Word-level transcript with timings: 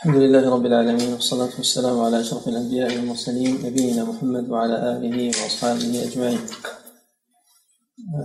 الحمد 0.00 0.16
لله 0.16 0.50
رب 0.50 0.66
العالمين 0.66 1.12
والصلاة 1.12 1.50
والسلام 1.58 2.00
على 2.00 2.20
أشرف 2.20 2.48
الأنبياء 2.48 2.96
والمرسلين 2.96 3.66
نبينا 3.66 4.04
محمد 4.04 4.48
وعلى 4.48 4.96
آله 4.96 5.26
وأصحابه 5.26 6.02
أجمعين 6.02 6.38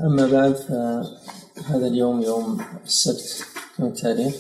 أما 0.06 0.28
بعد 0.28 0.54
فهذا 0.56 1.88
اليوم 1.88 2.22
يوم 2.22 2.62
السبت 2.86 3.44
كم 3.78 3.86
التاريخ؟ 3.86 4.36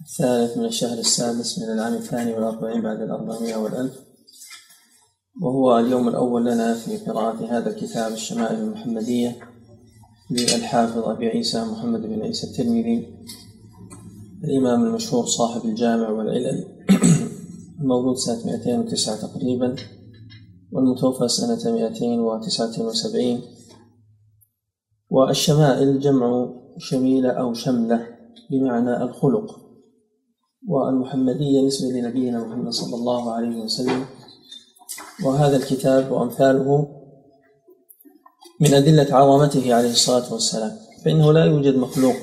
الثالث 0.00 0.56
من 0.56 0.64
الشهر 0.64 0.98
السادس 0.98 1.58
من 1.58 1.64
العام 1.64 1.94
الثاني 1.94 2.34
والأربعين 2.34 2.82
بعد 2.82 3.00
الأربعمائة 3.00 3.56
والألف 3.56 3.94
وهو 5.42 5.78
اليوم 5.78 6.08
الأول 6.08 6.44
لنا 6.44 6.74
في 6.74 6.96
قراءة 6.96 7.58
هذا 7.58 7.70
الكتاب 7.70 8.12
الشمائل 8.12 8.58
المحمدية 8.58 9.38
للحافظ 10.30 10.98
أبي 10.98 11.26
عيسى 11.28 11.64
محمد 11.64 12.02
بن 12.02 12.22
عيسى 12.22 12.46
الترمذي 12.46 13.16
الإمام 14.44 14.84
المشهور 14.84 15.26
صاحب 15.26 15.64
الجامع 15.64 16.10
والعلل 16.10 16.64
المولود 17.80 18.16
سنة 18.16 18.46
209 18.46 19.16
تقريبا 19.16 19.76
والمتوفى 20.72 21.28
سنة 21.28 21.72
279 21.72 23.40
والشمائل 25.10 26.00
جمع 26.00 26.48
شميلة 26.78 27.30
أو 27.30 27.54
شملة 27.54 28.06
بمعنى 28.50 29.02
الخلق 29.02 29.60
والمحمدية 30.68 31.66
نسبة 31.66 31.88
لنبينا 31.88 32.44
محمد 32.44 32.72
صلى 32.72 32.94
الله 32.94 33.32
عليه 33.32 33.56
وسلم. 33.62 34.04
وهذا 35.24 35.56
الكتاب 35.56 36.12
وأمثاله 36.12 36.88
من 38.60 38.74
أدلة 38.74 39.16
عظمته 39.16 39.74
عليه 39.74 39.90
الصلاة 39.90 40.32
والسلام 40.32 40.72
فإنه 41.04 41.32
لا 41.32 41.44
يوجد 41.44 41.76
مخلوق 41.76 42.14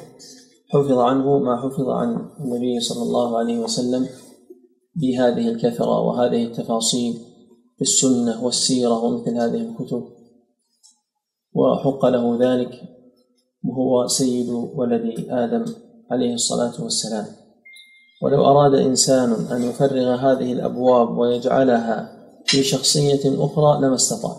حفظ 0.74 0.98
عنه 0.98 1.40
ما 1.40 1.62
حفظ 1.62 1.90
عن 1.90 2.30
النبي 2.40 2.80
صلى 2.80 3.04
الله 3.04 3.38
عليه 3.38 3.60
وسلم 3.60 4.08
بهذه 4.96 5.50
الكثرة 5.50 6.00
وهذه 6.00 6.44
التفاصيل 6.44 7.14
في 7.76 7.82
السنة 7.82 8.46
والسيرة 8.46 9.04
ومثل 9.04 9.38
هذه 9.38 9.62
الكتب. 9.62 10.04
وحق 11.54 12.06
له 12.06 12.38
ذلك 12.40 12.82
وهو 13.64 14.08
سيد 14.08 14.50
ولد 14.50 15.26
آدم 15.30 15.66
عليه 16.12 16.34
الصلاة 16.34 16.84
والسلام. 16.84 17.26
ولو 18.22 18.46
أراد 18.46 18.74
إنسان 18.76 19.32
أن 19.32 19.64
يفرغ 19.64 20.16
هذه 20.16 20.54
الأبواب 20.54 21.18
ويجعلها 21.18 22.24
في 22.46 22.64
شخصية 22.64 23.46
أخرى 23.46 23.82
لما 23.82 23.96
استطاع. 23.96 24.36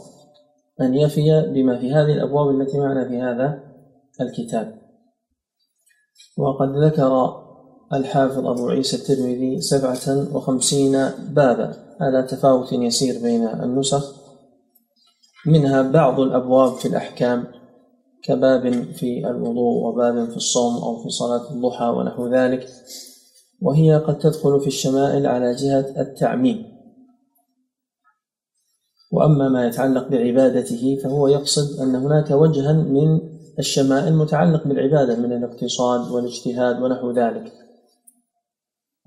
أن 0.80 0.94
يفي 0.94 1.52
بما 1.54 1.78
في 1.78 1.92
هذه 1.92 2.12
الأبواب 2.12 2.60
التي 2.60 2.78
معنا 2.78 3.08
في 3.08 3.20
هذا 3.20 3.60
الكتاب. 4.20 4.83
وقد 6.36 6.76
ذكر 6.76 7.44
الحافظ 7.92 8.46
أبو 8.46 8.68
عيسى 8.68 8.96
الترمذي 8.96 9.60
سبعة 9.60 10.34
وخمسين 10.36 10.92
بابا. 11.28 11.96
على 12.00 12.22
تفاوت 12.22 12.72
يسير 12.72 13.22
بين 13.22 13.48
النسخ. 13.48 14.14
منها 15.46 15.82
بعض 15.82 16.20
الأبواب 16.20 16.72
في 16.72 16.88
الأحكام 16.88 17.44
كباب 18.22 18.82
في 18.82 19.26
الوضوء 19.30 19.86
وباب 19.86 20.30
في 20.30 20.36
الصوم 20.36 20.76
أو 20.76 21.02
في 21.02 21.10
صلاة 21.10 21.50
الضحى 21.50 21.84
ونحو 21.84 22.28
ذلك. 22.28 22.68
وهي 23.62 23.98
قد 23.98 24.18
تدخل 24.18 24.60
في 24.60 24.66
الشمائل 24.66 25.26
على 25.26 25.54
جهة 25.54 26.00
التعميم. 26.00 26.74
وأما 29.12 29.48
ما 29.48 29.66
يتعلق 29.66 30.08
بعبادته 30.08 30.98
فهو 31.02 31.28
يقصد 31.28 31.80
أن 31.80 31.94
هناك 31.94 32.30
وجها 32.30 32.72
من 32.72 33.33
الشمائل 33.58 34.16
متعلق 34.16 34.68
بالعبادة 34.68 35.16
من 35.16 35.32
الاقتصاد 35.32 36.10
والاجتهاد 36.10 36.82
ونحو 36.82 37.10
ذلك. 37.10 37.52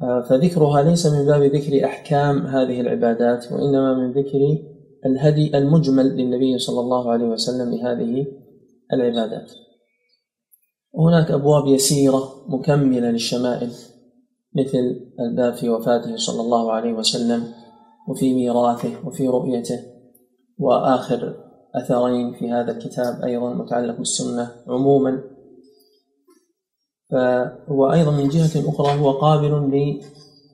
آه، 0.02 0.22
فذكرها 0.30 0.82
ليس 0.82 1.06
من 1.06 1.26
باب 1.26 1.44
ذكر 1.44 1.86
أحكام 1.86 2.48
هذه 2.48 2.82
العبادات 2.82 3.52
وإنما 3.52 3.94
من 3.94 4.12
ذكر 4.12 4.40
الهدي 5.06 5.58
المجمل 5.58 6.18
للنبي 6.18 6.58
صلى 6.58 6.80
الله 6.80 7.12
عليه 7.12 7.26
وسلم 7.26 7.76
لهذه 7.76 8.26
العبادات. 8.94 9.52
وهناك 10.94 11.32
أبواب 11.32 11.68
يسيرة 11.68 12.46
مكملة 12.48 13.12
للشمائل 13.12 13.72
مثل 14.56 15.00
الباب 15.20 15.54
في 15.54 15.70
وفاته 15.70 16.16
صلى 16.16 16.42
الله 16.42 16.72
عليه 16.72 16.94
وسلم 16.94 17.54
وفي 18.08 18.34
ميراثه 18.34 19.08
وفي 19.08 19.28
رؤيته 19.28 19.80
وآخر 20.58 21.47
أثرين 21.78 22.34
في 22.34 22.52
هذا 22.52 22.72
الكتاب 22.72 23.24
أيضا 23.24 23.54
متعلق 23.54 23.98
بالسنة 23.98 24.52
عموما. 24.68 25.22
فهو 27.12 27.92
أيضا 27.94 28.12
من 28.12 28.30
جهة 28.30 28.70
أخرى 28.70 29.00
هو 29.00 29.12
قابل 29.12 29.72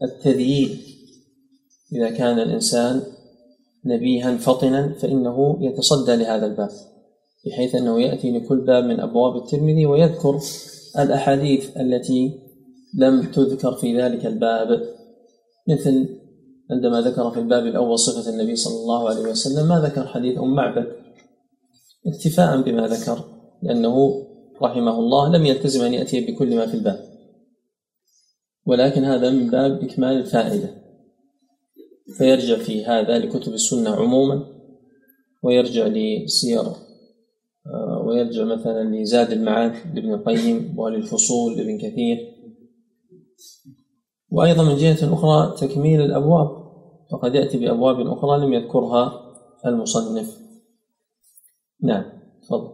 للتذييل. 0.01 0.79
إذا 1.93 2.09
كان 2.09 2.39
الإنسان 2.39 3.01
نبيها 3.85 4.37
فطنا 4.37 4.93
فإنه 4.93 5.57
يتصدى 5.61 6.15
لهذا 6.15 6.45
الباب 6.45 6.69
بحيث 7.45 7.75
أنه 7.75 8.01
يأتي 8.01 8.31
لكل 8.31 8.57
باب 8.61 8.83
من 8.83 8.99
أبواب 8.99 9.35
الترمذي 9.35 9.85
ويذكر 9.85 10.39
الأحاديث 10.99 11.77
التي 11.77 12.39
لم 12.97 13.31
تذكر 13.31 13.73
في 13.73 14.01
ذلك 14.01 14.25
الباب. 14.25 14.83
مثل 15.69 16.09
عندما 16.71 17.01
ذكر 17.01 17.31
في 17.31 17.39
الباب 17.39 17.65
الأول 17.65 17.99
صفة 17.99 18.29
النبي 18.29 18.55
صلى 18.55 18.75
الله 18.75 19.09
عليه 19.09 19.21
وسلم 19.21 19.67
ما 19.67 19.79
ذكر 19.79 20.07
حديث 20.07 20.37
أم 20.37 20.55
معبد؟ 20.55 21.02
اكتفاء 22.07 22.61
بما 22.61 22.87
ذكر 22.87 23.23
لأنه 23.63 24.25
رحمه 24.61 24.99
الله 24.99 25.37
لم 25.37 25.45
يلتزم 25.45 25.85
أن 25.85 25.93
يأتي 25.93 26.21
بكل 26.21 26.55
ما 26.55 26.65
في 26.65 26.73
الباب. 26.73 26.99
ولكن 28.65 29.03
هذا 29.03 29.29
من 29.29 29.49
باب 29.49 29.83
إكمال 29.83 30.17
الفائدة. 30.17 30.69
فيرجع 32.17 32.55
في 32.55 32.85
هذا 32.85 33.19
لكتب 33.19 33.53
السنة 33.53 33.89
عموما 33.89 34.45
ويرجع 35.43 35.87
لسير 35.87 36.61
آه، 37.65 38.03
ويرجع 38.05 38.43
مثلا 38.43 38.95
لزاد 38.95 39.31
المعاد 39.31 39.95
لابن 39.95 40.13
القيم 40.13 40.79
وللفصول 40.79 41.57
لابن 41.57 41.77
كثير. 41.77 42.17
وأيضا 44.31 44.63
من 44.63 44.77
جهة 44.77 45.13
أخرى 45.13 45.55
تكميل 45.67 46.01
الأبواب 46.01 46.63
فقد 47.11 47.35
يأتي 47.35 47.57
بأبواب 47.57 48.07
أخرى 48.07 48.45
لم 48.45 48.53
يذكرها 48.53 49.13
المصنف. 49.65 50.43
نعم 51.83 52.03
تفضل. 52.41 52.73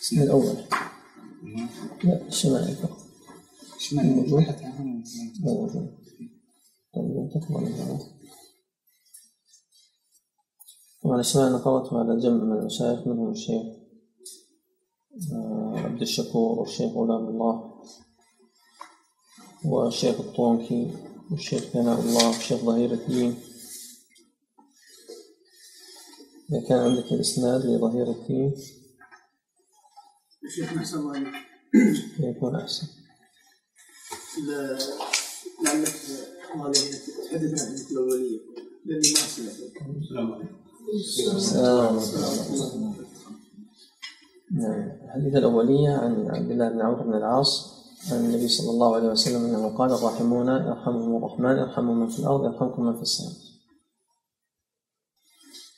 شيخ 0.00 0.22
الأول. 0.22 0.56
لا 2.04 2.28
الشمائل 2.28 2.74
فقط 2.74 2.98
الشمائل 3.76 4.08
موجود 4.08 4.44
موجود 5.40 5.98
طيب 6.94 7.30
تفضل 7.34 7.72
طبعا 11.02 11.20
الشمائل 11.20 11.52
نقلته 11.52 11.98
على 11.98 12.20
جمع 12.20 12.44
من 12.44 12.52
المشايخ 12.58 13.06
منهم 13.06 13.30
الشيخ 13.30 13.62
آه، 15.32 15.74
عبد 15.76 16.00
الشكور 16.02 16.58
والشيخ 16.58 16.92
غلام 16.92 17.28
الله. 17.28 17.63
والشيخ 19.64 20.20
الطونكي 20.20 20.90
والشيخ 21.30 21.62
ثناء 21.64 22.00
الله 22.00 22.28
والشيخ 22.28 22.60
ظهير 22.60 22.92
الدين. 22.92 23.40
إذا 26.50 26.60
كان 26.68 26.78
عندك 26.78 27.12
الإسناد 27.12 27.66
لظهير 27.66 28.10
الدين. 28.10 28.54
الشيخ 30.44 30.72
أحسن 30.72 30.98
الله 30.98 31.16
عليك 31.16 31.34
يكون 32.20 32.56
أحسن. 32.56 32.86
لعلك 35.64 35.94
تحدثنا 37.30 37.62
عن 37.62 37.74
الأولية 37.90 38.40
لأني 38.84 39.12
ما 39.12 39.20
سمعت. 39.20 39.54
السلام 40.02 40.32
عليكم. 40.32 40.56
السلام 40.94 42.00
نعم. 44.52 44.98
الحديث 45.04 45.36
الأولية 45.36 45.90
عن 45.90 46.30
عبد 46.30 46.50
الله 46.50 46.68
بن 46.68 46.80
عمرو 46.80 47.04
بن 47.04 47.14
العاص. 47.14 47.73
عن 48.12 48.24
النبي 48.24 48.48
صلى 48.48 48.70
الله 48.70 48.96
عليه 48.96 49.08
وسلم 49.08 49.44
أنه 49.44 49.68
قال 49.68 49.92
الراحمون 49.92 50.48
يرحمهم 50.48 51.16
الرحمن 51.16 51.56
يرحم 51.56 51.84
من 51.84 52.08
في 52.08 52.18
الأرض 52.18 52.44
يرحمكم 52.44 52.82
من 52.82 52.94
في 52.96 53.02
السماء. 53.02 53.32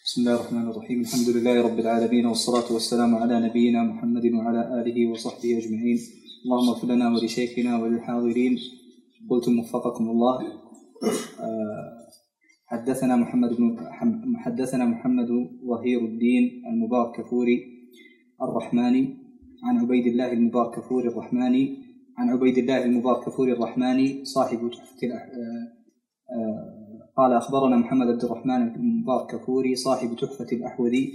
بسم 0.05 0.20
الله 0.20 0.34
الرحمن 0.34 0.70
الرحيم. 0.70 1.00
الحمد 1.00 1.28
لله 1.28 1.62
رب 1.62 1.78
العالمين 1.78 2.26
والصلاة 2.26 2.73
والسلام 2.73 3.14
على 3.14 3.40
نبينا 3.40 3.82
محمد 3.82 4.25
وعلى 4.32 4.81
آله 4.81 5.11
وصحبه 5.11 5.58
أجمعين. 5.58 5.99
اللهم 6.44 6.69
اغفر 6.69 6.88
لنا 6.88 7.06
ولشيخنا 7.14 7.82
وللحاضرين. 7.82 8.58
قلتم 9.31 9.58
وفقكم 9.58 10.11
الله. 10.11 10.38
آه، 11.40 12.08
حدثنا 12.67 13.17
محمد 13.17 13.56
بن 13.56 13.76
حدثنا 14.37 14.84
محمد 14.84 15.29
ظهير 15.67 16.00
الدين 16.05 16.62
المبارك 16.67 17.20
كفوري 17.20 17.58
الرحماني 18.43 19.17
عن 19.64 19.79
عبيد 19.79 20.06
الله 20.06 20.32
المبارك 20.32 20.79
كفوري 20.79 21.08
الرحماني 21.08 21.86
عن 22.17 22.31
عبيد 22.31 22.59
الله 22.59 22.85
المبارك 22.85 23.27
كفور 23.27 23.49
الرحماني 23.49 24.25
صاحب 24.25 24.71
تحفة 24.71 25.09
آه، 25.09 25.73
آه، 26.31 27.13
قال 27.17 27.33
أخبرنا 27.33 27.77
محمد 27.77 28.07
عبد 28.07 28.25
الرحمن 28.25 28.75
المبارك 28.75 29.31
كفوري 29.31 29.75
صاحب 29.75 30.17
تحفة 30.17 30.47
الأحوذي 30.53 31.13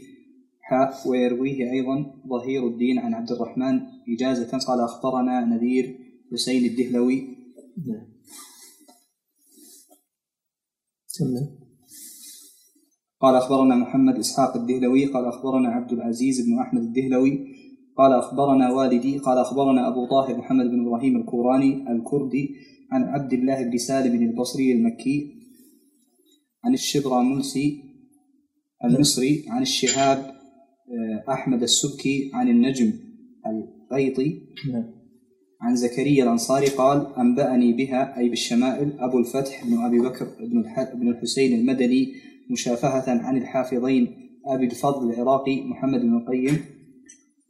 حاء 0.62 1.10
ويرويه 1.10 1.72
أيضا 1.72 2.14
ظهير 2.28 2.68
الدين 2.68 3.00
عن 3.00 3.14
عبد 3.14 3.32
الرحمن 3.32 3.82
إجازة 4.10 4.58
قال 4.58 4.80
أخبرنا 4.80 5.46
نذير 5.46 5.98
حسين 6.32 6.66
الدهلوي. 6.66 7.38
نعم. 7.88 8.12
قال 13.20 13.36
أخبرنا 13.36 13.76
محمد 13.76 14.16
إسحاق 14.16 14.58
الدهلوي 14.58 15.06
قال 15.06 15.26
أخبرنا 15.26 15.70
عبد 15.70 15.92
العزيز 15.92 16.42
بن 16.42 16.60
أحمد 16.60 16.82
الدهلوي 16.82 17.61
قال 17.98 18.14
أخبرنا 18.14 18.72
والدي 18.72 19.18
قال 19.18 19.38
أخبرنا 19.38 19.88
أبو 19.88 20.06
طاهر 20.06 20.38
محمد 20.38 20.66
بن 20.66 20.88
إبراهيم 20.88 21.16
الكوراني 21.16 21.92
الكردي 21.92 22.56
عن 22.92 23.04
عبد 23.04 23.34
الله 23.34 23.64
بن 23.64 23.78
سالم 23.78 24.24
البصري 24.24 24.72
المكي 24.72 25.42
عن 26.64 26.74
الشبراملسي 26.74 27.84
المصري 28.86 29.46
عن 29.50 29.62
الشهاب 29.62 30.18
آه، 30.18 31.34
أحمد 31.34 31.64
السبكي 31.64 32.32
عن 32.34 32.50
النجم 32.50 32.94
القيطي 33.46 34.42
نعم. 34.72 34.84
عن 35.62 35.76
زكريا 35.76 36.24
الأنصاري 36.24 36.68
قال 36.68 37.16
أنبأني 37.18 37.74
بها 37.74 38.18
أي 38.18 38.30
بالشمائل 38.30 39.00
أبو 39.00 39.20
الفتح 39.20 39.66
بن 39.66 39.78
أبي 39.78 40.00
بكر 40.00 40.26
بن 40.40 40.64
بن 41.00 41.08
الحسين 41.08 41.60
المدني 41.60 42.14
مشافهة 42.52 43.04
عن 43.08 43.38
الحافظين 43.38 44.32
أبي 44.46 44.66
الفضل 44.66 45.10
العراقي 45.10 45.62
محمد 45.62 46.02
بن 46.02 46.18
القيم 46.18 46.66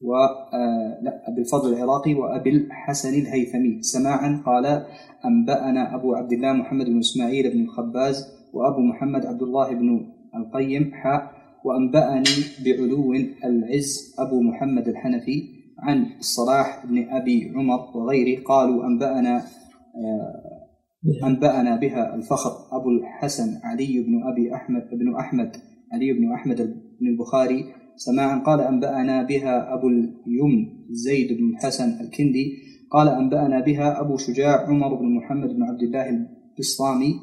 و 0.03 0.15
آه، 0.15 0.99
لا 1.01 1.29
أبي 1.29 1.41
الفضل 1.41 1.73
العراقي 1.73 2.13
وأبي 2.13 2.49
الحسن 2.49 3.13
الهيثمي 3.13 3.81
سماعا 3.81 4.43
قال 4.45 4.85
أنبأنا 5.25 5.95
أبو 5.95 6.13
عبد 6.13 6.33
الله 6.33 6.53
محمد 6.53 6.85
بن 6.85 6.99
إسماعيل 6.99 7.53
بن 7.53 7.61
الخباز 7.61 8.27
وأبو 8.53 8.81
محمد 8.81 9.25
عبد 9.25 9.41
الله 9.41 9.73
بن 9.73 10.11
القيم 10.35 10.91
حاء 10.93 11.31
وأنبأني 11.65 12.37
بعلو 12.65 13.13
العز 13.45 14.15
أبو 14.19 14.41
محمد 14.41 14.87
الحنفي 14.87 15.43
عن 15.79 16.05
الصلاح 16.19 16.85
بن 16.85 17.09
أبي 17.09 17.51
عمر 17.55 17.97
وغيره 17.97 18.43
قالوا 18.43 18.85
أنبأنا 18.85 19.37
آه، 19.95 20.61
بها. 21.03 21.27
أنبأنا 21.27 21.75
بها 21.75 22.15
الفخر 22.15 22.51
أبو 22.71 22.89
الحسن 22.89 23.59
علي 23.63 24.03
بن 24.07 24.23
أبي 24.31 24.55
أحمد 24.55 24.89
بن 24.91 25.15
أحمد 25.15 25.57
علي 25.93 26.13
بن 26.13 26.31
أحمد 26.33 26.57
بن 27.01 27.07
البخاري 27.07 27.65
سماعا. 28.05 28.43
قال 28.45 28.61
أنبأنا 28.61 29.23
بها 29.23 29.73
أبو 29.73 29.87
اليمن 29.87 30.61
زيد 30.91 31.37
بن 31.37 31.49
الحسن 31.49 32.01
الكندي. 32.01 32.57
قال 32.91 33.07
أنبأنا 33.07 33.59
بها 33.59 34.01
أبو 34.01 34.17
شجاع 34.17 34.67
عمر 34.67 34.95
بن 34.95 35.15
محمد 35.15 35.49
بن 35.49 35.63
عبد 35.63 35.81
الله 35.81 36.09
البسطامي. 36.09 37.13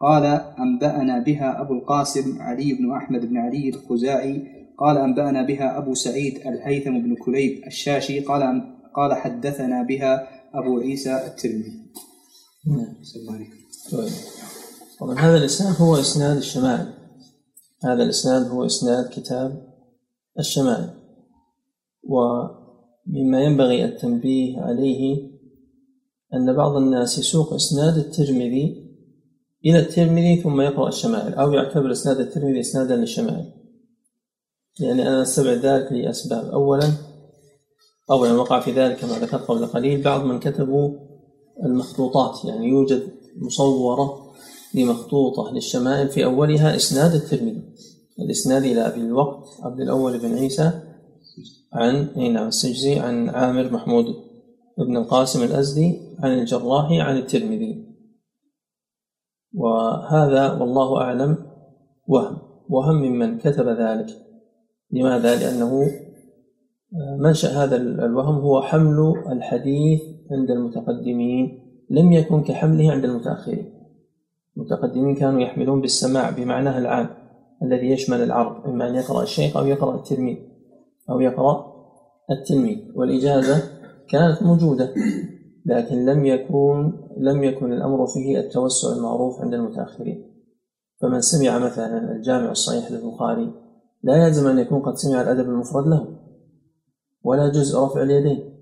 قال 0.00 0.24
أنبأنا 0.58 1.18
بها 1.18 1.60
أبو 1.60 1.74
القاسم 1.74 2.42
علي 2.42 2.72
بن 2.72 2.92
أحمد 2.92 3.26
بن 3.26 3.36
علي 3.36 3.68
الخزاعي. 3.68 4.42
قال 4.78 4.98
أنبأنا 4.98 5.42
بها 5.42 5.78
أبو 5.78 5.94
سعيد 5.94 6.34
الهيثم 6.46 6.98
بن 6.98 7.14
كليب 7.14 7.66
الشاشي. 7.66 8.20
قال 8.20 8.62
قال 8.94 9.14
حدثنا 9.14 9.82
بها 9.82 10.28
أبو 10.54 10.78
عيسى 10.78 11.14
الترمذي. 11.26 11.72
نعم 12.66 12.94
طبعا 15.00 15.18
هذا 15.18 15.36
الإسناد 15.36 15.74
هو 15.80 15.96
إسناد 16.00 16.36
الشمائل. 16.36 16.86
هذا 17.84 18.02
الإسناد 18.02 18.46
هو 18.46 18.66
إسناد 18.66 19.10
كتاب 19.12 19.71
الشمائل 20.38 20.90
ومما 22.04 23.40
ينبغي 23.40 23.84
التنبيه 23.84 24.60
عليه 24.60 25.32
أن 26.34 26.56
بعض 26.56 26.76
الناس 26.76 27.18
يسوق 27.18 27.54
إسناد 27.54 27.98
الترمذي 27.98 28.92
إلى 29.66 29.78
الترمذي 29.78 30.36
ثم 30.36 30.60
يقرأ 30.60 30.88
الشمائل 30.88 31.34
أو 31.34 31.52
يعتبر 31.52 31.92
إسناد 31.92 32.20
الترمذي 32.20 32.60
إسنادا 32.60 32.96
للشمائل. 32.96 33.52
يعني 34.80 35.02
أنا 35.02 35.22
أستبعد 35.22 35.56
ذلك 35.56 35.92
لأسباب. 35.92 36.44
أولا 36.44 36.92
أولا 38.10 38.32
وقع 38.32 38.60
في 38.60 38.72
ذلك 38.72 38.96
كما 38.96 39.18
ذكرت 39.18 39.42
قبل 39.42 39.66
قليل 39.66 40.02
بعض 40.02 40.24
من 40.24 40.40
كتبوا 40.40 40.90
المخطوطات 41.64 42.44
يعني 42.44 42.68
يوجد 42.68 43.02
مصورة 43.36 44.32
لمخطوطة 44.74 45.52
للشمائل 45.52 46.08
في 46.08 46.24
أولها 46.24 46.76
إسناد 46.76 47.14
الترمذي. 47.14 47.62
الإسناد 48.18 48.62
إلى 48.62 48.86
أبي 48.86 49.00
الوقت 49.00 49.48
عبد 49.62 49.80
الأول 49.80 50.18
بن 50.18 50.34
عيسى 50.34 50.70
عن 51.72 52.08
نعم 52.16 52.48
السجزي 52.48 52.98
عن 52.98 53.28
عامر 53.28 53.72
محمود 53.72 54.04
بن 54.78 54.96
القاسم 54.96 55.42
الأزدي 55.42 55.98
عن 56.18 56.38
الجراحي 56.38 57.00
عن 57.00 57.16
الترمذي. 57.16 57.86
وهذا 59.54 60.52
والله 60.52 61.00
أعلم 61.00 61.36
وهم 62.08 62.38
وهم 62.68 62.94
ممن 62.94 63.38
كتب 63.38 63.68
ذلك. 63.68 64.08
لماذا؟ 64.90 65.36
لأنه 65.36 65.90
منشأ 67.18 67.48
هذا 67.48 67.76
الوهم 67.76 68.34
هو 68.34 68.62
حمل 68.62 69.14
الحديث 69.28 70.00
عند 70.30 70.50
المتقدمين 70.50 71.58
لم 71.90 72.12
يكن 72.12 72.42
كحمله 72.42 72.92
عند 72.92 73.04
المتأخرين. 73.04 73.72
المتقدمين 74.56 75.14
كانوا 75.14 75.40
يحملون 75.40 75.80
بالسماع 75.80 76.30
بمعناه 76.30 76.78
العام 76.78 77.21
الذي 77.62 77.90
يشمل 77.90 78.22
العرض 78.22 78.66
إما 78.66 78.88
أن 78.88 78.94
يقرأ 78.94 79.22
الشيخ 79.22 79.56
أو 79.56 79.66
يقرأ 79.66 79.96
التلميذ 79.96 80.36
أو 81.10 81.20
يقرأ 81.20 81.72
التلميذ. 82.30 82.78
والإجازة 82.94 83.62
كانت 84.08 84.42
موجودة 84.42 84.94
لكن 85.66 86.04
لم 86.04 86.24
يكن 86.24 86.92
لم 87.16 87.44
يكن 87.44 87.72
الأمر 87.72 88.06
فيه 88.06 88.40
التوسع 88.40 88.96
المعروف 88.96 89.40
عند 89.40 89.54
المتأخرين. 89.54 90.32
فمن 91.00 91.20
سمع 91.20 91.58
مثلا 91.58 92.12
الجامع 92.12 92.50
الصحيح 92.50 92.90
للبخاري 92.90 93.52
لا 94.02 94.26
يلزم 94.26 94.48
أن 94.48 94.58
يكون 94.58 94.82
قد 94.82 94.94
سمع 94.94 95.22
الأدب 95.22 95.48
المفرد 95.48 95.86
له 95.86 96.06
ولا 97.24 97.48
جزء 97.48 97.78
رفع 97.78 98.02
اليدين. 98.02 98.52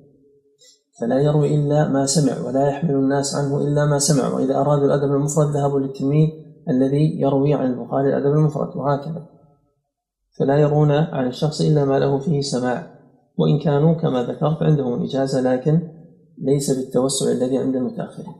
فلا 1.00 1.18
يروي 1.18 1.54
إلا 1.54 1.88
ما 1.88 2.06
سمع 2.06 2.46
ولا 2.46 2.68
يحمل 2.68 2.94
الناس 2.94 3.34
عنه 3.34 3.60
إلا 3.60 3.86
ما 3.86 3.98
سمع. 3.98 4.34
وإذا 4.34 4.56
أرادوا 4.56 4.84
الأدب 4.84 5.12
المفرد 5.12 5.46
ذهبوا 5.46 5.80
للتلميذ 5.80 6.28
الذي 6.68 7.20
يروي 7.20 7.54
عن 7.54 7.66
البخاري 7.66 8.08
الأدب 8.08 8.32
المفرد 8.32 8.76
وهكذا. 8.76 9.26
فلا 10.38 10.56
يرون 10.56 10.90
عن 10.90 11.26
الشخص 11.26 11.60
إلا 11.60 11.84
ما 11.84 11.98
له 11.98 12.18
فيه 12.18 12.40
سماع. 12.40 13.00
وإن 13.38 13.58
كانوا 13.58 13.94
كما 13.94 14.22
ذكرت 14.22 14.62
عندهم 14.62 14.94
الإجازة 14.94 15.40
لكن 15.40 15.80
ليس 16.38 16.70
بالتوسع 16.70 17.32
الذي 17.32 17.58
عند 17.58 17.76
المتأخرين. 17.76 18.34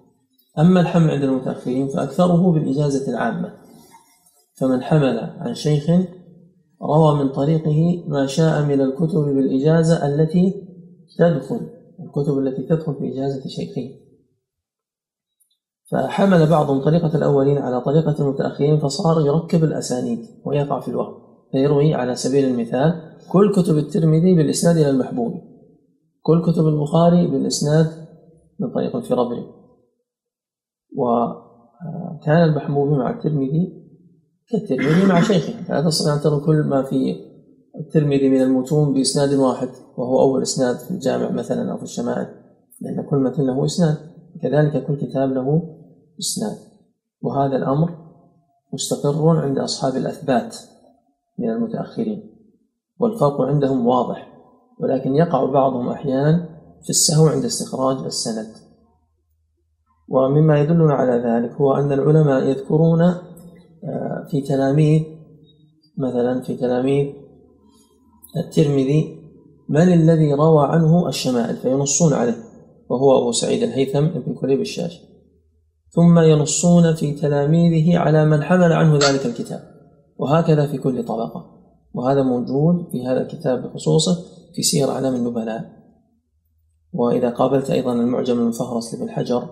أما 0.58 0.80
الحمل 0.80 1.10
عند 1.10 1.22
المتأخرين 1.22 1.88
فأكثره 1.88 2.52
بالإجازة 2.52 3.10
العامة. 3.10 3.52
فمن 4.54 4.82
حمل 4.82 5.18
عن 5.18 5.54
شيخ 5.54 5.90
روى 6.82 7.24
من 7.24 7.28
طريقه 7.28 8.04
ما 8.08 8.26
شاء 8.26 8.62
من 8.62 8.80
الكتب 8.80 9.20
بالإجازة 9.20 10.06
التي 10.06 10.54
تدخل 11.18 11.60
الكتب 12.00 12.38
التي 12.38 12.62
تدخل 12.62 12.94
في 12.94 13.12
إجازة 13.12 13.48
شيخه. 13.48 13.90
فحمل 15.90 16.46
بعضهم 16.46 16.80
طريقة 16.80 17.16
الأولين 17.16 17.58
على 17.58 17.80
طريقة 17.80 18.16
المتأخرين 18.20 18.78
فصار 18.78 19.26
يركب 19.26 19.64
الأسانيد 19.64 20.18
ويقع 20.44 20.80
في 20.80 20.88
الوهم 20.88 21.14
فيروي 21.52 21.94
على 21.94 22.16
سبيل 22.16 22.44
المثال 22.44 23.02
كل 23.32 23.52
كتب 23.52 23.78
الترمذي 23.78 24.34
بالإسناد 24.34 24.76
إلى 24.76 24.90
المحبوب 24.90 25.32
كل 26.22 26.42
كتب 26.42 26.66
البخاري 26.66 27.26
بالإسناد 27.26 27.86
من 28.60 28.70
طريق 28.74 28.96
الفربري 28.96 29.46
وكان 30.96 32.42
المحبوب 32.42 32.88
مع 32.88 33.10
الترمذي 33.10 33.80
كالترمذي 34.50 35.06
مع 35.06 35.20
شيخه 35.20 35.62
فلا 35.62 35.80
تستطيع 35.80 36.14
أن 36.14 36.20
ترى 36.20 36.40
كل 36.40 36.56
ما 36.56 36.82
في 36.82 37.16
الترمذي 37.80 38.28
من 38.28 38.40
المتون 38.42 38.94
بإسناد 38.94 39.34
واحد 39.34 39.68
وهو 39.96 40.20
أول 40.20 40.42
إسناد 40.42 40.76
في 40.76 40.90
الجامع 40.90 41.30
مثلا 41.30 41.72
أو 41.72 41.76
في 41.76 41.82
الشمائل 41.82 42.26
لأن 42.80 43.06
كل 43.10 43.16
متن 43.16 43.46
له 43.46 43.64
إسناد 43.64 43.96
كذلك 44.42 44.86
كل 44.86 44.96
كتاب 44.96 45.32
له 45.32 45.79
إسناد 46.20 46.58
وهذا 47.22 47.56
الأمر 47.56 47.90
مستقر 48.72 49.28
عند 49.28 49.58
أصحاب 49.58 49.96
الأثبات 49.96 50.56
من 51.38 51.50
المتأخرين 51.50 52.30
والفرق 52.98 53.40
عندهم 53.40 53.86
واضح 53.86 54.32
ولكن 54.80 55.14
يقع 55.14 55.44
بعضهم 55.44 55.88
أحيانا 55.88 56.48
في 56.82 56.90
السهو 56.90 57.26
عند 57.26 57.44
استخراج 57.44 58.04
السند. 58.04 58.54
ومما 60.08 60.60
يدلنا 60.60 60.94
على 60.94 61.12
ذلك 61.12 61.52
هو 61.52 61.74
أن 61.74 61.92
العلماء 61.92 62.44
يذكرون 62.44 63.14
في 64.30 64.40
تلاميذ 64.40 65.02
مثلا 65.98 66.40
في 66.40 66.56
تلاميذ 66.56 67.12
الترمذي 68.36 69.20
من 69.68 69.92
الذي 69.92 70.34
روى 70.34 70.66
عنه 70.66 71.08
الشمائل؟ 71.08 71.56
فينصون 71.56 72.12
عليه 72.12 72.36
وهو 72.88 73.18
أبو 73.18 73.32
سعيد 73.32 73.62
الهيثم 73.62 74.06
بن 74.06 74.34
كليب 74.34 74.60
الشاشي 74.60 75.09
ثم 75.90 76.18
ينصون 76.18 76.94
في 76.94 77.12
تلاميذه 77.12 77.98
على 77.98 78.24
من 78.24 78.42
حمل 78.42 78.72
عنه 78.72 78.94
ذلك 78.94 79.26
الكتاب. 79.26 79.70
وهكذا 80.18 80.66
في 80.66 80.78
كل 80.78 81.04
طبقة. 81.04 81.44
وهذا 81.94 82.22
موجود 82.22 82.90
في 82.92 83.06
هذا 83.06 83.22
الكتاب 83.22 83.62
بخصوصه 83.62 84.24
في 84.54 84.62
سير 84.62 84.90
أعلام 84.90 85.14
النبلاء. 85.14 85.80
وإذا 86.92 87.30
قابلت 87.30 87.70
أيضا 87.70 87.92
المعجم 87.92 88.38
المفهرس 88.38 88.94
لابن 88.94 89.10
حجر 89.10 89.48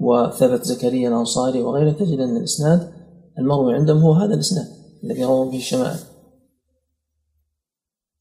وثبت 0.00 0.64
زكريا 0.64 1.08
الأنصاري 1.08 1.62
وغيره 1.62 1.90
تجد 1.92 2.18
أن 2.18 2.36
الإسناد 2.36 2.92
المروي 3.38 3.74
عندهم 3.74 3.98
هو 3.98 4.12
هذا 4.12 4.34
الإسناد 4.34 4.66
الذي 5.04 5.24
روى 5.24 5.50
به 5.50 5.56
الشمائل. 5.56 5.98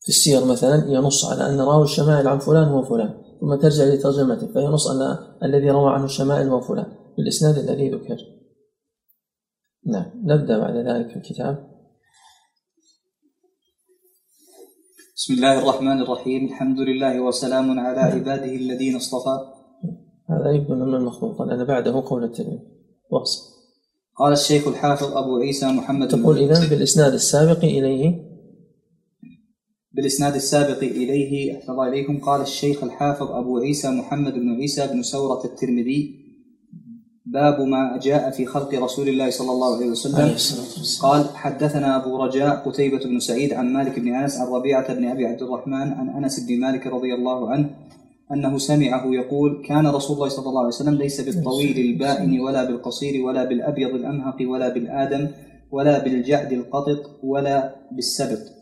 في 0.02 0.10
السير 0.10 0.46
مثلا 0.46 0.92
ينص 0.92 1.26
على 1.26 1.50
أن 1.50 1.62
راوي 1.62 1.84
الشمائل 1.84 2.28
عن 2.28 2.40
فلان 2.40 2.68
هو 2.68 2.84
فلان 2.84 3.14
ثم 3.42 3.56
ترجع 3.56 3.84
لترجمته 3.84 4.48
فينص 4.48 4.88
أن 4.88 5.18
الذي 5.44 5.70
روى 5.70 5.94
عنه 5.94 6.06
الشمائل 6.06 6.50
هو 6.50 6.62
فلان. 6.62 7.01
بالإسناد 7.18 7.58
الذي 7.58 7.90
ذكر. 7.90 8.18
نعم 9.86 10.12
نبدأ 10.24 10.58
بعد 10.58 10.76
ذلك 10.76 11.10
في 11.10 11.16
الكتاب. 11.16 11.72
بسم 15.16 15.34
الله 15.34 15.60
الرحمن 15.60 16.02
الرحيم. 16.02 16.46
الحمد 16.46 16.80
لله 16.80 17.20
وسلام 17.20 17.80
على 17.80 18.00
عباده 18.00 18.56
الذين 18.56 18.96
اصطفى. 18.96 19.38
هذا 20.30 20.52
يبدو 20.52 20.76
من 20.76 20.96
المخطوط 20.96 21.42
لأن 21.42 21.66
بعده 21.66 22.04
قول 22.06 22.24
الترمذي. 22.24 22.60
واصل. 23.10 23.52
قال 24.16 24.34
الشيخ 24.34 24.68
الحافظ 24.68 25.18
أبو 25.18 25.38
عيسى 25.38 25.66
محمد 25.66 26.08
تقول 26.08 26.38
إذا 26.38 26.70
بالإسناد 26.70 27.14
السابق 27.14 27.64
إليه؟ 27.64 28.32
بالإسناد 29.92 30.36
السابق 30.36 30.78
إليه 30.78 31.60
الله 31.70 31.88
إليكم 31.88 32.20
قال 32.20 32.42
الشيخ 32.42 32.84
الحافظ 32.84 33.32
أبو 33.32 33.58
عيسى 33.58 33.90
محمد 33.90 34.34
بن 34.34 34.56
عيسى 34.56 34.88
بن 34.88 35.04
سورة 35.04 35.46
الترمذي. 35.46 36.21
باب 37.32 37.62
ما 37.62 38.00
جاء 38.04 38.32
في 38.32 38.46
خلق 38.46 38.74
رسول 38.74 39.08
الله 39.10 39.30
صلى 39.30 39.52
الله 39.52 39.76
عليه 39.76 39.90
وسلم. 39.90 40.36
قال 41.02 41.22
حدثنا 41.36 41.90
أبو 42.00 42.24
رجاء 42.24 42.56
قتيبة 42.66 43.00
بن 43.06 43.20
سعيد 43.20 43.54
عن 43.54 43.74
مالك 43.74 44.00
بن 44.00 44.16
أنس 44.16 44.38
عن 44.38 44.48
ربيعة 44.48 44.94
بن 44.94 45.06
أبي 45.06 45.26
عبد 45.26 45.42
الرحمن 45.42 45.88
عن 45.94 46.10
أنس 46.10 46.40
بن 46.40 46.60
مالك 46.60 46.88
رضي 46.88 47.14
الله 47.14 47.50
عنه 47.52 47.70
أنه 48.34 48.58
سمعه 48.58 49.06
يقول 49.06 49.64
كان 49.66 49.88
رسول 49.88 50.16
الله 50.16 50.30
صلى 50.30 50.50
الله 50.50 50.60
عليه 50.60 50.68
وسلم 50.68 50.96
ليس 50.96 51.22
بالطويل 51.22 51.78
البائن 51.80 52.40
ولا 52.40 52.64
بالقصير 52.64 53.26
ولا 53.26 53.44
بالأبيض 53.46 53.96
الأمهق 53.96 54.38
ولا 54.42 54.70
بالآدم 54.70 55.28
ولا 55.72 56.04
بالجعد 56.04 56.52
القطط 56.54 57.02
ولا 57.24 57.76
بالسبط. 57.92 58.61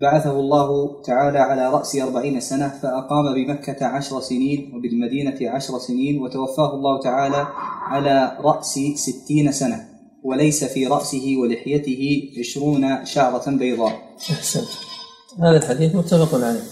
بعثه 0.00 0.40
الله 0.40 1.02
تعالى 1.02 1.38
على 1.38 1.72
رأس 1.72 1.96
أربعين 1.96 2.40
سنة 2.40 2.68
فأقام 2.68 3.34
بمكة 3.34 3.86
عشر 3.86 4.20
سنين 4.20 4.72
وبالمدينة 4.74 5.50
عشر 5.50 5.78
سنين 5.78 6.22
وتوفاه 6.22 6.74
الله 6.74 7.00
تعالى 7.00 7.46
على 7.82 8.38
رأس 8.40 8.80
ستين 8.94 9.52
سنة 9.52 9.88
وليس 10.24 10.64
في 10.64 10.86
رأسه 10.86 11.36
ولحيته 11.36 12.32
عشرون 12.38 13.06
شعرة 13.06 13.50
بيضاء. 13.50 14.16
أحسنت. 14.30 14.68
هذا 15.40 15.56
الحديث 15.56 15.94
متفق 15.94 16.34
عليه. 16.34 16.62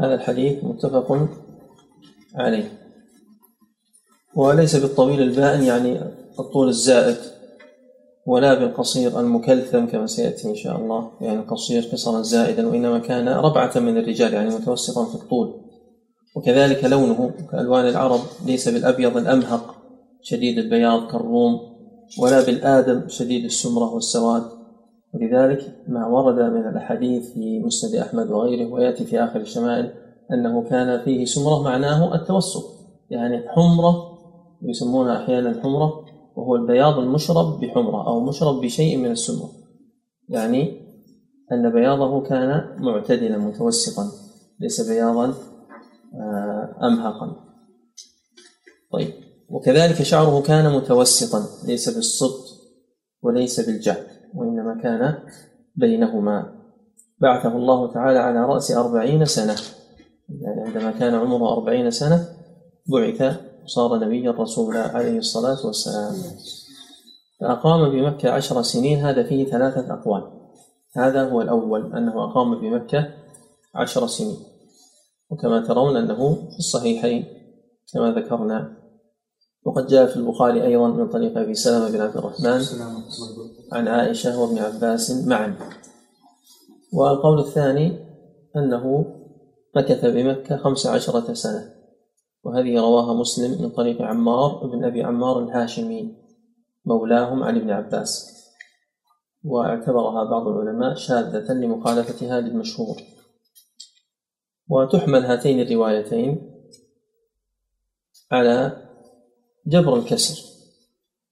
هذا 0.00 0.14
الحديث 0.14 0.64
متفق 0.64 1.28
عليه. 2.34 2.78
وليس 4.34 4.76
بالطويل 4.76 5.22
البائن 5.22 5.62
يعني 5.62 6.00
الطول 6.38 6.68
الزائد. 6.68 7.31
ولا 8.26 8.54
بالقصير 8.54 9.20
المكلثم 9.20 9.84
كما 9.84 10.06
سيأتي 10.06 10.50
إن 10.50 10.54
شاء 10.54 10.76
الله. 10.76 11.10
يعني 11.20 11.38
القصير 11.38 11.82
قصرا 11.92 12.22
زائدا 12.22 12.68
وإنما 12.68 12.98
كان 12.98 13.28
ربعة 13.28 13.72
من 13.76 13.98
الرجال 13.98 14.34
يعني 14.34 14.50
متوسطا 14.50 15.04
في 15.04 15.14
الطول. 15.14 15.54
وكذلك 16.36 16.84
لونه 16.84 17.30
كألوان 17.52 17.88
العرب 17.88 18.20
ليس 18.46 18.68
بالأبيض 18.68 19.16
الأمهق 19.16 19.74
شديد 20.22 20.58
البياض 20.58 21.10
كالروم 21.10 21.60
ولا 22.22 22.46
بالآدم 22.46 23.08
شديد 23.08 23.44
السمرة 23.44 23.94
والسواد. 23.94 24.42
ولذلك 25.14 25.76
ما 25.88 26.06
ورد 26.06 26.52
من 26.52 26.68
الأحاديث 26.68 27.32
في 27.32 27.60
مسند 27.60 27.94
أحمد 27.94 28.30
وغيره 28.30 28.72
ويأتي 28.72 29.04
في 29.04 29.24
آخر 29.24 29.40
الشمائل 29.40 29.90
أنه 30.32 30.62
كان 30.62 31.04
فيه 31.04 31.24
سمرة 31.24 31.62
معناه 31.62 32.14
التوسط. 32.14 32.64
يعني 33.10 33.48
حمرة 33.48 34.12
يسمونها 34.62 35.24
أحيانا 35.24 35.62
حمرة 35.62 36.01
وهو 36.36 36.56
البياض 36.56 36.98
المشرب 36.98 37.60
بحمرة 37.60 38.06
أو 38.06 38.24
مشرب 38.24 38.60
بشيء 38.60 38.96
من 38.96 39.10
السمرة 39.10 39.50
يعني 40.28 40.82
أن 41.52 41.72
بياضه 41.72 42.22
كان 42.22 42.76
معتدلا 42.78 43.38
متوسطا. 43.38 44.02
ليس 44.60 44.80
بياضا 44.90 45.34
آه، 46.14 46.76
أمهقا 46.82 47.36
طيب. 48.92 49.14
وكذلك 49.48 50.02
شعره 50.02 50.42
كان 50.42 50.72
متوسطا 50.76 51.66
ليس 51.66 51.94
بالصبط 51.94 52.44
وليس 53.22 53.60
بالجعد 53.60 54.06
وإنما 54.34 54.80
كان 54.82 55.18
بينهما. 55.76 56.62
بعثه 57.20 57.56
الله 57.56 57.92
تعالى 57.92 58.18
على 58.18 58.44
رأس 58.44 58.70
أربعين 58.70 59.24
سنة. 59.24 59.56
يعني 60.40 60.60
عندما 60.60 60.90
كان 60.90 61.14
عمره 61.14 61.52
أربعين 61.52 61.90
سنة 61.90 62.28
بعث 62.86 63.51
وصار 63.64 63.98
نبيا 63.98 64.30
رسولا 64.30 64.96
عليه 64.96 65.18
الصلاة 65.18 65.66
والسلام. 65.66 66.14
فأقام 67.40 67.90
بمكة 67.90 68.30
عشر 68.30 68.62
سنين 68.62 68.98
هذا 68.98 69.22
فيه 69.22 69.46
ثلاثة 69.46 69.94
أقوال. 69.94 70.30
هذا 70.96 71.30
هو 71.30 71.42
الأول 71.42 71.96
أنه 71.96 72.24
أقام 72.24 72.60
بمكة 72.60 73.10
عشر 73.74 74.06
سنين. 74.06 74.36
وكما 75.30 75.66
ترون 75.66 75.96
أنه 75.96 76.34
في 76.34 76.58
الصحيحين 76.58 77.24
كما 77.92 78.10
ذكرنا. 78.10 78.76
وقد 79.64 79.86
جاء 79.86 80.06
في 80.06 80.16
البخاري 80.16 80.66
أيضا 80.66 80.88
من 80.88 81.08
طريق 81.08 81.38
أبي 81.38 81.54
سلمة 81.54 81.90
بن 81.90 82.00
عبد 82.00 82.16
الرحمن 82.16 82.62
عن 83.72 83.88
عائشة 83.88 84.40
وابن 84.40 84.58
عباس 84.58 85.10
معا. 85.10 85.56
والقول 86.92 87.38
الثاني 87.38 87.98
أنه 88.56 89.04
مكث 89.76 90.04
بمكة 90.04 90.56
خمس 90.56 90.86
عشرة 90.86 91.34
سنة. 91.34 91.81
وهذه 92.44 92.80
رواها 92.80 93.14
مسلم 93.14 93.62
من 93.62 93.70
طريق 93.70 94.02
عمار 94.02 94.66
بن 94.66 94.84
أبي 94.84 95.02
عمار 95.02 95.44
الهاشمي 95.44 96.16
مولاهم 96.84 97.42
عن 97.42 97.56
ابن 97.56 97.70
عباس. 97.70 98.32
واعتبرها 99.44 100.24
بعض 100.24 100.48
العلماء 100.48 100.94
شاذة 100.94 101.52
لمخالفتها 101.52 102.40
للمشهور. 102.40 102.96
وتحمل 104.68 105.24
هاتين 105.24 105.60
الروايتين 105.60 106.52
على 108.32 108.82
جبر 109.66 109.96
الكسر. 109.96 110.42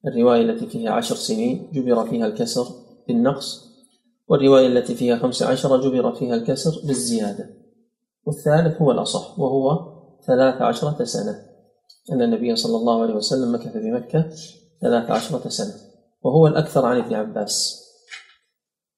الرواية 0.07 0.43
التي 0.43 0.67
فيها 0.67 0.91
عشر 0.91 1.15
سنين 1.15 1.71
جبر 1.73 2.07
فيها 2.07 2.27
الكسر 2.27 2.67
بالنقص 3.09 3.71
والرواية 4.29 4.67
التي 4.67 4.95
فيها 4.95 5.17
خمس 5.17 5.43
عشر 5.43 5.81
جبر 5.81 6.13
فيها 6.13 6.35
الكسر 6.35 6.87
بالزيادة. 6.87 7.51
والثالث 8.27 8.83
هو 8.83 8.91
الأصح 8.91 9.39
وهو 9.39 10.00
ثلاث 10.27 10.63
عشرة 10.63 11.05
سنة. 11.05 11.51
أن 12.13 12.23
النبي 12.23 12.57
صلى 12.57 12.77
الله 12.77 13.03
عليه 13.03 13.15
وسلم 13.15 13.55
مكث 13.55 13.77
بمكة 13.77 14.31
ثلاث 14.81 15.11
عشرة 15.11 15.49
سنة. 15.49 15.75
وهو 16.23 16.47
الأكثر 16.47 16.87
عن 16.87 16.97
ابن 16.97 17.15
عباس. 17.15 17.85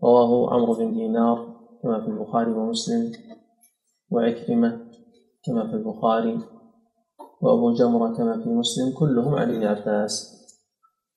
رواه 0.03 0.55
عمرو 0.55 0.75
بن 0.75 0.95
دينار 0.95 1.57
كما 1.83 2.01
في 2.01 2.07
البخاري 2.07 2.53
ومسلم 2.53 3.13
وعكرمة 4.11 4.81
كما 5.45 5.71
في 5.71 5.75
البخاري 5.77 6.39
وأبو 7.41 7.75
جمرة 7.75 8.15
كما 8.17 8.43
في 8.45 8.49
مسلم 8.49 8.93
كلهم 8.99 9.35
عن 9.35 9.51
ابن 9.51 9.65
عباس. 9.65 10.43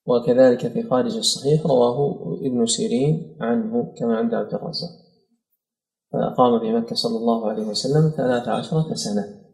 وكذلك 0.06 0.72
في 0.72 0.82
خارج 0.82 1.16
الصحيح 1.16 1.66
رواه 1.66 2.22
ابن 2.42 2.66
سيرين 2.66 3.36
عنه 3.40 3.94
كما 3.98 4.16
عند 4.16 4.34
عبد 4.34 4.54
الرزاق. 4.54 4.90
فأقام 6.12 6.58
بمكة 6.58 6.94
صلى 6.94 7.16
الله 7.16 7.50
عليه 7.50 7.66
وسلم 7.66 8.12
ثلاث 8.16 8.48
عشرة 8.48 8.94
سنة. 8.94 9.45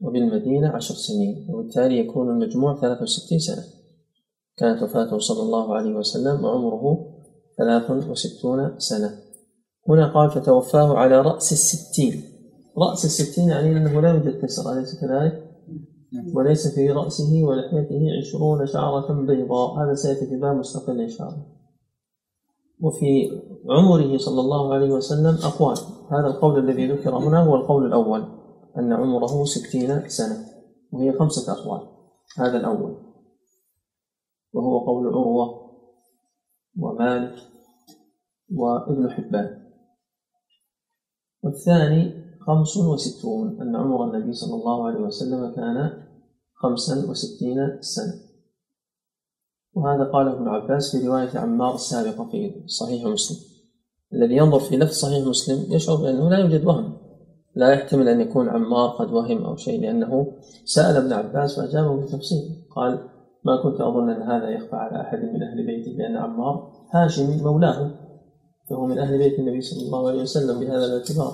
وبالمدينة 0.00 0.68
عشر 0.68 0.94
سنين 0.94 1.46
وبالتالي 1.50 1.98
يكون 1.98 2.30
المجموع 2.30 2.80
ثلاثة 2.80 3.02
وستين 3.02 3.38
سنة. 3.38 3.64
كانت 4.56 4.82
وفاته 4.82 5.18
صلى 5.18 5.42
الله 5.42 5.74
عليه 5.74 5.94
وسلم 5.94 6.44
وعمره 6.44 7.06
ثلاث 7.58 8.08
وستون 8.08 8.78
سنة. 8.78 9.10
هنا 9.88 10.12
قال 10.14 10.30
فتوفاه 10.30 10.96
على 10.96 11.20
رأس 11.20 11.52
الستين. 11.52 12.22
رأس 12.78 13.04
الستين 13.04 13.48
يعني 13.48 13.76
أنه 13.76 14.00
لا 14.00 14.08
يوجد 14.08 14.40
كسر 14.42 14.72
أليس 14.72 15.00
كذلك؟ 15.00 15.50
وليس 16.34 16.74
في 16.74 16.90
رأسه 16.90 17.42
ولحيته 17.42 18.00
عشرون 18.18 18.66
شعرة 18.66 19.12
بيضاء. 19.12 19.74
هذا 19.78 19.94
سيأتي 19.94 20.26
في 20.26 20.36
باب 20.36 20.56
مستقل 20.56 21.00
إن 21.00 21.08
شاء 21.08 21.28
الله. 21.28 21.46
وفي 22.80 23.30
عمره 23.70 24.16
صلى 24.16 24.40
الله 24.40 24.74
عليه 24.74 24.90
وسلم 24.90 25.38
أقوال. 25.44 25.76
هذا 26.10 26.26
القول 26.26 26.58
الذي 26.58 26.92
ذكر 26.92 27.18
هنا 27.18 27.40
هو 27.44 27.56
القول 27.56 27.86
الأول. 27.86 28.39
أن 28.78 28.92
عمره 28.92 29.44
ستين 29.44 30.08
سنة 30.08 30.46
وهي 30.92 31.18
خمسة 31.18 31.52
أقوال 31.52 31.88
هذا 32.38 32.56
الأول. 32.56 32.96
وهو 34.52 34.78
قول 34.78 35.06
عروة 35.06 35.70
ومالك 36.78 37.34
وابن 38.54 39.10
حبان. 39.10 39.70
والثاني 41.42 42.20
خمس 42.40 42.76
وستون 42.76 43.60
أن 43.62 43.76
عمر 43.76 44.04
النبي 44.04 44.32
صلى 44.32 44.54
الله 44.54 44.86
عليه 44.86 45.00
وسلم 45.00 45.54
كان 45.54 46.06
خمسا 46.54 47.10
وستين 47.10 47.78
سنة. 47.80 48.14
وهذا 49.72 50.04
قاله 50.04 50.32
ابن 50.32 50.48
عباس 50.48 50.96
في 50.96 51.06
رواية 51.06 51.38
عمار 51.38 51.74
السابقة 51.74 52.30
في 52.30 52.64
صحيح 52.66 53.04
مسلم. 53.06 53.50
الذي 54.12 54.36
ينظر 54.36 54.60
في 54.60 54.76
لفظ 54.76 54.92
صحيح 54.92 55.26
مسلم 55.26 55.72
يشعر 55.72 55.96
بأنه 55.96 56.30
لا 56.30 56.38
يوجد 56.38 56.64
وهم. 56.64 56.99
لا 57.54 57.72
يحتمل 57.72 58.08
أن 58.08 58.20
يكون 58.20 58.48
عمار 58.48 58.88
قد 58.88 59.12
وهم 59.12 59.44
أو 59.44 59.56
شيء 59.56 59.80
لأنه 59.80 60.32
سأل 60.64 60.96
ابن 60.96 61.12
عباس 61.12 61.60
فأجابه 61.60 62.02
بتفصيل. 62.02 62.64
قال 62.76 62.98
ما 63.44 63.62
كنت 63.62 63.80
أظن 63.80 64.10
أن 64.10 64.22
هذا 64.22 64.50
يخفى 64.50 64.76
على 64.76 65.00
أحد 65.00 65.18
من 65.18 65.42
أهل 65.42 65.66
بيتي 65.66 65.92
لأن 65.96 66.16
عمار 66.16 66.72
هاشمي 66.94 67.42
مولاه 67.42 67.90
فهو 68.70 68.86
من 68.86 68.98
أهل 68.98 69.18
بيت 69.18 69.38
النبي 69.38 69.60
صلى 69.60 69.86
الله 69.86 70.08
عليه 70.08 70.22
وسلم 70.22 70.60
بهذا 70.60 70.84
الاعتبار. 70.84 71.32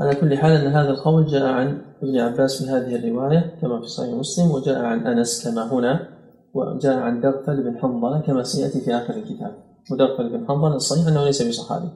على 0.00 0.14
كل 0.14 0.36
حال 0.38 0.52
أن 0.52 0.66
هذا 0.66 0.90
القول 0.90 1.26
جاء 1.26 1.46
عن 1.46 1.82
ابن 2.02 2.18
عباس 2.18 2.62
في 2.62 2.70
هذه 2.70 2.96
الرواية 2.96 3.58
كما 3.60 3.80
في 3.80 3.88
صحيح 3.88 4.14
مسلم 4.14 4.50
وجاء 4.50 4.84
عن 4.84 5.06
أنس 5.06 5.48
كما 5.48 5.72
هنا 5.72 6.08
وجاء 6.54 6.96
عن 6.96 7.20
دغفل 7.20 7.62
بن 7.62 7.78
حنظلة 7.78 8.20
كما 8.20 8.42
سيأتي 8.42 8.80
في 8.80 8.94
آخر 8.94 9.14
الكتاب. 9.14 9.66
ودغفل 9.92 10.28
بن 10.28 10.46
حنظلة 10.48 10.76
الصحيح 10.76 11.06
أنه 11.06 11.24
ليس 11.24 11.42
بصحابي 11.42 11.88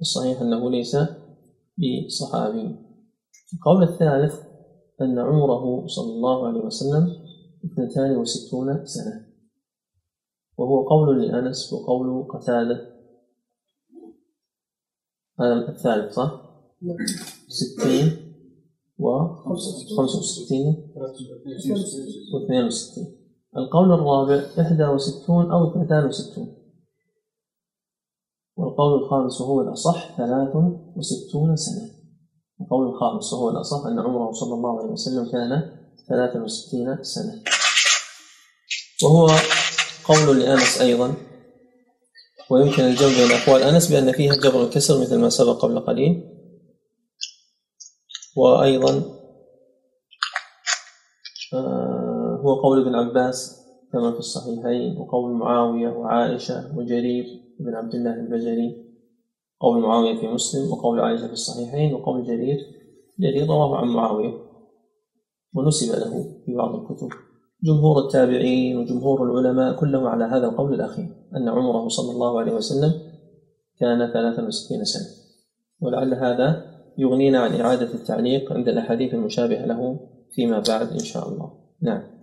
الصحيح 0.00 0.40
أنه 0.40 0.70
ليس 0.70 0.96
بصحابي 1.78 2.76
القول 3.54 3.82
الثالث 3.82 4.34
أن 5.00 5.18
عمره 5.18 5.86
صلى 5.86 6.12
الله 6.12 6.46
عليه 6.46 6.60
وسلم 6.60 7.22
اثنتان 7.64 8.16
وستون 8.16 8.86
سنة. 8.86 9.28
وهو 10.58 10.88
قول 10.88 11.22
لأنس 11.22 11.72
وقول 11.72 12.28
قتادة. 12.28 12.98
هذا 15.40 15.68
الثالث 15.68 16.14
صح؟ 16.14 16.30
ستين 17.48 18.34
وخمسة 18.98 20.02
وستين 20.02 20.92
واثنين 22.34 22.64
وستين. 22.64 23.06
القول 23.56 23.92
الرابع 23.92 24.46
إحدى 24.60 24.84
وستون 24.84 25.50
أو 25.50 25.70
اثنتان 25.70 26.06
وستون. 26.06 26.54
والقول 28.58 29.02
الخامس 29.02 29.40
وهو 29.40 29.60
الأصح 29.60 30.16
ثلاث 30.16 30.56
وستون 30.96 31.56
سنة. 31.56 31.90
القول 32.60 32.88
الخامس 32.88 33.32
وهو 33.32 33.50
الأصح 33.50 33.86
أن 33.86 33.98
عمره 33.98 34.32
صلى 34.32 34.54
الله 34.54 34.80
عليه 34.80 34.92
وسلم 34.92 35.30
كان 35.32 35.78
ثلاثا 36.08 36.42
وستين 36.42 37.02
سنة. 37.02 37.42
وهو 39.02 39.30
قول 40.04 40.40
لأنس 40.40 40.80
أيضا 40.80 41.14
ويمكن 42.50 42.82
الجمع 42.82 43.08
بين 43.08 43.30
أقوال 43.30 43.62
أنس 43.62 43.92
بأن 43.92 44.12
فيها 44.12 44.34
جبر 44.34 44.62
الكسر 44.62 45.00
مثل 45.00 45.18
ما 45.18 45.28
سبق 45.28 45.62
قبل 45.62 45.80
قليل. 45.80 46.24
وأيضا 48.36 49.02
آه، 51.54 52.40
هو 52.44 52.54
قول 52.62 52.80
ابن 52.82 52.94
عباس 52.94 53.58
كما 53.92 54.12
في 54.12 54.18
الصحيحين 54.18 54.96
وقول 54.98 55.32
معاوية 55.32 55.88
وعائشة 55.88 56.76
وجرير. 56.76 57.47
بن 57.60 57.74
عبد 57.74 57.94
الله 57.94 58.14
البجلي 58.14 58.88
قول 59.60 59.82
معاوية 59.82 60.20
في 60.20 60.26
مسلم 60.28 60.72
وقول 60.72 61.00
عائشة 61.00 61.26
في 61.26 61.32
الصحيحين 61.32 61.94
وقول 61.94 62.24
جرير. 62.24 62.58
جرير 63.20 63.46
رواه 63.46 63.76
عن 63.76 63.88
معاوية 63.88 64.34
ونسب 65.54 65.98
له 65.98 66.24
في 66.46 66.54
بعض 66.54 66.74
الكتب. 66.74 67.08
جمهور 67.62 68.04
التابعين 68.04 68.76
وجمهور 68.76 69.22
العلماء 69.22 69.80
كلهم 69.80 70.06
على 70.06 70.24
هذا 70.24 70.46
القول 70.46 70.74
الأخير 70.74 71.08
أن 71.36 71.48
عمره 71.48 71.88
صلى 71.88 72.12
الله 72.12 72.40
عليه 72.40 72.52
وسلم 72.52 72.92
كان 73.80 74.12
63 74.12 74.84
سنة. 74.84 75.06
ولعل 75.80 76.14
هذا 76.14 76.64
يغنينا 76.98 77.38
عن 77.38 77.60
إعادة 77.60 77.94
التعليق 77.94 78.52
عند 78.52 78.68
الأحاديث 78.68 79.14
المشابهة 79.14 79.66
له 79.66 80.00
فيما 80.30 80.62
بعد 80.68 80.92
إن 80.92 80.98
شاء 80.98 81.28
الله. 81.28 81.52
نعم. 81.82 82.17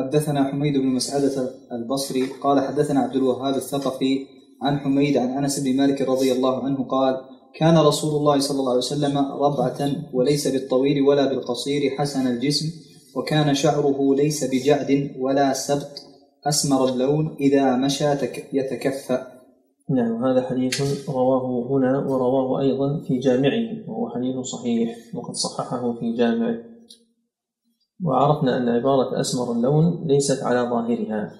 حدثنا 0.00 0.44
حميد 0.44 0.76
بن 0.76 0.86
مسعدة 0.86 1.50
البصري 1.72 2.22
قال 2.42 2.60
حدثنا 2.60 3.00
عبد 3.00 3.16
الوهاب 3.16 3.54
الثقفي 3.54 4.26
عن 4.62 4.78
حميد 4.78 5.16
عن 5.16 5.28
أنس 5.28 5.60
بن 5.60 5.76
مالك 5.76 6.02
رضي 6.02 6.32
الله 6.32 6.64
عنه 6.64 6.84
قال 6.84 7.20
كان 7.54 7.78
رسول 7.78 8.16
الله 8.16 8.40
صلى 8.40 8.60
الله 8.60 8.70
عليه 8.70 8.78
وسلم 8.78 9.18
ربعة 9.18 9.92
وليس 10.12 10.48
بالطويل 10.48 11.02
ولا 11.02 11.28
بالقصير 11.28 11.90
حسن 11.90 12.26
الجسم 12.26 12.66
وكان 13.16 13.54
شعره 13.54 14.14
ليس 14.14 14.44
بجعد 14.44 15.10
ولا 15.18 15.52
سبط 15.52 15.90
أسمر 16.46 16.88
اللون 16.88 17.36
إذا 17.40 17.76
مشى 17.76 18.04
يتكفأ. 18.52 19.26
نعم 19.90 20.24
هذا 20.24 20.42
حديث 20.42 21.08
رواه 21.08 21.66
هنا 21.70 21.98
ورواه 21.98 22.60
أيضا 22.60 23.02
في 23.08 23.18
جامعه 23.18 23.88
وهو 23.88 24.10
حديث 24.10 24.36
صحيح 24.36 24.96
وقد 25.14 25.34
صححه 25.34 25.92
في 25.92 26.12
جامعه. 26.12 26.69
وعرفنا 28.04 28.56
أن 28.56 28.68
عبارة 28.68 29.20
أسمر 29.20 29.52
اللون 29.52 30.04
ليست 30.06 30.42
على 30.42 30.70
ظاهرها 30.70 31.32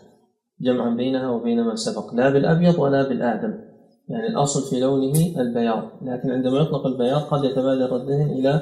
جمعا 0.60 0.94
بينها 0.94 1.30
وبين 1.30 1.64
ما 1.64 1.76
سبق 1.76 2.14
لا 2.14 2.30
بالأبيض 2.30 2.78
ولا 2.78 3.08
بالآدم 3.08 3.54
يعني 4.08 4.26
الأصل 4.26 4.70
في 4.70 4.80
لونه 4.80 5.40
البياض 5.40 5.82
لكن 6.02 6.30
عندما 6.30 6.58
يطلق 6.58 6.86
البياض 6.86 7.20
قد 7.20 7.44
يتبادر 7.44 7.96
الذهن 7.96 8.30
إلى 8.30 8.60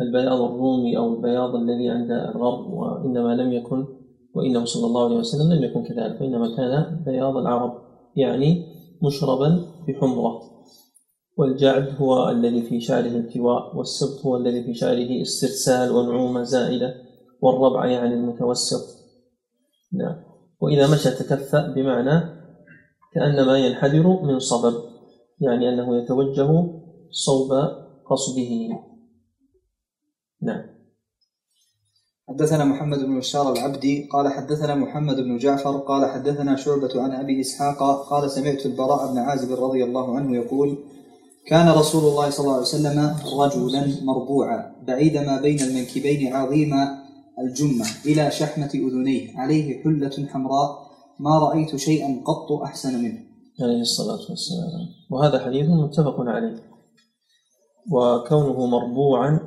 البياض 0.00 0.40
الرومي 0.40 0.96
أو 0.96 1.14
البياض 1.14 1.54
الذي 1.54 1.90
عند 1.90 2.10
الغرب 2.10 2.72
وإنما 2.72 3.34
لم 3.34 3.52
يكن 3.52 3.86
وإنه 4.34 4.64
صلى 4.64 4.86
الله 4.86 5.04
عليه 5.04 5.16
وسلم 5.16 5.52
لم 5.52 5.64
يكن 5.64 5.82
كذلك 5.82 6.20
وإنما 6.20 6.56
كان 6.56 7.02
بياض 7.06 7.36
العرب 7.36 7.72
يعني 8.16 8.66
مشربا 9.02 9.64
بحمرة. 9.88 10.40
والجعد 11.36 11.94
هو 11.98 12.30
الذي 12.30 12.62
في 12.62 12.80
شعره 12.80 13.16
التواء 13.16 13.76
والسبط 13.76 14.26
هو 14.26 14.36
الذي 14.36 14.64
في 14.64 14.74
شعره 14.74 15.22
استرسال 15.22 15.92
ونعومة 15.92 16.42
زائدة 16.42 16.94
والربع 17.44 17.86
يعني 17.86 18.14
المتوسط. 18.14 18.84
نعم. 19.92 20.16
وإذا 20.60 20.92
مشى 20.92 21.10
تكفأ 21.10 21.72
بمعنى 21.72 22.20
كأنما 23.14 23.58
ينحدر 23.58 24.22
من 24.22 24.38
صبب 24.38 24.74
يعني 25.40 25.68
أنه 25.68 26.02
يتوجه 26.02 26.66
صوب 27.10 27.52
قصده. 28.10 28.68
نعم. 30.42 30.74
حدثنا 32.28 32.64
محمد 32.64 32.98
بن 32.98 33.18
بشار 33.18 33.52
العبدي 33.52 34.08
قال 34.12 34.28
حدثنا 34.28 34.74
محمد 34.74 35.16
بن 35.16 35.36
جعفر 35.36 35.78
قال 35.78 36.10
حدثنا 36.10 36.56
شعبة 36.56 37.02
عن 37.02 37.12
أبي 37.12 37.40
إسحاق 37.40 38.08
قال 38.08 38.30
سمعت 38.30 38.66
البراء 38.66 39.12
بن 39.12 39.18
عازب 39.18 39.64
رضي 39.64 39.84
الله 39.84 40.16
عنه 40.16 40.36
يقول 40.36 40.78
كان 41.46 41.68
رسول 41.68 42.04
الله 42.04 42.30
صلى 42.30 42.44
الله 42.44 42.54
عليه 42.54 42.62
وسلم 42.62 43.16
رجلا 43.40 44.04
مربوعا 44.04 44.74
بعيد 44.86 45.16
ما 45.16 45.40
بين 45.40 45.60
المنكبين 45.60 46.32
عظيم 46.32 46.74
الجمة 47.38 47.86
إلى 48.06 48.30
شحمة 48.30 48.70
أذنيه. 48.74 49.38
عليه 49.38 49.82
حلة 49.82 50.26
حمراء. 50.26 50.84
ما 51.20 51.38
رأيت 51.38 51.76
شيئا 51.76 52.22
قط 52.24 52.52
أحسن 52.52 53.02
منه. 53.02 53.20
عليه 53.62 53.80
الصلاة 53.80 54.30
والسلام. 54.30 54.88
وهذا 55.10 55.44
حديث 55.44 55.66
متفق 55.68 56.20
عليه. 56.20 56.56
وكونه 57.92 58.66
مربوعا 58.66 59.40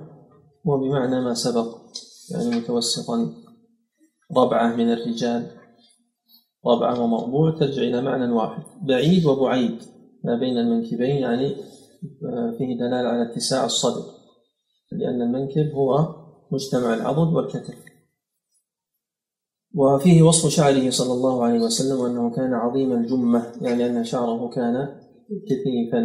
هو 0.67 0.77
بمعنى 0.77 1.21
ما 1.21 1.33
سبق. 1.33 1.77
يعني 2.31 2.55
متوسطا. 2.55 3.33
ربعة 4.37 4.75
من 4.75 4.93
الرجال. 4.93 5.51
ربعة 6.65 7.01
ومربوع 7.01 7.59
ترجع 7.59 7.81
إلى 7.81 8.01
معنى 8.01 8.31
واحد. 8.31 8.63
بعيد 8.81 9.25
وبعيد. 9.25 9.81
ما 10.23 10.35
بين 10.39 10.57
المنكبين 10.57 11.15
يعني 11.15 11.55
آه، 12.23 12.55
فيه 12.57 12.77
دلالة 12.77 13.09
على 13.09 13.31
اتساع 13.31 13.65
الصدر. 13.65 14.03
لأن 14.91 15.21
المنكب 15.21 15.71
هو 15.71 16.16
مجتمع 16.51 16.93
العضد 16.93 17.33
والكتف. 17.33 17.75
وفيه 19.75 20.21
وصف 20.21 20.49
شعره 20.49 20.89
صلى 20.89 21.13
الله 21.13 21.43
عليه 21.43 21.59
وسلم 21.59 22.05
أنه 22.05 22.35
كان 22.35 22.53
عظيم 22.53 22.93
الجمة 22.93 23.53
يعني 23.61 23.85
أن 23.85 24.03
شعره 24.03 24.49
كان 24.49 24.99
كثيفا 25.49 25.97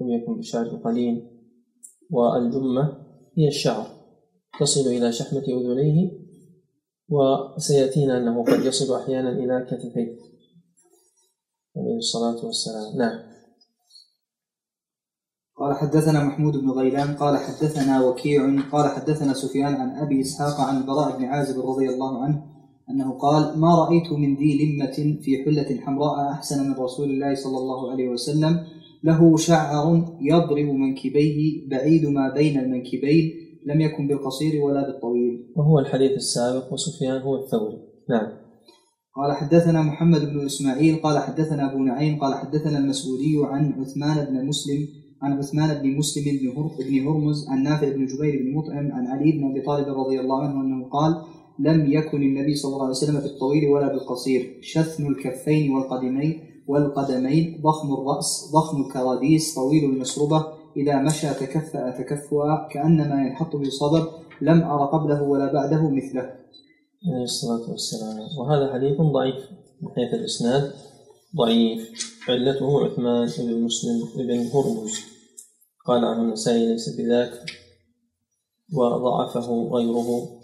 لم 0.00 0.10
يكن 0.10 0.38
بشعر 0.38 0.68
قليل. 0.68 1.28
والجمة 2.10 3.06
هي 3.38 3.48
الشعر 3.48 3.86
تصل 4.60 4.80
إلى 4.80 5.12
شحمة 5.12 5.42
أذنيه 5.42 6.22
وسيأتينا 7.08 8.18
أنه 8.18 8.44
قد 8.44 8.64
يصل 8.64 8.94
أحيانا 8.94 9.30
إلى 9.30 9.66
كتفيه. 9.70 10.18
عليه 11.76 11.96
الصلاة 11.96 12.46
والسلام. 12.46 12.96
نعم. 12.96 13.31
قال 15.62 15.74
حدثنا 15.74 16.24
محمود 16.24 16.56
بن 16.56 16.70
غيلان 16.70 17.14
قال 17.14 17.38
حدثنا 17.38 18.06
وكيع 18.06 18.60
قال 18.72 18.88
حدثنا 18.90 19.32
سفيان 19.32 19.74
عن 19.74 19.90
أبي 19.90 20.20
إسحاق 20.20 20.60
عن 20.60 20.76
البراء 20.76 21.18
بن 21.18 21.24
عازب 21.24 21.60
رضي 21.66 21.88
الله 21.88 22.24
عنه 22.24 22.42
أنه 22.90 23.18
قال 23.18 23.58
ما 23.58 23.74
رأيت 23.74 24.12
من 24.12 24.36
ذي 24.36 24.58
لمة 24.64 25.18
في 25.22 25.44
حلة 25.44 25.80
حمراء 25.80 26.30
أحسن 26.32 26.68
من 26.68 26.74
رسول 26.74 27.10
الله 27.10 27.34
صلى 27.34 27.58
الله 27.58 27.90
عليه 27.90 28.08
وسلم 28.08 28.60
له 29.04 29.36
شعر 29.36 30.04
يضرب 30.20 30.68
منكبيه 30.74 31.68
بعيد 31.68 32.06
ما 32.06 32.34
بين 32.34 32.58
المنكبين 32.58 33.32
لم 33.66 33.80
يكن 33.80 34.08
بالقصير 34.08 34.64
ولا 34.64 34.86
بالطويل. 34.86 35.52
وهو 35.56 35.78
الحديث 35.78 36.12
السابق 36.12 36.72
وسفيان 36.72 37.22
هو 37.22 37.36
الثوري. 37.36 37.78
نعم. 38.10 38.26
قال 39.16 39.32
حدثنا 39.32 39.82
محمد 39.82 40.20
بن 40.20 40.44
إسماعيل 40.46 40.96
قال 40.96 41.18
حدثنا 41.18 41.72
أبو 41.72 41.78
نعيم 41.78 42.18
قال 42.20 42.34
حدثنا 42.34 42.78
المسعودي 42.78 43.36
عن 43.44 43.72
عثمان 43.72 44.24
بن 44.24 44.46
مسلم 44.46 45.01
عن 45.22 45.38
عثمان 45.38 45.82
بن 45.82 45.98
مسلم 45.98 46.24
بن 46.78 47.08
هرمز 47.08 47.48
عن 47.48 47.62
نافع 47.62 47.88
بن 47.88 48.06
جبير 48.06 48.42
بن 48.42 48.54
مطعم 48.54 48.92
عن 48.92 49.06
علي 49.06 49.32
بن 49.32 49.50
أبي 49.50 49.60
طالب 49.60 49.88
رضي 49.88 50.20
الله 50.20 50.42
عنه 50.42 50.60
أنه 50.60 50.88
قال 50.88 51.22
لم 51.58 51.92
يكن 51.92 52.22
النبي 52.22 52.54
صلى 52.54 52.72
الله 52.72 52.82
عليه 52.82 52.96
وسلم 52.96 53.20
بالطويل 53.20 53.68
ولا 53.68 53.88
بالقصير. 53.88 54.58
شثم 54.62 55.06
الكفين 55.06 55.74
والقدمين 55.74 56.40
والقدمين 56.66 57.60
ضخم 57.62 57.94
الرأس 57.94 58.50
ضخم 58.54 58.82
الكراديس 58.82 59.54
طويل 59.54 59.84
المسربة. 59.84 60.46
إذا 60.76 61.02
مشى 61.02 61.28
تكفأ 61.34 61.90
تكفؤا. 61.90 62.68
كأنما 62.68 63.26
ينحط 63.26 63.56
بصبر 63.56 64.08
لم 64.40 64.62
أر 64.62 64.86
قبله 64.86 65.22
ولا 65.22 65.52
بعده 65.52 65.90
مثله. 65.90 66.30
عليه 67.06 67.22
الصلاة 67.22 67.70
والسلام. 67.70 68.18
وهذا 68.38 68.72
حديث 68.74 69.00
ضعيف 69.00 69.34
من 69.82 69.88
حيث 69.88 70.14
الإسناد. 70.14 70.72
ضعيف. 71.36 71.90
علته 72.28 72.84
عثمان 72.84 73.28
بن 73.38 73.62
مسلم 73.62 73.98
بن 74.16 74.30
هرمز. 74.54 75.11
قال 75.84 76.04
عنه 76.04 76.22
النسائي 76.22 76.72
ليس 76.72 76.88
بذاك 76.96 77.32
وضعفه 78.72 79.68
غيره. 79.72 80.40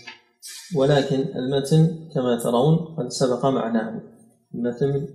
ولكن 0.77 1.17
المتن 1.37 2.09
كما 2.15 2.39
ترون 2.39 2.77
قد 2.77 3.09
سبق 3.09 3.47
معناه. 3.47 4.01
المتن 4.55 5.09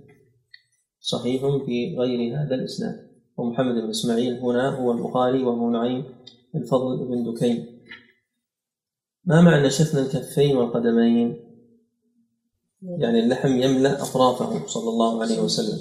صحيح 1.00 1.42
في 1.66 1.96
غير 1.98 2.40
هذا 2.40 2.54
الإسناد. 2.54 3.10
ومحمد 3.36 3.74
بن 3.74 3.90
إسماعيل 3.90 4.38
هنا 4.38 4.68
هو 4.68 4.92
البخاري 4.92 5.42
وهو 5.42 5.70
نعيم 5.70 6.04
الفضل 6.54 7.08
بن 7.08 7.32
دكين. 7.32 7.80
ما 9.24 9.40
معنى 9.40 9.70
شفن 9.70 9.98
الكفين 9.98 10.56
والقدمين؟ 10.56 11.40
يعني 12.82 13.20
اللحم 13.20 13.62
يملأ 13.62 14.02
أطرافه 14.02 14.66
صلى 14.66 14.88
الله 14.88 15.22
عليه 15.22 15.40
وسلم. 15.40 15.78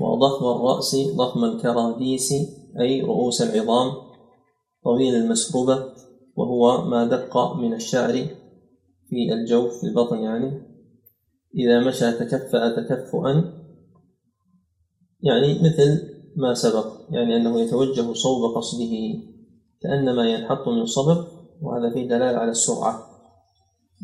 وضخم 0.00 0.46
الرأس 0.46 0.96
ضخم 1.16 1.44
الكراديس 1.44 2.32
أي 2.80 3.00
رؤوس 3.00 3.42
العظام 3.42 3.92
طويل 4.84 5.14
المسبوبة 5.14 5.94
وهو 6.36 6.84
ما 6.84 7.04
دق 7.04 7.56
من 7.56 7.74
الشعر 7.74 8.12
في 9.08 9.32
الجوف 9.32 9.80
في 9.80 9.86
البطن 9.86 10.18
يعني. 10.18 10.70
إذا 11.54 11.80
مشى 11.80 12.12
تكفأ 12.12 12.68
تكفؤا 12.76 13.60
يعني 15.22 15.58
مثل 15.58 16.10
ما 16.36 16.54
سبق 16.54 16.86
يعني 17.10 17.36
أنه 17.36 17.60
يتوجه 17.60 18.12
صوب 18.12 18.56
قصده 18.56 18.92
كأنما 19.82 20.30
ينحط 20.30 20.68
من 20.68 20.86
صبب 20.86 21.26
وهذا 21.62 21.94
فيه 21.94 22.08
دلالة 22.08 22.38
على 22.38 22.50
السرعة. 22.50 23.10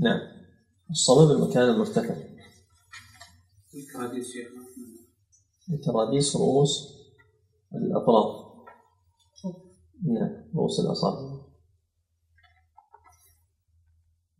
نعم. 0.02 0.20
الصبب 0.90 1.30
المكان 1.30 1.70
المرتفع. 1.70 2.14
الكراديس 3.74 4.32
رؤوس 6.36 6.96
الأطراف 7.74 8.46
نعم 10.04 10.44
رؤوس 10.56 10.80
الأصابع 10.80 11.46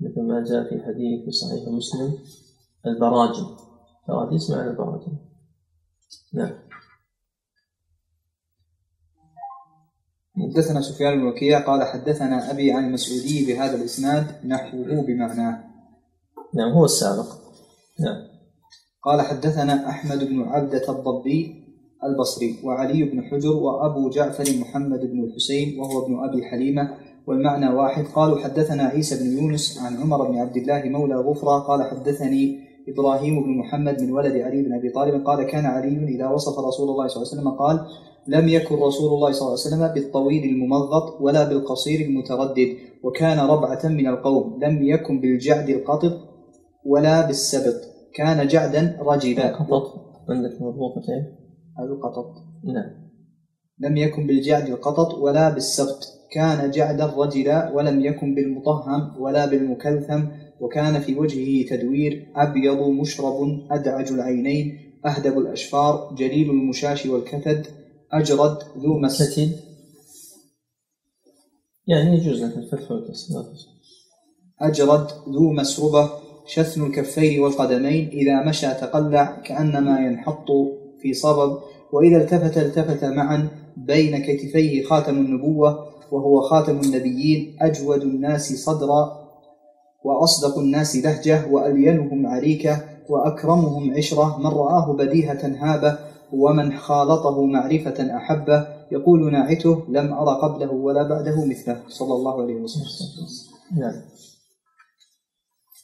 مثل 0.01 0.23
ما 0.23 0.45
جاء 0.45 0.69
في 0.69 0.85
حديث 0.85 1.25
في 1.25 1.31
صحيح 1.31 1.69
مسلم 1.69 2.19
البراجم 2.87 3.57
كراديس 4.07 4.51
معنى 4.51 4.71
البراجم 4.71 5.19
نعم 6.35 6.67
حدثنا 10.37 10.81
سفيان 10.81 11.21
بن 11.21 11.27
وكيع 11.27 11.67
قال 11.67 11.85
حدثنا 11.85 12.51
أبي 12.51 12.73
عن 12.73 12.85
المسعودي 12.85 13.47
بهذا 13.47 13.77
الإسناد 13.77 14.47
نحوه 14.47 15.03
بمعناه. 15.03 15.65
نعم 16.55 16.73
هو 16.73 16.85
السابق. 16.85 17.27
نعم. 18.01 18.36
قال 19.07 19.21
حدثنا 19.21 19.89
أحمد 19.89 20.19
بن 20.25 20.43
عبدة 20.43 20.83
الضبي 20.89 21.65
البصري 22.05 22.57
وعلي 22.65 23.05
بن 23.05 23.23
حجر 23.23 23.57
وأبو 23.57 24.11
جعفر 24.11 24.45
محمد 24.61 25.01
بن 25.01 25.25
الحسين 25.25 25.81
وهو 25.81 26.05
ابن 26.05 26.25
أبي 26.25 26.45
حليمة 26.45 26.91
والمعنى 27.27 27.69
واحد. 27.69 28.05
قالوا 28.15 28.39
حدثنا 28.39 28.83
عيسى 28.83 29.25
بن 29.25 29.39
يونس 29.39 29.79
عن 29.83 29.97
عمر 29.97 30.31
بن 30.31 30.39
عبد 30.39 30.57
الله 30.57 30.83
مولى 30.85 31.15
غفرة. 31.15 31.59
قال 31.59 31.83
حدثني 31.91 32.59
إبراهيم 32.89 33.43
بن 33.43 33.59
محمد 33.59 34.03
من 34.03 34.13
ولد 34.13 34.37
علي 34.37 34.63
بن 34.63 34.73
أبي 34.75 34.91
طالب 34.91 35.27
قال 35.27 35.43
كان 35.43 35.67
علي 35.67 36.15
إذا 36.15 36.29
وصف 36.29 36.59
رسول 36.59 36.91
الله 36.91 37.07
صلى 37.07 37.23
الله 37.23 37.33
عليه 37.33 37.41
وسلم 37.41 37.51
قال 37.51 37.87
لم 38.29 38.49
يكن 38.49 38.75
رسول 38.75 39.13
الله 39.13 39.33
صلى 39.33 39.49
الله 39.49 39.59
عليه 39.65 39.67
وسلم 39.77 39.95
بالطويل 39.95 40.45
الممغط 40.45 41.21
ولا 41.21 41.49
بالقصير 41.49 42.01
المتردد 42.01 42.69
وكان 43.05 43.39
ربعة 43.39 43.81
من 43.85 44.07
القوم. 44.07 44.59
لم 44.63 44.83
يكن 44.83 45.21
بالجعد 45.21 45.69
القطط 45.69 46.13
ولا 46.85 47.27
بالسبط. 47.27 47.96
كان 48.17 48.49
جعدا 48.49 48.99
رجلا 49.01 49.51
القطط 49.51 50.07
عندك 50.29 50.63
مضبوطتين 50.63 51.37
القطط 51.81 52.35
نعم. 52.65 53.07
لم 53.79 53.97
يكن 53.97 54.27
بالجعد 54.27 54.69
القطط 54.69 55.15
ولا 55.15 55.49
بالسبط 55.49 56.05
كان 56.33 56.71
جعدا 56.71 57.07
رجلا 57.07 57.71
ولم 57.71 58.01
يكن 58.01 58.35
بالمطهم 58.35 59.21
ولا 59.21 59.47
بالمكلثم 59.47 60.23
وكان 60.61 61.01
في 61.01 61.19
وجهه 61.19 61.69
تدوير 61.69 62.33
أبيض 62.37 62.79
مشرب 62.83 63.67
أدعج 63.71 64.13
العينين 64.13 64.79
أهدب 65.07 65.39
الأشفار 65.39 66.15
جليل 66.19 66.51
المشاش 66.51 67.07
والكتد 67.07 67.67
أجرد 68.13 68.59
ذو 68.79 68.99
مسجد 68.99 69.53
يعني 71.87 72.17
يجوز 72.17 72.45
لك 72.45 72.57
الفتح 72.57 72.91
والكسر 72.91 73.45
أجرد 74.61 75.07
ذو 75.29 75.53
مسربة. 75.53 76.26
شثن 76.47 76.87
الكفين 76.87 77.41
والقدمين 77.41 78.09
إذا 78.09 78.45
مشى 78.49 78.67
تقلع 78.67 79.41
كأنما 79.45 80.01
ينحط 80.01 80.47
في 81.03 81.15
صبب 81.15 81.59
وإذا 81.93 82.17
التفت 82.17 82.59
التفت 82.59 83.05
معا 83.05 83.49
بين 83.77 84.19
كتفيه 84.19 84.85
خاتم 84.85 85.17
النبوة 85.17 85.87
وهو 86.13 86.41
خاتم 86.41 86.81
النبيين 86.81 87.57
أجود 87.61 88.03
الناس 88.03 88.53
صدرا 88.53 89.27
وأصدق 90.05 90.59
الناس 90.59 90.97
لهجة 90.97 91.47
وألينهم 91.51 92.27
عريكة 92.27 92.85
وأكرمهم 93.09 93.95
عشرة 93.95 94.39
من 94.39 94.47
رآه 94.47 94.93
بديهة 94.93 95.53
هابة 95.59 95.99
ومن 96.33 96.73
خالطه 96.73 97.47
معرفة 97.47 98.17
أحبة 98.17 98.67
يقول 98.93 99.33
ناعته 99.33 99.83
لم 99.89 100.13
أرى 100.13 100.39
قبله 100.43 100.73
ولا 100.73 101.03
بعده 101.03 101.45
مثله. 101.45 101.81
صلى 101.89 102.15
الله 102.15 102.43
عليه 102.43 102.55
وسلم. 102.55 103.27
نعم. 103.81 103.95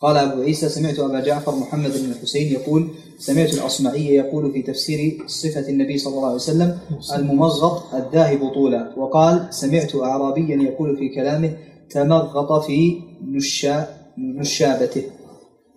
قال 0.02 0.16
أبو 0.16 0.42
عيسى 0.42 0.68
سمعت 0.68 0.98
أبا 0.98 1.20
جعفر 1.20 1.56
محمد 1.56 1.90
بن 1.90 2.10
الحسين 2.10 2.52
يقول 2.52 2.88
سمعت 3.18 3.54
الأصمعي 3.54 4.14
يقول 4.14 4.52
في 4.52 4.62
تفسير 4.62 5.22
صفة 5.26 5.68
النبي 5.68 5.98
صلى 5.98 6.14
الله 6.14 6.26
عليه 6.26 6.34
وسلم 6.34 6.78
الممغط 7.14 7.94
الذاهب 7.94 8.48
طولا 8.54 8.92
وقال 8.96 9.46
سمعت 9.50 9.94
أعرابيا 9.94 10.56
يقول 10.56 10.96
في 10.96 11.08
كلامه 11.08 11.52
تمغط 11.90 12.64
في 12.64 13.00
نشا 13.28 13.86
نشابته. 14.18 15.02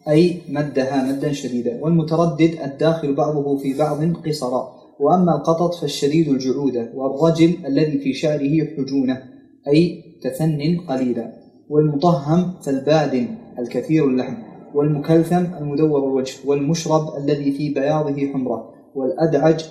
أي 0.09 0.41
مدها 0.49 1.11
مدا 1.11 1.31
شديدا. 1.33 1.79
والمتردد 1.83 2.57
الداخل 2.63 3.13
بعضه 3.13 3.57
في 3.57 3.73
بعض 3.73 4.15
قصرا. 4.27 4.75
وأما 4.99 5.35
القطط 5.35 5.75
فالشديد 5.75 6.27
الجعودة. 6.27 6.91
والرجل 6.95 7.53
الذي 7.65 7.97
في 7.99 8.13
شعره 8.13 8.67
حجونة. 8.77 9.23
أي 9.67 10.03
تثن 10.23 10.77
قليلا. 10.88 11.33
والمطهم 11.69 12.53
فالبادن. 12.63 13.27
الكثير 13.59 14.07
اللحم 14.07 14.35
والمكلثم 14.73 15.45
المدور 15.61 15.99
الوجه 15.99 16.35
والمشرب 16.45 17.17
الذي 17.17 17.51
في 17.51 17.69
بياضه 17.69 18.27
حمرة 18.33 18.73
والأدعج 18.95 19.63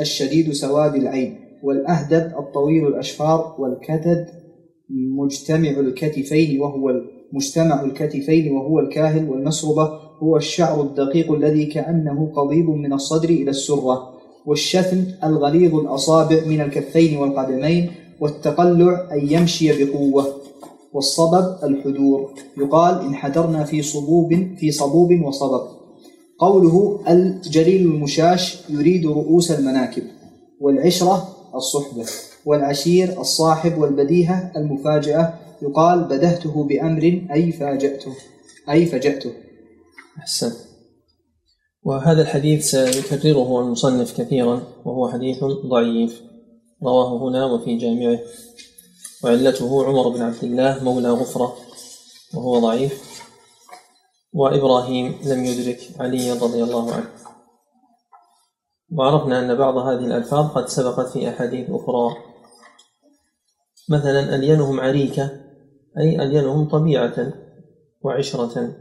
الشديد 0.00 0.52
سواد 0.52 0.94
العين 0.94 1.38
والأهدب 1.62 2.38
الطويل 2.38 2.86
الأشفار 2.86 3.56
والكتد 3.58 4.26
مجتمع 4.90 5.70
الكتفين 5.70 6.60
وهو 6.60 6.92
مجتمع 7.32 7.82
الكتفين 7.82 8.52
وهو 8.52 8.78
الكاهل 8.78 9.30
والمسربة 9.30 9.90
هو 10.22 10.36
الشعر 10.36 10.82
الدقيق 10.82 11.32
الذي 11.32 11.66
كأنه 11.66 12.32
قضيب 12.36 12.70
من 12.70 12.92
الصدر 12.92 13.28
إلى 13.28 13.50
السرة 13.50 14.16
والشثن 14.46 15.04
الغليظ 15.24 15.74
الأصابع 15.74 16.40
من 16.46 16.60
الكفين 16.60 17.16
والقدمين 17.18 17.90
والتقلع 18.20 19.08
أن 19.12 19.28
يمشي 19.30 19.84
بقوة. 19.84 20.45
والصبب 20.96 21.64
الحدور. 21.64 22.34
يقال 22.58 23.00
إن 23.00 23.14
حدرنا 23.14 23.64
في 23.64 23.82
صبوب 23.82 24.34
في 24.58 24.70
صبوب 24.70 25.10
وصبب. 25.24 25.68
قوله 26.38 27.00
الجليل 27.08 27.82
المشاش 27.82 28.70
يريد 28.70 29.06
رؤوس 29.06 29.50
المناكب. 29.50 30.02
والعشرة 30.60 31.28
الصحبة. 31.54 32.04
والعشير 32.46 33.20
الصاحب 33.20 33.78
والبديهة 33.78 34.52
المفاجأة 34.56 35.34
يقال 35.62 36.04
بدهته 36.04 36.64
بأمر 36.64 37.26
أي 37.32 37.52
فاجأته. 37.52 38.12
أي 38.70 38.86
فجأته 38.86 39.32
أحسن. 40.18 40.52
وهذا 41.82 42.22
الحديث 42.22 42.70
سيكرره 42.70 43.60
المصنف 43.60 44.20
كثيرا 44.20 44.62
وهو 44.84 45.08
حديث 45.08 45.44
ضعيف. 45.44 46.22
رواه 46.82 47.28
هنا 47.28 47.46
وفي 47.46 47.76
جامعه. 47.76 48.18
وعلته 49.26 49.84
عمر 49.84 50.08
بن 50.08 50.22
عبد 50.22 50.44
الله 50.44 50.84
مولى 50.84 51.10
غفرة 51.10 51.56
وهو 52.34 52.58
ضعيف. 52.58 53.22
وإبراهيم 54.32 55.18
لم 55.24 55.44
يدرك 55.44 55.80
علي 56.00 56.32
رضي 56.32 56.62
الله 56.62 56.92
عنه. 56.92 57.10
وعرفنا 58.92 59.40
أن 59.40 59.54
بعض 59.54 59.76
هذه 59.76 60.06
الألفاظ 60.06 60.50
قد 60.50 60.68
سبقت 60.68 61.08
في 61.08 61.28
أحاديث 61.28 61.70
أخرى. 61.70 62.16
مثلا 63.88 64.34
ألينهم 64.34 64.80
عريكة 64.80 65.30
أي 65.98 66.22
ألينهم 66.22 66.68
طبيعة 66.68 67.32
وعشرة. 68.02 68.76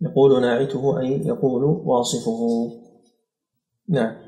يقول 0.00 0.40
ناعته 0.40 1.00
أي 1.00 1.26
يقول 1.26 1.64
واصفه. 1.64 2.70
نعم. 3.88 4.27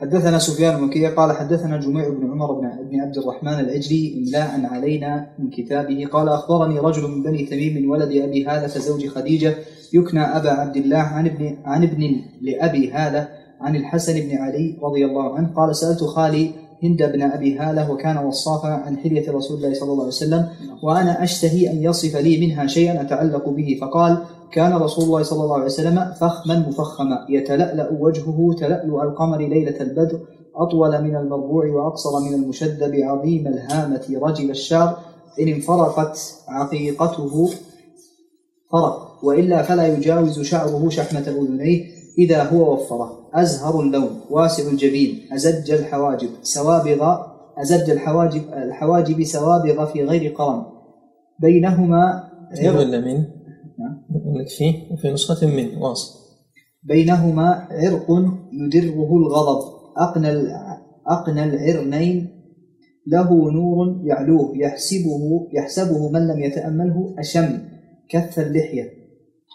حدثنا 0.00 0.38
سفيان 0.38 0.76
المكي 0.76 1.06
قال 1.06 1.32
حدثنا 1.32 1.76
جميع 1.80 2.08
بن 2.08 2.30
عمر 2.30 2.52
بن 2.90 3.00
عبد 3.00 3.18
الرحمن 3.18 3.52
العجلي 3.52 4.14
إملاء 4.18 4.74
علينا 4.74 5.26
من 5.38 5.50
كتابه. 5.50 6.06
قال 6.12 6.28
أخبرني 6.28 6.78
رجل 6.78 7.08
من 7.08 7.22
بني 7.22 7.46
تميم 7.46 7.74
من 7.74 7.88
ولد 7.88 8.12
أبي 8.12 8.46
هالة 8.46 8.66
زوج 8.66 9.06
خديجة 9.06 9.54
يكنى 9.92 10.20
أبا 10.20 10.50
عبد 10.50 10.76
الله 10.76 10.98
عن 10.98 11.26
ابن 11.26 11.56
عن 11.64 11.82
ابن 11.82 12.20
لأبي 12.42 12.90
هالة 12.90 13.28
عن 13.60 13.76
الحسن 13.76 14.20
بن 14.20 14.36
علي 14.36 14.78
رضي 14.82 15.04
الله 15.04 15.34
عنه 15.36 15.52
قال 15.56 15.76
سألت 15.76 16.04
خالي 16.04 16.50
هند 16.82 17.02
بن 17.02 17.22
أبي 17.22 17.58
هالة 17.58 17.90
وكان 17.90 18.18
وصافا 18.18 18.68
عن 18.68 18.96
حلية 18.96 19.32
رسول 19.32 19.56
الله 19.56 19.74
صلى 19.74 19.92
الله 19.92 20.04
عليه 20.04 20.12
وسلم 20.12 20.48
وأنا 20.82 21.22
أشتهي 21.22 21.70
أن 21.70 21.82
يصف 21.82 22.16
لي 22.16 22.46
منها 22.46 22.66
شيئا 22.66 23.00
أتعلق 23.00 23.48
به. 23.48 23.78
فقال 23.80 24.18
كان 24.52 24.72
رسول 24.72 25.04
الله 25.04 25.22
صلى 25.22 25.42
الله 25.44 25.54
عليه 25.54 25.64
وسلم 25.64 26.12
فخما 26.20 26.58
مفخما 26.68 27.26
يتلألأ 27.28 27.90
وجهه 28.00 28.54
تلألؤ 28.58 29.02
القمر 29.02 29.38
ليلة 29.38 29.80
البدر 29.80 30.20
أطول 30.56 31.02
من 31.02 31.16
المربوع 31.16 31.66
وأقصر 31.66 32.20
من 32.20 32.34
المشدب 32.34 32.94
عظيم 32.94 33.46
الهامة 33.46 34.20
رجل 34.22 34.50
الشعر 34.50 34.96
إن 35.40 35.48
انفرقت 35.48 36.34
عقيقته 36.48 37.50
فرق 38.72 39.18
وإلا 39.22 39.62
فلا 39.62 39.86
يجاوز 39.86 40.40
شعره 40.40 40.88
شحمة 40.88 41.20
أذنيه 41.28 41.84
إذا 42.18 42.42
هو 42.42 42.72
وفره 42.72 43.28
أزهر 43.34 43.80
اللون 43.80 44.20
واسع 44.30 44.70
الجبين 44.70 45.20
أزج 45.32 45.70
الحواجب 45.70 46.28
سوابغ 46.42 47.16
أزج 47.58 47.90
الحواجب 47.90 48.42
الحواجب 48.52 49.24
سوابغ 49.24 49.86
في 49.86 50.04
غير 50.04 50.34
قرن 50.34 50.62
بينهما 51.38 52.24
ولا 52.62 53.00
من؟ 53.00 53.24
لك 54.24 54.48
فيه 54.48 54.92
وفي 54.92 55.12
نسخة 55.12 55.46
من 55.46 55.76
واصل. 55.76 56.18
بينهما 56.82 57.66
عرق 57.70 58.06
يدره 58.52 59.16
الغضب. 59.16 59.76
أقنى 59.96 60.30
أقنى 61.06 61.44
العرنين 61.44 62.28
له 63.06 63.52
نور 63.52 64.00
يعلوه. 64.04 64.52
يحسبه 64.56 65.48
يحسبه 65.52 66.08
من 66.08 66.26
لم 66.28 66.40
يتأمله 66.40 67.14
أشم. 67.18 67.58
كث 68.08 68.38
اللحية. 68.38 68.90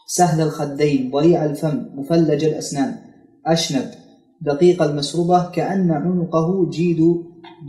سهل 0.08 0.41
الخدين. 0.41 1.12
ضريع 1.12 1.45
الفم. 1.45 1.86
مفلج 1.95 2.45
الأسنان. 2.45 2.95
أشنب. 3.45 3.86
دقيق 4.41 4.84
المسربة 4.84 5.52
كأن 5.52 5.91
عنقه 5.91 6.69
جيد 6.69 7.00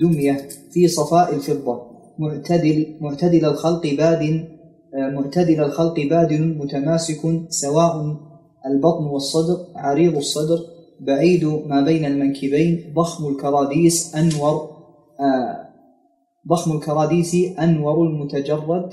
دمية 0.01 0.49
في 0.71 0.89
صفاء 0.89 1.35
الفضة. 1.35 1.93
معتدل 2.19 2.97
معتدل 3.01 3.45
الخلق 3.45 3.95
باد 3.95 4.52
معتدل 4.95 5.61
الخلق 5.61 5.95
بادن 6.01 6.59
متماسك 6.59 7.21
سواء 7.49 8.17
البطن 8.67 9.05
والصدر 9.05 9.57
عريض 9.77 10.17
الصدر 10.17 10.59
بعيد 11.01 11.45
ما 11.45 11.81
بين 11.85 12.05
المنكبين 12.05 12.93
ضخم 12.97 13.29
الكراديس 13.29 14.15
أنور 14.15 14.55
آه، 15.21 15.69
ضخم 16.49 16.73
الكراديس 16.77 17.37
أنور 17.59 18.07
المتجرد 18.07 18.91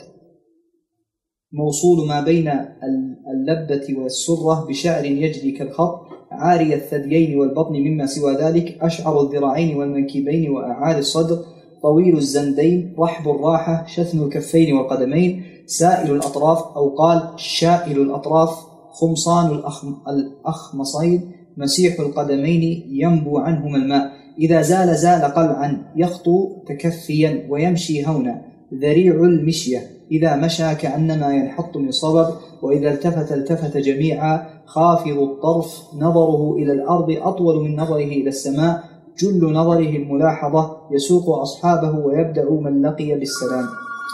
موصول 1.54 2.08
ما 2.08 2.22
بين 2.22 2.48
ال- 2.48 3.16
اللبة 3.34 4.00
والسرة 4.00 4.66
بشعر 4.70 5.06
يجري 5.06 5.52
كالخط 5.52 6.00
عاري 6.32 6.76
الثديين 6.76 7.40
والبطن 7.40 7.74
مما 7.74 8.06
سوى 8.06 8.34
ذلك 8.36 8.78
أشعر 8.82 9.22
الذراعين 9.22 9.78
والمنكبين 9.78 10.50
وأعالي 10.50 11.00
الصدر 11.00 11.38
طويل 11.84 12.18
الزندين 12.18 12.96
رحب 13.00 13.30
الراحة 13.30 13.86
شثن 13.88 14.24
الكفين 14.24 14.74
والقدمين 14.76 15.44
سائل 15.70 16.12
الأطراف 16.12 16.78
أو 16.78 16.90
قال 16.90 17.30
شائل 17.36 18.02
الأطراف 18.02 18.50
خمصان 18.92 19.52
الأخم 19.52 19.96
الأخمصين 20.08 21.32
مسيح 21.58 22.00
القدمين 22.00 22.88
ينبو 22.90 23.38
عنهما 23.38 23.78
الماء. 23.78 24.12
إذا 24.40 24.62
زال 24.62 24.96
زال 24.98 25.22
قلعا 25.22 25.92
يخطو 25.96 26.50
تكفيا 26.68 27.48
ويمشي 27.50 28.08
هونا. 28.08 28.42
ذريع 28.74 29.16
المشية. 29.16 29.82
إذا 30.12 30.36
مشى 30.36 30.76
كأنما 30.76 31.34
ينحط 31.34 31.78
من 31.78 31.92
صبر 31.92 32.34
وإذا 32.62 32.94
التفت 32.94 33.32
التفت 33.32 33.78
جميعا. 33.78 34.50
خافض 34.66 35.18
الطرف 35.18 35.84
نظره 35.96 36.56
إلى 36.56 36.74
الأرض 36.74 37.18
أطول 37.22 37.64
من 37.64 37.76
نظره 37.76 38.12
إلى 38.20 38.30
السماء. 38.30 38.84
جل 39.18 39.54
نظره 39.54 39.90
الملاحظة 39.90 40.78
يسوق 40.92 41.30
أصحابه 41.30 42.00
ويبدأ 42.06 42.50
من 42.52 42.82
لقي 42.82 43.20
بالسلام. 43.20 43.66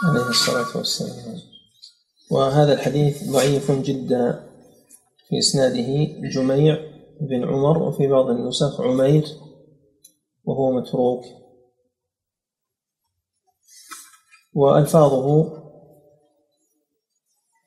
عليه 0.04 0.28
الصلاة 0.28 0.76
والسلام. 0.76 1.38
وهذا 2.30 2.72
الحديث 2.72 3.30
ضعيف 3.30 3.70
جدا 3.70 4.50
في 5.28 5.38
إسناده. 5.38 6.20
جميع 6.30 6.78
بن 7.20 7.44
عمر 7.44 7.82
وفي 7.82 8.06
بعض 8.06 8.26
النسخ 8.30 8.80
عمير 8.80 9.26
وهو 10.44 10.72
متروك. 10.72 11.24
وألفاظه 14.54 15.52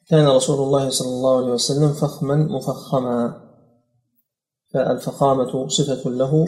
كان 0.08 0.28
رسول 0.28 0.68
الله 0.68 0.90
صلى 0.90 1.10
الله 1.10 1.38
عليه 1.38 1.54
وسلم 1.54 1.94
فخما 1.94 2.36
مفخما. 2.36 3.50
فالفخامة 4.74 5.68
صفة 5.68 6.10
له 6.10 6.48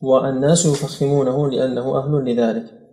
والناس 0.00 0.66
يفخمونه 0.66 1.50
لأنه 1.50 1.98
أهل 1.98 2.24
لذلك. 2.24 2.83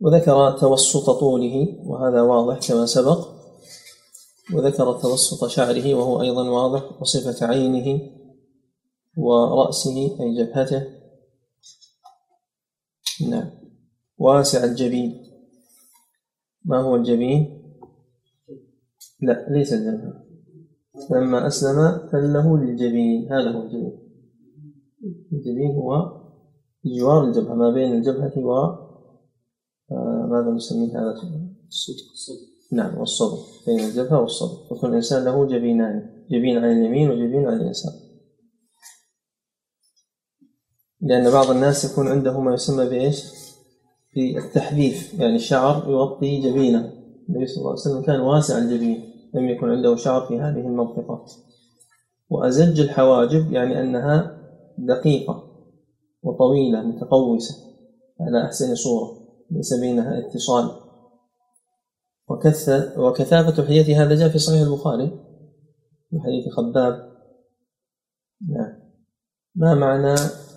وذكر 0.00 0.58
توسط 0.58 1.10
طوله 1.10 1.78
وهذا 1.86 2.22
واضح 2.22 2.68
كما 2.68 2.86
سبق. 2.86 3.34
وذكر 4.54 4.92
توسط 4.92 5.46
شعره 5.46 5.94
وهو 5.94 6.22
أيضا 6.22 6.50
واضح 6.50 7.02
وصفة 7.02 7.46
عينه 7.46 8.00
ورأسه 9.16 9.96
أي 10.20 10.34
جبهته. 10.34 10.86
نعم. 13.28 13.50
واسع 14.18 14.64
الجبين. 14.64 15.24
ما 16.64 16.80
هو 16.80 16.96
الجبين؟ 16.96 17.62
لا 19.20 19.46
ليس 19.48 19.72
الجبهة 19.72 20.24
لما 21.10 21.46
أسلم 21.46 22.08
فله 22.12 22.58
للجبين. 22.58 23.32
هذا 23.32 23.50
هو 23.50 23.62
الجبين. 23.62 23.98
الجبين 25.32 25.70
هو 25.76 26.20
جوار 26.84 27.24
الجبهة 27.24 27.54
ما 27.54 27.70
بين 27.70 27.92
الجبهة 27.92 28.38
و 28.38 28.83
ماذا 30.26 30.50
نسميه 30.50 31.00
هذا؟ 31.00 31.14
الصدق. 31.68 32.04
نعم 32.72 32.98
والصدر 32.98 33.38
بين 33.66 33.80
الجبهة 33.80 34.20
والصدر 34.20 34.56
فكل 34.70 34.94
إنسان 34.94 35.24
له 35.24 35.46
جبينان. 35.46 36.24
جبين 36.30 36.58
عن 36.58 36.72
اليمين 36.72 37.10
وجبين 37.10 37.46
عن 37.46 37.60
اليسار. 37.60 37.92
لأن 41.00 41.30
بعض 41.30 41.50
الناس 41.50 41.84
يكون 41.84 42.08
عنده 42.08 42.40
ما 42.40 42.54
يسمى 42.54 42.84
بإيش؟ 42.84 43.24
بالتحديث 44.16 45.14
يعني 45.14 45.36
الشعر 45.36 45.90
يغطي 45.90 46.40
جبينة. 46.40 46.92
النبي 47.28 47.46
صلى 47.46 47.56
الله 47.56 47.70
عليه 47.70 47.80
وسلم 47.80 48.02
كان 48.02 48.20
واسع 48.20 48.58
الجبين. 48.58 49.10
لم 49.34 49.48
يكن 49.48 49.70
عنده 49.70 49.96
شعر 49.96 50.26
في 50.26 50.40
هذه 50.40 50.66
المنطقة. 50.66 51.26
وأزج 52.30 52.80
الحواجب 52.80 53.52
يعني 53.52 53.80
أنها 53.80 54.38
دقيقة 54.78 55.44
وطويلة 56.22 56.82
متقوسة. 56.82 57.54
على 58.20 58.44
أحسن 58.44 58.74
صورة. 58.74 59.23
ليس 59.50 59.74
بينها 59.80 60.18
اتصال. 60.18 60.70
وكث 62.28 62.68
وكثافة 62.98 63.66
حيته 63.66 64.02
هذا 64.02 64.14
جاء 64.14 64.28
في 64.28 64.38
صحيح 64.38 64.60
البخاري 64.60 65.08
في 66.10 66.20
حديث 66.20 66.54
خباب. 66.54 67.14
نعم. 68.48 68.84
ما 69.54 69.74
معنى 69.74 70.16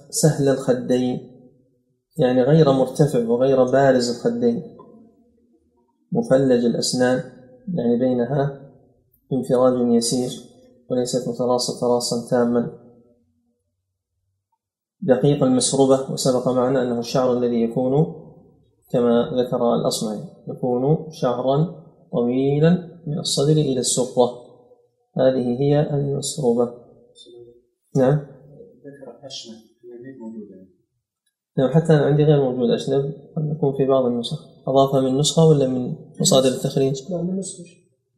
سهل 0.10 0.50
الخدين؟ 0.50 1.38
يعني 2.18 2.42
غير 2.42 2.72
مرتفع 2.72 3.20
وغير 3.20 3.64
بارز 3.64 4.10
الخدين. 4.10 4.78
مفلج 6.12 6.66
الأسنان 6.66 7.18
يعني 7.74 8.00
بينها 8.00 8.72
انفراج 9.34 9.96
يسير 9.96 10.32
وليست 10.90 11.30
متراصة 11.30 11.80
تراصا 11.80 12.30
تاما. 12.30 12.88
دقيق 15.02 15.44
المسربة 15.44 16.12
وسبق 16.12 16.48
معنا 16.48 16.84
أنه 16.84 17.00
الشعر 17.00 17.38
الذي 17.38 17.62
يكون 17.62 18.17
كما 18.90 19.32
ذكر 19.34 19.76
الأصمعي 19.76 20.20
يكون 20.48 21.12
شعرا 21.12 21.84
طويلا 22.12 23.02
من 23.08 23.20
الصدر 23.20 23.52
إلى 23.52 23.80
السرة 23.80 24.48
هذه 25.18 25.60
هي 25.60 25.94
المسروبة 25.94 26.74
نعم. 27.96 28.20
ذكر 28.86 29.18
غير 30.04 30.18
موجودة. 30.20 30.68
نعم 31.58 31.70
حتى 31.70 31.94
أنا 31.94 32.06
عندي 32.06 32.24
غير 32.24 32.42
موجود. 32.42 32.70
أشنب 32.70 33.14
قد 33.36 33.56
يكون 33.56 33.78
في 33.78 33.86
بعض 33.86 34.06
النسخ. 34.06 34.40
أضافها 34.68 35.02
من 35.02 35.18
نسخة 35.18 35.46
ولا 35.46 35.68
من 35.68 35.96
مصادر 36.20 36.50
التخريج؟ 36.50 37.12
لا 37.12 37.22
من 37.22 37.38
نسخة. 37.38 37.64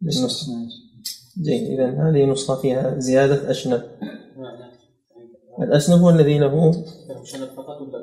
من 0.01 0.09
نسخة. 0.09 0.53
جيد. 1.41 1.79
إذا 1.79 2.09
هذه 2.09 2.25
نسخة 2.25 2.55
فيها 2.55 2.99
زيادة 2.99 3.51
أشنب. 3.51 3.81
الأشنب 5.61 5.99
هو 5.99 6.09
الذي 6.09 6.39
له 6.39 6.71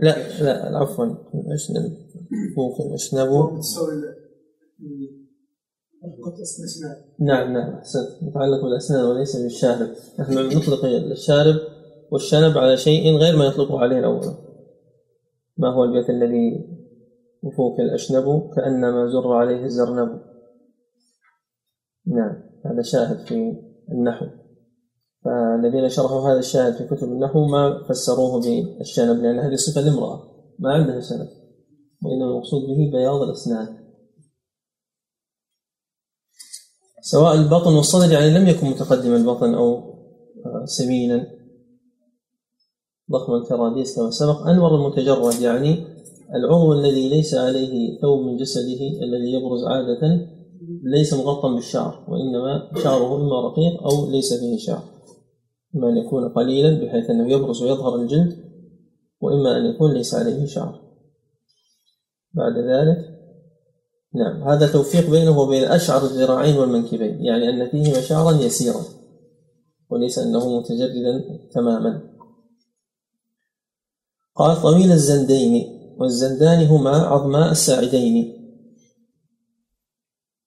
لا 0.01 0.43
لا 0.43 0.79
عفوا. 0.79 1.05
الأشنب 1.35 1.97
ممكن 2.57 2.95
أسنان 2.95 3.29
نعم 7.21 7.53
نعم 7.53 7.75
أحسنت. 7.75 8.09
يتعلق 8.23 8.63
بالأسنان 8.65 9.05
وليس 9.05 9.37
بالشارب. 9.37 9.89
نحن 10.21 10.33
نطلق 10.33 10.85
الشارب 10.85 11.57
والشنب 12.13 12.59
على 12.59 12.77
شيء 12.77 13.17
غير 13.17 13.37
ما 13.37 13.45
يطلقه 13.45 13.79
عليه 13.81 13.99
الأول. 13.99 14.25
ما 15.57 15.75
هو 15.75 15.85
البيت 15.85 16.11
الذي 16.11 16.77
وفوك 17.43 17.81
الأشنب؟ 17.81 18.51
كأنما 18.57 19.07
زر 19.07 19.33
عليه 19.33 19.65
الزرنب. 19.65 20.21
نعم 22.07 22.43
هذا 22.67 22.83
شاهد 22.83 23.27
في 23.27 23.57
النحو. 23.93 24.27
فالذين 25.27 25.89
شرحوا 25.89 26.31
هذا 26.31 26.39
الشاهد 26.39 26.75
في 26.75 26.87
كتب 26.87 27.09
النحو 27.09 27.45
ما 27.45 27.85
فسروه 27.89 28.41
بالشنب 28.41 29.23
لأن 29.23 29.39
هذه 29.39 29.55
صفة 29.55 29.81
لامرأة 29.81 30.23
ما 30.59 30.73
عندها 30.73 31.01
شنب 31.01 31.29
وإنما 32.05 32.31
المقصود 32.31 32.63
به 32.63 32.91
بياض 32.93 33.23
الأسنان. 33.23 33.87
سواء 37.03 37.35
البطن 37.35 37.75
والصدر 37.75 38.13
يعني 38.13 38.39
لم 38.39 38.49
يكن 38.49 38.67
متقدم 38.67 39.15
البطن 39.15 39.55
أو 39.55 39.95
سمينا. 40.65 41.27
ضخم 43.13 43.35
الكراديس 43.35 43.97
كما 43.97 44.11
سبق. 44.11 44.47
أنور 44.47 44.75
المتجرد 44.75 45.41
يعني 45.41 45.87
العضو 46.35 46.73
الذي 46.73 47.09
ليس 47.09 47.35
عليه 47.35 48.01
ثوب 48.01 48.27
من 48.27 48.37
جسده 48.37 48.81
الذي 49.03 49.33
يبرز 49.33 49.65
عادة 49.65 50.29
ليس 50.83 51.15
مغطى 51.15 51.55
بالشعر 51.55 52.05
وإنما 52.09 52.71
شعره 52.83 53.17
إما 53.17 53.41
رقيق 53.41 53.83
أو 53.83 54.11
ليس 54.11 54.35
فيه 54.35 54.59
شعر. 54.59 54.96
إما 55.77 55.89
أن 55.89 55.97
يكون 55.97 56.29
قليلا 56.29 56.85
بحيث 56.85 57.11
أنه 57.11 57.33
يبرز 57.33 57.63
ويظهر 57.63 57.97
الجلد 57.97 58.47
وإما 59.21 59.59
أن 59.59 59.67
يكون 59.67 59.93
ليس 59.93 60.15
عليه 60.15 60.47
شعر. 60.47 60.81
بعد 62.33 62.59
ذلك 62.59 63.17
نعم 64.15 64.43
هذا 64.43 64.73
توفيق 64.73 65.11
بينه 65.11 65.39
وبين 65.39 65.65
أشعر 65.65 66.03
الذراعين 66.03 66.57
والمنكبين 66.57 67.25
يعني 67.25 67.49
أن 67.49 67.69
فيه 67.69 68.01
شعرا 68.01 68.33
يسيرا 68.33 68.85
وليس 69.91 70.19
أنه 70.19 70.59
متجردا 70.59 71.39
تماما. 71.53 72.03
قال 74.35 74.63
طويل 74.63 74.93
الزندين 74.93 75.77
والزندان 75.99 76.67
هما 76.67 76.91
عظماء 76.91 77.51
الساعدين. 77.51 78.37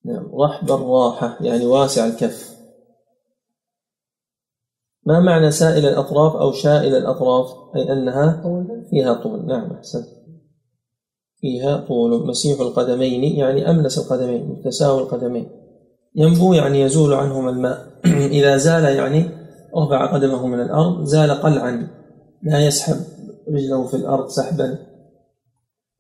نعم 0.06 0.36
رحب 0.36 0.72
الراحة 0.72 1.38
يعني 1.42 1.66
واسع 1.66 2.06
الكف. 2.06 2.49
ما 5.06 5.20
معنى 5.20 5.52
سائل 5.52 5.86
الأطراف 5.86 6.36
أو 6.36 6.52
شائل 6.52 6.96
الأطراف؟ 6.96 7.48
أي 7.76 7.94
أنها 7.94 8.44
فيها 8.90 9.14
طول. 9.14 9.46
نعم 9.46 9.72
أحسن. 9.72 10.04
فيها 11.42 11.78
طول. 11.78 12.28
مسيح 12.28 12.60
القدمين 12.60 13.24
يعني 13.24 13.70
أملس 13.70 13.98
القدمين 13.98 14.50
متساوي 14.50 15.02
القدمين. 15.02 15.50
ينبو 16.16 16.54
يعني 16.54 16.82
يزول 16.82 17.14
عنهما 17.14 17.50
الماء. 17.50 17.88
إذا 18.38 18.58
زال 18.58 18.84
يعني 18.84 19.26
رفع 19.78 20.14
قدمه 20.14 20.48
من 20.48 20.62
الأرض 20.62 21.04
زال 21.04 21.32
قلعا. 21.32 21.88
لا 22.44 22.66
يسحب 22.66 22.96
رجله 23.50 23.88
في 23.88 23.94
الأرض 23.94 24.28
سحبا. 24.28 24.78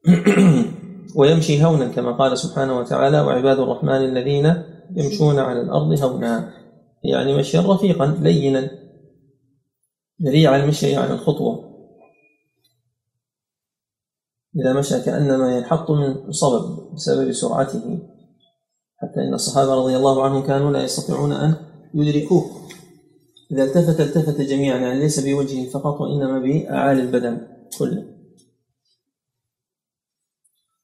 ويمشي 1.17 1.63
هونا 1.63 1.87
كما 1.87 2.11
قال 2.11 2.37
سبحانه 2.37 2.79
وتعالى 2.79 3.21
وعباد 3.21 3.59
الرحمن 3.59 4.05
الذين 4.05 4.63
يمشون 4.95 5.39
على 5.39 5.61
الأرض 5.61 6.03
هونا. 6.03 6.49
يعني 7.03 7.37
مشيا 7.37 7.61
رفيقا 7.61 8.17
لينا. 8.21 8.78
ذريع 10.23 10.55
المشي 10.55 10.95
عن 10.95 11.11
الخطوة. 11.11 11.69
إذا 14.55 14.73
مشى 14.73 15.01
كأنما 15.01 15.57
ينحط 15.57 15.91
من 15.91 16.31
صبب 16.31 16.93
بسبب 16.93 17.31
سرعته 17.31 17.99
حتى 18.97 19.19
إن 19.21 19.33
الصحابة 19.33 19.75
رضي 19.75 19.97
الله 19.97 20.23
عنهم 20.23 20.41
كانوا 20.47 20.71
لا 20.71 20.83
يستطيعون 20.83 21.31
أن 21.31 21.55
يدركوه. 21.93 22.45
إذا 23.51 23.63
التفت 23.63 23.99
التفت 23.99 24.41
جميعا 24.41 24.77
يعني 24.77 24.99
ليس 24.99 25.19
بوجهه 25.19 25.69
فقط 25.69 26.01
وإنما 26.01 26.39
بأعالي 26.39 27.01
البدن 27.01 27.47
كله. 27.77 28.05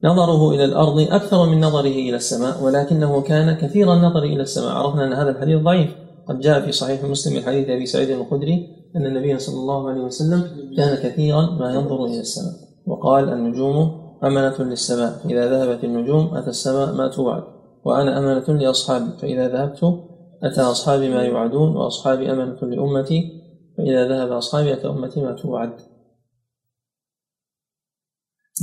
نظره 0.03 0.51
إلى 0.51 0.65
الأرض 0.65 0.99
أكثر 0.99 1.49
من 1.49 1.61
نظره 1.61 1.87
إلى 1.87 2.15
السماء 2.15 2.63
ولكنه 2.63 3.21
كان 3.21 3.57
كثير 3.57 3.93
النظر 3.93 4.23
إلى 4.23 4.41
السماء. 4.41 4.71
عرفنا 4.71 5.05
أن 5.05 5.13
هذا 5.13 5.29
الحديث 5.29 5.61
ضعيف. 5.61 5.95
قد 6.27 6.39
جاء 6.39 6.65
في 6.65 6.71
صحيح 6.71 7.03
مسلم 7.03 7.33
من 7.33 7.43
حديث 7.45 7.69
أبي 7.69 7.85
سعيد 7.85 8.09
الخدري 8.09 8.84
أن 8.95 9.05
النبي 9.05 9.39
صلى 9.39 9.55
الله 9.55 9.89
عليه 9.89 10.01
وسلم 10.01 10.41
كان 10.77 10.95
كثيرا 10.95 11.41
ما 11.41 11.73
ينظر 11.73 12.05
إلى 12.05 12.19
السماء. 12.19 12.53
وقال 12.85 13.29
النجوم 13.29 14.05
أمنة 14.23 14.55
للسماء. 14.59 15.21
إذا 15.25 15.49
ذهبت 15.49 15.83
النجوم 15.83 16.35
أتى 16.35 16.49
السماء 16.49 16.93
ما 16.93 17.07
توعد. 17.07 17.43
وأنا 17.85 18.17
أمنة 18.19 18.59
لأصحابي. 18.59 19.17
فإذا 19.21 19.47
ذهبت 19.47 20.03
أتى 20.43 20.61
أصحابي 20.61 21.09
ما 21.09 21.23
يوعدون 21.23 21.75
وأصحابي 21.75 22.31
أمنة 22.31 22.59
لأمتي. 22.61 23.41
فإذا 23.77 24.07
ذهب 24.07 24.31
أصحابي 24.31 24.73
أتى 24.73 24.87
أمتي 24.87 25.21
ما 25.21 25.31
توعد. 25.31 25.73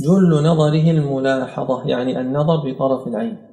جل 0.03 0.43
نظره 0.43 0.91
الملاحظة 0.91 1.87
يعني 1.87 2.21
النظر 2.21 2.71
بطرف 2.71 3.07
العين. 3.07 3.47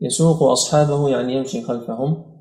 يسوق 0.00 0.42
أصحابه 0.42 1.08
يعني 1.08 1.34
يمشي 1.34 1.62
خلفهم. 1.62 2.37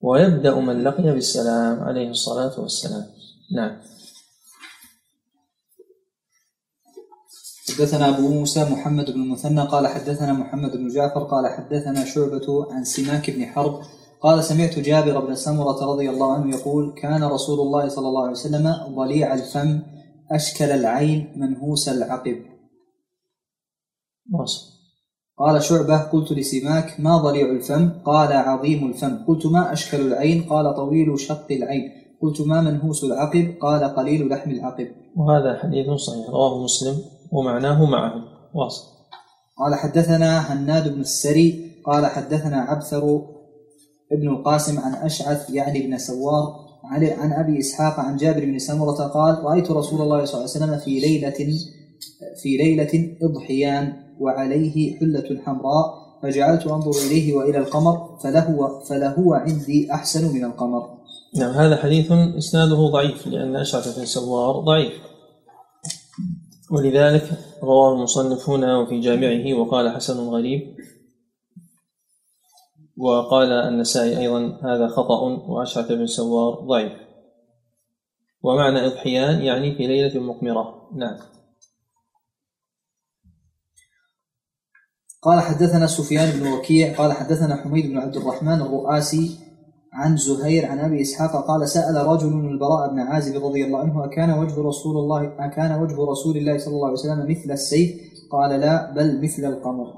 ويبدأ 0.00 0.54
من 0.54 0.84
لقي 0.84 1.02
بالسلام 1.02 1.80
عليه 1.80 2.10
الصلاة 2.10 2.60
والسلام. 2.60 3.06
نعم. 3.52 3.80
حدثنا 7.68 8.08
أبو 8.08 8.28
موسى 8.28 8.64
محمد 8.64 9.10
بن 9.10 9.22
المثنى 9.22 9.60
قال 9.60 9.86
حدثنا 9.86 10.32
محمد 10.32 10.76
بن 10.76 10.88
جعفر 10.88 11.24
قال 11.24 11.48
حدثنا 11.48 12.04
شعبة 12.04 12.72
عن 12.72 12.84
سماك 12.84 13.30
بن 13.30 13.46
حرب 13.46 13.82
قال 14.20 14.44
سمعت 14.44 14.78
جابر 14.78 15.20
بن 15.20 15.34
سمرة 15.34 15.92
رضي 15.92 16.10
الله 16.10 16.34
عنه 16.34 16.56
يقول 16.56 16.94
كان 17.02 17.24
رسول 17.24 17.60
الله 17.60 17.88
صلى 17.88 18.08
الله 18.08 18.22
عليه 18.22 18.32
وسلم 18.32 18.94
ضليع 18.94 19.34
الفم 19.34 19.82
أشكل 20.30 20.64
العين 20.64 21.32
منهوس 21.36 21.88
العقب. 21.88 22.44
قال 25.40 25.62
شعبة 25.62 25.98
قلت 25.98 26.32
لسماك 26.32 27.00
ما 27.00 27.16
ضليع 27.16 27.50
الفم؟ 27.50 27.90
قال 28.04 28.32
عظيم 28.32 28.86
الفم. 28.86 29.24
قلت 29.28 29.46
ما 29.46 29.72
أشكل 29.72 30.00
العين؟ 30.00 30.42
قال 30.42 30.74
طويل 30.74 31.20
شق 31.20 31.46
العين. 31.50 31.92
قلت 32.22 32.40
ما 32.40 32.60
منهوس 32.60 33.04
العقب؟ 33.04 33.54
قال 33.60 33.84
قليل 33.84 34.28
لحم 34.28 34.50
العقب. 34.50 34.88
وهذا 35.16 35.58
حديث 35.62 35.90
صحيح 35.90 36.30
رواه 36.30 36.64
مسلم 36.64 36.98
ومعناه 37.32 37.84
معه. 37.84 38.12
واصل. 38.54 38.84
قال 39.58 39.74
حدثنا 39.74 40.52
هناد 40.52 40.94
بن 40.94 41.00
السري 41.00 41.70
قال 41.84 42.06
حدثنا 42.06 42.56
عبثر 42.56 43.22
ابن 44.12 44.28
القاسم 44.28 44.78
عن 44.78 44.94
أشعث 44.94 45.50
يعني 45.50 45.86
بن 45.86 45.98
سوار 45.98 46.70
عن 46.84 47.04
عن 47.04 47.32
أبي 47.32 47.58
إسحاق 47.58 48.00
عن 48.00 48.16
جابر 48.16 48.44
بن 48.44 48.58
سمرة 48.58 49.08
قال 49.08 49.44
رأيت 49.44 49.70
رسول 49.70 50.00
الله 50.00 50.24
صلى 50.24 50.34
الله 50.34 50.50
عليه 50.54 50.64
وسلم 50.64 50.78
في 50.78 51.00
ليلة 51.00 51.58
في 52.42 52.56
ليلة 52.56 53.16
إضحيان 53.22 53.92
وعليه 54.20 54.98
حلة 54.98 55.42
حمراء 55.44 56.00
فجعلت 56.22 56.66
أنظر 56.66 56.90
إليه 57.06 57.34
وإلى 57.34 57.58
القمر 57.58 58.18
فلهو 58.22 58.80
فلهو 58.80 59.34
عندي 59.34 59.92
أحسن 59.92 60.34
من 60.34 60.44
القمر. 60.44 61.00
نعم 61.36 61.50
هذا 61.50 61.76
حديث 61.76 62.12
إسناده 62.38 62.76
ضعيف 62.76 63.26
لأن 63.26 63.56
أشعث 63.56 63.98
بن 63.98 64.04
سوار 64.04 64.60
ضعيف. 64.60 64.92
ولذلك 66.70 67.30
رواه 67.62 67.94
المصنف 67.94 68.50
هنا 68.50 68.78
وفي 68.78 69.00
جامعه 69.00 69.60
وقال 69.60 69.94
حسن 69.94 70.18
غريب. 70.18 70.76
وقال 72.96 73.52
النسائي 73.52 74.18
أيضا 74.18 74.60
هذا 74.64 74.88
خطأ 74.88 75.20
وأشعث 75.48 75.92
بن 75.92 76.06
سوار 76.06 76.54
ضعيف. 76.54 76.92
ومعنى 78.42 78.86
إضحيان 78.86 79.42
يعني 79.42 79.76
في 79.76 79.86
ليلة 79.86 80.20
مقمرة. 80.20 80.90
نعم. 80.96 81.16
قال 85.22 85.40
حدثنا 85.40 85.86
سفيان 85.86 86.40
بن 86.40 86.46
وكيع 86.46 86.96
قال 86.96 87.12
حدثنا 87.12 87.56
حميد 87.56 87.86
بن 87.86 87.98
عبد 87.98 88.16
الرحمن 88.16 88.60
الرؤاسي 88.60 89.38
عن 89.92 90.16
زهير 90.16 90.66
عن 90.66 90.78
أبي 90.78 91.00
إسحاق 91.00 91.46
قال 91.46 91.68
سأل 91.68 92.06
رجل 92.06 92.28
البراء 92.28 92.90
بن 92.90 92.98
عازب 92.98 93.44
رضي 93.44 93.64
الله 93.64 93.78
عنه 93.78 94.04
أكان 94.04 94.38
وجه 94.38 94.62
رسول 94.62 94.96
الله 94.96 95.32
أكان 95.38 95.82
وجه 95.82 95.96
رسول 96.10 96.36
الله 96.36 96.58
صلى 96.58 96.74
الله 96.74 96.86
عليه 96.86 96.98
وسلم 96.98 97.30
مثل 97.30 97.52
السيف؟ 97.52 97.90
قال 98.32 98.60
لا 98.60 98.92
بل 98.92 99.22
مثل 99.22 99.44
القمر. 99.44 99.94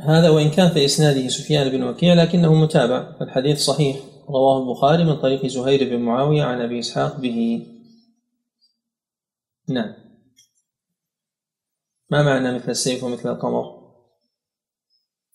هذا 0.00 0.30
وإن 0.30 0.50
كان 0.50 0.68
في 0.68 0.84
إسناده 0.84 1.28
سفيان 1.28 1.68
بن 1.68 1.82
وكيع 1.82 2.14
لكنه 2.14 2.54
متابع 2.54 3.12
فالحديث 3.20 3.58
صحيح. 3.58 3.96
رواه 4.28 4.62
البخاري 4.62 5.04
من 5.04 5.16
طريق 5.16 5.46
زهير 5.46 5.96
بن 5.96 6.02
معاوية 6.02 6.42
عن 6.42 6.60
أبي 6.60 6.78
إسحاق 6.78 7.20
به. 7.20 7.66
نعم. 9.68 9.94
ما 12.10 12.22
معنى 12.22 12.54
مثل 12.54 12.70
السيف 12.70 13.04
ومثل 13.04 13.28
القمر؟ 13.28 13.75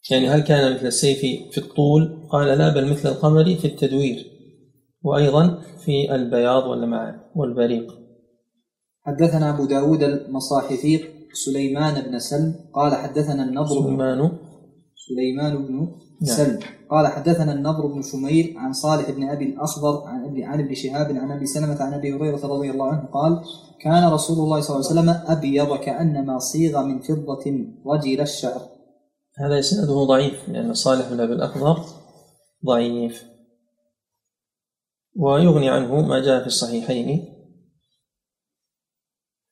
يعني 0.09 0.29
هل 0.29 0.39
كان 0.39 0.73
مثل 0.75 0.87
السيف 0.87 1.19
في 1.51 1.57
الطول؟ 1.57 2.27
قال 2.29 2.57
لا 2.57 2.73
بل 2.73 2.91
مثل 2.91 3.09
القمر 3.09 3.55
في 3.55 3.65
التدوير 3.65 4.25
وأيضا 5.03 5.61
في 5.85 6.15
البياض 6.15 6.63
واللمعان 6.63 7.19
والبريق. 7.35 7.93
حدثنا 9.05 9.49
أبو 9.49 9.65
داود 9.65 10.03
المصاحفي 10.03 10.99
سليمان 11.33 12.01
بن 12.01 12.19
سلم 12.19 12.55
قال 12.73 12.95
حدثنا 12.95 13.43
النضر 13.43 13.81
سليمان. 13.81 14.31
سليمان 14.95 15.65
بن 15.65 15.75
نعم. 16.21 16.37
سلم 16.37 16.59
قال 16.89 17.07
حدثنا 17.07 17.53
النضر 17.53 17.87
بن 17.87 18.01
شميل 18.01 18.55
عن 18.57 18.73
صالح 18.73 19.11
بن 19.11 19.29
أبي 19.29 19.45
الاخضر 19.45 20.03
عن 20.05 20.25
أبي 20.25 20.43
عن 20.43 20.59
ابن 20.59 20.73
شهاب 20.73 21.11
عن 21.11 21.31
أبي 21.31 21.45
سلمة 21.45 21.81
عن 21.81 21.93
أبي 21.93 22.13
هريرة 22.13 22.47
رضي 22.47 22.71
الله 22.71 22.87
عنه 22.87 23.05
قال 23.13 23.41
كان 23.81 24.13
رسول 24.13 24.37
الله 24.37 24.61
صلى 24.61 24.75
الله 24.75 24.89
عليه 24.89 25.01
وسلم 25.01 25.37
أبيض 25.37 25.77
كأنما 25.77 26.39
صيغ 26.39 26.83
من 26.83 26.99
فضة 26.99 27.65
رجل 27.85 28.21
الشعر. 28.21 28.61
هذا 29.37 29.59
إسناده 29.59 29.93
ضعيف 29.93 30.49
لأن 30.49 30.73
صالح 30.73 31.09
بن 31.09 31.19
أبي 31.19 31.33
الأخضر 31.33 31.85
ضعيف. 32.65 33.25
ويغني 35.15 35.69
عنه 35.69 36.01
ما 36.01 36.19
جاء 36.19 36.41
في 36.41 36.47
الصحيحين 36.47 37.35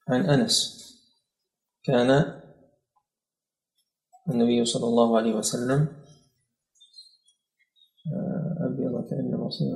عن 0.07 0.25
أنس. 0.30 0.80
كان 1.84 2.39
النبي 4.30 4.65
صلى 4.65 4.86
الله 4.88 5.17
عليه 5.17 5.34
وسلم 5.34 5.88
آه، 8.13 8.55
أبيض 8.59 8.89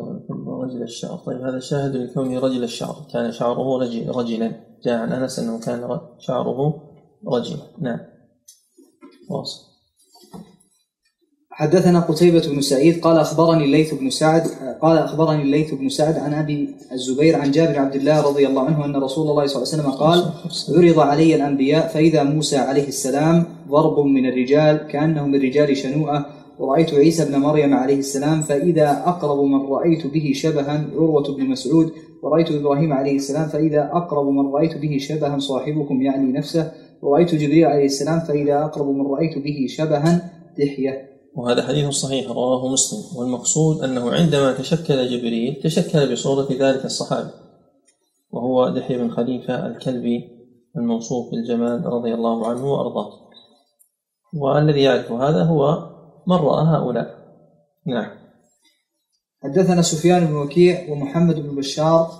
من 0.04 0.20
فضة 0.28 0.64
رجل 0.64 0.84
الشعر. 0.84 1.18
طيب 1.18 1.42
هذا 1.42 1.60
شاهد 1.60 1.96
لكونه 1.96 2.40
رجل 2.40 2.64
الشعر. 2.64 3.08
كان 3.14 3.32
شعره 3.32 3.78
رجل 3.78 4.10
رجلا. 4.10 4.80
جاء 4.84 5.00
عن 5.00 5.12
أنس 5.12 5.40
أنه 5.40 5.60
كان 5.60 6.00
شعره 6.20 6.90
رجلا. 7.28 7.64
نعم. 7.80 8.00
واصل. 9.30 9.73
حدثنا 11.56 12.00
قتيبة 12.00 12.48
بن 12.48 12.62
سعيد 12.62 13.00
قال 13.00 13.18
أخبرني 13.18 13.66
الليث 13.66 13.94
بن 13.94 14.10
سعد 14.10 14.44
قال 14.82 14.98
أخبرني 14.98 15.42
الليث 15.42 15.74
بن 15.74 15.90
سعد 15.90 16.18
عن 16.18 16.34
أبي 16.34 16.70
الزبير 16.92 17.36
عن 17.36 17.52
جابر 17.52 17.80
عبد 17.80 17.96
الله 17.96 18.22
رضي 18.22 18.48
الله 18.48 18.66
عنه 18.66 18.86
أن 18.86 18.96
رسول 18.96 19.30
الله 19.30 19.46
صلى 19.46 19.64
الله 19.64 19.74
عليه 19.74 19.84
وسلم 19.84 19.92
قال 19.92 20.26
عرض 20.78 21.00
علي 21.00 21.36
الأنبياء 21.36 21.88
فإذا 21.88 22.24
موسى 22.24 22.58
عليه 22.58 22.88
السلام 22.88 23.46
ضرب 23.70 24.00
من 24.06 24.26
الرجال 24.26 24.78
كأنه 24.78 25.28
من 25.28 25.42
رجال 25.42 25.78
شنوءة 25.78 26.26
ورأيت 26.60 26.94
عيسى 26.94 27.26
بن 27.26 27.36
مريم 27.40 27.74
عليه 27.74 28.00
السلام 28.00 28.42
فإذا 28.42 29.04
أقرب 29.06 29.44
من 29.44 29.62
رأيت 29.68 30.08
به 30.08 30.32
شبها 30.36 30.86
عروة 30.96 31.36
بن 31.36 31.46
مسعود 31.46 31.92
ورأيت 32.24 32.52
إبراهيم 32.52 32.94
عليه 32.94 33.16
السلام 33.16 33.48
فإذا 33.48 33.90
أقرب 33.94 34.28
من 34.28 34.52
رأيت 34.52 34.78
به 34.78 34.98
شبها 35.00 35.40
صاحبكم 35.40 36.02
يعني 36.02 36.32
نفسه 36.32 36.72
ورأيت 37.02 37.36
جبريل 37.36 37.66
عليه 37.66 37.86
السلام 37.86 38.20
فإذا 38.20 38.64
أقرب 38.64 38.88
من 38.88 39.08
رأيت 39.08 39.38
به 39.38 39.66
شبها 39.70 40.30
دحية. 40.58 41.13
وهذا 41.36 41.68
حديث 41.68 41.90
صحيح 41.90 42.32
رواه 42.32 42.68
مسلم. 42.68 43.18
والمقصود 43.18 43.84
أنه 43.84 44.12
عندما 44.12 44.54
تشكل 44.54 45.10
جبريل 45.10 45.62
تشكل 45.64 46.14
بصورة 46.14 46.48
ذلك 46.52 46.86
الصحابي 46.86 47.30
وهو 48.32 48.70
دحية 48.70 48.98
بن 48.98 49.12
خليفة 49.12 49.68
الكلبي 49.68 50.30
الموصوف 50.78 51.32
بالجمال 51.32 51.86
رضي 51.86 52.14
الله 52.14 52.48
عنه 52.48 52.74
وأرضاه. 52.74 53.12
والذي 54.34 54.82
يعرف 54.82 55.12
هذا 55.12 55.44
هو 55.44 55.90
من 56.28 56.36
رأى 56.36 56.66
هؤلاء. 56.66 57.18
نعم. 57.86 58.10
حدثنا 59.44 59.82
سفيان 59.82 60.26
بن 60.26 60.36
وكيع 60.36 60.92
ومحمد 60.92 61.36
بن 61.36 61.56
بشار 61.56 62.12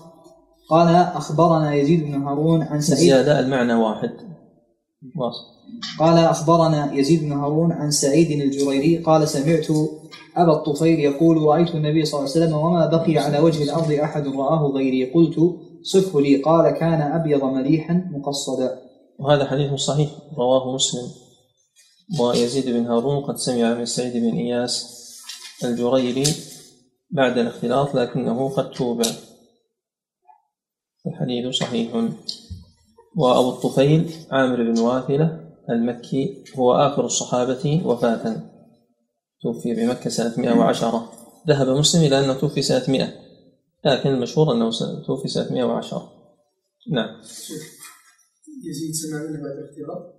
قال 0.70 0.96
أخبرنا 0.96 1.74
يزيد 1.74 2.04
بن 2.04 2.24
هارون 2.24 2.62
عن 2.62 2.82
سعيد. 2.82 3.00
زيادة 3.00 3.40
المعنى 3.40 3.74
واحد. 3.74 4.33
قال 6.00 6.18
أخبرنا 6.18 6.94
يزيد 6.94 7.24
بن 7.24 7.32
هارون 7.32 7.72
عن 7.72 7.92
سعيد 7.92 8.32
الجريري 8.42 8.98
قال 8.98 9.28
سمعت 9.28 9.68
أبا 10.38 10.54
الطفيل 10.54 11.00
يقول 11.00 11.38
رأيت 11.38 11.76
النبي 11.76 12.06
صلى 12.06 12.20
الله 12.20 12.32
عليه 12.32 12.46
وسلم 12.46 12.58
وما 12.58 12.86
بقي 12.86 13.18
على 13.18 13.40
وجه 13.40 13.64
الأرض 13.64 13.92
أحد 13.92 14.28
رآه 14.28 14.72
غيري. 14.76 15.12
قلت 15.12 15.36
صفه 15.84 16.22
لي. 16.22 16.36
قال 16.36 16.72
كان 16.72 17.02
أبيض 17.02 17.44
مليحا 17.44 18.10
مقصدا. 18.12 18.82
وهذا 19.20 19.46
حديث 19.46 19.74
صحيح. 19.74 20.10
رواه 20.38 20.76
مسلم. 20.76 21.12
ويزيد 22.20 22.70
بن 22.70 22.86
هارون 22.86 23.24
قد 23.24 23.38
سمع 23.38 23.74
من 23.74 23.86
سعيد 23.86 24.14
بن 24.14 24.38
إياس 24.38 25.00
الجريري 25.64 26.28
بعد 27.12 27.38
الاختلاط 27.38 27.96
لكنه 27.96 28.50
قد 28.50 28.72
توبع. 28.72 29.06
الحديث 31.08 31.56
صحيح. 31.56 31.90
وأبو 33.16 33.50
الطفيل 33.50 34.12
عامر 34.32 34.72
بن 34.72 34.80
واثلة 34.80 35.54
المكي 35.70 36.44
هو 36.58 36.74
آخر 36.74 37.06
الصحابة 37.06 37.82
وفاة. 37.86 38.54
توفي 39.44 39.76
بمكة 39.76 40.10
سنة 40.10 40.34
110 40.38 41.12
ذهب 41.48 41.68
مسلم 41.68 42.02
إلى 42.04 42.20
أنه 42.20 42.34
توفي 42.34 42.62
سنة 42.62 42.84
100 42.88 43.10
لكن 43.86 44.10
المشهور 44.10 44.54
أنه 44.54 44.70
توفي 45.08 45.28
سنة 45.28 45.52
110 45.52 46.12
نعم. 46.92 47.22
يزيد 48.70 48.94
سمع 48.94 49.18
منه 49.24 49.44
بعد 49.44 49.58
الاختلاط 49.58 50.14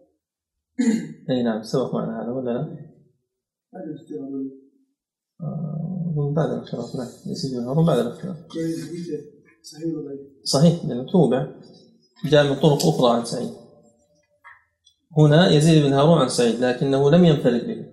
أي 1.31 1.43
نعم 1.43 1.63
سبق 1.63 1.95
معنا 1.95 2.23
هذا 2.23 2.33
ولا 2.33 2.51
لا؟ 2.51 2.61
بعد 3.73 3.83
الاختلاط 3.89 4.29
آه، 5.41 6.15
من 6.17 6.35
بعد 6.35 6.51
الاختلاط 6.51 6.97
نعم 6.97 7.09
يزيد 7.27 7.61
بن 7.61 7.65
هارون 7.65 7.87
بعد 7.87 7.99
الحديث 7.99 9.11
صحيح؟ 9.63 9.85
صحيح 10.45 10.85
لأنه 10.85 11.13
توبع. 11.13 11.61
جاء 12.25 12.45
من 12.45 12.55
طرق 12.55 12.87
أخرى 12.87 13.17
عن 13.17 13.25
سعيد. 13.25 13.51
هنا 15.19 15.51
يزيد 15.51 15.85
بن 15.85 15.93
هارون 15.93 16.19
عن 16.19 16.29
سعيد 16.29 16.61
لكنه 16.61 17.11
لم 17.11 17.25
ينفرد 17.25 17.67
به. 17.67 17.87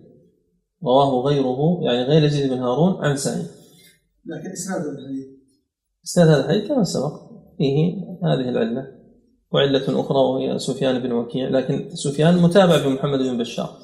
رواه 0.84 1.22
غيره 1.26 1.80
يعني 1.84 2.04
غير 2.04 2.24
يزيد 2.24 2.50
بن 2.50 2.60
هارون 2.60 3.06
عن 3.06 3.18
سعيد. 3.18 3.48
لكن 4.26 4.52
إسناد 4.52 4.82
الحديث. 4.82 5.26
إسناد 6.06 6.28
هذا 6.28 6.46
الحديث 6.46 6.68
كما 6.68 6.84
سبق 6.84 7.14
فيه 7.58 7.96
هذه 8.24 8.50
العلة 8.50 8.88
وعلة 9.52 10.02
أخرى 10.02 10.18
وهي 10.18 10.60
سفيان 10.60 11.00
بن 11.00 11.12
وكيع 11.12 11.50
لكن 11.50 11.90
سفيان 11.96 12.38
متابع 12.38 12.88
بمحمد 12.88 13.20
بن 13.20 13.38
بشار. 13.38 13.78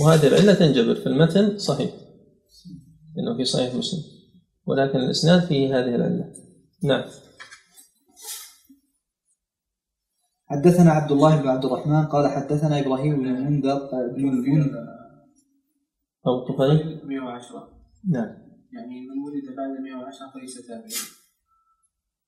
وهذه 0.00 0.26
العلة 0.26 0.54
تنجبر 0.54 0.94
في 0.94 1.06
المتن 1.06 1.58
صحيح 1.58 1.90
لأنه 3.16 3.36
في 3.36 3.44
صحيح 3.44 3.74
مسلم 3.74 4.00
ولكن 4.66 4.98
الإسناد 4.98 5.40
فيه 5.40 5.78
هذه 5.78 5.94
العلة. 5.94 6.32
نعم. 6.82 7.04
حدثنا 10.50 10.90
عبد 10.90 11.12
الله 11.12 11.42
بن 11.42 11.48
عبد 11.48 11.64
الرحمن 11.64 12.06
قال 12.06 12.28
حدثنا 12.28 12.80
إبراهيم 12.80 13.16
بن 13.16 13.26
المنذر 13.26 13.78
بن 14.16 14.28
المنذر 14.28 14.86
أو 16.26 16.38
الطفيل 16.38 17.00
110 17.04 17.68
نعم. 18.10 18.26
يعني 18.72 19.06
من 19.08 19.18
ولد 19.24 19.56
بعد 19.56 19.80
110 19.80 20.30
فليس 20.34 20.66
تابعا 20.66 20.88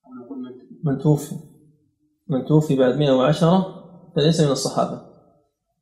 أو 0.05 0.25
نقول 0.25 0.37
من 0.37 0.51
من 0.83 0.99
توفي. 0.99 1.35
من 2.29 2.45
توفي 2.45 2.75
بعد 2.75 2.97
110 2.97 3.83
فليس 4.15 4.41
من 4.41 4.51
الصحابة. 4.51 5.01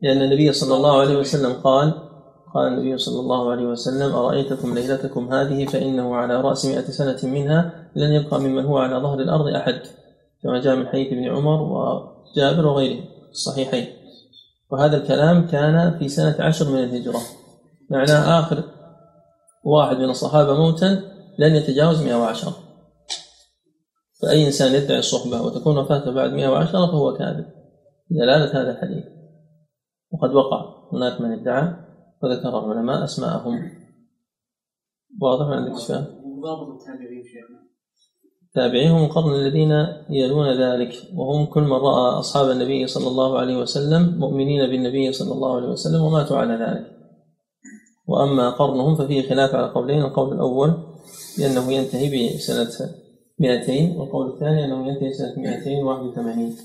لأن 0.01 0.21
النبي 0.21 0.53
صلى 0.53 0.75
الله 0.75 1.01
عليه 1.01 1.17
وسلم 1.17 1.53
قال 1.53 1.93
قال 2.53 2.73
النبي 2.73 2.97
صلى 2.97 3.19
الله 3.19 3.51
عليه 3.51 3.65
وسلم 3.65 4.15
أرأيتكم 4.15 4.73
ليلتكم 4.73 5.33
هذه 5.33 5.65
فإنه 5.65 6.15
على 6.15 6.41
رأس 6.41 6.65
مئة 6.65 6.81
سنة 6.81 7.31
منها 7.31 7.91
لن 7.95 8.11
يبقى 8.11 8.39
ممن 8.39 8.65
هو 8.65 8.77
على 8.77 8.95
ظهر 8.95 9.19
الأرض 9.19 9.47
أحد. 9.47 9.81
كما 10.43 10.61
جاء 10.61 10.75
من 10.75 10.87
حديث 10.87 11.07
ابن 11.07 11.23
عمر 11.23 11.61
وجابر 12.31 12.67
وغيره 12.67 13.03
الصحيحين. 13.29 13.87
وهذا 14.71 14.97
الكلام 14.97 15.47
كان 15.47 15.99
في 15.99 16.09
سنة 16.09 16.35
عشر 16.39 16.69
من 16.69 16.83
الهجرة. 16.83 17.19
معناه 17.89 18.39
آخر 18.39 18.63
واحد 19.63 19.97
من 19.97 20.09
الصحابة 20.09 20.53
موتا 20.53 21.01
لن 21.39 21.55
يتجاوز 21.55 22.03
110 22.03 22.53
فأي 24.21 24.47
إنسان 24.47 24.73
يدعي 24.73 24.99
الصحبة 24.99 25.41
وتكون 25.41 25.77
وفاته 25.77 26.11
بعد 26.11 26.33
110 26.33 26.87
فهو 26.87 27.13
كاذب. 27.17 27.45
دلالة 28.09 28.61
هذا 28.61 28.71
الحديث. 28.71 29.03
وقد 30.11 30.33
وقع 30.33 30.89
هناك 30.93 31.21
من 31.21 31.39
ادعى 31.39 31.73
وذكر 32.23 32.59
العلماء 32.59 33.03
أسماءهم. 33.03 33.71
واضح 35.21 35.45
عندك 35.45 35.77
سؤال 35.77 36.21
وضابط 36.23 36.81
التابعين 36.81 37.23
شيخنا. 37.23 37.70
التابعين 38.55 38.91
هم 38.91 39.05
القرن 39.05 39.33
الذين 39.35 39.87
يلون 40.09 40.61
ذلك 40.61 40.93
وهم 41.15 41.45
كل 41.45 41.61
من 41.61 41.73
رأى 41.73 42.19
أصحاب 42.19 42.49
النبي 42.49 42.87
صلى 42.87 43.07
الله 43.07 43.39
عليه 43.39 43.57
وسلم 43.57 44.19
مؤمنين 44.19 44.69
بالنبي 44.69 45.11
صلى 45.11 45.31
الله 45.31 45.55
عليه 45.55 45.67
وسلم 45.67 46.01
وماتوا 46.01 46.37
على 46.37 46.53
ذلك. 46.53 46.85
وأما 48.07 48.49
قرنهم 48.49 48.95
ففيه 48.95 49.29
خلاف 49.29 49.55
على 49.55 49.67
قولين 49.67 50.01
القول 50.01 50.33
الأول 50.33 50.73
بأنه 51.37 51.71
ينتهي 51.73 52.35
بسنة 52.35 52.89
200 53.39 53.99
والقول 53.99 54.33
الثاني 54.33 54.65
أنه 54.65 54.87
ينتهي 54.87 55.13
سنة 55.13 55.33
281 55.37 56.55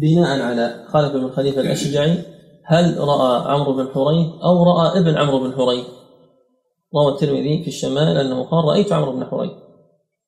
بناء 0.00 0.40
على 0.40 0.84
خالد 0.88 1.16
بن 1.16 1.30
خليفة 1.30 1.60
الأشجعي 1.60 2.18
هل 2.64 2.98
رأى 2.98 3.52
عمرو 3.52 3.72
بن 3.72 3.88
حريث 3.94 4.26
أو 4.44 4.62
رأى 4.62 5.00
ابن 5.00 5.16
عمرو 5.16 5.38
بن 5.38 5.52
حريث؟ 5.52 5.86
روى 6.94 7.12
الترمذي 7.12 7.62
في 7.62 7.68
الشمال 7.68 8.16
أنه 8.16 8.42
قال 8.42 8.64
رأيت 8.64 8.92
عمرو 8.92 9.12
بن 9.12 9.24
حريث. 9.24 9.52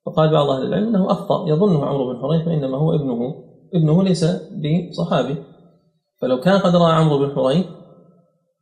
فقال 0.06 0.30
بعض 0.30 0.50
أهل 0.50 0.66
العلم 0.66 0.88
أنه 0.88 1.10
أخطأ 1.10 1.48
يظنه 1.48 1.84
عمرو 1.84 2.12
بن 2.12 2.20
حريث 2.20 2.48
وإنما 2.48 2.78
هو 2.78 2.94
ابنه 2.94 3.44
ابنه 3.74 4.02
ليس 4.02 4.24
بصحابي. 4.90 5.36
فلو 6.20 6.40
كان 6.40 6.58
قد 6.58 6.76
رأى 6.76 6.92
عمرو 6.92 7.18
بن 7.18 7.34
حريث 7.34 7.66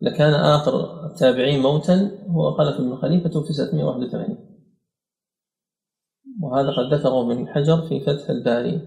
لكان 0.03 0.33
آخر 0.33 1.05
التابعين 1.07 1.63
موتا 1.63 2.11
هو 2.31 2.53
خلف 2.53 2.81
بن 2.81 2.97
خليفة 2.97 3.41
في 3.41 3.53
681 3.53 4.39
وهذا 6.43 6.71
قد 6.71 6.95
ذكره 6.95 7.21
ابن 7.21 7.49
حجر 7.49 7.83
في 7.89 8.01
فتح 8.01 8.31
الباري. 8.31 8.81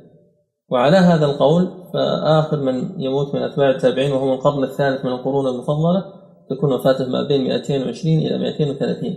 وعلى 0.70 0.97
هذا 0.97 1.26
القول 1.26 1.68
فآخر 1.93 2.60
من 2.60 3.01
يموت 3.01 3.36
من 3.36 3.41
أتباع 3.41 3.70
التابعين 3.70 4.12
وهو 4.12 4.26
من 4.26 4.34
القرن 4.34 4.64
الثالث 4.64 5.06
من 5.06 5.12
القرون 5.12 5.47
المفضلة 5.47 6.14
تكون 6.49 6.74
وفاته 6.74 7.08
ما 7.08 7.28
بين 7.28 7.43
220 7.43 8.18
إلى 8.18 8.38
230 8.38 9.14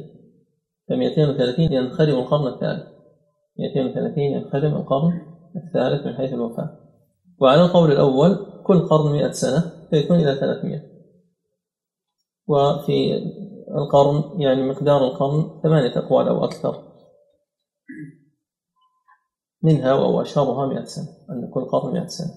ف 0.89 0.93
230 0.93 1.73
ينخرم 1.73 2.19
القرن 2.19 2.47
الثالث. 2.47 2.96
230 3.59 4.19
ينخرم 4.19 4.75
القرن 4.77 5.21
الثالث 5.57 6.07
من 6.07 6.15
حيث 6.15 6.33
الوفاة. 6.33 6.79
وعلى 7.39 7.65
القول 7.65 7.93
الأول 7.93 8.63
كل 8.67 8.89
قرن 8.89 9.13
100 9.13 9.31
سنة 9.31 9.89
فيكون 9.91 10.17
إلى 10.17 10.35
300 10.41 10.83
وفي 12.49 13.15
القرن 13.79 14.41
يعني 14.41 14.63
مقدار 14.63 15.05
القرن 15.05 15.61
ثمانية 15.63 15.99
أقوال 15.99 16.29
أو 16.29 16.45
أكثر. 16.45 16.83
منها 19.63 19.93
أو 19.93 20.23
أشهرها 20.23 20.67
100 20.67 20.85
سنة 20.85 21.09
أن 21.31 21.51
كل 21.55 21.61
قرن 21.61 21.93
100 21.93 22.07
سنة. 22.07 22.31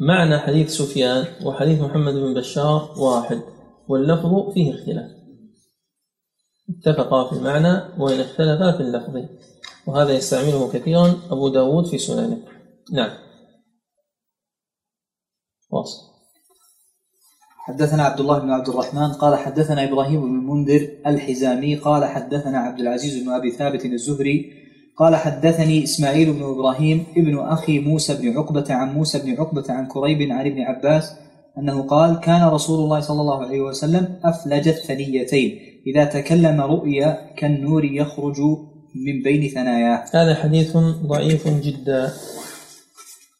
معنى 0.00 0.38
حديث 0.38 0.70
سفيان 0.70 1.46
وحديث 1.46 1.80
محمد 1.80 2.14
بن 2.14 2.34
بشار 2.34 2.94
واحد 2.98 3.40
واللفظ 3.88 4.52
فيه 4.54 4.74
اختلاف. 4.74 5.17
اتفقا 6.68 7.28
في 7.28 7.32
المعنى 7.36 7.82
وإن 7.98 8.20
اختلفا 8.20 8.72
في 8.72 8.80
اللفظ. 8.80 9.28
وهذا 9.86 10.12
يستعمله 10.12 10.72
كثيرا 10.72 11.14
أبو 11.30 11.48
داود 11.48 11.86
في 11.86 11.98
سننه. 11.98 12.38
نعم. 12.92 13.10
واصل. 15.70 16.08
حدثنا 17.68 18.02
عبد 18.02 18.20
الله 18.20 18.38
بن 18.38 18.50
عبد 18.50 18.68
الرحمن 18.68 19.12
قال 19.12 19.36
حدثنا 19.36 19.84
إبراهيم 19.84 20.20
بن 20.20 20.26
المنذر 20.26 20.88
الحزامي 21.06 21.76
قال 21.76 22.04
حدثنا 22.04 22.58
عبد 22.58 22.80
العزيز 22.80 23.22
بن 23.22 23.30
أبي 23.30 23.50
ثابت 23.50 23.84
الزهري 23.84 24.52
قال 24.96 25.16
حدثني 25.16 25.84
إسماعيل 25.84 26.32
بن 26.32 26.42
إبراهيم 26.42 27.06
ابن 27.16 27.38
أخي 27.38 27.78
موسى 27.78 28.14
بن 28.14 28.38
عقبة 28.38 28.64
عن 28.70 28.94
موسى 28.94 29.18
بن 29.18 29.40
عقبة 29.40 29.64
عن 29.68 29.86
كريب 29.86 30.32
عن 30.32 30.46
ابن 30.46 30.60
عباس 30.60 31.12
أنه 31.58 31.82
قال 31.82 32.20
كان 32.20 32.48
رسول 32.48 32.84
الله 32.84 33.00
صلى 33.00 33.20
الله 33.20 33.44
عليه 33.44 33.60
وسلم 33.60 34.20
أفلج 34.24 34.68
الثنيتين 34.68 35.67
إذا 35.86 36.04
تكلم 36.04 36.60
رؤيا 36.60 37.34
كالنور 37.36 37.84
يخرج 37.84 38.40
من 39.06 39.22
بين 39.24 39.50
ثناياه. 39.50 40.04
هذا 40.14 40.34
حديث 40.34 40.76
ضعيف 41.06 41.48
جدا. 41.48 42.12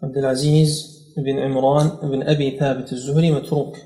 عبد 0.02 0.16
العزيز 0.16 0.98
بن 1.16 1.38
عمران 1.38 1.90
بن 2.02 2.22
أبي 2.22 2.58
ثابت 2.58 2.92
الزهري 2.92 3.30
متروك. 3.30 3.76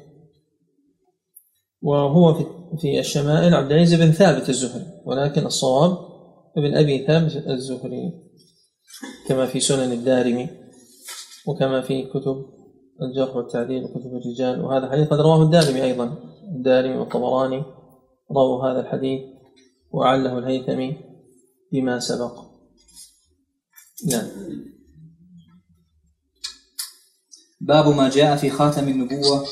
وهو 1.82 2.34
في 2.34 2.44
في 2.80 3.00
الشمائل 3.00 3.54
عبد 3.54 3.72
العزيز 3.72 4.00
بن 4.00 4.12
ثابت 4.12 4.48
الزهري 4.48 4.86
ولكن 5.04 5.46
الصواب 5.46 5.98
ابن 6.56 6.76
أبي 6.76 7.06
ثابت 7.06 7.36
الزهري 7.46 8.12
كما 9.28 9.46
في 9.46 9.60
سنن 9.60 9.92
الدارمي 9.92 10.48
وكما 11.46 11.80
في 11.80 12.02
كتب 12.02 12.46
الجرح 13.02 13.36
والتعديل 13.36 13.84
وكتب 13.84 14.10
الرجال 14.14 14.64
وهذا 14.64 14.86
الحديث 14.86 15.08
قد 15.08 15.20
رواه 15.20 15.42
الدارمي 15.42 15.82
أيضا 15.82 16.16
الدارمي 16.56 16.96
والطبراني. 16.96 17.64
رووا 18.32 18.66
هذا 18.66 18.80
الحديث 18.80 19.20
وعله 19.90 20.38
الهيثمي 20.38 20.96
بما 21.72 21.98
سبق. 21.98 22.34
نعم. 24.10 24.28
باب 27.60 27.88
ما 27.88 28.10
جاء 28.10 28.36
في 28.36 28.50
خاتم 28.50 28.88
النبوة. 28.88 29.44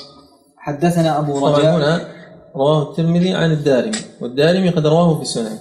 حدثنا 0.57 1.19
أبو 1.19 1.41
طبعا 1.41 1.59
رجاء. 1.59 1.77
هنا 1.77 2.15
رواه 2.57 2.91
الترمذي 2.91 3.35
عن 3.35 3.53
الدارمي 3.53 3.99
والدارمي 4.21 4.71
قد 4.71 4.87
رواه 4.87 5.17
في 5.17 5.23
السنن 5.23 5.59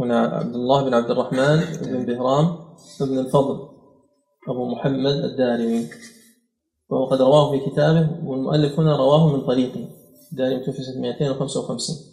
هنا 0.00 0.18
عبد 0.20 0.54
الله 0.54 0.84
بن 0.84 0.94
عبد 0.94 1.10
الرحمن 1.10 1.60
بن 1.82 2.04
بهرام 2.06 2.58
بن 3.00 3.18
الفضل 3.18 3.68
أبو 4.48 4.68
محمد 4.74 5.12
الدارمي. 5.12 5.88
وهو 6.88 7.06
قد 7.06 7.20
رواه 7.20 7.50
في 7.50 7.70
كتابه 7.70 8.08
والمؤلف 8.24 8.80
هنا 8.80 8.96
رواه 8.96 9.36
من 9.36 9.46
طريقه. 9.46 9.88
الدارمي 10.32 10.64
توفي 10.64 10.82
سنة 10.82 11.00
255 11.00 12.09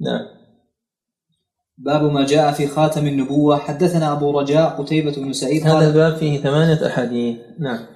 نعم. 0.00 0.26
باب 1.78 2.12
ما 2.12 2.26
جاء 2.26 2.52
في 2.52 2.66
خاتم 2.66 3.06
النبوة. 3.06 3.56
حدثنا 3.56 4.12
أبو 4.12 4.40
رجاء 4.40 4.82
قتيبة 4.82 5.12
بن 5.16 5.32
سعيد 5.32 5.66
هذا 5.66 5.86
الباب 5.88 6.16
فيه 6.16 6.40
ثمانية 6.40 6.86
أحاديث. 6.86 7.36
نعم. 7.58 7.94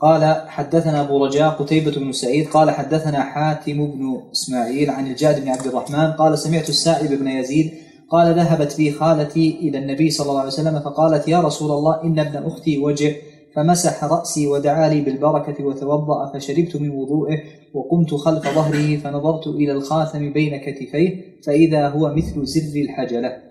قال 0.00 0.48
حدثنا 0.48 1.00
أبو 1.00 1.24
رجاء 1.26 1.50
قتيبة 1.50 1.90
بن 1.90 2.12
سعيد 2.12 2.48
قال 2.48 2.70
حدثنا 2.70 3.22
حاتم 3.22 3.86
بن 3.86 4.22
إسماعيل 4.32 4.90
عن 4.90 5.06
الجاد 5.06 5.40
بن 5.40 5.48
عبد 5.48 5.66
الرحمن 5.66 6.12
قال 6.12 6.38
سمعت 6.38 6.68
السائب 6.68 7.18
بن 7.18 7.28
يزيد 7.28 7.72
قال 8.10 8.34
ذهبت 8.34 8.76
بي 8.76 8.92
خالتي 8.92 9.58
إلى 9.60 9.78
النبي 9.78 10.10
صلى 10.10 10.28
الله 10.28 10.40
عليه 10.40 10.50
وسلم 10.52 10.80
فقالت 10.80 11.28
يا 11.28 11.40
رسول 11.40 11.70
الله 11.70 12.02
إن 12.04 12.18
ابن 12.18 12.46
أختي 12.46 12.78
وجع 12.78 13.10
فمسح 13.56 14.04
رأسي 14.04 14.46
ودعا 14.46 14.88
لي 14.88 15.00
بالبركة 15.00 15.64
وتوضأ 15.64 16.32
فشربت 16.32 16.76
من 16.76 16.90
وضوئه 16.90 17.42
وقمت 17.74 18.14
خلف 18.14 18.44
ظهره 18.54 18.96
فنظرت 18.96 19.46
إلى 19.46 19.72
الخاتم 19.72 20.32
بين 20.32 20.56
كتفيه 20.56 21.40
فإذا 21.46 21.88
هو 21.88 22.14
مثل 22.14 22.46
زر 22.46 22.80
الحجلة. 22.80 23.42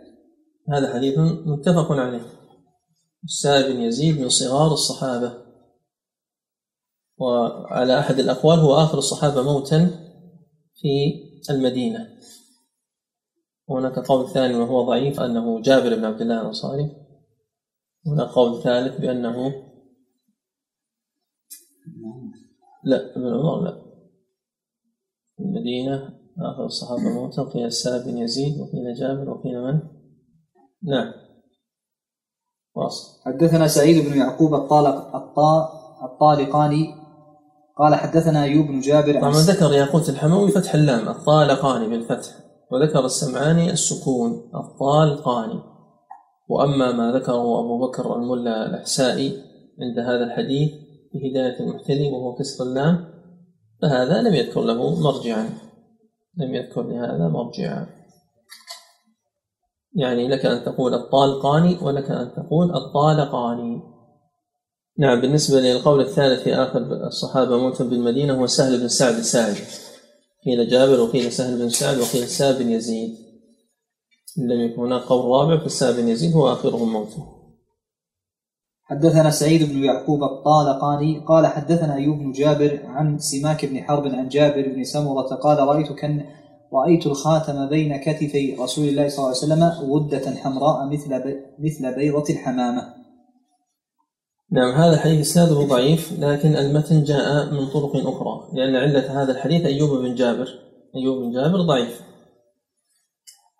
هذا 0.69 0.93
حديث 0.93 1.17
متفق 1.45 1.91
عليه. 1.91 2.21
السائب 3.23 3.75
بن 3.75 3.81
يزيد 3.81 4.21
من 4.21 4.29
صغار 4.29 4.73
الصحابة. 4.73 5.33
وعلى 7.17 7.99
أحد 7.99 8.19
الأقوال 8.19 8.59
هو 8.59 8.73
آخر 8.73 8.97
الصحابة 8.97 9.43
موتا 9.43 9.89
في 10.75 11.13
المدينة. 11.49 12.07
وهناك 13.67 13.99
قول 13.99 14.29
ثاني 14.29 14.55
وهو 14.55 14.81
ضعيف 14.81 15.19
أنه 15.19 15.61
جابر 15.61 15.95
بن 15.95 16.05
عبد 16.05 16.21
الله 16.21 16.41
الأنصاري. 16.41 16.91
هناك 18.07 18.29
قول 18.29 18.63
ثالث 18.63 19.01
بأنه 19.01 19.65
لا 22.85 23.15
ابن 23.15 23.27
عمر 23.27 23.63
لا. 23.63 23.71
في 25.37 25.43
المدينة 25.43 25.95
آخر 26.41 26.65
الصحابة 26.65 27.01
موتا 27.01 27.43
قيل 27.43 27.65
السائب 27.65 28.03
بن 28.03 28.17
يزيد 28.17 28.59
وقيل 28.59 28.93
جابر 28.93 29.29
وقيل 29.29 29.61
من؟ 29.61 29.79
نعم. 30.83 31.13
واصل. 32.75 33.21
حدثنا 33.25 33.67
سعيد 33.67 34.05
بن 34.09 34.17
يعقوب 34.17 34.53
الطالق 34.53 35.15
الطا 35.15 35.69
الطالقاني 36.05 37.05
قال 37.77 37.95
حدثنا 37.95 38.43
أيوب 38.43 38.67
بن 38.67 38.79
جابر 38.79 39.21
طبعا 39.21 39.31
ذكر 39.31 39.73
ياقوت 39.73 40.09
الحموي 40.09 40.51
فتح 40.51 40.73
اللام 40.73 41.09
الطالقاني 41.09 41.87
بالفتح 41.87 42.29
وذكر 42.71 43.05
السمعاني 43.05 43.71
السكون 43.71 44.51
الطالقاني 44.55 45.61
وأما 46.49 46.91
ما 46.91 47.11
ذكره 47.11 47.59
أبو 47.59 47.87
بكر 47.87 48.15
الملا 48.15 48.65
الأحسائي 48.65 49.37
عند 49.81 49.99
هذا 49.99 50.23
الحديث 50.23 50.84
في 51.19 51.31
هداية 51.31 51.59
المحتدي 51.59 52.09
وهو 52.09 52.35
كسر 52.35 52.63
اللام 52.63 53.05
فهذا 53.81 54.21
لم 54.21 54.33
يذكر 54.33 54.61
له 54.61 54.99
مرجعا. 54.99 55.49
لم 56.37 56.55
يذكر 56.55 56.81
لهذا 56.81 57.27
مرجعا. 57.27 57.87
يعني 59.95 60.27
لك 60.27 60.45
أن 60.45 60.63
تقول 60.65 60.93
الطالقاني 60.93 61.77
ولك 61.81 62.11
أن 62.11 62.31
تقول 62.35 62.75
الطالقاني. 62.75 63.81
نعم 64.97 65.21
بالنسبة 65.21 65.59
للقول 65.59 66.01
الثالث 66.01 66.43
في 66.43 66.55
آخر 66.55 66.79
الصحابة 67.07 67.57
موتا 67.57 67.83
بالمدينة 67.83 68.41
هو 68.41 68.47
سهل 68.47 68.79
بن 68.79 68.87
سعد 68.87 69.13
الساعدي. 69.13 69.59
قيل 70.45 70.69
جابر 70.69 70.99
وقيل 70.99 71.31
سهل 71.31 71.59
بن 71.59 71.69
سعد 71.69 71.97
وقيل 71.97 72.27
سعد 72.27 72.55
بن 72.55 72.71
يزيد. 72.71 73.25
إن 74.37 74.51
لم 74.51 74.61
يكن 74.61 74.81
هناك 74.81 75.01
قول 75.01 75.25
رابع 75.25 75.63
فالسعد 75.63 75.95
بن 75.95 76.07
يزيد 76.07 76.33
هو 76.33 76.53
آخرهم 76.53 76.93
موتا 76.93 77.34
حدثنا 78.87 79.31
سعيد 79.31 79.73
بن 79.73 79.83
يعقوب 79.83 80.23
الطالقاني 80.23 81.19
قال 81.27 81.47
حدثنا 81.47 81.95
أيوب 81.95 82.17
بن 82.17 82.31
جابر 82.31 82.79
عن 82.85 83.17
سماك 83.17 83.65
بن 83.65 83.83
حرب 83.83 84.07
عن 84.07 84.27
جابر 84.27 84.73
بن 84.75 84.83
سمرة 84.83 85.35
قال 85.35 85.67
رايت 85.67 85.91
كان 85.91 86.25
رأيت 86.73 87.07
الخاتم 87.07 87.69
بين 87.69 87.97
كتفي 87.97 88.55
رسول 88.59 88.87
الله 88.87 89.07
صلى 89.07 89.17
الله 89.17 89.27
عليه 89.27 89.37
وسلم 89.37 89.91
غده 89.93 90.31
حمراء 90.31 90.89
مثل 90.93 91.09
مثل 91.59 91.95
بيضة 91.95 92.25
الحمامة. 92.29 92.93
نعم 94.51 94.71
هذا 94.71 94.93
الحديث 94.93 95.19
إسناده 95.19 95.55
ضعيف 95.55 96.19
لكن 96.19 96.55
المتن 96.55 97.03
جاء 97.03 97.51
من 97.51 97.67
طرق 97.67 97.95
أخرى 97.95 98.49
لأن 98.53 98.75
علة 98.75 99.23
هذا 99.23 99.31
الحديث 99.31 99.65
أيوب 99.65 99.89
بن 99.99 100.15
جابر. 100.15 100.47
أيوب 100.95 101.23
بن 101.23 101.31
جابر 101.31 101.61
ضعيف. 101.61 102.01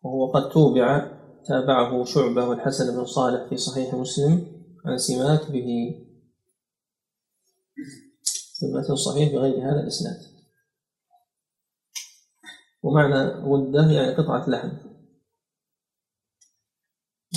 وهو 0.04 0.32
قد 0.32 0.50
توبع 0.50 1.08
تابعه 1.48 2.04
شعبة 2.04 2.48
والحسن 2.48 2.98
بن 2.98 3.06
صالح 3.06 3.50
في 3.50 3.58
صحيح 3.58 3.94
مسلم. 3.94 4.55
سماك 4.98 5.52
به 5.52 5.96
المتن 8.64 8.96
صحيح 8.96 9.34
بغير 9.34 9.72
هذا 9.72 9.82
الإسناد. 9.82 10.18
ومعنى 12.84 13.30
غدة 13.30 13.92
يعني 13.92 14.16
قطعة 14.16 14.50
لحم. 14.50 14.70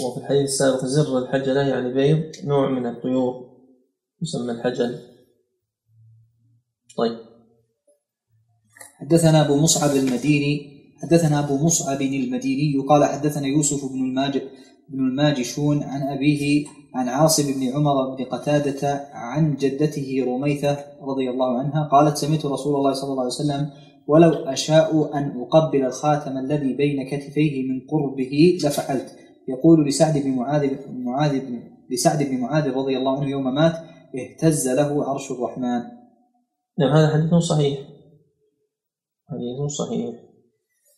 وفي 0.05 0.21
الحديث 0.21 0.43
السابق 0.43 0.85
زر 0.85 1.19
الحجلة 1.19 1.61
يعني 1.61 1.93
بيض 1.93 2.33
نوع 2.45 2.71
من 2.71 2.87
الطيور 2.87 3.59
يسمى 4.23 4.53
الحجل. 4.53 4.99
طيب. 6.97 7.19
حدثنا 8.95 9.47
أبو 9.47 9.57
مصعب 9.57 9.97
المديني 9.97 10.79
حدثنا 11.03 11.39
أبو 11.39 11.67
مصعب 11.67 12.03
المديني 12.03 12.87
قال 12.89 13.05
حدثنا 13.05 13.47
يوسف 13.47 13.93
بن 13.93 14.01
الماجد 14.01 14.51
بن 14.89 14.99
الماجشون 14.99 15.83
عن 15.83 16.03
أبيه 16.03 16.67
عن 16.95 17.09
عاصم 17.09 17.53
بن 17.53 17.73
عمر 17.75 18.17
بن 18.17 18.25
قتادة 18.25 19.09
عن 19.13 19.57
جدته 19.57 20.25
رميثة 20.27 20.77
رضي 21.03 21.31
الله 21.31 21.59
عنها 21.59 21.89
قالت 21.93 22.17
سمعت 22.17 22.47
رسول 22.47 22.77
الله 22.77 22.93
صلى 22.93 23.11
الله 23.11 23.23
عليه 23.23 23.33
وسلم 23.33 23.71
ولو 24.07 24.31
أشاء 24.31 25.19
أن 25.19 25.41
أقبل 25.41 25.85
الخاتم 25.85 26.39
الذي 26.39 26.75
بين 26.75 27.09
كتفيه 27.11 27.69
من 27.69 27.81
قربه 27.91 28.59
لفعلت 28.65 29.17
يقول 29.49 29.89
لسعد 29.89 30.19
بن 30.19 30.31
معاذ 30.31 30.71
معاذ 30.91 31.41
بن 31.41 31.63
لسعد 31.91 32.23
بن 32.23 32.41
معاذ 32.41 32.71
رضي 32.71 32.97
الله 32.97 33.21
عنه 33.21 33.31
يوم 33.31 33.55
مات 33.55 33.73
اهتز 34.17 34.69
له 34.69 35.05
عرش 35.05 35.31
الرحمن 35.31 35.99
نعم 36.79 36.93
هذا 36.97 37.09
حديث 37.09 37.35
صحيح. 37.35 37.79
حديث 39.29 39.71
صحيح. 39.79 40.15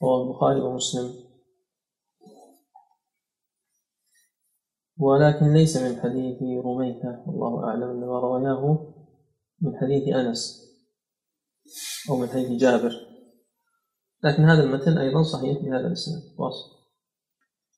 رواه 0.02 0.22
البخاري 0.22 0.60
ومسلم. 0.60 1.14
ولكن 5.00 5.52
ليس 5.52 5.76
من 5.76 6.00
حديث 6.00 6.42
رميثة 6.42 7.22
والله 7.26 7.64
أعلم 7.64 7.90
أنما 7.90 8.20
رواه 8.20 8.92
من 9.60 9.76
حديث 9.76 10.14
أنس 10.14 10.70
أو 12.10 12.16
من 12.16 12.28
حديث 12.28 12.60
جابر. 12.60 12.92
لكن 14.24 14.42
هذا 14.42 14.62
المتن 14.62 14.98
أيضا 14.98 15.22
صحيح 15.22 15.58
بهذا 15.62 15.86
الإسناد. 15.86 16.22
واصل. 16.38 16.80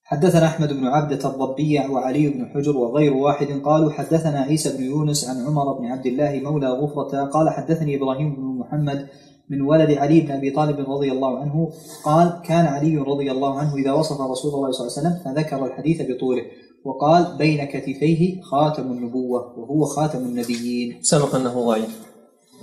حدثنا 0.04 0.46
أحمد 0.46 0.72
بن 0.72 0.86
عبدة 0.86 1.30
الضبيع 1.30 1.90
وعلي 1.90 2.28
بن 2.28 2.46
حجر 2.46 2.76
وغير 2.76 3.14
واحد 3.14 3.46
قالوا 3.46 3.90
حدثنا 3.90 4.40
عيسى 4.40 4.76
بن 4.76 4.84
يونس 4.84 5.28
عن 5.28 5.46
عمر 5.46 5.78
بن 5.78 5.86
عبد 5.86 6.06
الله 6.06 6.40
مولى 6.40 6.68
غفرة 6.68 7.24
قال 7.24 7.50
حدثني 7.50 7.96
إبراهيم 7.96 8.36
بن 8.36 8.42
محمد 8.42 9.08
من 9.50 9.62
ولد 9.62 9.90
علي 9.90 10.20
بن 10.20 10.30
أبي 10.30 10.50
طالب 10.50 10.90
رضي 10.90 11.12
الله 11.12 11.38
عنه 11.38 11.72
قال 12.04 12.40
كان 12.44 12.66
علي 12.66 12.96
رضي 12.96 13.30
الله 13.30 13.58
عنه 13.58 13.74
إذا 13.74 13.92
وصف 13.92 14.20
رسول 14.20 14.54
الله 14.54 14.70
صلى 14.70 14.86
الله 14.86 14.98
عليه 14.98 15.08
وسلم 15.08 15.24
فذكر 15.24 15.66
الحديث 15.66 16.02
بطوله. 16.10 16.42
وقال 16.84 17.36
بين 17.38 17.64
كتفيه 17.64 18.42
خاتم 18.42 18.82
النبوة 18.92 19.58
وهو 19.58 19.84
خاتم 19.84 20.18
النبيين. 20.18 21.02
سبق 21.02 21.34
أنه 21.34 21.66
ضعيف. 21.66 22.02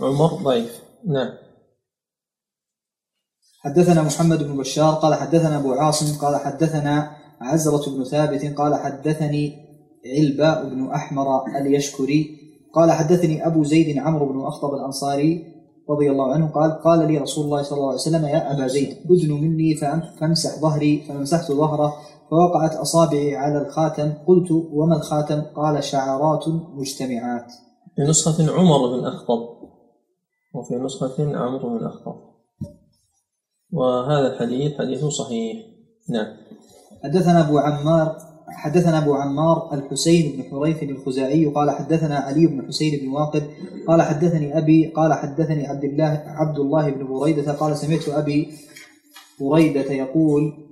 عمر 0.02 0.28
ضعيف. 0.44 0.80
نعم. 1.08 1.30
حدثنا 3.62 4.02
محمد 4.02 4.44
بن 4.44 4.58
بشار 4.58 4.94
قال 4.94 5.16
حدثنا 5.16 5.58
أبو 5.60 5.74
عاصم 5.74 6.18
قال 6.22 6.36
حدثنا 6.36 7.12
عزرة 7.42 7.90
بن 7.98 8.04
ثابت 8.04 8.46
قال 8.58 8.76
حدثني 8.76 9.56
علباء 10.06 10.70
بن 10.70 10.92
أحمر 10.92 11.28
اليشكري 11.62 12.40
قال 12.76 12.92
حدثني 12.92 13.48
أبو 13.48 13.64
زيد 13.64 13.98
عمرو 13.98 14.34
بن 14.34 14.42
أخطب 14.46 14.74
الأنصاري 14.74 15.46
رضي 15.90 16.12
الله 16.12 16.34
عنه 16.34 16.48
قال 16.48 16.72
قال 16.72 17.08
لي 17.08 17.18
رسول 17.18 17.46
الله 17.46 17.62
صلى 17.62 17.78
الله 17.78 17.88
عليه 17.88 17.96
وسلم 18.00 18.26
يا 18.26 18.52
أبا 18.54 18.68
زيد 18.68 18.98
أدن 19.10 19.32
مني 19.34 19.76
فأم- 19.76 20.20
فامسح 20.20 20.60
ظهري 20.60 21.06
فمسحت 21.08 21.52
ظهره 21.52 21.94
فوقعت 22.30 22.76
أصابعي 22.76 23.36
على 23.36 23.62
الخاتم. 23.62 24.14
قلت 24.28 24.52
وما 24.52 24.96
الخاتم؟ 24.96 25.42
قال 25.42 25.84
شعرات 25.84 26.48
مجتمعات. 26.48 27.52
في 27.96 28.02
نسخة 28.02 28.52
عمر 28.52 28.98
بن 28.98 29.06
أخطب. 29.06 29.60
وفي 30.54 30.76
نسخة 30.76 31.38
عمرو 31.38 31.78
بن 31.78 31.86
أخطب. 31.86 32.16
وهذا 33.72 34.34
الحديث 34.34 34.78
حديث 34.78 35.06
صحيح. 35.06 35.66
نعم. 36.10 36.28
حدثنا 37.04 37.48
أبو 37.48 37.58
عمار 37.58 38.18
حدثنا 38.48 38.98
أبو 38.98 39.14
عمار 39.14 39.74
الحسين 39.74 40.38
بن 40.38 40.44
حريث 40.50 40.84
الخزاعي. 40.84 41.46
قال 41.46 41.72
حدثنا 41.72 42.16
علي 42.16 42.48
بن 42.48 42.68
حسين 42.68 43.00
بن 43.00 43.08
واقد. 43.08 43.44
قال 43.88 44.02
حدثني 44.02 44.58
أبي. 44.58 44.88
قال 44.88 45.14
حدثني 45.14 45.68
عبد 45.68 45.84
الله 45.84 46.24
عبد 46.26 46.60
الله 46.60 46.90
بن 46.90 47.08
بريدة. 47.08 47.52
قال 47.52 47.78
سمعت 47.78 48.10
أبي 48.10 48.54
بريدة 49.42 49.92
يقول 49.92 50.69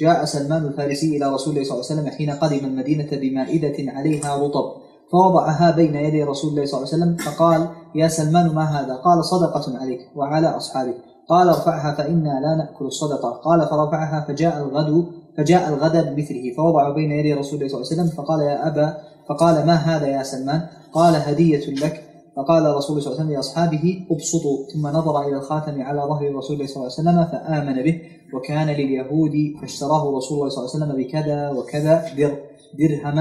جاء 0.00 0.24
سلمان 0.24 0.64
الفارسي 0.64 1.16
إلى 1.16 1.34
رسول 1.34 1.54
الله 1.54 1.64
صلى 1.64 1.74
الله 1.74 1.86
عليه 1.90 2.00
وسلم 2.00 2.10
حين 2.10 2.30
قدم 2.30 2.66
المدينة 2.66 3.08
بمائدة 3.12 3.92
عليها 3.92 4.36
رطب 4.36 4.64
فوضعها 5.12 5.70
بين 5.70 5.94
يدي 5.94 6.22
رسول 6.24 6.50
الله 6.50 6.64
صلى 6.64 6.78
الله 6.78 6.92
عليه 6.92 7.04
وسلم 7.04 7.16
فقال 7.16 7.68
يا 7.94 8.08
سلمان 8.08 8.54
ما 8.54 8.64
هذا؟ 8.64 8.94
قال 8.94 9.24
صدقة 9.24 9.78
عليك 9.78 10.00
وعلى 10.16 10.46
أصحابك. 10.46 10.94
قال 11.28 11.48
ارفعها 11.48 11.94
فإنا 11.94 12.40
لا 12.40 12.56
نأكل 12.58 12.84
الصدقة. 12.84 13.30
قال 13.30 13.60
فرفعها 13.60 14.24
فجاء 14.28 14.58
الغد 14.58 15.06
فجاء 15.36 15.68
الغد 15.68 16.14
بمثله 16.14 16.54
فوضع 16.56 16.90
بين 16.90 17.12
يدي 17.12 17.34
رسول 17.34 17.54
الله 17.54 17.68
صلى 17.68 17.80
الله 17.80 17.90
عليه 17.92 18.02
وسلم 18.02 18.16
فقال 18.16 18.40
يا 18.40 18.68
أبا 18.68 18.96
فقال 19.28 19.66
ما 19.66 19.74
هذا 19.74 20.06
يا 20.06 20.22
سلمان؟ 20.22 20.66
قال 20.92 21.14
هدية 21.16 21.70
لك. 21.70 22.09
فقال 22.40 22.74
رسول 22.76 22.90
الله 22.98 23.00
صلى 23.04 23.12
الله 23.12 23.20
عليه 23.20 23.20
وسلم 23.20 23.32
لأصحابه 23.32 24.06
ابسطوا 24.10 24.66
ثم 24.74 24.86
نظر 24.86 25.20
إلى 25.22 25.36
الخاتم 25.36 25.82
على 25.82 26.00
ظهر 26.00 26.34
رسول 26.34 26.56
الله 26.56 26.66
صلى 26.66 26.76
الله 26.76 26.92
عليه 26.98 27.00
وسلم 27.00 27.24
فآمن 27.32 27.82
به 27.82 28.00
وكان 28.34 28.66
لليهود 28.68 29.32
فاشتراه 29.60 30.16
رسول 30.16 30.38
الله 30.38 30.48
صلى 30.48 30.64
الله 30.64 30.70
عليه 30.74 30.84
وسلم 30.84 30.96
بكذا 31.04 31.50
وكذا 31.50 32.04
در 32.18 32.32
درهم 32.78 33.18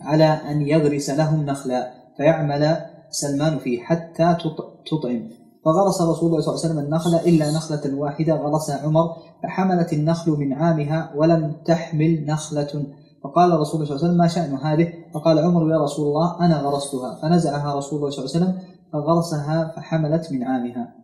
على 0.00 0.24
أن 0.24 0.62
يغرس 0.62 1.10
لهم 1.10 1.46
نخلا 1.46 1.90
فيعمل 2.16 2.76
سلمان 3.10 3.58
فيه 3.58 3.80
حتى 3.82 4.36
تط- 4.40 4.88
تطعم. 4.90 5.28
فغرس 5.64 6.02
رسول 6.02 6.28
الله 6.30 6.40
صلى 6.40 6.54
الله 6.54 6.64
عليه 6.64 6.72
وسلم 6.74 6.78
النخل 6.78 7.14
إلا 7.14 7.50
نخلة 7.50 7.94
واحدة 7.98 8.34
غرسها 8.34 8.76
عمر 8.86 9.16
فحملت 9.42 9.92
النخل 9.92 10.30
من 10.32 10.52
عامها 10.52 11.12
ولم 11.16 11.52
تحمل 11.64 12.24
نخلة. 12.26 12.84
فقال 13.24 13.60
رسول 13.60 13.74
الله 13.74 13.86
صلى 13.86 13.96
الله 13.96 14.04
عليه 14.04 14.04
وسلم 14.04 14.16
ما 14.16 14.28
شأن 14.28 14.54
هذه؟ 14.54 15.10
فقال 15.14 15.38
عمر 15.38 15.70
يا 15.70 15.78
رسول 15.78 16.06
الله 16.06 16.40
أنا 16.40 16.60
غرستها. 16.60 17.18
فنزعها 17.22 17.74
رسول 17.74 17.98
الله 17.98 18.10
صلى 18.10 18.24
الله 18.24 18.36
عليه 18.36 18.46
وسلم 18.46 18.76
فغرسها 18.92 19.72
فحملت 19.76 20.32
من 20.32 20.44
عامها. 20.44 20.94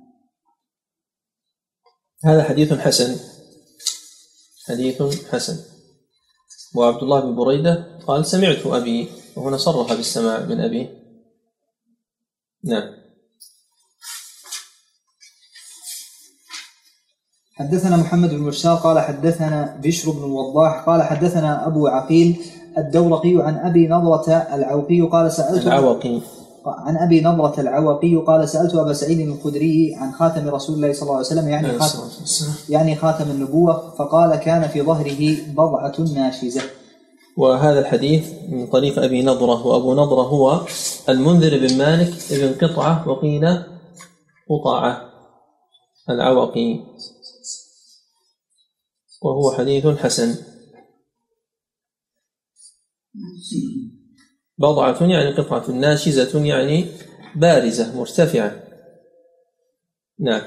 هذا 2.24 2.42
حديث 2.42 2.72
حسن. 2.72 3.16
حديث 4.68 5.02
حسن. 5.30 5.56
وعبد 6.74 7.02
الله 7.02 7.20
بن 7.20 7.36
بريدة 7.36 7.98
قال 8.06 8.26
سمعت 8.26 8.66
أبي. 8.66 9.08
وهنا 9.36 9.56
صرح 9.56 9.94
بالسماع 9.94 10.44
من 10.44 10.60
أبيه 10.60 10.98
نعم. 12.64 12.97
حدثنا 17.59 17.96
محمد 17.96 18.34
بن 18.34 18.46
بشار 18.46 18.76
قال 18.76 18.98
حدثنا 18.98 19.76
بشر 19.82 20.11
بن 20.11 20.18
الوضاح 20.18 20.84
قال 20.86 21.02
حدثنا 21.02 21.66
أبو 21.66 21.86
عقيل 21.86 22.36
الدورقي 22.78 23.34
عن 23.38 23.54
أبي 23.56 23.88
نضرة 23.88 24.32
العوقي 24.32 25.00
قال 25.00 25.32
سألت 25.32 25.66
العوقي. 25.66 26.20
عن 26.66 26.96
أبي 26.96 27.20
نضرة 27.20 27.61
العوقي 27.61 28.16
قال 28.16 28.48
سألت 28.48 28.74
أبا 28.74 28.92
سعيد 28.92 29.20
الخدري 29.20 29.94
عن 29.94 30.12
خاتم 30.12 30.48
رسول 30.48 30.76
الله 30.76 30.92
صلى 30.92 31.02
الله 31.02 31.14
عليه 31.14 31.26
وسلم 31.26 31.48
يعني 31.48 31.66
عليه 31.66 31.78
خاتم 31.78 31.98
الصلاة 31.98 32.20
والسلام. 32.20 32.54
يعني 32.68 32.96
خاتم 32.96 33.30
النبوة 33.30 33.94
فقال 33.98 34.36
كان 34.36 34.68
في 34.68 34.82
ظهره 34.82 35.36
بضعة 35.52 35.94
ناشزة. 36.14 36.62
وهذا 37.36 37.78
الحديث 37.78 38.26
من 38.48 38.66
طريق 38.66 39.02
أبي 39.02 39.22
نضرة 39.22 39.66
وأبو 39.66 39.94
نضرة 39.94 40.22
هو 40.22 40.61
المنذر 41.09 41.59
بن 41.59 41.78
مالك 41.78 42.12
بن 42.30 42.68
قطعة 42.68 43.09
وقيل 43.09 43.42
قطعة 44.50 45.00
العوقي. 46.11 46.80
وهو 49.22 49.52
حديث 49.52 49.86
حسن. 49.86 50.34
بضعة 54.58 55.02
يعني 55.02 55.34
قطعة 55.34 55.70
ناشزة 55.70 56.44
يعني 56.44 56.86
بارزة 57.36 57.98
مرتفعة. 57.98 58.62
نعم. 60.20 60.42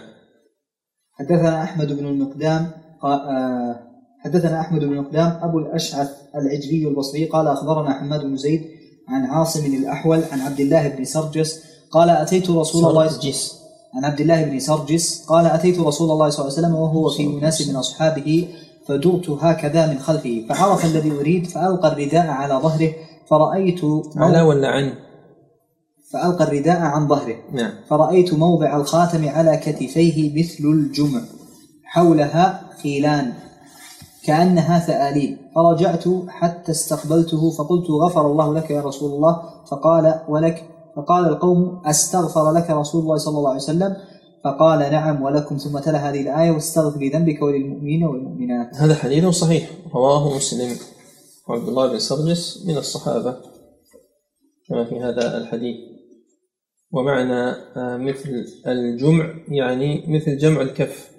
حدثنا 1.12 1.64
أحمد 1.64 1.88
بن 1.88 2.06
المقدام 2.06 2.72
آه، 3.04 3.92
حدثنا 4.20 4.62
أحمد 4.62 4.80
بن 4.80 4.94
المقدام 4.94 5.40
أبو 5.42 5.60
الأشعث 5.60 6.10
العجلي 6.36 6.88
البصري 6.88 7.26
قال 7.26 7.48
أخبرنا 7.48 7.94
حماد 7.94 8.22
بن 8.22 8.38
زيد 8.38 8.62
عن 9.08 9.26
عاصم 9.26 9.66
الأحول 9.66 10.24
عن 10.32 10.40
عبد 10.40 10.60
الله 10.60 10.88
بن 10.88 11.04
سرجس 11.04 11.64
قال 11.92 12.10
أتيت 12.10 12.50
رسول 12.50 12.90
الله 12.90 13.08
سرجس 13.08 13.61
عن 13.96 14.06
عبد 14.06 14.22
الله 14.22 14.44
بن 14.44 14.60
سرجس 14.60 15.26
قال 15.26 15.46
أتيت 15.46 15.80
رسول 15.80 16.12
الله 16.12 16.30
صلى 16.30 16.46
الله 16.46 16.58
عليه 16.58 16.68
وسلم 16.68 16.76
وهو 16.76 17.10
في 17.10 17.24
أناس 17.24 17.68
من 17.68 17.76
أصحابه 17.76 18.48
فدرت 18.88 19.30
هكذا 19.30 19.88
من 19.88 20.00
خلفه. 20.00 20.46
فعرف 20.50 20.86
الذي 20.86 21.12
أريد 21.12 21.48
فألقى 21.48 21.88
الرداء 21.88 22.28
على 22.28 22.54
ظهره. 22.54 22.94
فرأيت 23.30 23.82
على 24.16 24.42
ولا 24.42 24.68
عن؟ 24.68 24.94
فألقى 26.12 26.44
الرداء 26.44 26.80
عن 26.80 27.08
ظهره. 27.08 27.36
نعم. 27.52 27.72
فرأيت 27.90 28.34
موضع 28.34 28.78
الخاتم 28.78 29.30
على 29.30 29.58
كتفيه 29.58 30.40
مثل 30.40 30.64
الجمع. 30.64 31.22
حولها 31.84 32.62
خيلان. 32.84 33.34
كأنها 34.26 34.80
ثآليل 34.80 35.38
فرجعت 35.56 36.04
حتى 36.28 36.72
استقبلته 36.72 37.52
فقلت 37.52 37.90
غفر 37.90 38.32
الله 38.32 38.54
لك 38.54 38.72
يا 38.72 38.82
رسول 38.82 39.12
الله. 39.12 39.42
فقال 39.72 40.20
ولك 40.30 40.64
فقال 40.96 41.28
القوم 41.28 41.82
أستغفر 41.86 42.52
لك 42.52 42.70
رسول 42.70 43.02
الله 43.02 43.18
صلى 43.18 43.38
الله 43.38 43.50
عليه 43.50 43.62
وسلم؟ 43.62 43.96
فقال 44.44 44.80
نعم 44.80 45.22
ولكم. 45.22 45.58
ثم 45.58 45.80
تلا 45.80 46.10
هذه 46.10 46.22
الآية 46.22 46.52
واستغفر 46.52 47.00
لذنبك 47.00 47.42
وللمؤمنين 47.42 48.04
والمؤمنات. 48.04 48.76
هذا 48.76 48.96
حديث 48.96 49.26
صحيح. 49.26 49.70
رواه 49.94 50.36
مسلم. 50.36 50.78
وعبد 51.50 51.68
الله 51.68 51.88
بن 51.88 52.00
سرجس 52.00 52.66
من 52.68 52.78
الصحابة. 52.78 53.38
كما 54.70 54.86
في 54.86 55.00
هذا 55.00 55.38
الحديث. 55.38 55.76
ومعنى 56.92 57.50
آه، 57.76 57.98
مثل 57.98 58.46
الجمع 58.68 59.34
يعني 59.48 60.06
مثل 60.08 60.38
جمع 60.38 60.62
الكف. 60.62 61.12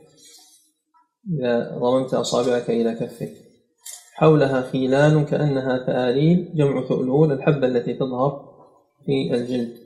إذا 1.39 1.79
ضممت 1.79 2.15
أصابعك 2.15 2.71
إلى 2.71 2.95
كفك. 2.95 3.33
حولها 4.15 4.63
خيلان 4.63 5.25
كأنها 5.25 5.87
ثآليل 5.87 6.53
جمع 6.55 6.89
ثؤلول 6.89 7.33
الحبة 7.33 7.67
التي 7.67 7.95
تظهر. 7.95 8.52
في 9.07 9.35
الجلد. 9.35 9.83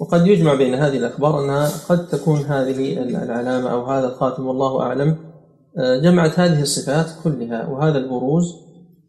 وقد 0.00 0.26
يجمع 0.26 0.54
بين 0.54 0.74
هذه 0.74 0.96
الأخبار 0.96 1.44
أنها 1.44 1.70
قد 1.88 2.08
تكون 2.08 2.36
هذه 2.36 3.02
العلامة 3.02 3.70
أو 3.72 3.84
هذا 3.84 4.06
الخاتم 4.12 4.46
والله 4.46 4.82
أعلم. 4.82 5.16
آه، 5.78 5.98
جمعت 5.98 6.38
هذه 6.38 6.62
الصفات 6.62 7.06
كلها 7.24 7.68
وهذا 7.68 7.98
البروز 7.98 8.54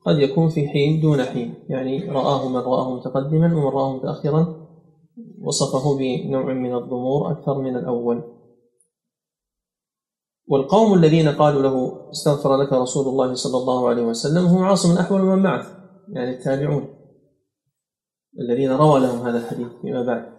قد 0.06 0.18
يكون 0.18 0.50
في 0.50 0.68
حين 0.68 1.02
دون 1.02 1.24
حين. 1.24 1.54
يعني 1.70 2.10
رآه 2.10 2.50
من 2.50 2.58
رآه 2.58 2.96
متقدما 2.96 3.46
ومن 3.46 3.68
رآه 3.68 3.96
متأخرا 3.96 4.68
وصفه 5.42 5.98
بنوع 5.98 6.54
من 6.54 6.76
الضمور 6.76 7.32
أكثر 7.32 7.62
من 7.62 7.76
الأول. 7.76 8.38
والقوم 10.48 10.94
الذين 10.94 11.30
قالوا 11.30 11.62
له 11.62 12.10
استغفر 12.12 12.58
لك 12.58 12.74
رسول 12.74 13.08
الله 13.08 13.34
صلى 13.34 13.58
الله 13.58 13.90
عليه 13.90 14.04
وسلم 14.04 14.46
هم 14.46 14.64
عاصم 14.64 14.92
الأحول 14.92 15.22
ومن 15.22 15.44
معه 15.44 15.66
يعني 16.14 16.32
التابعون 16.32 16.94
الذين 18.40 18.72
روى 18.72 19.00
لهم 19.00 19.28
هذا 19.28 19.38
الحديث 19.38 19.68
فيما 19.82 20.04
بعد. 20.04 20.38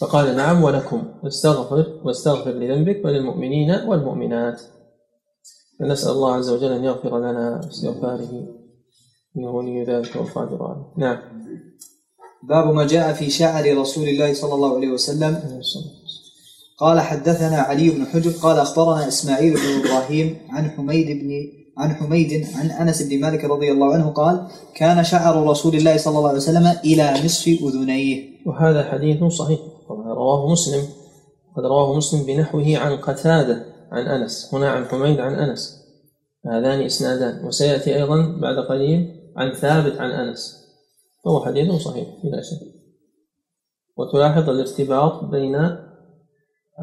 فقال 0.00 0.36
نعم 0.36 0.62
ولكم 0.62 1.14
واستغفر 1.22 2.00
واستغفر 2.04 2.50
لذنبك 2.50 3.04
وللمؤمنين 3.04 3.70
والمؤمنات. 3.70 4.60
فنسأل 5.78 6.12
الله 6.12 6.34
عز 6.34 6.50
وجل 6.50 6.72
أن 6.72 6.84
يغفر 6.84 7.18
لنا 7.18 7.60
باستغفاره 7.64 8.48
إنه 9.36 9.50
ولي 9.50 9.84
ذلك 9.84 10.16
والقادر 10.16 10.62
عليه. 10.62 10.94
نعم. 10.96 11.18
باب 12.48 12.74
ما 12.74 12.86
جاء 12.86 13.12
في 13.12 13.30
شعر 13.30 13.78
رسول 13.78 14.08
الله 14.08 14.34
صلى 14.34 14.54
الله 14.54 14.76
عليه 14.76 14.90
وسلم. 14.90 15.40
قال 16.78 17.00
حدثنا 17.00 17.56
علي 17.56 17.90
بن 17.90 18.06
حجر 18.06 18.30
قال 18.30 18.58
أخبرنا 18.58 19.08
إسماعيل 19.08 19.54
بن 19.54 19.80
إبراهيم 19.80 20.38
عن 20.50 20.70
حميد 20.70 21.06
بن 21.06 21.59
عن 21.80 21.94
حميد 21.94 22.46
عن 22.54 22.70
أنس 22.70 23.02
بن 23.02 23.20
مالك 23.20 23.44
رضي 23.44 23.72
الله 23.72 23.94
عنه 23.94 24.10
قال 24.10 24.46
كان 24.74 25.04
شعر 25.04 25.46
رسول 25.46 25.74
الله 25.74 25.96
صلى 25.96 26.18
الله 26.18 26.28
عليه 26.28 26.38
وسلم 26.38 26.66
إلى 26.84 27.14
نصف 27.24 27.48
أذنيه. 27.48 28.30
وهذا 28.46 28.82
حديث 28.82 29.24
صحيح 29.24 29.60
رواه 29.90 30.52
مسلم. 30.52 30.82
قد 31.56 31.64
رواه 31.64 31.96
مسلم 31.96 32.22
بنحوه 32.22 32.76
عن 32.76 32.96
قتادة 32.96 33.64
عن 33.92 34.06
أنس. 34.06 34.54
هنا 34.54 34.70
عن 34.70 34.84
حميد 34.84 35.20
عن 35.20 35.34
أنس. 35.34 35.80
هذان 36.46 36.80
إسنادان. 36.82 37.44
وسيأتي 37.44 37.96
أيضا 37.96 38.16
بعد 38.40 38.56
قليل 38.68 39.00
عن 39.36 39.52
ثابت 39.52 39.96
عن 40.00 40.10
أنس. 40.10 40.66
فهو 41.24 41.44
حديث 41.44 41.72
صحيح 41.72 42.08
بلا 42.24 42.42
شك. 42.42 42.60
وتلاحظ 43.96 44.50
الارتباط 44.50 45.24
بين 45.24 45.56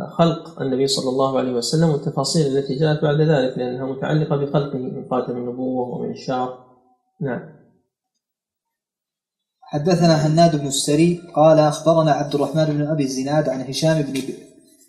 خلق 0.06 0.62
النبي 0.62 0.88
صلى 0.88 1.10
الله 1.10 1.38
عليه 1.38 1.52
وسلم 1.52 1.90
والتفاصيل 1.90 2.58
التي 2.58 2.76
جاءت 2.76 3.02
بعد 3.02 3.22
ذلك 3.22 3.58
لأنها 3.58 3.86
متعلقة 3.86 4.36
بخلقه 4.36 4.78
من 4.78 5.06
خاتم 5.10 5.38
النبوة 5.38 5.88
ومن 5.88 6.12
الشعر 6.12 6.58
نعم. 7.22 7.40
حدثنا 9.62 10.28
هناد 10.28 10.60
بن 10.60 10.68
السري 10.68 11.22
قال 11.36 11.60
أخبرنا 11.60 12.12
عبد 12.12 12.36
الرحمن 12.36 12.66
بن 12.66 12.88
أبي 12.88 13.04
الزناد 13.04 13.50
عن 13.50 13.62
هشام 13.62 14.02
بن 14.02 14.14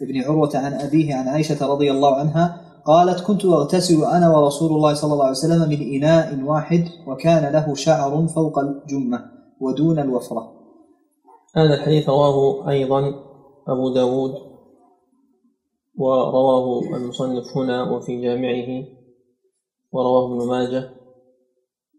بن 0.00 0.22
عروة 0.22 0.50
عن 0.54 0.72
أبيه 0.72 1.14
عن 1.14 1.28
عائشة 1.28 1.66
رضي 1.66 1.90
الله 1.90 2.16
عنها 2.16 2.60
قالت 2.86 3.20
كنت 3.20 3.44
أغتسل 3.44 4.04
أنا 4.04 4.36
ورسول 4.36 4.70
الله 4.70 4.94
صلى 4.94 5.12
الله 5.12 5.24
عليه 5.24 5.36
وسلم 5.36 5.68
من 5.68 5.94
إناء 5.94 6.42
واحد 6.42 6.84
وكان 7.06 7.52
له 7.52 7.74
شعر 7.74 8.26
فوق 8.26 8.58
الجمة 8.58 9.24
ودون 9.60 9.98
الوفرة. 9.98 10.52
هذا 11.56 11.74
الحديث 11.74 12.08
رواه 12.08 12.68
أيضا 12.70 13.14
أبو 13.68 13.94
داود 13.94 14.34
ورواه 15.98 16.96
المصنف 16.96 17.56
هنا 17.56 17.90
وفي 17.90 18.22
جامعه 18.22 18.84
ورواه 19.92 20.26
ابن 20.26 20.48
ماجه 20.48 20.90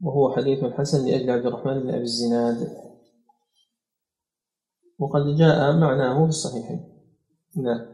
وهو 0.01 0.35
حديث 0.35 0.63
حسن 0.63 1.05
لأجل 1.05 1.29
عبد 1.29 1.45
الرحمن 1.45 1.79
بن 1.79 1.89
أبي 1.89 2.03
الزناد. 2.03 2.77
وقد 4.99 5.35
جاء 5.35 5.77
معناه 5.77 6.23
في 6.23 6.29
الصحيحين. 6.29 6.89
نعم. 7.57 7.85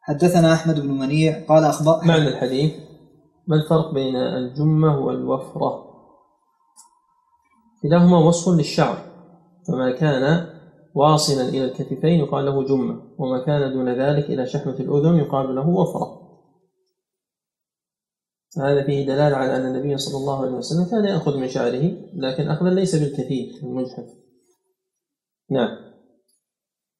حدثنا 0.00 0.52
أحمد 0.52 0.80
بن 0.80 0.88
منيع 0.88 1.46
قال 1.46 1.64
أخبر 1.64 2.04
معنى 2.04 2.28
الحديث 2.28 2.72
ما 3.46 3.56
الفرق 3.56 3.94
بين 3.94 4.16
الجمة 4.16 4.98
والوفرة؟ 4.98 5.86
كلاهما 7.82 8.18
وصف 8.18 8.54
للشعر 8.54 8.98
فما 9.68 9.90
كان 9.90 10.55
واصلا 10.96 11.48
إلى 11.48 11.64
الكتفين 11.64 12.20
يقال 12.20 12.44
له 12.44 12.64
جمة 12.64 13.02
وما 13.18 13.44
كان 13.44 13.72
دون 13.72 13.88
ذلك 13.88 14.24
إلى 14.24 14.46
شحمة 14.46 14.74
الأذن 14.80 15.16
يقال 15.16 15.54
له 15.54 15.68
وفرة. 15.68 16.26
فهذا 18.56 18.86
فيه 18.86 19.06
دلالة 19.06 19.36
على 19.36 19.56
أن 19.56 19.66
النبي 19.66 19.96
صلى 19.96 20.16
الله 20.16 20.42
عليه 20.42 20.52
وسلم 20.52 20.84
كان 20.84 21.04
يأخذ 21.04 21.38
من 21.38 21.48
شعره 21.48 21.92
لكن 22.14 22.48
أخذا 22.48 22.70
ليس 22.70 22.94
بالكثير 22.94 23.60
المجحف. 23.62 24.04
نعم. 25.50 25.68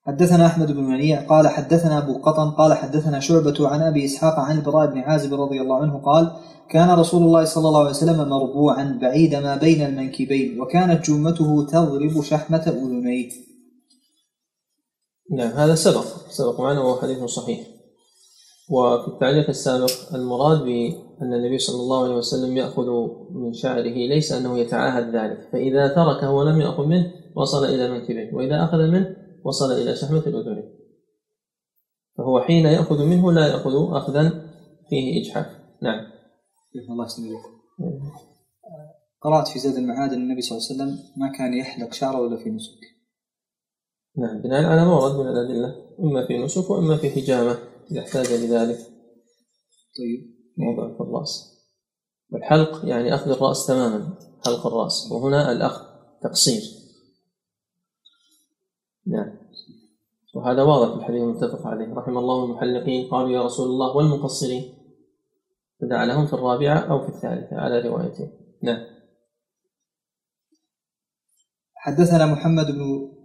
حدثنا 0.07 0.47
أحمد 0.47 0.73
بن 0.73 0.85
منيع 0.85 1.27
قال 1.27 1.49
حدثنا 1.49 1.99
أبو 1.99 2.19
قطن 2.19 2.51
قال 2.51 2.75
حدثنا 2.75 3.21
شعبة 3.21 3.69
عن 3.69 3.83
أبي 3.83 4.05
إسحاق 4.05 4.39
عن 4.39 4.59
البراء 4.59 4.87
بن 4.87 4.99
عازب 4.99 5.35
رضي 5.35 5.61
الله 5.61 5.83
عنه 5.83 5.99
قال 5.99 6.33
كان 6.71 6.91
رسول 6.91 7.23
الله 7.23 7.45
صلى 7.45 7.69
الله 7.69 7.81
عليه 7.81 7.91
وسلم 7.91 8.29
مربوعا 8.29 8.99
بعيد 9.03 9.35
ما 9.35 9.57
بين 9.57 9.83
المنكبين 9.83 10.61
وكانت 10.61 11.11
جمته 11.11 11.67
تضرب 11.67 12.23
شحمة 12.23 12.63
أذنيه. 12.67 13.56
نعم 15.31 15.51
هذا 15.51 15.75
سبق 15.75 16.05
سبق 16.31 16.61
معنا 16.61 16.81
وهو 16.81 17.01
حديث 17.01 17.25
صحيح. 17.25 17.67
وفي 18.71 19.09
التعليق 19.09 19.49
السابق 19.49 20.15
المراد 20.15 20.63
بأن 20.63 21.35
النبي 21.35 21.59
صلى 21.59 21.81
الله 21.81 22.05
عليه 22.05 22.15
وسلم 22.15 22.57
يأخذ 22.57 22.87
من 23.31 23.53
شعره 23.53 23.95
ليس 24.09 24.33
أنه 24.33 24.59
يتعاهد 24.59 25.17
ذلك 25.17 25.49
فإذا 25.53 25.89
تركه 25.89 26.31
ولم 26.31 26.61
يأخذ 26.61 26.87
منه 26.87 27.13
وصل 27.37 27.65
إلى 27.65 27.91
منكبه 27.91 28.37
وإذا 28.37 28.65
أخذ 28.65 28.79
منه 28.79 29.17
وصل 29.45 29.73
إلى 29.73 29.97
شحمة 29.97 30.23
الأذن 30.27 30.63
فهو 32.19 32.41
حين 32.41 32.67
يأخذ 32.67 33.05
منه 33.05 33.33
لا 33.33 33.47
يأخذ 33.47 33.97
أخذا 33.97 34.49
فيه 34.91 35.23
إجحاف. 35.23 35.47
نعم. 35.83 36.07
الله 36.91 37.05
يسلمك 37.05 37.41
قرأت 39.21 39.49
في 39.49 39.59
زاد 39.59 39.77
المعاد 39.77 40.13
النبي 40.13 40.41
صلى 40.41 40.59
الله 40.59 40.69
عليه 40.69 40.77
وسلم 40.77 41.05
ما 41.17 41.33
كان 41.39 41.55
يحلق 41.55 41.93
شعره 41.93 42.27
إلا 42.27 42.37
في 42.37 42.51
نسك. 42.51 42.96
نعم 44.19 44.43
بناء 44.43 44.65
على 44.65 44.85
ما 44.85 44.95
ورد 44.95 45.15
من 45.17 45.29
الأدلة 45.29 45.87
إما 46.01 46.27
في 46.27 46.39
نسك 46.39 46.71
وإما 46.71 46.97
في 46.97 47.11
حجامة 47.11 47.59
إذا 47.91 48.01
احتاج 48.01 48.27
لذلك. 48.27 48.79
طيب. 49.99 50.37
موضع 50.57 50.95
في 50.95 51.01
الرأس. 51.01 51.57
والحلق 52.33 52.85
يعني 52.85 53.15
أخذ 53.15 53.31
الرأس 53.31 53.67
تماما 53.67 54.19
حلق 54.45 54.67
الرأس. 54.67 55.13
وهنا 55.13 55.53
الأخذ 55.53 55.85
تقصير. 56.23 56.63
نعم. 59.07 59.37
وهذا 60.35 60.63
واضح 60.63 60.95
في 60.95 61.01
الحديث 61.01 61.23
المتفق 61.23 61.67
عليه. 61.67 61.95
رحم 61.95 62.19
الله 62.19 62.45
المحلقين. 62.45 63.11
قالوا 63.11 63.31
يا 63.31 63.43
رسول 63.43 63.67
الله 63.67 63.97
والمقصرين. 63.97 64.75
فدعا 65.81 66.07
لهم 66.07 66.27
في 66.27 66.33
الرابعة 66.33 66.79
أو 66.79 67.07
في 67.07 67.09
الثالثة 67.09 67.57
على 67.57 67.81
روايتين. 67.81 68.33
نعم. 68.63 68.87
حدثنا 71.75 72.27
محمد 72.27 72.67
بن 72.67 73.16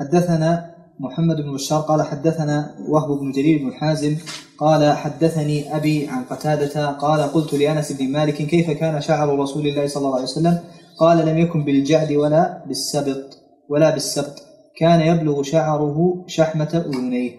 حدثنا 0.00 0.74
محمد 1.00 1.36
بن 1.36 1.54
بشار 1.54 1.80
قال 1.80 2.02
حدثنا 2.02 2.74
وهب 2.88 3.18
بن 3.18 3.32
جرير 3.32 3.58
بن 3.58 3.72
حازم 3.72 4.16
قال 4.58 4.92
حدثني 4.92 5.76
أبي 5.76 6.08
عن 6.08 6.24
قتادة 6.24 6.86
قال 6.86 7.20
قلت 7.20 7.54
لأنس 7.54 7.92
بن 7.92 8.12
مالك 8.12 8.34
كيف 8.34 8.70
كان 8.70 9.00
شعر 9.00 9.38
رسول 9.38 9.66
الله 9.66 9.86
صلى 9.86 10.00
الله 10.00 10.14
عليه 10.14 10.24
وسلم؟ 10.24 10.58
قال 10.98 11.26
لم 11.26 11.38
يكن 11.38 11.64
بالجعد 11.64 12.12
ولا 12.12 12.64
بالسبط 12.66 13.38
ولا 13.68 13.90
بالسبط. 13.90 14.42
كان 14.76 15.00
يبلغ 15.00 15.42
شعره 15.42 16.24
شحمة 16.28 16.84
أذنيه. 16.86 17.32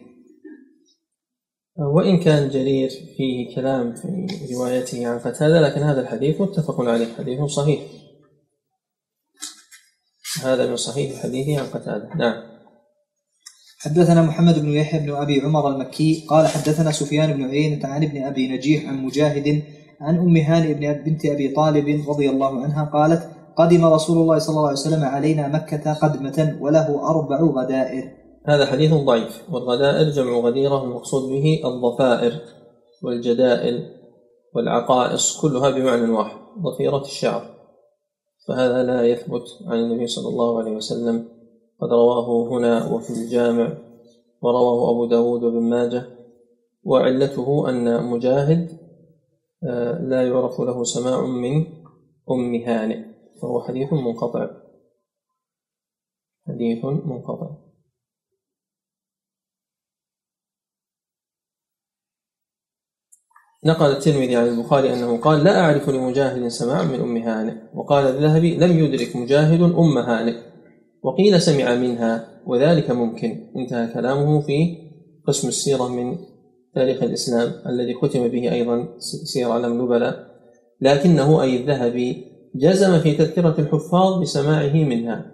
وإن 1.96 2.20
كان 2.20 2.50
جرير 2.50 2.90
فيه 3.18 3.56
كلام 3.56 3.96
في 3.96 4.28
روايته 4.54 5.08
عن 5.08 5.20
قتادة 5.20 5.62
لكن 5.62 5.82
هذا 5.82 6.02
الحديث 6.02 6.42
متفق 6.42 6.82
عليه 6.82 7.14
حديث 7.18 7.42
صحيح. 7.42 7.82
هذا 10.44 10.68
من 10.68 10.76
صحيح 10.76 11.12
الحديث 11.12 11.60
عن 11.60 11.66
قتادة. 11.66 12.10
نعم. 12.16 12.51
حدثنا 13.84 14.22
محمد 14.22 14.60
بن 14.60 14.70
يحيى 14.70 15.00
بن 15.00 15.16
أبي 15.16 15.42
عمر 15.42 15.70
المكي 15.70 16.26
قال 16.30 16.48
حدثنا 16.48 16.92
سفيان 16.92 17.34
بن 17.34 17.44
عيينة 17.44 17.88
عن 17.88 18.04
ابن 18.04 18.24
أبي 18.24 18.48
نجيح 18.48 18.90
عن 18.90 19.06
مجاهد 19.06 19.64
عن 20.02 20.18
أم 20.18 20.38
هانئ 20.38 20.74
بن 20.74 20.94
بنت 20.94 21.26
أبي 21.26 21.48
طالب 21.48 22.10
رضي 22.10 22.30
الله 22.30 22.64
عنها 22.64 22.84
قالت 22.94 23.30
قدم 23.58 23.86
رسول 23.86 24.18
الله 24.18 24.38
صلى 24.38 24.56
الله 24.56 24.68
عليه 24.68 24.80
وسلم 24.80 25.04
علينا 25.04 25.48
مكة 25.48 25.94
قدمة 25.94 26.58
وله 26.62 27.10
أربع 27.10 27.42
غدائر. 27.42 28.12
هذا 28.46 28.66
حديث 28.66 28.94
ضعيف 28.94 29.42
والغدائر 29.52 30.10
جمع 30.10 30.32
غديرة 30.32 30.84
المقصود 30.84 31.30
به 31.30 31.62
الضفائر 31.66 32.34
والجدائل 33.04 33.90
والعقائص 34.56 35.38
كلها 35.42 35.70
بمعنى 35.70 36.12
واحد 36.12 36.38
ضفيرة 36.60 37.02
الشعر. 37.02 37.44
فهذا 38.48 38.84
لا 38.84 39.08
يثبت 39.08 39.44
عن 39.68 39.80
النبي 39.80 40.08
صلى 40.08 40.28
الله 40.28 40.60
عليه 40.60 40.72
وسلم. 40.72 41.41
قد 41.82 41.90
رواه 41.90 42.50
هنا 42.50 42.94
وفي 42.94 43.10
الجامع 43.10 43.78
ورواه 44.42 44.92
أبو 44.92 45.06
داود 45.06 45.44
وابن 45.44 45.70
ماجه. 45.70 46.04
وعلته 46.84 47.70
أن 47.70 48.04
مجاهد 48.04 48.82
آه، 49.64 50.02
لا 50.02 50.28
يعرف 50.28 50.62
له 50.62 50.84
سماع 50.84 51.26
من 51.26 51.66
أم 52.32 52.56
هانئ 52.56 53.06
فهو 53.42 53.62
حديث 53.62 53.94
منقطع. 53.94 54.50
حديث 56.48 56.86
منقطع. 56.86 57.50
نقل 63.66 63.86
الترمذي 63.86 64.36
عن 64.36 64.48
البخاري 64.48 64.94
أنه 64.94 65.22
قال 65.22 65.44
لا 65.44 65.60
أعرف 65.60 65.90
لمجاهد 65.90 66.48
سماع 66.48 66.84
من 66.84 67.00
أم 67.00 67.18
هانئ. 67.18 67.76
وقال 67.76 68.06
الذهبي 68.06 68.58
لم 68.58 68.72
يدرك 68.72 69.16
مجاهد 69.16 69.62
أم 69.62 69.98
هانئ. 69.98 70.51
وقيل 71.04 71.42
سمع 71.42 71.76
منها 71.76 72.42
وذلك 72.46 72.92
ممكن. 72.92 73.52
انتهى 73.56 73.94
كلامه 73.94 74.42
في 74.42 74.78
قسم 75.28 75.48
السيرة 75.48 75.88
من 75.88 76.18
تاريخ 76.76 77.04
الإسلام 77.04 77.54
الذي 77.68 77.94
ختم 77.94 78.28
به 78.28 78.54
أيضا 78.54 78.88
سير 79.24 79.52
علم 79.52 79.82
نبلاء. 79.82 80.32
لكنه 80.82 81.42
أي 81.42 81.58
الذهبي 81.58 82.26
جزم 82.56 83.00
في 83.00 83.14
تذكرة 83.14 83.56
الحفاظ 83.60 84.22
بسماعه 84.22 84.74
منها 84.74 85.32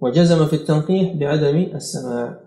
وجزم 0.00 0.46
في 0.46 0.56
التنقيح 0.56 1.12
بعدم 1.12 1.56
السماع. 1.74 2.40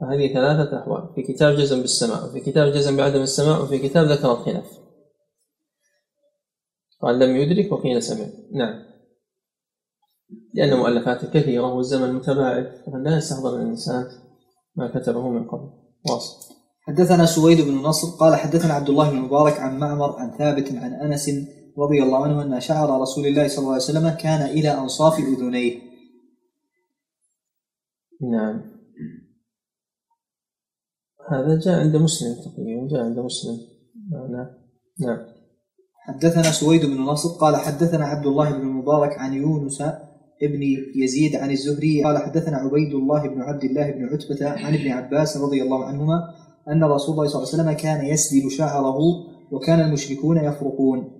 فهذه 0.00 0.32
ثلاثة 0.34 0.78
أحوال. 0.78 1.08
في 1.14 1.22
كتاب 1.22 1.56
جزم 1.56 1.80
بالسماع 1.80 2.24
وفي 2.24 2.40
كتاب 2.40 2.72
جزم 2.72 2.96
بعدم 2.96 3.22
السماع 3.22 3.60
وفي 3.60 3.78
كتاب 3.78 4.06
ذكر 4.06 4.32
الخلاف. 4.32 4.78
قال 7.00 7.18
لم 7.18 7.36
يدرك 7.36 7.72
وقيل 7.72 8.02
سمع. 8.02 8.26
نعم. 8.52 8.93
لأن 10.54 10.78
مؤلفات 10.78 11.24
كثيرة 11.24 11.74
والزمن 11.74 12.12
متباعد. 12.12 12.82
فلا 12.92 13.16
يستحضر 13.16 13.56
الإنسان 13.56 14.04
ما 14.76 15.00
كتبه 15.00 15.28
من 15.28 15.48
قبل. 15.48 15.70
واصل. 16.10 16.54
حدثنا 16.86 17.26
سويد 17.26 17.60
بن 17.60 17.74
نصر 17.74 18.08
قال 18.08 18.36
حدثنا 18.36 18.74
عبد 18.74 18.88
الله 18.88 19.10
بن 19.10 19.16
مبارك 19.16 19.60
عن 19.60 19.78
معمر 19.78 20.16
عن 20.18 20.30
ثابت 20.38 20.72
عن 20.72 20.92
أنس 20.92 21.30
رضي 21.78 22.02
الله 22.02 22.24
عنه 22.24 22.42
أن 22.42 22.60
شعر 22.60 23.00
رسول 23.00 23.26
الله 23.26 23.48
صلى 23.48 23.58
الله 23.58 23.72
عليه 23.72 23.82
وسلم 23.82 24.10
كان 24.10 24.42
إلى 24.42 24.70
أنصاف 24.70 25.18
أذنيه. 25.18 25.80
نعم. 28.32 28.74
هذا 31.30 31.58
جاء 31.58 31.80
عند 31.80 31.96
مسلم 31.96 32.34
تقريبا 32.34 32.88
جاء 32.90 33.00
عند 33.04 33.18
مسلم. 33.18 33.58
نعم 34.10 34.50
نعم. 35.00 35.26
حدثنا 36.06 36.42
سويد 36.42 36.86
بن 36.86 37.00
نصر 37.00 37.28
قال 37.28 37.56
حدثنا 37.56 38.04
عبد 38.04 38.26
الله 38.26 38.50
بن 38.50 38.60
المبارك 38.60 39.18
عن 39.18 39.34
يونس 39.34 39.82
ابن 40.44 40.62
يزيد 41.02 41.36
عن 41.36 41.50
الزهري 41.50 42.04
قال 42.04 42.18
حدثنا 42.18 42.56
عبيد 42.56 42.94
الله 42.94 43.28
بن 43.28 43.40
عبد 43.40 43.64
الله 43.64 43.90
بن 43.90 44.04
عتبة 44.04 44.48
عن 44.48 44.74
ابن 44.74 44.88
عباس 44.88 45.36
رضي 45.36 45.62
الله 45.62 45.84
عنهما 45.84 46.34
أن 46.68 46.84
رسول 46.84 47.14
الله 47.14 47.26
صلى 47.26 47.42
الله 47.42 47.52
عليه 47.52 47.62
وسلم 47.62 47.72
كان 47.72 48.06
يسدل 48.06 48.50
شعره 48.50 48.98
وكان 49.52 49.80
المشركون 49.80 50.36
يفرقون 50.36 51.10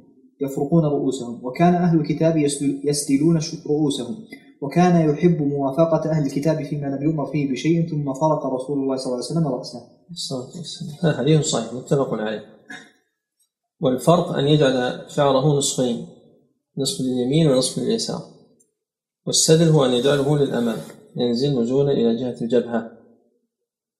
يفرقون 0.41 0.85
رؤوسهم 0.85 1.45
وكان 1.45 1.75
أهل 1.75 2.01
الكتاب 2.01 2.37
يسدلون 2.85 3.41
رؤوسهم 3.66 4.16
وكان 4.62 5.11
يحب 5.11 5.43
موافقة 5.43 6.11
أهل 6.11 6.27
الكتاب 6.27 6.62
فيما 6.62 6.87
لم 6.87 7.03
يؤمر 7.03 7.27
فيه 7.27 7.53
بشيء 7.53 7.91
ثم 7.91 8.12
فرق 8.12 8.47
رسول 8.47 8.79
الله 8.79 8.97
صلى 8.97 9.07
الله 9.07 9.16
عليه 9.16 9.27
وسلم 9.27 9.49
رأسه. 9.49 9.79
الصلاة 10.11 10.57
والسلام. 10.57 10.95
هذا 11.03 11.18
حديث 11.18 11.41
صحيح 11.41 11.72
متفق 11.72 12.14
عليه. 12.14 12.45
والفرق 13.81 14.33
أن 14.33 14.45
يجعل 14.45 15.01
شعره 15.09 15.59
نصفين 15.59 16.07
نصف 16.79 17.01
لليمين 17.01 17.49
ونصف 17.49 17.79
لليسار. 17.79 18.22
والسدل 19.27 19.68
هو 19.68 19.85
أن 19.85 19.91
يجعله 19.91 20.39
للأمام. 20.39 20.79
ينزل 21.16 21.61
نزولا 21.61 21.93
إلى 21.93 22.16
جهة 22.16 22.37
الجبهة. 22.43 22.91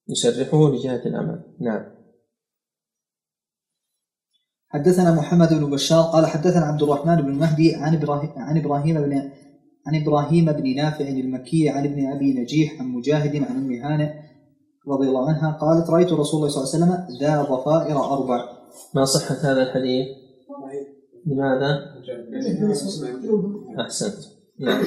يسرحه 0.09 0.69
لجهة 0.73 1.03
الأمام. 1.07 1.43
نعم. 1.61 1.95
حدثنا 4.69 5.15
محمد 5.15 5.49
بن 5.55 5.71
بشار 5.71 6.03
قال 6.03 6.27
حدثنا 6.27 6.65
عبد 6.65 6.83
الرحمن 6.83 7.17
بن 7.17 7.33
مهدي 7.33 7.75
عن 7.75 7.95
إبراهيم 7.95 8.31
عن 8.37 8.59
إبراهيم 8.59 9.03
بن 9.03 9.31
عن 9.87 10.03
إبراهيم 10.03 10.53
بن 10.53 10.77
نافع 10.77 11.09
المكي 11.09 11.69
عن 11.69 11.85
ابن 11.85 12.07
أبي 12.07 12.35
نجيح 12.41 12.81
عن 12.81 12.87
مجاهد 12.87 13.37
عن 13.37 13.57
أم 13.57 13.73
هانئ 13.73 14.11
رضي 14.89 15.09
الله 15.09 15.29
عنها 15.29 15.59
قالت 15.61 15.91
رأيت 15.91 16.13
رسول 16.13 16.41
الله 16.41 16.49
صلى 16.49 16.65
الله 16.65 16.75
عليه 16.75 17.05
وسلم 17.05 17.19
ذا 17.21 17.43
ضفائر 17.43 18.05
أربع. 18.05 18.49
ما 18.95 19.05
صحة 19.05 19.35
هذا 19.35 19.63
الحديث؟ 19.63 20.07
لماذا؟ 21.27 21.95
أحسنت. 23.81 24.15
نعم. 24.61 24.85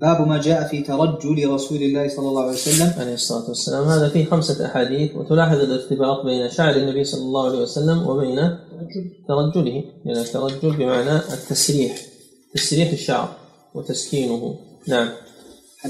باب 0.00 0.28
ما 0.28 0.40
جاء 0.40 0.68
في 0.68 0.82
ترجل 0.82 1.50
رسول 1.50 1.82
الله 1.82 2.08
صلى 2.08 2.28
الله 2.28 2.42
عليه 2.42 2.52
وسلم. 2.52 2.92
عليه 3.00 3.14
الصلاة 3.14 3.48
والسلام. 3.48 3.84
هذا 3.84 4.08
فيه 4.08 4.24
خمسة 4.24 4.66
أحاديث 4.66 5.14
وتلاحظ 5.16 5.60
الارتباط 5.60 6.24
بين 6.26 6.50
شعر 6.50 6.76
النبي 6.76 7.04
صلى 7.04 7.20
الله 7.20 7.48
عليه 7.48 7.58
وسلم 7.58 8.06
وبين 8.06 8.58
ترجله. 9.28 9.84
لأن 10.04 10.16
الترجل 10.16 10.76
بمعنى 10.76 11.16
التسريح 11.16 11.98
تسريح 12.54 12.90
الشعر 12.90 13.36
وتسكينه. 13.74 14.58
نعم. 14.88 15.08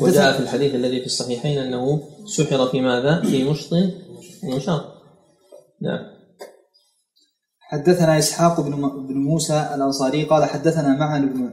وجاء 0.01 0.33
في 0.33 0.41
الحديث 0.41 0.75
الذي 0.75 1.01
في 1.01 1.07
الصحيحين 1.07 1.59
أنه 1.59 2.01
سحر 2.27 2.67
في 2.67 2.81
ماذا؟ 2.81 3.23
في 3.23 3.45
مشط 3.45 3.73
ومشاط 4.45 4.83
نعم. 5.83 5.99
حدثنا 7.61 8.19
إسحاق 8.19 8.61
بن 8.61 9.15
موسى 9.15 9.71
الأنصاري 9.75 10.25
قال 10.25 10.45
حدثنا 10.45 10.97
معن 10.97 11.29
بن 11.29 11.51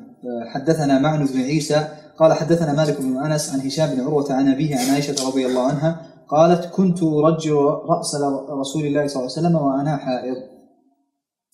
حدثنا 0.54 1.00
معن 1.00 1.26
بن 1.26 1.42
عيسى 1.42 1.88
قال 2.20 2.34
حدثنا 2.34 2.74
مالك 2.74 3.02
بن 3.02 3.18
أنس 3.18 3.50
عن 3.54 3.60
هشام 3.60 3.96
بن 3.96 4.02
عروة 4.02 4.34
عن 4.34 4.48
أبيه 4.48 4.76
عن 4.76 4.90
عائشة 4.90 5.28
رضي 5.28 5.46
الله 5.46 5.62
عنها 5.62 6.14
قالت 6.30 6.66
كنت 6.66 7.04
ارجل 7.04 7.54
رأس 7.90 8.16
رسول 8.60 8.86
الله 8.86 9.08
صلى 9.08 9.22
الله 9.22 9.32
عليه 9.38 9.48
وسلم 9.48 9.56
وأنا 9.56 9.98
حائض. 9.98 10.36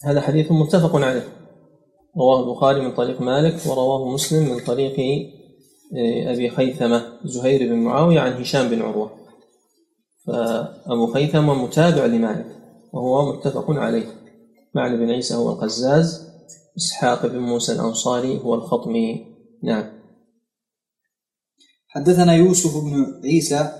هذا 0.03 0.21
حديث 0.21 0.51
متفق 0.51 0.95
عليه. 0.95 1.23
رواه 2.17 2.43
البخاري 2.43 2.81
من 2.81 2.95
طريق 2.95 3.21
مالك 3.21 3.55
ورواه 3.67 4.13
مسلم 4.13 4.49
من 4.49 4.59
طريق 4.59 4.99
آه، 5.97 6.33
أبي 6.33 6.49
خيثمة 6.49 7.03
زهير 7.23 7.73
بن 7.73 7.79
معاوية 7.79 8.19
عن 8.19 8.31
هشام 8.31 8.69
بن 8.69 8.81
عروة. 8.81 9.11
فأبو 10.27 11.07
خيثمة 11.13 11.53
متابع 11.53 12.05
لمالك 12.05 12.45
وهو 12.93 13.33
متفق 13.33 13.71
عليه. 13.71 14.05
معنى 14.75 14.97
بن 14.97 15.09
عيسى 15.09 15.35
هو 15.35 15.49
القزاز 15.49 16.29
إسحاق 16.77 17.25
بن 17.25 17.39
موسى 17.39 17.71
الأنصاري 17.71 18.39
هو 18.39 18.55
الخطمي 18.55 19.25
نعم 19.63 19.98
حدثنا 21.89 22.33
يوسف 22.33 22.83
بن 22.83 23.05
عيسى 23.23 23.71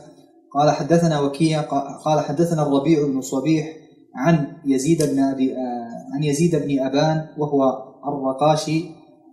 قال 0.54 0.72
حدثنا 0.72 1.20
وكيع 1.20 1.62
قال 2.06 2.20
حدثنا 2.20 2.62
الربيع 2.62 3.08
بن 3.08 3.22
صبيح 3.22 3.76
عن 4.16 4.48
يزيد 4.66 5.04
بن 5.04 5.20
أبي 5.20 5.52
آه، 5.54 6.16
عن 6.16 6.24
يزيد 6.24 6.56
بن 6.56 6.80
أبان 6.80 7.28
وهو 7.38 7.62
الرقاشي 8.08 8.86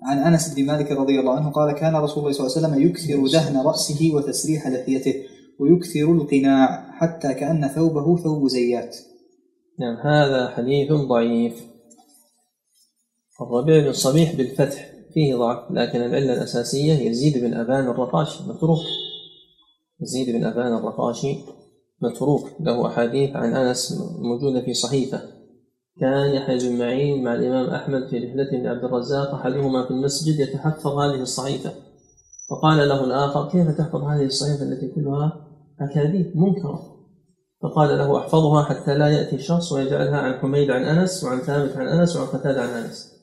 عن 0.02 0.18
أنس 0.18 0.54
بن 0.54 0.66
مالك 0.66 0.92
رضي 0.92 1.20
الله 1.20 1.32
عنه 1.32 1.50
قال 1.50 1.72
كان 1.72 1.96
رسول 1.96 2.18
الله 2.18 2.32
صلى 2.32 2.46
الله 2.46 2.56
عليه 2.56 2.66
وسلم 2.66 2.88
يكثر 2.88 3.38
دهن 3.38 3.66
رأسه 3.66 4.10
وتسريح 4.14 4.66
لحيته 4.66 5.14
ويكثر 5.58 6.12
القناع 6.12 6.92
حتى 6.92 7.34
كأن 7.34 7.68
ثوبه 7.68 8.16
ثوب 8.16 8.48
زيات. 8.48 8.96
نعم 9.80 9.96
هذا 9.96 10.48
حديث 10.48 10.92
ضعيف. 10.92 11.66
الربيع 13.40 13.84
بن 13.84 13.92
صبيح 13.92 14.34
بالفتح 14.34 14.95
فيه 15.16 15.36
ضعف 15.36 15.70
لكن 15.70 16.00
العلة 16.00 16.32
الأساسية 16.32 16.92
يزيد 16.92 17.44
بن 17.44 17.54
أبان 17.54 17.88
الرقاشي 17.88 18.44
متروك. 18.48 18.78
يزيد 20.00 20.36
بن 20.36 20.44
أبان 20.44 20.74
الرقاشي 20.74 21.36
متروك. 22.02 22.48
له 22.60 22.86
أحاديث 22.86 23.36
عن 23.36 23.56
أنس 23.56 24.00
موجودة 24.18 24.64
في 24.64 24.74
صحيفة. 24.74 25.20
كان 26.00 26.34
يحيى 26.34 26.58
بن 26.58 26.78
معين 26.78 27.24
مع 27.24 27.34
الإمام 27.34 27.70
أحمد 27.70 28.08
في 28.10 28.18
رحلة 28.18 28.50
بن 28.52 28.66
عبد 28.66 28.84
الرزاق 28.84 29.34
أحدهما 29.34 29.84
في 29.84 29.90
المسجد 29.90 30.40
يتحفظ 30.40 30.98
هذه 30.98 31.22
الصحيفة. 31.22 31.72
فقال 32.50 32.88
له 32.88 33.04
الآخر 33.04 33.48
كيف 33.48 33.78
تحفظ 33.78 34.04
هذه 34.04 34.24
الصحيفة 34.24 34.62
التي 34.62 34.88
كلها 34.88 35.46
أكاذيب 35.80 36.36
منكرة؟ 36.36 36.96
فقال 37.62 37.98
له 37.98 38.18
أحفظها 38.18 38.62
حتى 38.62 38.94
لا 38.94 39.08
يأتي 39.08 39.38
شخص 39.38 39.72
ويجعلها 39.72 40.18
عن 40.18 40.34
حميد 40.34 40.70
عن 40.70 40.82
أنس 40.84 41.24
وعن 41.24 41.38
ثابت 41.38 41.76
عن 41.76 41.88
أنس 41.88 42.16
وعن 42.16 42.26
قتادة 42.26 42.62
عن 42.62 42.68
أنس. 42.68 43.15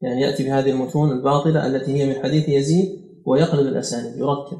يعني 0.00 0.20
يأتي 0.20 0.44
بهذه 0.44 0.70
المتون 0.70 1.10
الباطلة 1.10 1.66
التي 1.66 1.92
هي 1.92 2.06
من 2.06 2.22
حديث 2.22 2.48
يزيد 2.48 2.88
ويقلب 3.26 3.66
الأسانيد 3.66 4.16
يركب. 4.16 4.58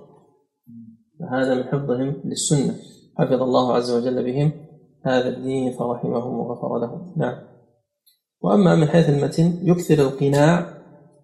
فهذا 1.21 1.55
من 1.55 1.65
حفظهم 1.65 2.23
للسنة. 2.25 2.75
حفظ 3.19 3.43
الله 3.43 3.75
عز 3.75 3.91
وجل 3.91 4.25
بهم 4.25 4.53
هذا 5.07 5.29
الدين 5.29 5.73
فرحمهم 5.73 6.39
وغفر 6.39 6.79
لهم. 6.79 7.15
نعم. 7.17 7.35
وأما 8.43 8.75
من 8.75 8.87
حيث 8.87 9.09
المتن 9.09 9.59
يكثر 9.63 9.95
القناع 9.95 10.67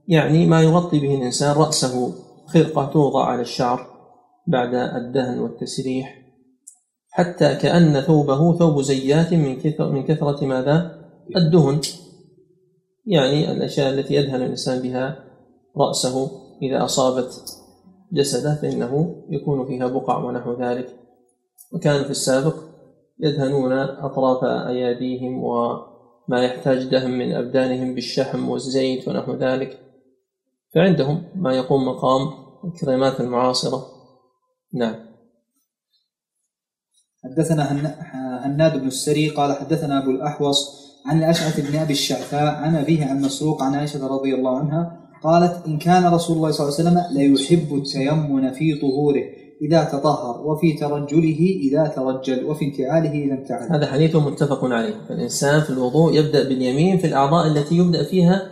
يعني 0.09 0.47
ما 0.47 0.63
يغطي 0.63 0.99
به 0.99 1.15
الإنسان 1.15 1.57
رأسه. 1.57 2.13
خرقة 2.47 2.87
توضع 2.93 3.25
على 3.25 3.41
الشعر 3.41 3.87
بعد 4.47 4.75
الدهن 4.75 5.39
والتسريح. 5.39 6.23
حتى 7.11 7.55
كأن 7.55 8.01
ثوبه 8.01 8.59
ثوب 8.59 8.81
زيات 8.81 9.35
من 9.35 9.57
كثر 9.57 9.93
من 9.93 10.05
كثرة 10.05 10.45
ماذا؟ 10.45 11.07
الدهن. 11.37 11.81
يعني 13.07 13.53
الأشياء 13.53 13.95
التي 13.95 14.15
يدهن 14.15 14.43
الإنسان 14.43 14.83
بها 14.83 15.25
رأسه 15.77 16.31
إذا 16.63 16.85
أصابت 16.85 17.41
جسده 18.13 18.55
فإنه 18.55 19.23
يكون 19.31 19.67
فيها 19.67 19.87
بقع 19.87 20.17
ونحو 20.25 20.63
ذلك. 20.63 20.97
وكان 21.73 22.05
في 22.05 22.11
السابق 22.11 22.55
يدهنون 23.21 23.73
أطراف 23.73 24.45
أياديهم 24.45 25.45
وما 25.45 26.45
يحتاج 26.45 26.85
دهن 26.85 27.11
من 27.11 27.33
أبدانهم 27.35 27.95
بالشحم 27.95 28.49
والزيت 28.49 29.09
ونحو 29.09 29.35
ذلك. 29.35 29.81
فعندهم 30.75 31.23
ما 31.35 31.57
يقوم 31.57 31.89
مقام 31.89 32.29
الكريمات 32.65 33.21
المعاصرة. 33.21 33.87
نعم. 34.75 35.07
حدثنا 37.25 37.73
هن- 37.73 37.97
هناد 38.45 38.81
بن 38.81 38.87
السري 38.87 39.29
قال 39.29 39.53
حدثنا 39.53 40.03
أبو 40.03 40.11
الأحوص 40.11 40.86
عن 41.07 41.19
الاشعث 41.19 41.71
بن 41.71 41.79
أبي 41.79 41.93
الشعثاء 41.93 42.55
عن 42.55 42.77
أبيه 42.77 43.05
عن 43.05 43.21
مسروق 43.21 43.63
عن 43.63 43.75
عائشة 43.75 44.07
رضي 44.07 44.35
الله 44.35 44.59
عنها 44.59 45.01
قالت 45.25 45.67
إن 45.67 45.79
كان 45.79 46.07
رسول 46.07 46.37
الله 46.37 46.51
صلى 46.51 46.69
الله 46.69 46.79
عليه 46.79 46.91
وسلم 46.91 47.17
ليحب 47.19 47.75
التيمن 47.75 48.53
في 48.53 48.75
طهوره 48.75 49.23
إذا 49.63 49.85
تطهر 49.85 50.47
وفي 50.47 50.73
ترجله 50.73 51.39
إذا 51.63 51.87
ترجل 51.97 52.45
وفي 52.45 52.65
انتعاله 52.65 53.11
إذا 53.11 53.35
انتعل. 53.35 53.73
هذا 53.73 53.87
حديث 53.87 54.17
متفق 54.17 54.65
عليه. 54.65 54.95
فالإنسان 55.09 55.61
في 55.61 55.71
الوضوء 55.71 56.15
يبدأ 56.17 56.49
باليمين 56.49 56.99
في 56.99 57.07
الأعضاء 57.07 57.47
التي 57.47 57.77
يبدأ 57.77 58.05
فيها 58.05 58.43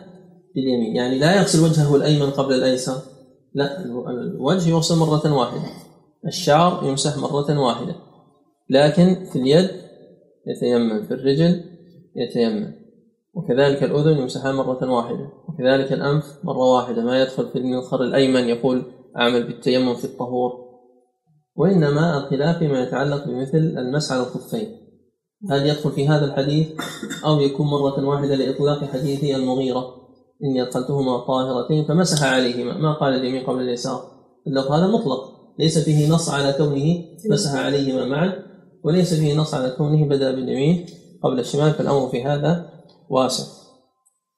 باليمين. 0.54 0.96
يعني 0.96 1.18
لا 1.18 1.36
يغسل 1.36 1.64
وجهه 1.64 1.96
الأيمن 1.96 2.30
قبل 2.30 2.54
الأيسر. 2.54 2.96
لا 3.54 3.84
الو- 3.84 4.08
الوجه 4.08 4.68
يغسل 4.70 4.96
مرة 4.96 5.32
واحدة. 5.32 5.62
الشعر 6.26 6.84
يمسح 6.88 7.16
مرة 7.16 7.58
واحدة. 7.60 7.94
لكن 8.70 9.16
في 9.32 9.38
اليد 9.38 9.70
يتيمم 10.46 11.02
في 11.02 11.14
الرجل 11.14 11.60
يتيمم. 12.16 12.72
وكذلك 13.34 13.82
الأذن 13.82 14.18
يمسحها 14.18 14.52
مرة 14.52 14.90
واحدة. 14.90 15.28
وكذلك 15.48 15.92
الأنف 15.92 16.24
مرة 16.44 16.72
واحدة. 16.74 17.02
ما 17.02 17.22
يدخل 17.22 17.48
في 17.48 17.58
المنخر 17.58 18.02
الأيمن 18.02 18.48
يقول 18.48 18.82
أعمل 19.16 19.46
بالتيمم 19.46 19.94
في 19.94 20.04
الطهور. 20.04 20.64
وإنما 21.56 22.18
الخلاف 22.18 22.58
فيما 22.58 22.82
يتعلق 22.82 23.26
بمثل 23.26 23.58
المسح 23.58 24.12
على 24.12 24.22
الخفين. 24.22 24.68
هل 25.50 25.66
يدخل 25.66 25.90
في 25.90 26.08
هذا 26.08 26.24
الحديث 26.24 26.68
أو 27.24 27.40
يكون 27.40 27.66
مرة 27.66 28.08
واحدة 28.08 28.34
لإطلاق 28.34 28.84
حديث 28.84 29.24
المغيرة؟ 29.24 29.94
إني 30.44 30.62
أدخلتهما 30.62 31.18
طاهرتين 31.18 31.84
فمسح 31.84 32.32
عليهما. 32.32 32.78
ما 32.78 32.92
قال 32.92 33.14
اليمين 33.14 33.46
قبل 33.46 33.60
اليسار؟ 33.60 34.02
اللفظ 34.46 34.72
هذا 34.72 34.86
مطلق. 34.86 35.34
ليس 35.58 35.78
فيه 35.78 36.10
نص 36.10 36.30
على 36.30 36.52
كونه 36.52 37.04
مسح 37.30 37.54
عليهما 37.54 38.04
معا 38.04 38.32
وليس 38.84 39.14
فيه 39.14 39.36
نص 39.36 39.54
على 39.54 39.70
كونه 39.70 40.08
بدأ 40.08 40.30
باليمين. 40.30 40.86
قبل 41.24 41.40
الشمال 41.40 41.72
فالأمر 41.72 42.08
في 42.08 42.24
هذا 42.24 42.70
واسع. 43.10 43.44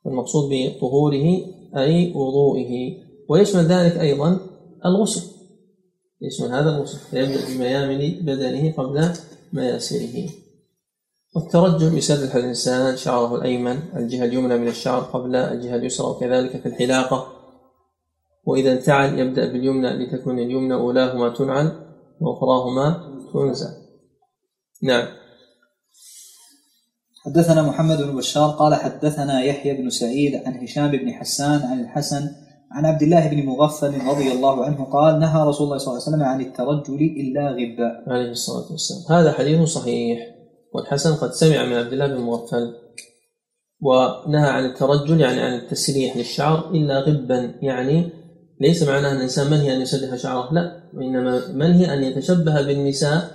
المقصود 0.06 0.50
بطهوره 0.52 1.40
أي 1.76 2.12
وضوئه. 2.14 2.96
ويشمل 3.28 3.62
ذلك 3.62 3.96
أيضا 3.96 4.38
الغسل. 4.84 5.22
يشمل 6.20 6.48
هذا 6.48 6.70
الغسل 6.76 6.98
فيبدأ 6.98 7.46
بميامن 7.48 8.24
بدنه 8.26 8.72
قبل 8.72 9.10
مياسره. 9.52 10.28
والترجل 11.36 11.98
يسرح 11.98 12.34
الإنسان 12.34 12.96
شعره 12.96 13.34
الأيمن 13.34 13.78
الجهة 13.96 14.24
اليمنى 14.24 14.58
من 14.58 14.68
الشعر 14.68 15.00
قبل 15.00 15.36
الجهة 15.36 15.76
اليسرى 15.76 16.06
وكذلك 16.06 16.60
في 16.60 16.66
الحلاقة. 16.66 17.26
وإذا 18.46 18.72
انتعل 18.72 19.18
يبدأ 19.18 19.52
باليمنى 19.52 19.88
لتكون 19.88 20.38
اليمنى 20.38 20.74
أولاهما 20.74 21.28
تنعل 21.28 21.72
وأخراهما 22.20 23.16
تنزع 23.32 23.70
نعم. 24.82 25.25
حدثنا 27.26 27.62
محمد 27.62 28.02
بن 28.02 28.16
بشار 28.16 28.50
قال 28.50 28.74
حدثنا 28.74 29.42
يحيى 29.42 29.82
بن 29.82 29.90
سعيد 29.90 30.34
عن 30.46 30.54
هشام 30.62 30.90
بن 30.90 31.12
حسان 31.12 31.62
عن 31.62 31.80
الحسن 31.80 32.30
عن 32.72 32.86
عبد 32.86 33.02
الله 33.02 33.28
بن 33.28 33.46
مغفل 33.46 34.06
رضي 34.08 34.32
الله 34.32 34.64
عنه 34.64 34.84
قال 34.84 35.20
نهى 35.20 35.48
رسول 35.48 35.66
الله 35.66 35.78
صلى 35.78 35.92
الله 35.92 36.02
عليه 36.06 36.16
وسلم 36.16 36.22
عن 36.22 36.40
الترجل 36.40 37.02
إلا 37.02 37.50
غبا. 37.50 38.12
عليه 38.12 38.30
الصلاة 38.30 38.72
والسلام. 38.72 39.18
هذا 39.18 39.32
حديث 39.32 39.68
صحيح 39.68 40.18
والحسن 40.74 41.14
قد 41.14 41.32
سمع 41.32 41.64
من 41.64 41.72
عبد 41.72 41.92
الله 41.92 42.06
بن 42.06 42.20
مغفل 42.20 42.74
ونهى 43.80 44.50
عن 44.50 44.64
الترجل 44.64 45.20
يعني 45.20 45.40
عن 45.40 45.54
التسريح 45.54 46.16
للشعر 46.16 46.70
إلا 46.70 47.00
غبا 47.00 47.54
يعني 47.62 48.08
ليس 48.60 48.82
معناه 48.82 49.10
أن 49.10 49.16
الإنسان 49.16 49.50
منهي 49.50 49.76
أن 49.76 49.80
يسرح 49.80 50.16
شعره 50.16 50.52
لا 50.52 50.82
وإنما 50.94 51.42
منهي 51.52 51.94
أن 51.94 52.02
يتشبه 52.02 52.62
بالنساء 52.62 53.30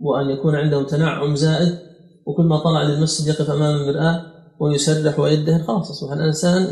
وأن 0.00 0.30
يكون 0.30 0.54
عنده 0.54 0.82
تنعم 0.82 1.36
زائد 1.36 1.85
وكل 2.26 2.42
ما 2.42 2.58
طلع 2.58 2.82
للمسجد 2.82 3.26
يقف 3.28 3.50
أمام 3.50 3.74
المرآة 3.76 4.22
ويسرح 4.60 5.18
ويدهن 5.18 5.62
خلاص 5.62 5.90
أصبح 5.90 6.12
الإنسان 6.12 6.68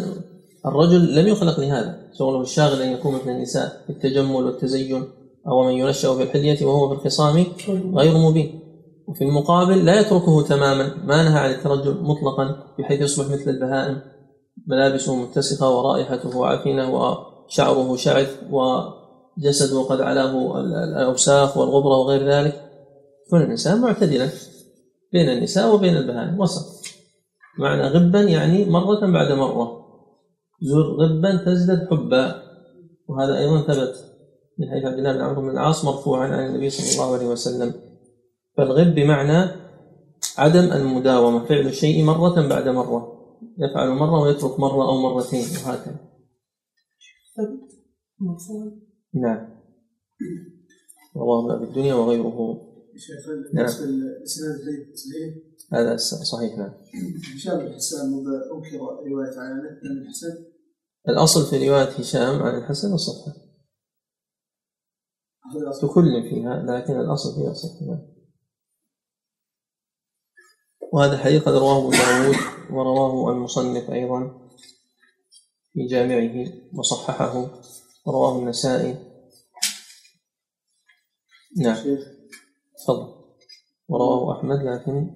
الرجل 0.67 1.15
لم 1.15 1.27
يخلق 1.27 1.61
لهذا. 1.61 1.97
شغله 2.19 2.41
الشاغل 2.41 2.83
أن 2.83 2.93
يكون 2.93 3.15
مثل 3.15 3.31
النساء 3.31 3.81
في 3.87 3.93
التجمل 3.93 4.45
والتزين 4.45 5.05
أو 5.49 5.63
من 5.65 5.73
ينشأ 5.73 6.15
في 6.15 6.23
الحلية 6.23 6.67
وهو 6.67 6.89
في 6.89 6.95
الخصام 6.95 7.47
غير 7.95 8.19
مبين. 8.19 8.61
وفي 9.09 9.25
المقابل 9.25 9.85
لا 9.85 10.01
يتركه 10.01 10.43
تماما 10.43 10.95
ما 11.05 11.23
نهى 11.23 11.39
عن 11.39 11.51
الترجل 11.51 11.97
مطلقا 12.03 12.57
بحيث 12.79 13.01
يصبح 13.01 13.27
مثل 13.27 13.51
البهائم. 13.51 14.01
ملابسه 14.67 15.17
متسخة 15.17 15.71
ورائحته 15.79 16.47
عفنة 16.47 16.95
وشعره 16.95 17.97
شعث 17.97 18.31
وجسده 18.51 19.83
قد 19.83 20.01
علاه 20.01 20.61
ال- 20.61 20.75
الأوساخ 20.75 21.57
والغبرة 21.57 21.97
وغير 21.99 22.31
ذلك. 22.31 22.71
يكون 23.27 23.43
الإنسان 23.43 23.81
معتدلا. 23.81 24.29
بين 25.15 25.29
النساء 25.29 25.75
وبين 25.75 25.97
البهائم 25.97 26.41
وسط. 26.41 26.85
معنى 27.59 27.83
غبا 27.83 28.21
يعني 28.21 28.65
مرة 28.65 29.01
بعد 29.01 29.33
مرة. 29.33 29.67
زر 30.63 30.87
غبا 31.01 31.45
تزدد 31.47 31.87
حبا. 31.91 32.43
وهذا 33.09 33.39
أيضا 33.39 33.61
ثبت 33.61 33.95
من 34.59 34.71
حديث 34.71 34.85
عبد 34.85 34.99
الله 34.99 35.13
بن 35.13 35.21
عمرو 35.21 35.43
بن 35.43 35.51
العاص 35.51 35.85
مرفوعا 35.85 36.29
عن 36.29 36.47
النبي 36.47 36.71
صلى 36.71 37.05
الله 37.05 37.15
عليه 37.15 37.27
وسلم. 37.27 37.75
فالغب 38.57 38.95
بمعنى 38.95 39.51
عدم 40.39 40.73
المداومة 40.73 41.45
فعل 41.45 41.67
الشيء 41.67 42.05
مرة 42.05 42.49
بعد 42.49 42.69
مرة. 42.69 43.15
يفعل 43.59 43.89
مرة 43.89 44.21
ويترك 44.21 44.61
مرة 44.61 44.89
أو 44.89 44.97
مرتين 45.01 45.45
وهكذا. 45.67 46.01
نعم. 49.15 49.49
رواه 51.17 51.57
أبي 51.57 51.65
الدنيا 51.65 51.95
وغيره. 51.95 52.74
شيخ 52.99 53.27
بالنسبة 53.27 53.87
للإسناد 53.87 54.57
زيد 54.57 54.97
صحيح؟ 54.97 55.35
هذا 55.73 55.97
صحيح 55.97 56.59
نعم. 56.59 56.75
هشام 57.37 57.59
بن 57.59 57.75
حسان 57.75 58.27
أنكر 58.55 58.77
رواية 58.79 59.39
عن 59.39 59.61
الحسن؟ 59.85 60.45
الأصل 61.09 61.47
في 61.51 61.69
رواية 61.69 61.89
هشام 61.89 62.43
عن 62.43 62.59
الحسن 62.59 62.89
الأصل. 62.89 63.33
تكلم 65.89 66.23
فيها 66.31 66.63
لكن 66.63 67.01
الأصل 67.01 67.35
فيها 67.35 67.53
صحة 67.53 67.87
نعم. 67.87 68.15
وهذا 70.93 71.13
الحديث 71.13 71.43
قد 71.43 71.55
رواه 71.55 71.79
أبو 71.79 71.91
داود 71.91 72.37
ورواه 72.71 73.33
المصنف 73.33 73.91
أيضا 73.91 74.49
في 75.73 75.87
جامعه 75.87 76.53
وصححه 76.75 77.63
ورواه 78.07 78.39
النسائي. 78.39 78.99
نعم. 81.57 81.75
شيخ 81.75 82.14
تفضل. 82.85 83.25
ورواه 83.89 84.39
أحمد 84.39 84.59
لكن 84.63 85.11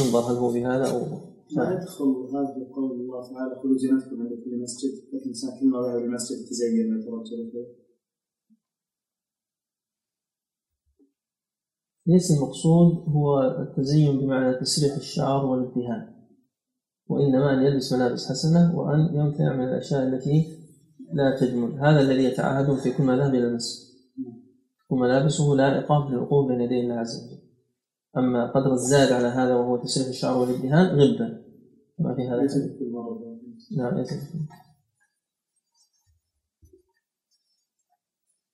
انظر 0.00 0.20
هل 0.20 0.36
هو 0.36 0.52
بهذا 0.52 0.90
أو 0.90 1.00
ما 1.56 1.72
يدخل 1.72 2.28
هذا 2.34 2.72
قول 2.74 2.90
الله 2.92 3.22
تعالى 3.32 3.54
خذوا 3.62 3.76
زينتكم 3.76 4.22
عند 4.22 4.30
كل 4.44 4.62
مسجد 4.62 4.90
لكن 5.12 5.32
كل 5.60 5.66
ما 5.66 5.78
ذهب 5.78 6.04
المسجد 6.04 6.46
تزين 6.46 6.96
وكذا 7.08 7.82
ليس 12.06 12.30
المقصود 12.30 13.08
هو 13.08 13.40
التزين 13.40 14.20
بمعنى 14.20 14.60
تسريح 14.60 14.96
الشعر 14.96 15.46
والادهان 15.46 16.12
وإنما 17.08 17.54
أن 17.54 17.62
يلبس 17.62 17.92
ملابس 17.92 18.28
حسنة 18.30 18.78
وأن 18.78 19.14
يمتنع 19.14 19.56
من 19.56 19.64
الأشياء 19.64 20.02
التي 20.02 20.58
لا 21.12 21.40
تجمل. 21.40 21.80
هذا 21.80 22.00
الذي 22.00 22.24
يتعهد 22.24 22.74
في 22.78 22.92
كل 22.92 23.04
ما 23.04 23.16
ذهب 23.16 23.34
إلى 23.34 23.46
المسجد. 23.46 23.91
وملابسه 24.92 25.44
لائقة 25.44 25.98
بالوقوف 25.98 26.48
بين 26.48 26.60
يدي 26.60 26.80
الله 26.80 26.94
عز 26.94 27.26
وجل. 27.26 27.42
أما 28.16 28.50
قدر 28.50 28.72
الزاد 28.72 29.12
على 29.12 29.26
هذا 29.26 29.54
وهو 29.54 29.76
تسريح 29.76 30.08
الشعر 30.08 30.38
والادهان 30.38 30.86
غبا. 30.86 31.42
ما 31.98 32.14
في 32.14 32.28
هذا. 32.28 32.42
نعم 33.76 33.98
ليس 33.98 34.14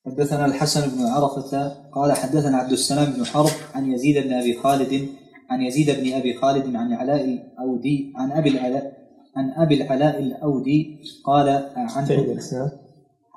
حدثنا 0.07 0.47
الحسن 0.47 0.91
بن 0.91 1.07
عرفة 1.07 1.69
قال 1.69 2.13
حدثنا 2.13 2.57
عبد 2.57 2.73
السلام 2.73 3.13
بن 3.13 3.25
حرب 3.25 3.51
عن 3.75 3.93
يزيد 3.93 4.27
بن 4.27 4.33
أبي 4.33 4.59
خالد 4.59 5.09
عن 5.51 5.63
يزيد 5.63 5.91
بن 5.91 6.13
أبي 6.13 6.35
خالد 6.35 6.77
عن 6.77 6.93
علاء 6.93 7.25
الأودي 7.25 8.13
عن 8.17 8.33
أبي 8.33 8.49
العلاء 8.49 8.99
عن 9.37 9.51
أبي 9.51 9.83
العلاء 9.83 10.19
الأودي 10.19 11.03
قال 11.25 11.49
عن 11.77 12.07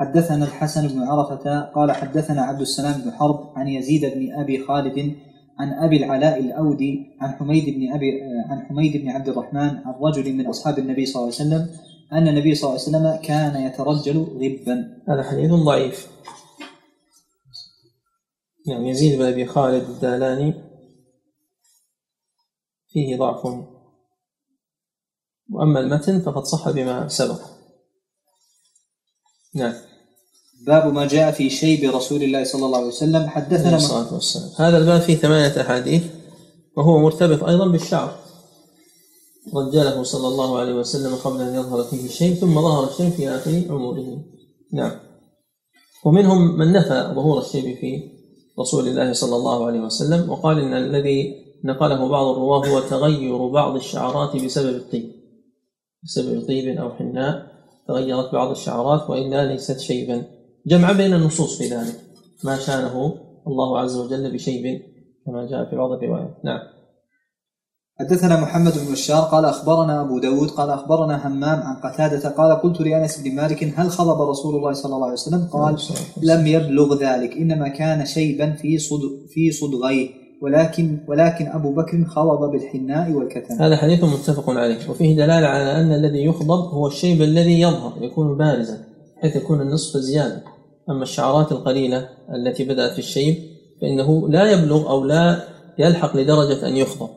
حدثنا 0.02 0.46
الحسن 0.46 0.88
بن 0.88 1.04
عرفة 1.04 1.62
قال 1.62 1.92
حدثنا 1.92 2.42
عبد 2.42 2.62
السلام 2.62 3.02
بن 3.02 3.12
حرب 3.12 3.54
عن 3.56 3.68
يزيد 3.68 4.06
بن 4.06 4.34
أبي 4.34 4.66
خالد 4.66 5.16
عن 5.60 5.74
أبي 5.74 5.98
العلاء 5.98 6.40
الأودي 6.40 7.18
عن 7.22 7.32
حميد 7.32 7.66
بن 7.66 7.94
أبي 7.94 8.22
عن 8.50 8.62
حميد 8.62 8.98
بن 8.98 9.10
عبد 9.10 9.30
الرحمن 9.30 9.78
عن 9.86 9.94
رجل 10.02 10.34
من 10.34 10.48
أصحاب 10.48 10.80
النبي 10.80 11.06
صلى 11.06 11.24
الله 11.24 11.36
عليه 11.40 11.46
وسلم 11.46 11.80
أن 12.14 12.28
النبي 12.28 12.56
صلى 12.56 12.70
الله 12.70 12.82
عليه 12.82 12.90
وسلم 12.90 13.28
كان 13.28 13.62
يترجل 13.62 14.18
غبا. 14.20 15.02
هذا 15.10 15.24
حديث 15.24 15.52
ضعيف. 15.52 16.08
يعني 18.68 18.90
يزيد 18.90 19.20
بن 19.20 19.26
أبي 19.26 19.46
خالد 19.46 19.90
الدالاني 19.90 20.54
فيه 22.88 23.18
ضعف. 23.18 23.46
وأما 25.50 25.80
المتن 25.80 26.20
فقد 26.22 26.44
صح 26.44 26.70
بما 26.70 27.08
سبق. 27.08 27.42
نعم. 29.56 29.91
باب 30.68 30.94
ما 30.94 31.08
جاء 31.08 31.32
في 31.32 31.50
شيب 31.50 31.96
رسول 31.96 32.24
الله 32.24 32.44
صلى 32.44 32.66
الله 32.66 32.78
عليه 32.78 32.88
وسلم. 32.88 33.16
عليه 33.16 33.28
حدثنا 33.28 33.76
الصلاة 33.76 34.14
والسلام. 34.14 34.50
هذا 34.58 34.78
الباب 34.78 35.02
فيه 35.02 35.16
ثمانية 35.16 35.62
أحاديث 35.62 36.04
وهو 36.78 37.00
مرتبط 37.00 37.44
أيضا 37.44 37.68
بالشعر. 37.68 38.22
رجله 39.56 40.04
صلى 40.04 40.28
الله 40.28 40.60
عليه 40.60 40.74
وسلم 40.74 41.16
قبل 41.16 41.42
أن 41.42 41.56
يظهر 41.56 41.84
فيه 41.84 42.06
الشيء 42.06 42.34
ثم 42.34 42.62
ظهر 42.62 42.90
الشيء 42.90 43.10
في 43.10 43.30
آخر 43.30 43.64
عمره 43.70 44.24
نعم. 44.74 44.92
ومنهم 46.06 46.58
من 46.58 46.72
نفى 46.72 47.12
ظهور 47.16 47.42
الشيب 47.42 47.78
في 47.78 48.04
رسول 48.60 48.88
الله 48.88 49.14
صلى 49.14 49.36
الله 49.36 49.66
عليه 49.66 49.80
وسلم 49.80 50.30
وقال 50.30 50.60
إن 50.60 50.74
الذي 50.74 51.36
نقله 51.66 52.08
بعض 52.08 52.28
الرواة 52.28 52.68
هو 52.68 52.80
تغير 52.80 53.48
بعض 53.48 53.76
الشعرات 53.76 54.36
بسبب 54.36 54.76
الطيب. 54.76 55.12
بسبب 56.04 56.48
طيب 56.48 56.78
أو 56.78 56.92
حناء 56.92 57.52
تغيرت 57.88 58.32
بعض 58.34 58.50
الشعرات 58.50 59.10
وإلا 59.10 59.46
ليست 59.54 59.80
شيبا. 59.80 60.41
جمع 60.68 60.92
بين 60.92 61.14
النصوص 61.14 61.58
في 61.58 61.68
ذلك. 61.68 62.00
ما 62.44 62.58
شانه 62.58 63.14
الله 63.48 63.80
عز 63.80 63.98
وجل 63.98 64.34
بشيب 64.34 64.82
كما 65.26 65.46
جاء 65.46 65.70
في 65.70 65.76
بعض 65.76 65.92
الروايات. 65.92 66.38
نعم. 66.44 66.60
حدثنا 68.00 68.42
محمد 68.42 68.74
بن 68.86 68.92
بشار 68.92 69.22
قال 69.22 69.46
أخبرنا 69.46 70.02
أبو 70.02 70.20
داود 70.20 70.50
قال 70.50 70.70
أخبرنا 70.70 71.28
همام 71.28 71.60
عن 71.60 71.76
قتادة 71.76 72.30
قال 72.30 72.62
قلت 72.62 72.82
لأنس 72.82 73.22
بن 73.22 73.36
مالك 73.36 73.74
هل 73.76 73.90
خضب 73.90 74.30
رسول 74.30 74.56
الله 74.56 74.74
صلى 74.74 74.96
الله 74.96 75.06
عليه 75.06 75.14
وسلم؟ 75.14 75.48
قال 75.54 75.78
لم 76.24 76.48
يبلغ 76.48 77.00
ذلك 77.04 77.38
إنما 77.38 77.68
كان 77.68 78.06
شيبا 78.06 78.52
في 78.52 78.78
صد 78.78 79.00
في 79.34 79.52
صدغيه 79.52 80.10
ولكن 80.42 81.00
ولكن 81.08 81.48
أبو 81.48 81.74
بكر 81.74 82.06
خضب 82.06 82.52
بالحناء 82.52 83.12
والكتم. 83.12 83.56
هذا 83.56 83.78
حديث 83.78 84.04
متفق 84.04 84.50
عليه 84.50 84.90
وفيه 84.90 85.16
دلالة 85.16 85.48
على 85.48 85.82
أن 85.82 85.92
الذي 85.92 86.26
يخضب 86.26 86.74
هو 86.74 86.88
الشيب 86.88 87.22
الذي 87.22 87.62
يظهر 87.62 88.04
يكون 88.04 88.38
بارزا 88.38 88.78
حيث 89.22 89.36
يكون 89.36 89.62
النصف 89.62 89.98
زيادة. 89.98 90.44
أما 90.90 91.04
الشعرات 91.04 91.52
القليلة 91.52 92.10
التي 92.36 92.64
بدأت 92.64 92.92
في 92.92 93.00
الشيب 93.00 93.36
فإنه 93.82 94.30
لا 94.30 94.52
يبلغ 94.52 94.90
أو 94.90 95.06
لا 95.06 95.44
يلحق 95.80 96.18
لدرجة 96.18 96.68
أن 96.68 96.78
يخضب 96.78 97.10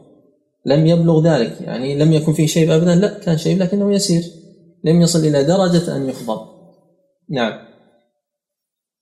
لم 0.66 0.86
يبلغ 0.86 1.22
ذلك 1.22 1.60
يعني 1.60 1.98
لم 1.98 2.12
يكن 2.12 2.32
فيه 2.32 2.46
شيب 2.46 2.70
أبدا 2.70 2.94
لا 2.94 3.18
كان 3.18 3.38
شيب 3.38 3.58
لكنه 3.58 3.94
يسير. 3.94 4.22
لم 4.84 5.00
يصل 5.00 5.18
إلى 5.18 5.44
درجة 5.44 5.96
أن 5.96 6.08
يخضب 6.08 6.40
نعم. 7.30 7.52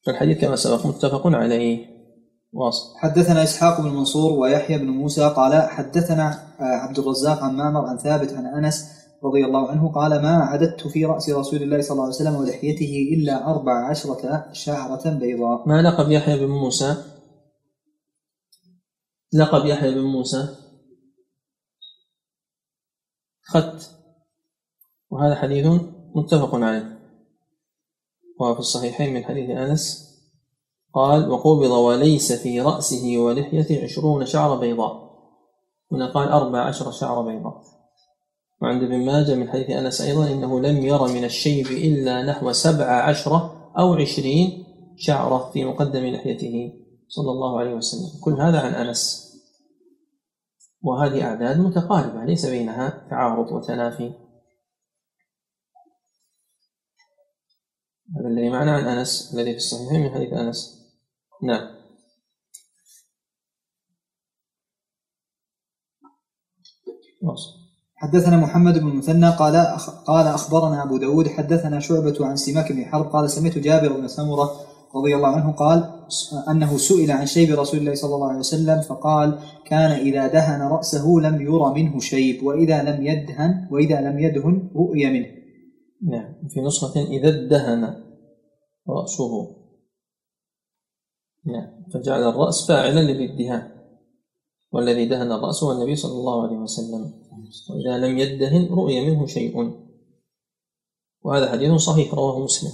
الحديث 0.08 0.40
كما 0.40 0.56
سبق 0.56 0.86
متفق 0.86 1.26
عليه. 1.26 1.86
واصل. 2.52 2.98
حدثنا 2.98 3.42
إسحاق 3.42 3.80
بن 3.80 3.88
منصور 3.88 4.32
ويحيى 4.32 4.78
بن 4.78 4.86
موسى 4.86 5.32
قال 5.36 5.62
حدثنا 5.62 6.38
عبد 6.58 6.98
الرزاق 6.98 7.42
عن 7.42 7.54
معمر 7.54 7.86
عن 7.86 7.98
ثابت 7.98 8.32
عن 8.32 8.46
أنس 8.46 9.01
رضي 9.24 9.44
الله 9.44 9.70
عنه 9.70 9.92
قال 9.92 10.22
ما 10.22 10.36
عددت 10.36 10.86
في 10.86 11.04
رأس 11.04 11.30
رسول 11.30 11.62
الله 11.62 11.80
صلى 11.80 11.92
الله 11.92 12.04
عليه 12.04 12.14
وسلم 12.14 12.34
ولحيته 12.36 13.08
إلا 13.16 13.50
أربع 13.50 13.90
عشرة 13.90 14.52
شعرة 14.52 15.10
بيضاء. 15.10 15.68
ما 15.68 15.82
لقب 15.82 16.10
يحيى 16.10 16.38
بن 16.38 16.50
موسى؟ 16.50 16.96
لقب 19.32 19.66
يحيى 19.66 19.94
بن 19.94 20.00
موسى؟ 20.00 20.56
خط. 23.42 23.90
وهذا 25.10 25.34
حديث 25.34 25.66
متفق 26.14 26.54
عليه. 26.54 26.98
وفي 28.40 28.60
الصحيحين 28.60 29.14
من 29.14 29.24
حديث 29.24 29.50
أنس. 29.50 30.12
قال 30.94 31.30
وقبض 31.30 31.70
وليس 31.70 32.32
في 32.32 32.60
رأسه 32.60 33.18
ولحيته 33.18 33.84
عشرون 33.84 34.26
شعر 34.26 34.56
بيضاء. 34.56 35.12
هنا 35.92 36.12
قال 36.12 36.28
أربع 36.28 36.60
عشر 36.60 36.90
شعر 36.90 37.22
بيضاء. 37.22 37.81
وعند 38.62 38.82
ابن 38.82 39.06
ماجه 39.06 39.34
من 39.34 39.50
حديث 39.50 39.70
أنس 39.70 40.00
أيضا 40.00 40.32
إنه 40.32 40.60
لم 40.60 40.76
ير 40.76 41.06
من 41.08 41.24
الشيب 41.24 41.66
إلا 41.66 42.22
نحو 42.22 42.52
سبع 42.52 43.08
عشرة 43.08 43.72
أو 43.78 43.94
عشرين 43.94 44.64
شعرة 44.96 45.50
في 45.52 45.64
مقدم 45.64 46.06
لحيته 46.06 46.72
صلى 47.08 47.30
الله 47.30 47.60
عليه 47.60 47.74
وسلم. 47.74 48.20
كل 48.20 48.32
هذا 48.32 48.60
عن 48.60 48.74
أنس. 48.74 49.32
وهذه 50.82 51.22
أعداد 51.22 51.58
متقاربة 51.58 52.24
ليس 52.24 52.46
بينها 52.46 53.06
تعارض 53.10 53.52
وتنافي 53.52 54.12
هذا 58.16 58.28
الذي 58.28 58.50
معنا 58.50 58.76
عن 58.76 58.98
أنس 58.98 59.34
الذي 59.34 59.50
في 59.50 59.56
الصحيحين 59.56 60.00
من 60.00 60.14
حديث 60.14 60.32
أنس. 60.32 60.82
نعم. 61.42 61.82
واصل 67.22 67.61
حدثنا 68.02 68.36
محمد 68.36 68.78
بن 68.78 68.88
المثنى 68.88 69.30
قال 69.30 69.54
أخ- 69.78 69.90
قال 70.06 70.26
أخبرنا 70.26 70.82
أبو 70.82 70.96
داود 70.96 71.28
حدثنا 71.28 71.80
شعبة 71.80 72.16
عن 72.20 72.36
سماك 72.36 72.72
بن 72.72 72.84
حرب 72.84 73.06
قال 73.06 73.30
سمعت 73.30 73.58
جابر 73.58 73.92
بن 73.92 74.08
سمرة 74.08 74.50
رضي 74.96 75.16
الله 75.16 75.28
عنه 75.28 75.52
قال 75.52 75.78
أنه 76.50 76.76
سئل 76.76 77.10
عن 77.10 77.26
شيب 77.26 77.58
رسول 77.58 77.80
الله 77.80 77.94
صلى 77.94 78.14
الله 78.14 78.28
عليه 78.28 78.38
وسلم 78.38 78.80
فقال 78.80 79.38
كان 79.66 79.90
إذا 79.90 80.26
دهن 80.26 80.60
رأسه 80.62 81.06
لم 81.22 81.40
ير 81.40 81.72
منه 81.72 82.00
شيب 82.00 82.42
وإذا 82.42 82.82
لم 82.82 83.06
يدهن 83.06 83.68
وإذا 83.70 84.00
لم 84.00 84.18
يدهن 84.18 84.70
رؤي 84.76 85.10
منه. 85.10 85.26
نعم 86.10 86.34
في 86.48 86.60
نسخة 86.60 87.00
إذا 87.00 87.28
ادهن 87.28 87.82
رأسه. 88.88 89.32
نعم 91.46 91.68
فجعل 91.94 92.22
الرأس 92.28 92.68
فاعلا 92.68 93.00
للادهان 93.00 93.81
والذي 94.72 95.06
دهن 95.06 95.32
الرأس 95.32 95.62
هو 95.62 95.72
النبي 95.72 95.96
صلى 95.96 96.12
الله 96.12 96.46
عليه 96.46 96.56
وسلم. 96.56 97.22
وإذا 97.70 97.98
لم 98.06 98.18
يدهن 98.18 98.68
رؤي 98.68 99.10
منه 99.10 99.26
شيء. 99.26 99.82
وهذا 101.22 101.52
حديث 101.52 101.72
صحيح 101.72 102.14
رواه 102.14 102.44
مسلم. 102.44 102.70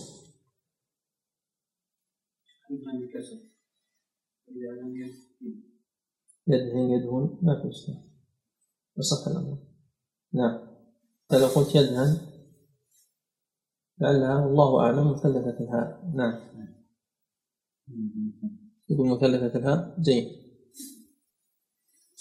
يدهن 6.46 6.90
يدهن. 6.90 7.38
ما 7.42 7.62
في 7.62 7.68
إشكال 7.68 8.03
يصح 8.99 9.28
الأمر. 9.28 9.59
نعم. 10.32 10.68
فلو 11.30 11.46
قلت 11.46 11.74
يدهن 11.74 12.20
لعلها 14.01 14.46
والله 14.46 14.80
أعلم 14.80 15.12
مثلثة 15.12 15.61
الهاء. 15.61 16.12
نعم. 16.14 16.40
يقول 18.88 19.09
مثلثة 19.09 19.59
الهاء. 19.59 20.01
جيد. 20.01 20.47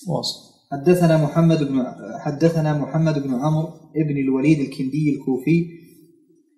واصل. 0.07 0.47
حدثنا 0.71 1.17
محمد 1.17 1.63
بن 1.63 1.85
حدثنا 2.19 2.77
محمد 2.77 3.23
بن 3.23 3.33
عمرو 3.33 3.67
ابن 3.95 4.17
الوليد 4.17 4.59
الكندي 4.59 5.15
الكوفي 5.15 5.65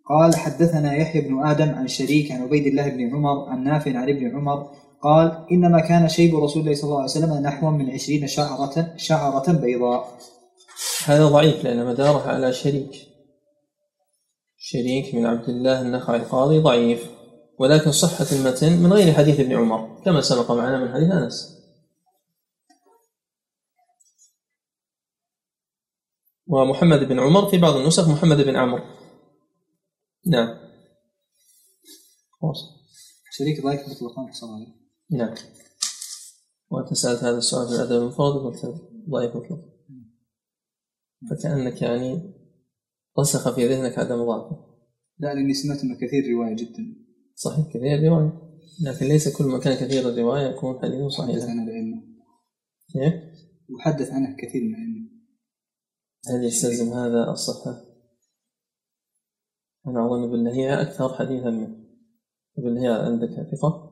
قال 0.09 0.35
حدثنا 0.35 0.95
يحيى 0.95 1.21
بن 1.21 1.47
آدم 1.47 1.69
عن 1.69 1.87
شريك 1.87 2.31
عن 2.31 2.41
عبيد 2.41 2.67
الله 2.67 2.89
بن 2.89 3.15
عمر 3.15 3.49
عن 3.49 3.63
نافع 3.63 3.97
عن 3.97 4.09
ابن 4.09 4.35
عمر 4.35 4.67
قال 5.03 5.45
إنما 5.51 5.79
كان 5.79 6.09
شيب 6.09 6.35
رسول 6.35 6.61
الله 6.61 6.73
صلى 6.73 6.83
الله 6.83 7.01
عليه 7.01 7.11
وسلم 7.11 7.33
نحو 7.33 7.71
من 7.71 7.89
عشرين 7.89 8.27
شعرة 8.27 8.93
شعرة 8.97 9.51
بيضاء. 9.51 10.17
هذا 11.05 11.27
ضعيف 11.27 11.63
لأن 11.63 11.85
مداره 11.85 12.27
على 12.27 12.53
شريك. 12.53 12.91
شريك 14.57 15.15
من 15.15 15.25
عبد 15.25 15.49
الله 15.49 15.81
النخعي 15.81 16.17
القاضي 16.17 16.59
ضعيف. 16.59 17.11
ولكن 17.59 17.91
صحة 17.91 18.25
المتن 18.31 18.77
من 18.83 18.93
غير 18.93 19.13
حديث 19.13 19.39
ابن 19.39 19.55
عمر 19.55 20.01
كما 20.05 20.21
سبق 20.21 20.51
معنا 20.51 20.85
من 20.85 20.93
حديث 20.93 21.11
أنس. 21.11 21.58
ومحمد 26.49 26.99
بن 26.99 27.19
عمر 27.19 27.49
في 27.49 27.57
بعض 27.57 27.75
النسخ 27.75 28.09
محمد 28.09 28.37
بن 28.37 28.55
عمرو. 28.55 28.83
نعم. 30.27 30.57
واصل. 32.41 32.65
شريك 33.31 33.63
ضعيف 33.63 33.81
مطلقا. 33.81 34.31
نعم. 35.11 35.35
وأنت 36.69 36.93
سألت 36.93 37.23
هذا 37.23 37.37
السؤال 37.37 37.67
في 37.67 37.75
الأدب 37.75 38.01
المفرد 38.01 38.35
وقلت 38.35 38.65
ضعيف 39.09 39.35
مطلق. 39.35 39.59
فكأنك 41.29 41.81
يعني 41.81 42.33
رسخ 43.19 43.55
في 43.55 43.67
ذهنك 43.67 43.99
عدم 43.99 44.25
ضعفه 44.25 44.69
لا 45.19 45.33
لأني 45.33 45.53
سمعت 45.53 45.83
انه 45.83 45.95
كثير 45.95 46.31
رواية 46.33 46.55
جدا. 46.55 46.95
صحيح 47.35 47.67
كثير 47.67 48.03
رواية. 48.03 48.49
لكن 48.81 49.05
ليس 49.05 49.37
كل 49.37 49.43
ما 49.43 49.59
كان 49.59 49.75
كثير 49.75 50.09
الرواية 50.09 50.47
يكون 50.47 50.79
حديثه 50.81 51.03
حدث 51.03 51.13
صحيحا 51.13 51.49
عنه 51.49 51.63
الأئمة. 51.63 52.03
كيف؟ 52.93 53.13
وحدث 53.69 54.11
عنه 54.11 54.35
كثير 54.37 54.63
من 54.63 54.75
الأئمة. 54.75 55.08
هل 56.27 56.43
يستلزم 56.43 56.93
هذا 56.93 57.31
الصحة؟ 57.31 57.81
أنا 59.87 60.07
أظن 60.07 60.31
باللهيعة 60.31 60.81
أكثر 60.81 61.13
حديثا 61.13 61.49
منه. 61.49 61.75
باللهيعة 62.57 63.05
عندك 63.05 63.29
ثقة؟ 63.29 63.89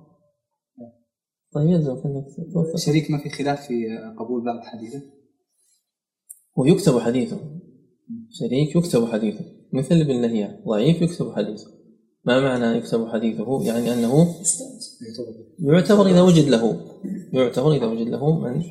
طيب 1.54 1.70
يلزمك 1.70 2.06
أنك 2.06 2.26
توثق 2.54 2.78
شريك 2.78 3.12
ما 3.12 3.18
في 3.18 3.30
خلاف 3.30 3.68
في 3.68 3.88
قبول 4.20 4.46
بعض 4.46 4.60
حديثه 4.60 5.02
ويكتب 6.58 7.00
حديثه. 7.00 7.40
شريك 8.30 8.76
يكتب 8.76 9.06
حديثه. 9.06 9.46
مثل 9.74 9.96
ابن 9.96 10.22
لهيعة 10.22 10.64
ضعيف 10.68 11.02
يكتب 11.02 11.32
حديثه. 11.32 11.68
ما 12.24 12.40
معنى 12.40 12.78
يكتب 12.78 13.08
حديثه؟ 13.08 13.64
يعني 13.64 13.94
أنه 13.94 14.36
يعتبر 15.60 16.08
إذا 16.08 16.22
وجد 16.22 16.48
له. 16.48 16.82
يعتبر 17.34 17.72
إذا 17.72 17.86
وجد 17.86 18.08
له 18.08 18.40
من 18.40 18.64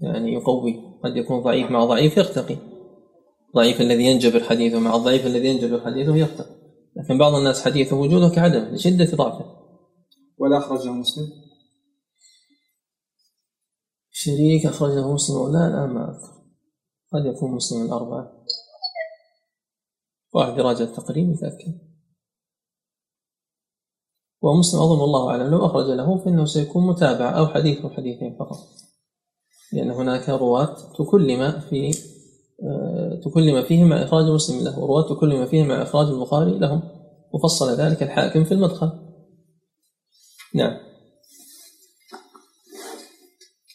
يعني 0.00 0.32
يقويه 0.32 0.74
قد 1.04 1.16
يكون 1.16 1.40
ضعيف 1.40 1.70
مع 1.70 1.84
ضعيف 1.84 2.16
يرتقي. 2.16 2.67
ضعيف 3.54 3.80
الذي 3.80 4.04
ينجبر 4.04 4.44
حديثه 4.44 4.78
مع 4.78 4.96
الضعيف 4.96 5.26
الذي 5.26 5.48
ينجبر 5.48 5.80
حديثه 5.84 6.16
يرتقي 6.16 6.58
لكن 6.98 7.18
بعض 7.18 7.34
الناس 7.34 7.64
حديثه 7.64 7.96
وجوده 7.96 8.28
كعدم 8.28 8.74
لشدة 8.74 9.16
ضعفه. 9.16 9.58
ولا 10.38 10.58
أخرجه 10.58 10.90
مسلم. 10.90 11.32
شريك 14.10 14.66
أخرجه 14.66 15.12
مسلم 15.12 15.36
ولا 15.36 15.66
الآن 15.66 15.90
ما 15.94 16.10
أذكر. 16.10 16.38
قد 17.12 17.26
يكون 17.26 17.50
مسلم 17.50 17.86
الأربعة. 17.86 18.44
واحد 20.34 20.58
يراجع 20.58 20.84
التقريب 20.84 21.30
يتأكد. 21.30 21.78
ومسلم 24.42 24.80
أظن 24.80 25.00
والله 25.00 25.30
أعلم 25.30 25.50
لو 25.50 25.66
أخرج 25.66 25.90
له 25.90 26.24
فإنه 26.24 26.44
سيكون 26.44 26.86
متابعة 26.86 27.30
أو 27.30 27.46
حديث 27.46 27.86
حديثين 27.86 28.36
فقط. 28.38 28.58
لأن 29.72 29.90
هناك 29.90 30.28
رواة 30.28 30.92
تكلم 30.98 31.60
في 31.60 31.90
آه، 32.62 33.20
تكلم 33.24 33.62
فيهم 33.62 33.88
مع 33.88 34.02
إخراج 34.02 34.24
مسلم 34.24 34.64
له 34.64 34.78
ورواة 34.78 35.14
تكلم 35.14 35.46
فيهم 35.46 35.68
مع 35.68 35.82
إخراج 35.82 36.06
البخاري 36.06 36.58
لهم. 36.58 36.82
وفصل 37.32 37.80
ذلك 37.80 38.02
الحاكم 38.02 38.44
في 38.44 38.54
المدخل. 38.54 38.90
نعم. 40.54 40.88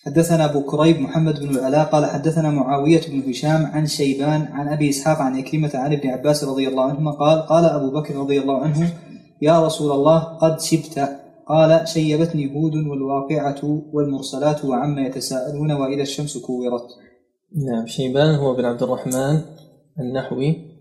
حدثنا 0.06 0.46
أبو 0.46 0.62
كريب 0.62 1.00
محمد 1.00 1.40
بن 1.40 1.50
العلاء 1.50 1.86
قال 1.86 2.06
حدثنا 2.06 2.50
معاوية 2.50 3.02
بن 3.08 3.30
هشام 3.30 3.66
عن 3.66 3.88
شيبان 3.88 4.42
عن 4.42 4.68
أبي 4.68 4.90
إسحاق 4.90 5.18
عن 5.18 5.40
إكرمة 5.40 5.72
عن 5.74 5.94
ابن 5.94 6.10
عباس 6.10 6.44
رضي 6.44 6.68
الله 6.68 6.84
عنهما 6.84 7.12
قال 7.12 7.42
قال 7.42 7.66
أبو 7.66 7.92
بكر 7.92 8.16
رضي 8.16 8.42
الله 8.42 8.58
عنه 8.58 8.94
يا 9.42 9.66
رسول 9.66 9.92
الله 9.92 10.20
قد 10.20 10.60
شبت. 10.60 11.20
قال 11.48 11.88
شيبتني 11.88 12.56
هود 12.56 12.76
والواقعة 12.76 13.82
والمرسلات 13.94 14.66
وعما 14.66 15.02
يتساءلون 15.02 15.72
وإذا 15.72 16.02
الشمس 16.02 16.38
كورت. 16.38 16.88
نعم 17.56 17.88
شيبان 17.88 18.36
هو 18.36 18.54
بن 18.54 18.66
عبد 18.66 18.84
الرحمن 18.84 19.42
النحوي 20.00 20.74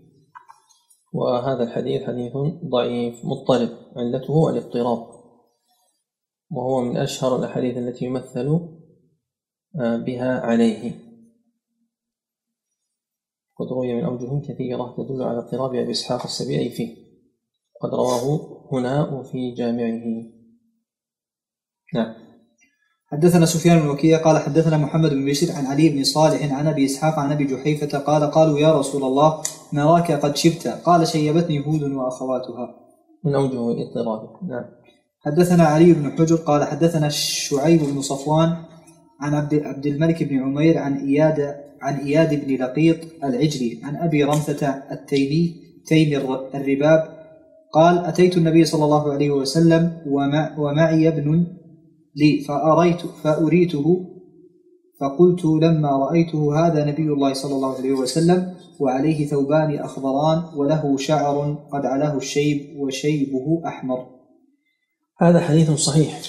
وهذا 1.13 1.63
الحديث 1.63 2.03
حديث 2.03 2.33
ضعيف 2.65 3.25
مضطرب 3.25 3.69
علته 3.95 4.49
الاضطراب. 4.49 5.07
وهو 6.51 6.81
من 6.81 6.97
أشهر 6.97 7.35
الأحاديث 7.35 7.77
التي 7.77 8.05
يمثل 8.05 8.69
آه، 9.79 9.97
بها 9.97 10.39
عليه. 10.39 10.91
قد 13.55 13.67
روي 13.71 13.93
من 13.93 14.03
أوجه 14.03 14.53
كثيرة 14.53 14.95
تدل 14.97 15.23
على 15.23 15.37
اضطراب 15.37 15.75
أبي 15.75 15.91
إسحاق 15.91 16.23
السبيعي 16.23 16.69
فيه. 16.69 16.95
قد 17.81 17.89
رواه 17.89 18.47
هنا 18.71 19.13
وفي 19.13 19.51
جامعه. 19.51 20.01
نعم. 21.93 22.22
حدثنا 23.13 23.45
سفيان 23.45 23.79
بن 23.79 23.87
وكيع 23.87 24.17
قال 24.17 24.37
حدثنا 24.37 24.77
محمد 24.77 25.09
بن 25.09 25.25
بشير 25.25 25.51
عن 25.51 25.65
علي 25.65 25.89
بن 25.89 26.03
صالح 26.03 26.53
عن 26.53 26.67
أبي 26.67 26.85
إسحاق 26.85 27.19
عن 27.19 27.31
أبي 27.31 27.45
جحيفة 27.45 27.97
قال 27.97 28.31
قالوا 28.31 28.59
يا 28.59 28.79
رسول 28.79 29.03
الله 29.03 29.41
نراك 29.73 30.11
قد 30.11 30.35
شبت. 30.35 30.67
قال 30.67 31.07
شيبتني 31.07 31.65
هود 31.65 31.83
وأخواتها. 31.83 32.65
من 33.25 33.35
أوجه 33.35 33.81
اضطرابه 33.81 34.29
نعم. 34.49 34.65
حدثنا 35.25 35.63
علي 35.63 35.93
بن 35.93 36.11
حجر 36.11 36.35
قال 36.35 36.63
حدثنا 36.63 37.09
شعيب 37.09 37.81
بن 37.83 38.01
صفوان 38.01 38.55
عن 39.21 39.33
عبد 39.33 39.53
عبد 39.65 39.85
الملك 39.85 40.23
بن 40.23 40.39
عمير 40.43 40.77
عن 40.77 40.93
إياد 40.97 41.55
عن 41.81 41.95
إياد 41.99 42.45
بن 42.45 42.55
لقيط 42.63 42.97
العجلي 43.23 43.79
عن 43.83 43.95
أبي 43.95 44.23
رمثة 44.23 44.67
التيمي 44.91 45.55
تيمي 45.87 46.17
الر- 46.17 46.49
الرباب 46.55 47.03
قال 47.73 48.05
أتيت 48.05 48.37
النبي 48.37 48.65
صلى 48.65 48.85
الله 48.85 49.13
عليه 49.13 49.29
وسلم 49.31 49.97
ومع 50.07 50.55
ومعي 50.59 51.07
ابن 51.07 51.47
لي 52.15 52.39
فأريت 52.47 53.01
فأريته 53.23 54.09
فقلت 54.99 55.45
لما 55.45 55.89
رأيته 55.97 56.67
هذا 56.67 56.85
نبي 56.85 57.13
الله 57.13 57.33
صلى 57.33 57.55
الله 57.55 57.75
عليه 57.75 57.91
وسلم 57.91 58.55
وعليه 58.79 59.27
ثوبان 59.27 59.79
أخضران 59.79 60.43
وله 60.55 60.97
شعر 60.97 61.53
قد 61.73 61.85
علاه 61.85 62.17
الشيب 62.17 62.79
وشيبه 62.79 63.61
أحمر. 63.65 64.09
هذا 65.21 65.39
حديث 65.39 65.71
صحيح. 65.71 66.21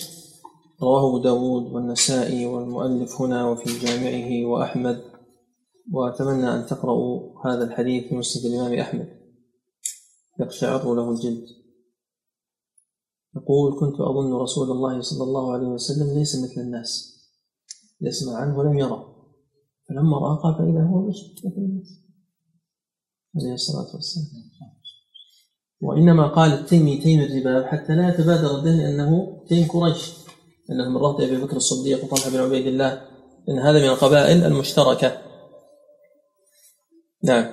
رواه 0.83 1.23
داود 1.23 1.73
والنسائي 1.73 2.47
والمؤلف 2.47 3.21
هنا 3.21 3.49
وفي 3.49 3.87
جامعه 3.87 4.47
وأحمد. 4.51 5.03
وأتمنى 5.93 6.55
أن 6.55 6.67
تقرأوا 6.67 7.21
هذا 7.47 7.65
الحديث 7.65 8.05
في 8.05 8.15
مسند 8.15 8.53
الإمام 8.53 8.75
أحمد. 8.75 9.09
يقشعر 10.41 10.95
له 10.95 11.11
الجلد. 11.11 11.64
يقول 13.37 13.81
كنت 13.81 14.01
أظن 14.01 14.33
رسول 14.33 14.71
الله 14.71 15.01
صلى 15.01 15.25
الله 15.25 15.53
عليه 15.53 15.67
وسلم 15.67 16.19
ليس 16.19 16.37
مثل 16.37 16.61
الناس 16.61 17.15
يسمع 18.01 18.37
عنه 18.37 18.59
ولم 18.59 18.79
يره. 18.79 19.15
فلما 19.89 20.19
رأى 20.19 20.39
قال 20.43 20.55
فإذا 20.55 20.87
هو 20.87 21.09
مثل 21.09 21.57
الناس. 21.57 22.01
عليه 23.37 23.55
الصلاة 23.55 23.95
والسلام. 23.95 24.45
وإنما 25.81 26.27
قال 26.27 26.53
التيمي 26.53 26.97
تيم 26.97 27.21
الرباب 27.21 27.65
حتى 27.65 27.95
لا 27.95 28.09
يتبادر 28.09 28.59
الذهن 28.59 28.81
أنه 28.81 29.43
تيم 29.49 29.69
قريش 29.69 30.13
أنه 30.71 30.89
من 30.89 30.97
رهط 30.97 31.21
أبي 31.21 31.37
بكر 31.37 31.57
الصديق 31.57 32.05
وطلحة 32.05 32.31
بن 32.31 32.37
عبيد 32.37 32.67
الله 32.67 32.93
إن 33.49 33.59
هذا 33.59 33.79
من 33.79 33.89
القبائل 33.89 34.45
المشتركة. 34.45 35.19
نعم. 37.23 37.53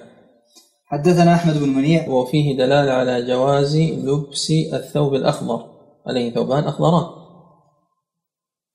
حدثنا 0.86 1.34
أحمد 1.36 1.58
بن 1.58 1.70
منيع. 1.70 2.10
وفيه 2.10 2.58
دلالة 2.58 2.92
على 2.92 3.28
جواز 3.28 3.78
لبس 3.78 4.52
الثوب 4.74 5.14
الأخضر. 5.16 5.71
عليه 6.06 6.34
ثوبان 6.34 6.64
أخضران. 6.64 7.22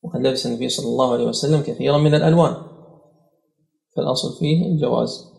وقد 0.03 0.21
لبس 0.21 0.47
النبي 0.47 0.69
صلى 0.69 0.87
الله 0.87 1.13
عليه 1.13 1.27
وسلم 1.27 1.61
كثيرا 1.61 1.99
من 1.99 2.15
الألوان. 2.15 2.55
فالأصل 3.97 4.39
فيه 4.39 4.67
الجواز 4.67 5.33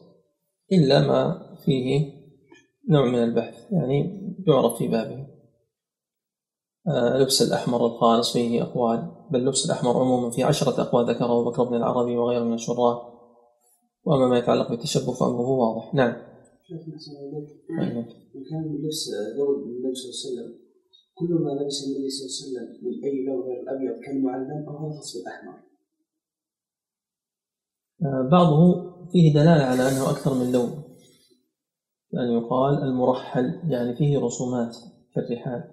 إلا 0.72 1.08
ما 1.08 1.48
فيه 1.66 2.14
نوع 2.90 3.06
من 3.06 3.24
البحث 3.24 3.72
يعني 3.72 4.22
يعرف 4.48 4.78
في 4.78 4.88
بابه. 4.88 5.28
آه، 6.88 7.18
لبس 7.18 7.42
الأحمر 7.42 7.86
الخالص 7.86 8.34
فيه 8.34 8.64
أقوال 8.64 9.12
بل 9.32 9.46
لبس 9.46 9.66
الأحمر 9.66 10.00
عموما 10.00 10.30
في 10.30 10.44
عشرة 10.44 10.82
أقوال 10.82 11.10
ذكره 11.10 11.44
بكر 11.44 11.64
بن 11.64 11.76
العربي 11.76 12.18
وغيره 12.18 12.44
من 12.44 12.54
الشراح 12.54 12.98
وأما 14.04 14.28
ما 14.28 14.38
يتعلق 14.38 14.70
بالتشبه 14.70 15.14
فأمره 15.14 15.50
واضح. 15.50 15.94
نعم. 15.94 16.16
شيخ 16.68 16.80
أيوة. 17.80 18.06
وكان 18.36 18.62
من 18.62 18.86
لبس 18.86 19.10
ثوب 19.38 19.56
النبي 19.56 19.96
صلى 19.96 20.32
الله 20.32 20.42
عليه 20.42 20.52
وسلم 20.52 20.67
كل 21.20 21.34
ما 21.34 21.50
لبس 21.50 21.84
النبي 21.88 22.10
صلى 22.10 22.48
الله 22.48 22.60
عليه 22.60 22.70
وسلم 22.70 22.88
من 22.88 23.04
أي 23.04 23.26
لون 23.26 23.42
غير 23.42 23.62
الأبيض 23.62 24.00
كالمعلم 24.06 24.66
أو 24.68 24.78
هذا 24.78 24.98
خاص 24.98 25.18
بالاحمر 25.18 25.54
آه، 28.04 28.30
بعضه 28.32 28.88
فيه 29.12 29.34
دلالة 29.34 29.64
على 29.64 29.90
أنه 29.90 30.10
أكثر 30.10 30.34
من 30.34 30.52
لون. 30.52 30.84
يعني 32.12 32.34
يقال 32.34 32.84
المرحل 32.84 33.60
يعني 33.68 33.96
فيه 33.96 34.20
رسومات 34.20 34.78
كالرحال 35.16 35.64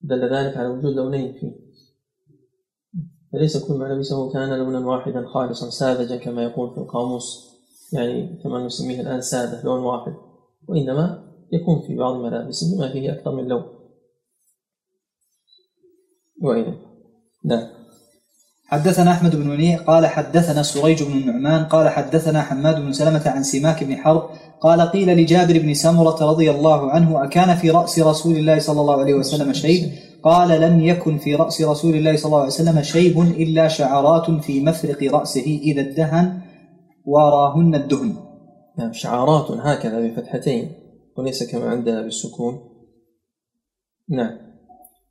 دل 0.00 0.34
ذلك 0.34 0.56
على 0.56 0.68
وجود 0.68 0.94
لونين 0.94 1.32
فيه. 1.32 1.52
فليس 3.32 3.68
كل 3.68 3.74
ما 3.74 3.84
لبسه 3.84 4.32
كان 4.32 4.58
لونا 4.58 4.86
واحدا 4.86 5.26
خالصا 5.26 5.70
ساذجا 5.70 6.16
كما 6.16 6.42
يقول 6.42 6.74
في 6.74 6.78
القاموس. 6.78 7.54
يعني 7.92 8.42
كما 8.42 8.66
نسميه 8.66 9.00
الآن 9.00 9.20
سادة 9.20 9.64
لون 9.64 9.80
واحد. 9.80 10.14
وإنما 10.68 11.32
يكون 11.52 11.80
في 11.80 11.96
بعض 11.96 12.16
ملابسه 12.16 12.78
ما 12.78 12.92
فيه 12.92 13.12
أكثر 13.12 13.34
من 13.34 13.48
لون. 13.48 13.73
وإذا 16.44 16.74
نعم. 17.44 17.66
حدثنا 18.66 19.12
أحمد 19.12 19.36
بن 19.36 19.48
منيع 19.48 19.78
قال 19.78 20.06
حدثنا 20.06 20.62
سريج 20.62 21.02
بن 21.02 21.12
النعمان 21.12 21.64
قال 21.64 21.88
حدثنا 21.88 22.42
حماد 22.42 22.80
بن 22.80 22.92
سلمة 22.92 23.22
عن 23.26 23.42
سماك 23.42 23.84
بن 23.84 23.96
حرب 23.96 24.30
قال 24.60 24.80
قيل 24.80 25.16
لجابر 25.16 25.58
بن 25.58 25.74
سمرة 25.74 26.30
رضي 26.30 26.50
الله 26.50 26.90
عنه 26.90 27.24
أكان 27.24 27.56
في 27.56 27.70
رأس 27.70 27.98
رسول 27.98 28.36
الله 28.36 28.58
صلى 28.58 28.80
الله 28.80 29.00
عليه 29.00 29.14
وسلم 29.14 29.52
شيب 29.52 29.90
قال 30.22 30.60
لم 30.60 30.80
يكن 30.80 31.18
في 31.18 31.34
رأس 31.34 31.62
رسول 31.62 31.94
الله 31.94 32.16
صلى 32.16 32.26
الله 32.26 32.38
عليه 32.38 32.46
وسلم 32.46 32.82
شيب 32.82 33.20
إلا 33.20 33.68
شعرات 33.68 34.30
في 34.30 34.60
مفرق 34.60 35.14
رأسه 35.14 35.60
إذا 35.62 35.80
ادهن 35.80 36.40
وراهن 37.04 37.74
الدهن. 37.74 38.16
نعم 38.78 38.92
شعارات 38.92 39.50
هكذا 39.50 40.00
بفتحتين 40.00 40.72
وليس 41.16 41.50
كما 41.50 41.70
عندنا 41.70 42.02
بالسكون. 42.02 42.58
نعم. 44.08 44.43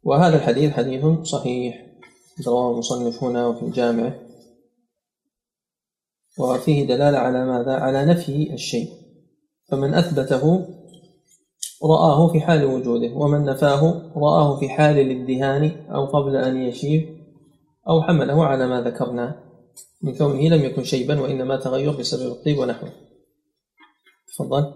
وهذا 0.03 0.35
الحديث 0.35 0.71
حديث 0.71 1.05
صحيح. 1.23 1.85
رواه 2.47 2.71
المصنف 2.71 3.23
هنا 3.23 3.47
وفي 3.47 3.69
جامعه 3.69 4.19
وفيه 6.39 6.87
دلالة 6.87 7.17
على 7.17 7.45
ماذا؟ 7.45 7.73
على 7.73 8.05
نفي 8.05 8.53
الشيء. 8.53 8.89
فمن 9.71 9.93
أثبته 9.93 10.67
رآه 11.83 12.31
في 12.31 12.41
حال 12.41 12.65
وجوده 12.65 13.13
ومن 13.15 13.45
نفاه 13.45 14.11
رآه 14.15 14.59
في 14.59 14.69
حال 14.69 14.99
الادهان 14.99 15.85
أو 15.89 16.05
قبل 16.05 16.35
أن 16.35 16.57
يشيب 16.57 17.23
أو 17.89 18.01
حمله 18.01 18.45
على 18.45 18.67
ما 18.67 18.81
ذكرنا. 18.81 19.43
من 20.01 20.15
كونه 20.15 20.41
لم 20.41 20.63
يكن 20.63 20.83
شيبا 20.83 21.21
وإنما 21.21 21.55
تغير 21.55 21.91
بسبب 21.91 22.31
الطيب 22.31 22.57
ونحوه. 22.57 22.91
تفضل. 24.27 24.73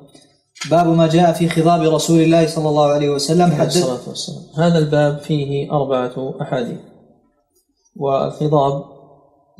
باب 0.71 0.87
ما 0.87 1.07
جاء 1.07 1.33
في 1.33 1.49
خضاب 1.49 1.81
رسول 1.81 2.21
الله 2.21 2.47
صلى 2.47 2.69
الله 2.69 2.85
عليه 2.85 3.09
وسلم. 3.09 3.51
حدث 3.51 3.77
الصلاة 3.77 4.09
والسلام. 4.09 4.43
هذا 4.57 4.77
الباب 4.77 5.17
فيه 5.17 5.71
أربعة 5.71 6.41
أحاديث 6.41 6.79
والخضاب 7.95 8.83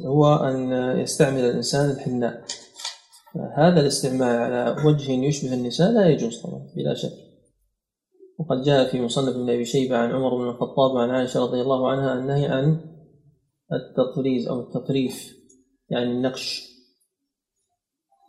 هو 0.05 0.35
أن 0.35 0.71
يستعمل 0.99 1.39
الإنسان 1.39 1.89
الحناء. 1.89 2.43
هذا 3.57 3.79
الاستعمال 3.79 4.35
على 4.35 4.75
وجه 4.85 5.11
يشبه 5.11 5.53
النساء 5.53 5.91
لا 5.91 6.09
يجوز 6.09 6.41
طبعا 6.41 6.61
بلا 6.75 6.93
شك. 6.93 7.13
وقد 8.39 8.61
جاء 8.61 8.91
في 8.91 9.01
مصنف 9.01 9.35
ابن 9.35 9.49
أبي 9.49 9.65
شيبة 9.65 9.97
عن 9.97 10.11
عمر 10.11 10.37
بن 10.37 10.49
الخطاب 10.49 10.91
وعن 10.95 11.09
عائشة 11.09 11.39
رضي 11.39 11.61
الله 11.61 11.91
عنها 11.91 12.13
النهي 12.13 12.45
عن 12.45 12.79
التطريز 13.73 14.47
أو 14.47 14.59
التطريف 14.59 15.33
يعني 15.89 16.11
النقش. 16.11 16.76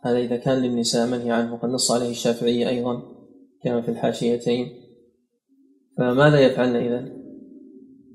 هذا 0.01 0.17
إذا 0.17 0.37
كان 0.37 0.57
للنساء 0.57 1.07
منهي 1.07 1.31
عنه 1.31 1.53
وقد 1.53 1.69
نص 1.69 1.91
عليه 1.91 2.09
الشافعي 2.09 2.69
أيضا 2.69 3.01
كما 3.63 3.81
في 3.81 3.89
الحاشيتين. 3.89 4.67
فماذا 5.97 6.39
يفعلن 6.39 6.75
إذا؟ 6.75 7.19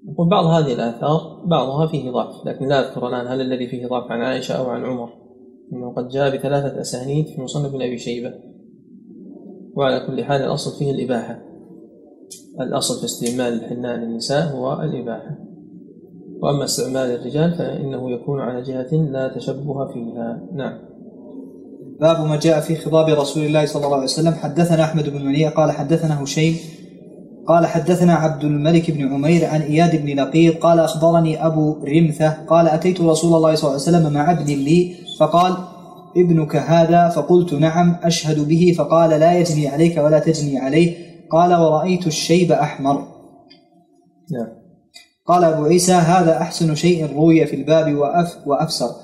نقول 0.07 0.29
بعض 0.29 0.45
هذه 0.45 0.75
الآثار 0.75 1.45
بعضها 1.47 1.87
فيه 1.87 2.11
ضعف 2.11 2.47
لكن 2.47 2.69
لا 2.69 2.89
أذكر 2.89 3.09
الآن 3.09 3.27
هل 3.27 3.41
الذي 3.41 3.67
فيه 3.67 3.87
ضعف 3.87 4.11
عن 4.11 4.21
عائشة 4.21 4.55
أو 4.55 4.71
عن 4.71 4.85
عمر 4.85 5.25
إنه 5.73 5.95
قد 5.95 6.09
جاء 6.09 6.37
بثلاثة 6.37 6.81
أسانيد 6.81 7.27
في 7.27 7.41
مصنف 7.43 7.73
بن 7.73 7.83
أبي 7.83 7.99
شيبة. 7.99 8.35
وعلى 9.77 10.07
كل 10.07 10.25
حال 10.25 10.43
الأصل 10.43 10.79
فيه 10.79 10.91
الإباحة. 10.91 11.43
الأصل 12.61 12.99
في 12.99 13.05
استعمال 13.05 13.53
الحناء 13.53 13.97
للنساء 13.97 14.57
هو 14.57 14.83
الإباحة. 14.83 15.39
وأما 16.43 16.65
استعمال 16.65 17.11
الرجال 17.11 17.55
فإنه 17.55 18.11
يكون 18.11 18.41
على 18.41 18.63
جهة 18.63 18.95
لا 18.95 19.29
تشبه 19.29 19.93
فيها. 19.93 20.49
نعم. 20.53 20.79
باب 22.01 22.27
ما 22.27 22.37
جاء 22.37 22.61
في 22.61 22.77
خضاب 22.77 23.09
رسول 23.09 23.45
الله 23.45 23.67
صلى 23.67 23.85
الله 23.85 23.97
عليه 23.97 24.05
وسلم. 24.05 24.35
حدثنا 24.35 24.85
أحمد 24.85 25.09
بن 25.09 25.25
منيع 25.25 25.49
قال 25.49 25.71
حدثنا 25.71 26.23
هشيم 26.23 26.57
قال 27.47 27.67
حدثنا 27.67 28.15
عبد 28.15 28.45
الملك 28.45 28.91
بن 28.91 29.15
عمير 29.15 29.45
عن 29.45 29.61
إياد 29.61 30.03
بن 30.03 30.21
لقيط 30.21 30.63
قال 30.63 30.81
أخبرني 30.81 31.47
أبو 31.47 31.77
رمثة 31.85 32.29
قال 32.49 32.69
أتيت 32.69 33.01
رسول 33.01 33.37
الله 33.37 33.55
صلى 33.55 33.71
الله 33.71 33.87
عليه 33.87 33.99
وسلم 33.99 34.13
مع 34.13 34.31
ابن 34.31 34.45
لي 34.45 34.95
فقال 35.21 35.57
ابنك 36.17 36.57
هذا؟ 36.57 37.09
فقلت 37.09 37.55
نعم 37.55 37.97
أشهد 38.03 38.49
به. 38.49 38.75
فقال 38.79 39.11
لا 39.11 39.39
يجني 39.39 39.69
عليك 39.69 39.97
ولا 39.97 40.19
تجني 40.19 40.59
عليه. 40.59 40.97
قال 41.31 41.55
ورأيت 41.55 42.07
الشيب 42.07 42.53
أحمر. 42.53 42.95
نعم. 44.33 44.49
قال 45.27 45.45
أبو 45.45 45.65
عيسى 45.65 45.93
هذا 45.93 46.39
أحسن 46.39 46.75
شيء 46.75 47.15
روي 47.17 47.47
في 47.47 47.57
الباب 47.57 47.95
وأف 47.95 48.37
وأفسر. 48.47 49.04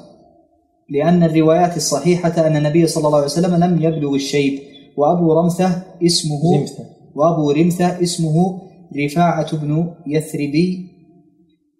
لأن 0.91 1.23
الروايات 1.23 1.77
الصحيحة 1.77 2.47
أن 2.47 2.57
النبي 2.57 2.87
صلى 2.87 3.07
الله 3.07 3.17
عليه 3.17 3.27
وسلم 3.27 3.65
لم 3.65 3.83
يبلغ 3.83 4.15
الشيب. 4.15 4.59
وأبو 4.97 5.33
رمثة 5.33 5.83
اسمه 6.03 6.59
رمثة. 6.59 6.85
وأبو 7.15 7.51
رمثة 7.51 8.03
اسمه 8.03 8.62
رفاعة 9.05 9.57
بن 9.57 9.95
يثربي 10.07 10.89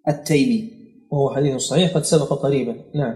التيمي. 0.09 0.71
وهو 1.13 1.35
حديث 1.35 1.57
صحيح 1.57 1.95
قد 1.95 2.05
سبق 2.05 2.33
قريبا. 2.33 2.77
نعم. 2.95 3.15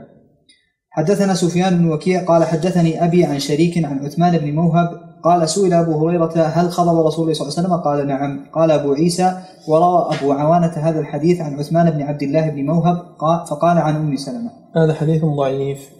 حدثنا 0.90 1.34
سفيان 1.34 1.78
بن 1.78 1.92
وكيع 1.92 2.24
قال 2.24 2.44
حدثني 2.44 3.04
أبي 3.04 3.24
عن 3.24 3.38
شريك 3.38 3.84
عن 3.84 3.98
عثمان 3.98 4.38
بن 4.38 4.54
موهب 4.54 5.03
قال 5.24 5.48
سئل 5.48 5.72
أبو 5.72 6.08
هريرة 6.08 6.46
هل 6.46 6.70
خضب 6.70 7.06
رسول 7.06 7.22
الله 7.22 7.34
صلى 7.34 7.48
الله 7.48 7.58
عليه 7.58 7.68
وسلم؟ 7.68 7.76
قال 7.76 8.06
نعم. 8.06 8.50
قال 8.52 8.70
أبو 8.70 8.92
عيسى 8.92 9.42
وروى 9.68 10.16
أبو 10.16 10.32
عوانة 10.32 10.72
هذا 10.72 11.00
الحديث 11.00 11.40
عن 11.40 11.54
عثمان 11.58 11.90
بن 11.90 12.02
عبد 12.02 12.22
الله 12.22 12.50
بن 12.50 12.66
موهب 12.66 13.16
قال 13.18 13.46
فقال 13.46 13.78
عن 13.78 13.96
أم 13.96 14.16
سلمة. 14.16 14.50
هذا 14.76 14.94
حديث 14.94 15.24
ضعيف. 15.24 15.90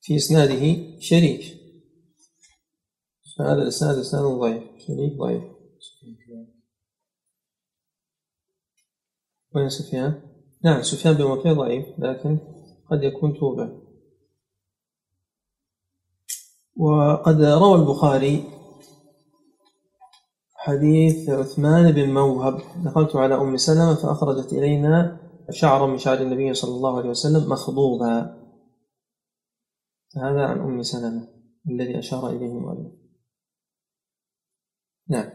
في 0.00 0.16
إسناده 0.16 0.76
شريك. 1.00 1.40
فهذا 3.38 3.62
الإسناد 3.62 3.98
إسناد 3.98 4.24
ضعيف. 4.24 4.62
شريك 4.86 5.18
ضعيف. 5.18 5.42
وين 9.54 9.68
سفيان؟ 9.68 10.22
نعم 10.64 10.82
سفيان 10.82 11.14
بن 11.14 11.52
ضعيف 11.52 11.86
لكن 11.98 12.38
قد 12.90 13.02
يكون 13.02 13.34
توبة. 13.38 13.83
وقد 16.76 17.42
روى 17.42 17.74
البخاري 17.74 18.44
حديث 20.54 21.30
عثمان 21.30 21.92
بن 21.92 22.14
موهب. 22.14 22.60
دخلت 22.84 23.16
على 23.16 23.34
أم 23.34 23.56
سلمة 23.56 23.94
فأخرجت 23.94 24.52
إلينا 24.52 25.20
شعرا 25.50 25.86
من 25.86 25.98
شعر 25.98 26.18
النبي 26.20 26.54
صلى 26.54 26.76
الله 26.76 26.98
عليه 26.98 27.10
وسلم 27.10 27.50
مخضوضا. 27.50 28.20
هذا 30.16 30.44
عن 30.46 30.58
أم 30.58 30.82
سلمة 30.82 31.28
الذي 31.70 31.98
أشار 31.98 32.28
إليه 32.28 32.46
المؤلف. 32.46 32.92
نعم. 35.08 35.30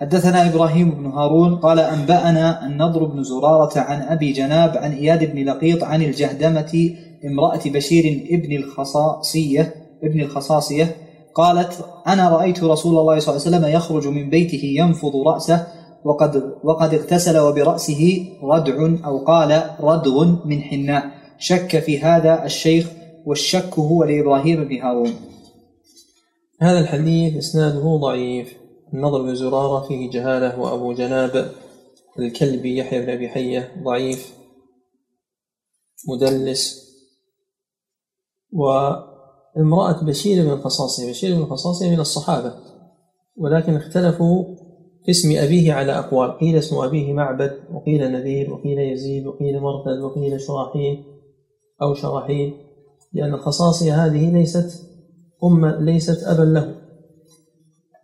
حدثنا 0.00 0.48
إبراهيم 0.50 0.90
بن 0.90 1.06
هارون 1.06 1.56
قال 1.56 1.78
أنبأنا 1.78 2.66
النضر 2.66 3.04
بن 3.04 3.22
زرارة 3.22 3.78
عن 3.78 4.02
أبي 4.02 4.32
جناب 4.32 4.76
عن 4.76 4.92
إياد 4.92 5.32
بن 5.32 5.44
لقيط 5.44 5.84
عن 5.84 6.02
الجهدمة 6.02 6.96
امرأة 7.24 7.60
بشير 7.66 8.26
ابن 8.30 8.56
الخصاصية 8.56 9.83
ابن 10.04 10.20
الخصاصية 10.20 10.96
قالت 11.34 11.84
أنا 12.06 12.28
رأيت 12.30 12.64
رسول 12.64 12.98
الله 12.98 13.18
صلى 13.18 13.36
الله 13.36 13.46
عليه 13.46 13.56
وسلم 13.56 13.76
يخرج 13.76 14.08
من 14.08 14.30
بيته 14.30 14.64
ينفض 14.64 15.16
رأسه 15.16 15.66
وقد 16.04 16.54
وقد 16.64 16.94
اغتسل 16.94 17.38
وبرأسه 17.38 18.26
ردع 18.42 18.96
أو 19.04 19.24
قال 19.24 19.70
ردغ 19.80 20.46
من 20.46 20.62
حناء 20.62 21.10
شك 21.38 21.78
في 21.78 22.00
هذا 22.00 22.44
الشيخ 22.44 22.90
والشك 23.26 23.78
هو 23.78 24.04
لإبراهيم 24.04 24.64
بن 24.64 24.80
هارون. 24.80 25.14
هذا 26.60 26.80
الحديث 26.80 27.36
إسناده 27.36 27.98
ضعيف. 28.02 28.64
النضر 28.94 29.22
بن 29.22 29.34
زرارة 29.34 29.88
فيه 29.88 30.10
جهالة 30.10 30.60
وأبو 30.60 30.92
جناب 30.92 31.52
الكلبي 32.18 32.76
يحيى 32.76 33.00
بن 33.00 33.10
أبي 33.10 33.28
حية 33.28 33.82
ضعيف 33.84 34.34
مدلس 36.08 36.84
وامرأة 39.56 40.04
بشير 40.04 40.44
بن 40.44 40.50
الخصاصية 40.50 41.10
بشير 41.10 41.36
بن 41.36 41.42
الخصاصية 41.42 41.90
من 41.90 42.00
الصحابة 42.00 42.54
ولكن 43.36 43.76
اختلفوا 43.76 44.44
في 45.04 45.10
اسم 45.10 45.36
أبيه 45.36 45.72
على 45.72 45.98
أقوال 45.98 46.38
قيل 46.38 46.56
اسم 46.56 46.76
أبيه 46.76 47.12
معبد 47.12 47.52
وقيل 47.72 48.12
نذير 48.12 48.52
وقيل 48.52 48.78
يزيد 48.78 49.26
وقيل 49.26 49.60
مرثد 49.60 49.98
وقيل 49.98 50.40
شراحيل 50.40 51.04
أو 51.82 51.94
شراحيل 51.94 52.54
لأن 53.12 53.34
الخصاصية 53.34 54.06
هذه 54.06 54.32
ليست 54.32 54.82
أم 55.44 55.66
ليست 55.66 56.24
أبا 56.24 56.42
له. 56.42 56.74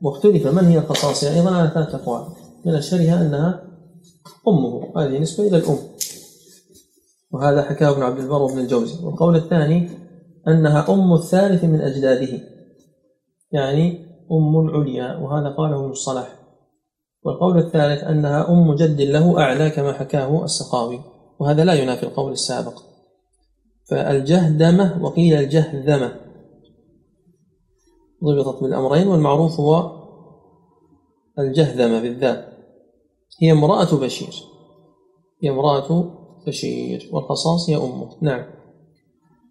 واختلف 0.02 0.46
من 0.46 0.64
هي 0.64 0.78
الخصاصية 0.78 1.34
أيضا 1.34 1.50
على 1.50 1.70
ثلاثة 1.74 1.94
أقوال 1.94 2.24
من 2.64 2.74
أشهرها 2.74 3.26
أنها 3.26 3.62
أمه 4.48 4.92
هذه 4.96 5.18
نسبة 5.18 5.46
إلى 5.46 5.56
الأم. 5.56 5.78
وهذا 7.32 7.62
حكاه 7.62 7.90
ابن 7.90 8.02
عبد 8.02 8.18
البر 8.18 8.42
وابن 8.42 8.58
الجوزي. 8.58 9.04
والقول 9.04 9.36
الثاني 9.36 9.88
أنها 10.48 10.92
أم 10.92 11.12
الثالث 11.12 11.64
من 11.64 11.80
أجداده. 11.80 12.40
يعني 13.52 14.06
أم 14.32 14.56
عليا 14.56 15.16
وهذا 15.16 15.48
قاله 15.48 15.80
ابن 15.80 15.90
الصلاح 15.90 16.40
والقول 17.22 17.58
الثالث 17.58 18.04
أنها 18.04 18.48
أم 18.48 18.74
جد 18.74 19.00
له 19.00 19.40
أعلى 19.40 19.70
كما 19.70 19.92
حكاه 19.92 20.44
السخاوي 20.44 21.00
وهذا 21.40 21.64
لا 21.64 21.72
ينافي 21.72 22.02
القول 22.02 22.32
السابق. 22.32 22.82
فالجهدمة 23.90 25.04
وقيل 25.04 25.34
الجهذمة. 25.34 26.20
ضبطت 28.24 28.62
بالأمرين 28.62 29.08
والمعروف 29.08 29.60
هو 29.60 30.00
الجهذمة 31.38 32.00
بالذات. 32.00 32.46
هي 33.42 33.52
امرأة 33.52 33.96
بشير. 33.96 34.34
هي 35.42 35.50
امرأة 35.50 36.04
بشير 36.46 37.10
والخصاص 37.12 37.70
هي 37.70 37.76
أمه. 37.76 38.16
نعم. 38.22 38.59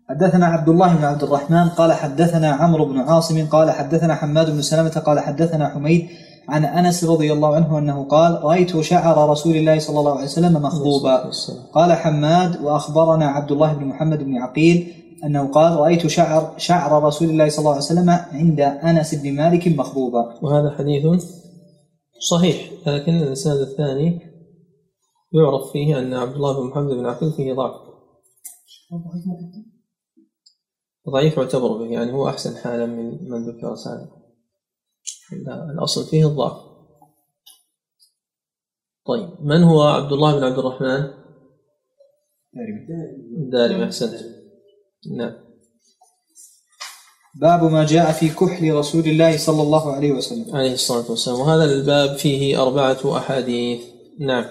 حدثنا 0.09 0.45
عبد 0.45 0.69
الله 0.69 0.95
بن 0.95 1.03
عبد 1.03 1.23
الرحمن 1.23 1.69
قال 1.69 1.93
حدثنا 1.93 2.49
عمرو 2.49 2.85
بن 2.85 2.97
عاصم 2.97 3.47
قال 3.47 3.71
حدثنا 3.71 4.15
حماد 4.15 4.49
بن 4.49 4.61
سلمة 4.61 4.89
قال 5.05 5.19
حدثنا 5.19 5.69
حميد 5.69 6.07
عن 6.49 6.65
أنس 6.65 7.03
رضي 7.03 7.33
الله 7.33 7.55
عنه 7.55 7.77
أنه 7.77 8.07
قال 8.07 8.43
رأيت 8.43 8.79
شعر 8.79 9.29
رسول 9.29 9.55
الله 9.55 9.79
صلى 9.79 9.99
الله 9.99 10.11
عليه 10.11 10.23
وسلم 10.23 10.53
مخضوبا. 10.53 11.31
قال 11.73 11.93
حماد 11.93 12.61
وأخبرنا 12.61 13.25
عبد 13.25 13.51
الله 13.51 13.73
بن 13.73 13.85
محمد 13.85 14.23
بن 14.23 14.37
عقيل 14.37 14.93
أنه 15.25 15.47
قال 15.47 15.79
رأيت 15.79 16.07
شعر 16.07 16.53
شعر 16.57 17.03
رسول 17.03 17.29
الله 17.29 17.49
صلى 17.49 17.59
الله 17.59 17.73
عليه 17.73 17.81
وسلم 17.81 18.09
عند 18.09 18.59
أنس 18.59 19.15
بن 19.15 19.35
مالك 19.35 19.67
مخضوبا. 19.67 20.39
وهذا 20.41 20.75
حديث 20.77 21.23
صحيح 22.29 22.71
لكن 22.87 23.13
الإسناد 23.13 23.57
الثاني 23.57 24.19
يعرف 25.33 25.71
فيه 25.71 25.99
أن 25.99 26.13
عبد 26.13 26.33
الله 26.35 26.59
بن 26.59 26.67
محمد 26.67 26.93
بن 26.93 27.05
عقيل 27.05 27.31
فيه 27.31 27.53
ضعف. 27.53 27.75
ضعيف 31.09 31.37
يعتبر 31.37 31.77
به 31.77 31.85
يعني 31.85 32.11
هو 32.13 32.29
أحسن 32.29 32.57
حالا 32.57 32.85
من 32.85 33.29
من 33.29 33.49
ذكر 33.49 33.75
سابقا 33.75 34.19
الأصل 35.73 36.05
فيه 36.05 36.27
الضعف. 36.27 36.57
طيب 39.07 39.29
من 39.41 39.63
هو 39.63 39.83
عبد 39.83 40.11
الله 40.11 40.35
بن 40.35 40.43
عبد 40.43 40.59
الرحمن؟ 40.59 41.11
دارمي 43.51 43.83
أحسنت. 43.83 44.21
نعم. 45.17 45.33
باب 47.35 47.63
ما 47.63 47.85
جاء 47.85 48.11
في 48.11 48.29
كحل 48.29 48.73
رسول 48.73 49.05
الله 49.05 49.37
صلى 49.37 49.61
الله 49.61 49.95
عليه 49.95 50.11
وسلم. 50.11 50.55
عليه 50.55 50.73
الصلاة 50.73 51.09
والسلام. 51.09 51.39
وهذا 51.39 51.63
الباب 51.63 52.17
فيه 52.17 52.61
أربعة 52.61 53.17
أحاديث. 53.17 53.81
نعم. 54.19 54.45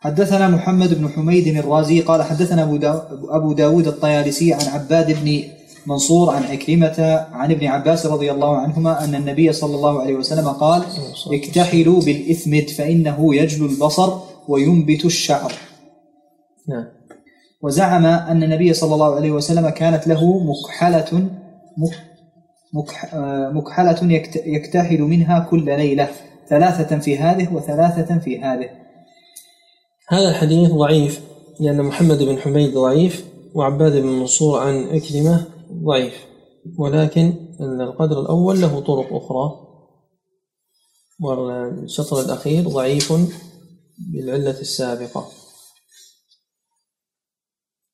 حدثنا 0.00 0.48
محمد 0.48 0.94
بن 1.00 1.08
حميد 1.08 1.46
الرازي 1.56 2.00
قال 2.00 2.22
حدثنا 2.22 2.62
أبو, 2.62 2.76
دا 2.76 3.08
أبو 3.28 3.52
داود 3.52 3.86
الطيالسي 3.86 4.52
عن 4.54 4.60
عباد 4.66 5.24
بن 5.24 5.42
منصور 5.86 6.30
عن 6.34 6.42
عكرمة 6.42 7.26
عن 7.32 7.50
ابن 7.50 7.66
عباس 7.66 8.06
رضي 8.06 8.30
الله 8.32 8.56
عنهما 8.56 9.04
أن 9.04 9.14
النبي 9.14 9.52
صلى 9.52 9.74
الله 9.76 10.00
عليه 10.02 10.14
وسلم 10.14 10.48
قال 10.48 10.82
اكتحلوا 11.32 12.00
بالإثمد 12.00 12.70
فإنه 12.70 13.34
يجلو 13.34 13.66
البصر 13.66 14.18
وينبت 14.48 15.04
الشعر. 15.04 15.52
نعم. 16.68 16.84
وزعم 17.62 18.06
أن 18.06 18.42
النبي 18.42 18.72
صلى 18.72 18.94
الله 18.94 19.14
عليه 19.14 19.30
وسلم 19.30 19.68
كانت 19.68 20.06
له 20.08 20.38
مكحلة 20.44 21.28
مك- 21.78 22.04
مكح- 22.74 23.14
آه، 23.14 23.50
مكحلة 23.54 24.12
يكت- 24.12 24.42
يكتحل 24.46 25.00
منها 25.02 25.38
كل 25.50 25.64
ليلة 25.64 26.08
ثلاثة 26.48 26.98
في 26.98 27.18
هذه 27.18 27.54
وثلاثة 27.54 28.18
في 28.18 28.40
هذه. 28.40 28.68
هذا 30.10 30.28
الحديث 30.28 30.70
ضعيف 30.70 31.20
لأن 31.60 31.82
محمد 31.82 32.22
بن 32.22 32.38
حميد 32.38 32.74
ضعيف 32.74 33.24
وعباد 33.54 33.92
بن 33.92 34.06
منصور 34.06 34.60
عن 34.60 34.88
أكرمة 34.88 35.46
ضعيف 35.72 36.14
ولكن 36.78 37.34
القدر 37.60 38.20
الأول 38.20 38.60
له 38.60 38.80
طرق 38.80 39.12
أخرى. 39.12 39.68
والشطر 41.20 42.20
الأخير 42.20 42.68
ضعيف 42.68 43.12
بالعلة 44.12 44.60
السابقة. 44.60 45.28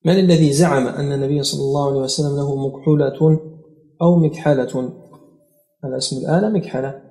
من 0.04 0.18
الذي 0.18 0.52
زعم 0.52 0.86
أن 0.86 1.12
النبي 1.12 1.42
صلى 1.42 1.60
الله 1.60 1.90
عليه 1.90 2.00
وسلم 2.00 2.36
له 2.36 2.68
مكحولة 2.68 3.40
أو 4.02 4.16
مكحلة؟ 4.16 4.92
على 5.84 5.96
اسم 5.96 6.16
الآلة 6.16 6.48
مكحلة. 6.48 7.03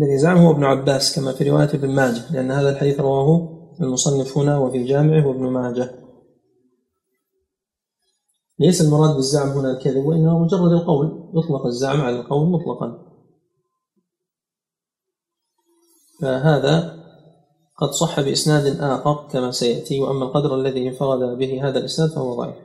الذي 0.00 0.40
هو 0.40 0.50
ابن 0.50 0.64
عباس 0.64 1.16
كما 1.16 1.32
في 1.32 1.50
رواية 1.50 1.68
ابن 1.68 1.90
ماجه 1.90 2.32
لأن 2.32 2.50
هذا 2.50 2.70
الحديث 2.70 3.00
رواه 3.00 3.60
المصنف 3.80 4.38
هنا 4.38 4.58
وفي 4.58 4.84
جامعه 4.84 5.26
وابن 5.26 5.50
ماجه. 5.50 5.94
ليس 8.58 8.80
المراد 8.80 9.16
بالزعم 9.16 9.48
هنا 9.48 9.70
الكذب 9.70 10.04
وإنما 10.04 10.38
مجرد 10.38 10.72
القول. 10.72 11.30
يطلق 11.34 11.66
الزعم 11.66 12.00
على 12.00 12.20
القول 12.20 12.50
مطلقا. 12.50 13.06
فهذا 16.20 17.00
قد 17.76 17.90
صح 17.90 18.20
بإسناد 18.20 18.80
آخر 18.80 19.28
كما 19.32 19.50
سيأتي 19.50 20.00
وأما 20.00 20.24
القدر 20.24 20.54
الذي 20.54 20.88
انفرد 20.88 21.38
به 21.38 21.68
هذا 21.68 21.78
الإسناد 21.78 22.10
فهو 22.10 22.34
ضعيف. 22.34 22.56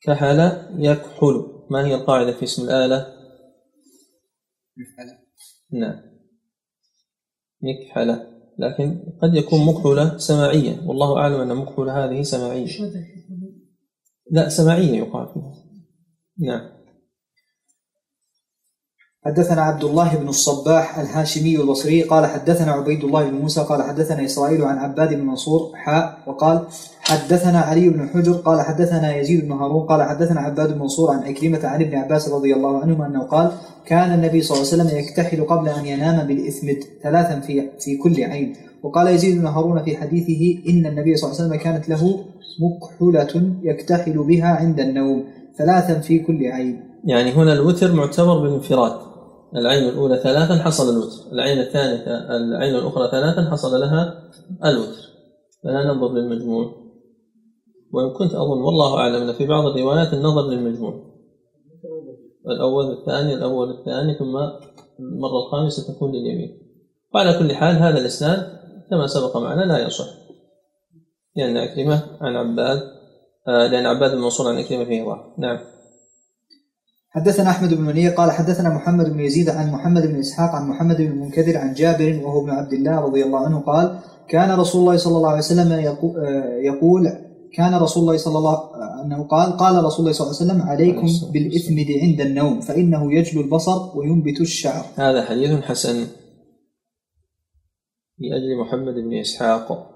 كحل 0.00 0.40
يكحل. 0.78 1.55
ما 1.70 1.86
هي 1.86 1.94
القاعدة 1.94 2.32
في 2.32 2.42
اسم 2.42 2.62
الآلة؟ 2.62 3.16
نعم. 5.72 6.02
مكحلة 7.62 8.26
لكن 8.58 9.02
قد 9.22 9.34
يكون 9.34 9.66
مكحلة 9.66 10.18
سماعية 10.18 10.86
والله 10.86 11.18
أعلم 11.18 11.40
أن 11.40 11.56
مكحلة 11.56 12.04
هذه 12.04 12.22
سماعية. 12.22 12.66
لا 14.30 14.48
سماعية 14.48 14.98
يقال. 14.98 15.28
فيها 15.34 15.66
نعم. 16.38 16.76
حدثنا 19.26 19.62
عبد 19.62 19.84
الله 19.84 20.16
بن 20.16 20.28
الصباح 20.28 20.98
الهاشمي 20.98 21.56
البصري 21.56 22.02
قال 22.02 22.26
حدثنا 22.26 22.72
عبيد 22.72 23.04
الله 23.04 23.30
بن 23.30 23.34
موسى 23.34 23.60
قال 23.60 23.82
حدثنا 23.82 24.24
إسرائيل 24.24 24.62
عن 24.64 24.78
عباد 24.78 25.14
بن 25.14 25.20
منصور 25.20 25.76
حاء 25.76 26.22
وقال 26.26 26.66
حدثنا 27.08 27.58
علي 27.58 27.88
بن 27.88 28.08
حجر 28.08 28.32
قال 28.32 28.60
حدثنا 28.60 29.16
يزيد 29.16 29.44
بن 29.44 29.52
هارون 29.52 29.86
قال 29.86 30.02
حدثنا 30.02 30.40
عباد 30.40 30.72
بن 30.72 30.78
منصور 30.78 31.10
عن 31.10 31.22
أكرمة 31.22 31.60
عن 31.64 31.82
ابن 31.82 31.94
عباس 31.94 32.28
رضي 32.28 32.54
الله 32.54 32.78
عنهما 32.78 33.06
أنه 33.06 33.22
قال 33.22 33.52
كان 33.86 34.14
النبي 34.14 34.42
صلى 34.42 34.58
الله 34.58 34.72
عليه 34.72 34.82
وسلم 34.82 34.98
يكتحل 34.98 35.44
قبل 35.44 35.68
أن 35.68 35.86
ينام 35.86 36.26
بالإثمد 36.26 36.76
ثلاثا 37.02 37.40
في 37.40 37.70
في 37.80 37.96
كل 37.96 38.24
عين. 38.24 38.56
وقال 38.82 39.08
يزيد 39.08 39.38
بن 39.40 39.46
هارون 39.46 39.82
في 39.84 39.96
حديثه 39.96 40.70
إن 40.70 40.86
النبي 40.86 41.16
صلى 41.16 41.30
الله 41.30 41.40
عليه 41.40 41.50
وسلم 41.50 41.62
كانت 41.64 41.88
له 41.88 42.24
مكحلة 42.60 43.54
يكتحل 43.62 44.18
بها 44.18 44.48
عند 44.48 44.80
النوم 44.80 45.24
ثلاثا 45.58 46.00
في 46.00 46.18
كل 46.18 46.44
عين. 46.44 46.82
يعني 47.04 47.32
هنا 47.32 47.52
الوتر 47.52 47.92
معتبر 47.92 48.38
بالانفراد. 48.38 48.92
العين 49.56 49.88
الأولى 49.88 50.20
ثلاثا 50.22 50.54
حصل 50.54 50.92
الوتر. 50.92 51.32
العين 51.32 51.58
الثالثة 51.58 52.36
العين 52.36 52.74
الأخرى 52.74 53.10
ثلاثا 53.10 53.50
حصل 53.50 53.80
لها 53.80 54.14
الوتر. 54.64 55.02
فلا 55.64 55.94
ننظر 55.94 56.12
للمجموع. 56.12 56.85
وإن 57.92 58.10
كنت 58.10 58.34
أظن 58.34 58.60
والله 58.60 58.98
أعلم 58.98 59.22
أن 59.22 59.32
في 59.32 59.46
بعض 59.46 59.66
الروايات 59.66 60.12
النظر 60.14 60.48
للمجموع 60.48 61.06
الأول 62.46 62.92
الثاني 62.92 63.34
الأول 63.34 63.70
الثاني 63.70 64.14
ثم 64.18 64.36
المرة 65.00 65.46
الخامسة 65.46 65.92
تكون 65.92 66.12
لليمين. 66.12 66.58
وعلى 67.14 67.38
كل 67.38 67.54
حال 67.54 67.76
هذا 67.76 67.98
الإسناد 67.98 68.38
كما 68.90 69.06
سبق 69.06 69.36
معنا 69.36 69.60
لا 69.60 69.86
يصح. 69.86 70.06
لأن 71.36 71.56
أكرمة 71.56 72.02
عن 72.20 72.36
عباد 72.36 72.82
آه، 73.48 73.66
لأن 73.66 73.86
عباد 73.86 74.10
بن 74.10 74.20
منصور 74.20 74.48
عن 74.48 74.58
أكرمة 74.58 74.84
فيه 74.84 75.04
ضعف. 75.04 75.38
نعم. 75.38 75.58
حدثنا 77.10 77.50
أحمد 77.50 77.74
بن 77.74 77.82
منير 77.82 78.10
قال 78.10 78.30
حدثنا 78.30 78.68
محمد 78.68 79.10
بن 79.12 79.20
يزيد 79.20 79.48
عن 79.48 79.72
محمد 79.72 80.02
بن 80.02 80.18
إسحاق 80.18 80.50
عن 80.50 80.68
محمد 80.68 80.96
بن 80.96 81.06
المنكدر 81.06 81.58
عن 81.58 81.74
جابر 81.74 82.20
وهو 82.24 82.40
ابن 82.40 82.50
عبد 82.50 82.72
الله 82.72 83.00
رضي 83.00 83.24
الله 83.24 83.38
عنه 83.38 83.60
قال 83.60 83.98
كان 84.28 84.58
رسول 84.58 84.80
الله 84.80 84.96
صلى 84.96 85.16
الله 85.16 85.28
عليه 85.28 85.38
وسلم 85.38 85.72
آه، 85.72 85.78
يقول 86.56 87.25
كان 87.56 87.74
رسول 87.74 88.02
الله 88.02 88.16
صلى 88.16 88.38
الله 88.38 88.70
أنه 89.04 89.28
قال 89.28 89.56
قال 89.56 89.84
رسول 89.84 90.00
الله 90.00 90.12
صلى 90.12 90.26
الله 90.26 90.36
عليه 90.40 90.46
وسلم 90.46 90.62
عليكم 90.62 91.32
بالاثمد 91.32 91.86
عند 92.02 92.20
النوم 92.20 92.60
فإنه 92.60 93.12
يجلو 93.12 93.40
البصر 93.40 93.98
وينبت 93.98 94.40
الشعر. 94.40 94.84
هذا 94.94 95.24
حديث 95.24 95.50
حسن 95.50 96.06
لأجل 98.18 98.60
محمد 98.60 98.94
بن 98.94 99.14
إسحاق 99.14 99.90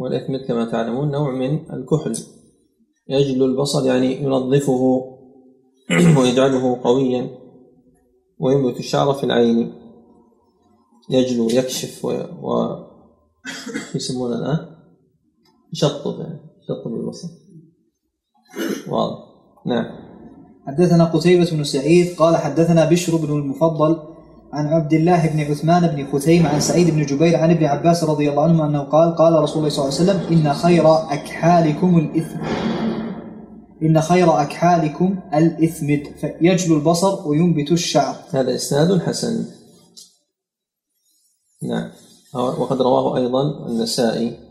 والإثمد 0.00 0.40
كما 0.48 0.70
تعلمون 0.70 1.10
نوع 1.10 1.30
من 1.30 1.70
الكحل. 1.72 2.16
يجلو 3.08 3.44
البصر 3.44 3.86
يعني 3.86 4.22
ينظفه 4.22 4.82
ويجعله 6.18 6.82
قويا 6.84 7.30
وينبت 8.38 8.78
الشعر 8.78 9.12
في 9.12 9.24
العين. 9.24 9.72
يجلو 11.10 11.50
يكشف 11.50 12.04
و, 12.04 12.08
و... 12.42 12.76
يسمونه 13.94 14.38
الآن 14.38 14.66
يشطب 15.72 16.20
يعني. 16.20 16.47
يشطب 16.70 16.94
البصر 16.94 17.28
واضح. 18.88 19.18
نعم. 19.66 19.84
حدثنا 20.66 21.04
قتيبة 21.04 21.50
بن 21.50 21.64
سعيد 21.64 22.16
قال 22.16 22.36
حدثنا 22.36 22.90
بشر 22.90 23.16
بن 23.16 23.32
المفضل 23.32 24.02
عن 24.52 24.66
عبد 24.66 24.92
الله 24.92 25.26
بن 25.26 25.40
عثمان 25.40 25.86
بن 25.86 26.06
خثيم 26.12 26.46
عن 26.46 26.60
سعيد 26.60 26.90
بن 26.90 27.06
جبير 27.06 27.36
عن 27.36 27.50
ابن 27.50 27.64
عباس 27.64 28.04
رضي 28.04 28.30
الله 28.30 28.42
عنهما 28.42 28.66
أنه 28.66 28.80
قال 28.80 29.16
قال 29.16 29.42
رسول 29.42 29.58
الله 29.58 29.68
صلى 29.68 29.88
الله 29.88 30.00
عليه 30.00 30.10
وسلم 30.10 30.38
إن 30.38 30.54
خير 30.54 30.94
أكحالكم 30.94 31.98
الإثم. 31.98 32.38
إن 33.82 34.00
خير 34.00 34.42
أكحالكم 34.42 35.20
الاثمد 35.34 36.02
فيجلو 36.20 36.76
البصر 36.76 37.28
وينبت 37.28 37.72
الشعر. 37.72 38.16
هذا 38.30 38.54
إسناد 38.54 39.00
حسن. 39.00 39.44
نعم. 41.62 41.90
وقد 42.34 42.82
رواه 42.82 43.16
أيضا 43.16 43.66
النسائي. 43.66 44.47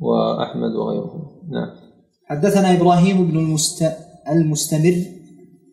وأحمد 0.00 0.72
وغيره 0.74 1.30
نعم. 1.50 1.70
حدثنا 2.26 2.72
إبراهيم 2.72 3.30
بن 3.30 3.38
المست... 3.38 3.84
المستمر. 4.28 4.96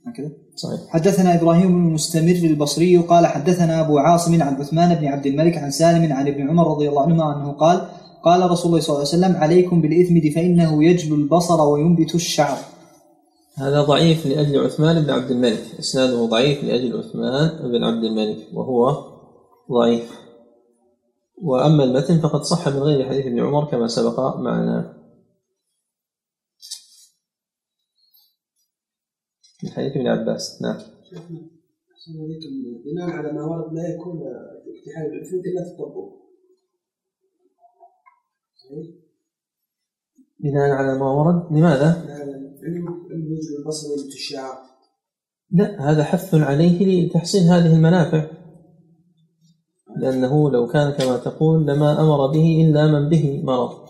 هكذا 0.08 0.32
صحيح. 0.56 0.80
حدثنا 0.90 1.36
إبراهيم 1.42 1.68
بن 1.68 1.88
المستمر 1.88 2.50
البصري 2.50 2.98
قال 2.98 3.26
حدثنا 3.28 3.82
أبو 3.82 3.98
عاصم 3.98 4.42
عن 4.42 4.56
عثمان 4.56 4.96
بن 4.96 5.06
عبد 5.06 5.26
الملك 5.26 5.58
عن 5.58 5.72
سالم 5.72 6.14
عن 6.14 6.28
ابن 6.28 6.50
عمر 6.50 6.72
رضي 6.72 6.90
الله 6.90 7.02
عنهما 7.02 7.36
أنه 7.36 7.52
قال 7.52 7.88
قال 8.24 8.52
رسول 8.52 8.72
الله 8.72 8.82
صلى 8.82 8.96
الله 8.96 9.08
عليه 9.08 9.18
وسلم 9.18 9.36
عليكم 9.44 9.82
بالاثمد 9.82 10.32
فإنه 10.36 10.84
يجلو 10.84 11.16
البصر 11.16 11.62
وينبت 11.62 12.16
الشعر. 12.16 12.58
هذا 13.56 13.82
ضعيف 13.82 14.26
لأجل 14.26 14.66
عثمان 14.66 15.04
بن 15.04 15.10
عبد 15.10 15.32
الملك. 15.32 15.64
إسناده 15.80 16.26
ضعيف 16.26 16.64
لأجل 16.64 16.98
عثمان 16.98 17.72
بن 17.72 17.84
عبد 17.84 18.04
الملك 18.04 18.38
وهو 18.54 18.98
ضعيف. 19.72 20.25
وأما 21.38 21.84
المتن 21.84 22.20
فقد 22.20 22.42
صح 22.42 22.68
من 22.68 22.80
غير 22.80 23.10
حديث 23.10 23.26
ابن 23.26 23.40
عمر 23.40 23.72
كما 23.72 23.88
سبق 23.88 24.20
معنا. 24.38 25.06
من 29.64 29.70
حديث 29.70 29.92
ابن 29.92 30.08
عباس. 30.08 30.62
نعم. 30.62 30.78
بناء 32.86 33.10
على 33.10 33.32
ما 33.32 33.44
ورد 33.44 33.74
لا 33.74 33.96
يكون 33.96 34.22
اكتحال 34.78 35.12
بالإثم 35.12 35.36
إلا 35.36 35.64
في 35.64 35.72
الطبوع؟ 35.72 36.26
بناء 40.40 40.70
على 40.72 41.00
ما 41.00 41.12
ورد 41.12 41.52
لماذا؟ 41.52 42.06
علم 42.64 42.88
علم 43.12 43.34
يجري 43.34 43.58
البصر 43.60 43.88
وينبت 43.92 44.14
الشعر 44.14 44.76
لا 45.52 45.92
هذا 45.92 46.04
حث 46.04 46.36
عليه 46.36 47.08
لتحصيل 47.08 47.42
هذه 47.42 47.76
المنافع. 47.76 48.35
لأنه 49.98 50.52
لو 50.52 50.68
كان 50.68 50.92
كما 50.92 51.18
تقول 51.18 51.66
لما 51.66 52.02
أمر 52.02 52.28
به 52.28 52.68
إلا 52.70 52.88
من 52.88 53.10
به 53.10 53.42
مرض. 53.44 53.86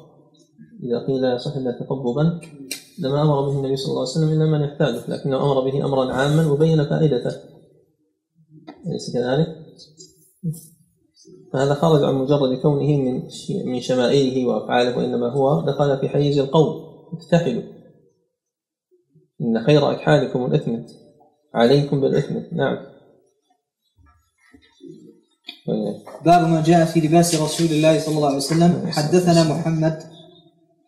إذا 0.83 1.05
قيل 1.07 1.25
إلا 1.25 1.79
تطببا 1.79 2.39
لما 2.99 3.21
أمر 3.21 3.41
به 3.41 3.57
النبي 3.59 3.75
صلى 3.75 3.89
الله 3.89 4.01
عليه 4.01 4.11
وسلم 4.11 4.29
إلا 4.29 4.45
من 4.45 4.61
يحتاجه 4.61 5.01
لكنه 5.07 5.37
أمر 5.37 5.59
به 5.59 5.85
أمرا 5.85 6.13
عاما 6.13 6.51
وبين 6.51 6.83
فائدته. 6.83 7.31
أليس 8.87 9.13
كذلك؟ 9.13 9.65
فهذا 11.53 11.73
خرج 11.73 12.03
عن 12.03 12.15
مجرد 12.15 12.57
كونه 12.61 12.97
من 12.97 13.21
من 13.65 13.79
شمائله 13.81 14.45
وأفعاله 14.47 14.97
وإنما 14.97 15.31
هو 15.31 15.61
دخل 15.61 15.97
في 15.97 16.09
حيز 16.09 16.39
القول. 16.39 16.85
اكتحلوا 17.13 17.63
إن 19.41 19.65
خير 19.65 19.91
أكحالكم 19.91 20.45
الإثم. 20.45 20.71
عليكم 21.53 22.01
بالإثم. 22.01 22.55
نعم. 22.55 22.94
باب 26.25 26.47
ما 26.49 26.63
جاء 26.63 26.85
في 26.85 26.99
لباس 26.99 27.35
رسول 27.35 27.67
الله 27.67 27.99
صلى 27.99 28.15
الله 28.15 28.27
عليه 28.27 28.37
وسلم. 28.37 28.87
حدثنا 28.87 29.43
محمد 29.43 30.03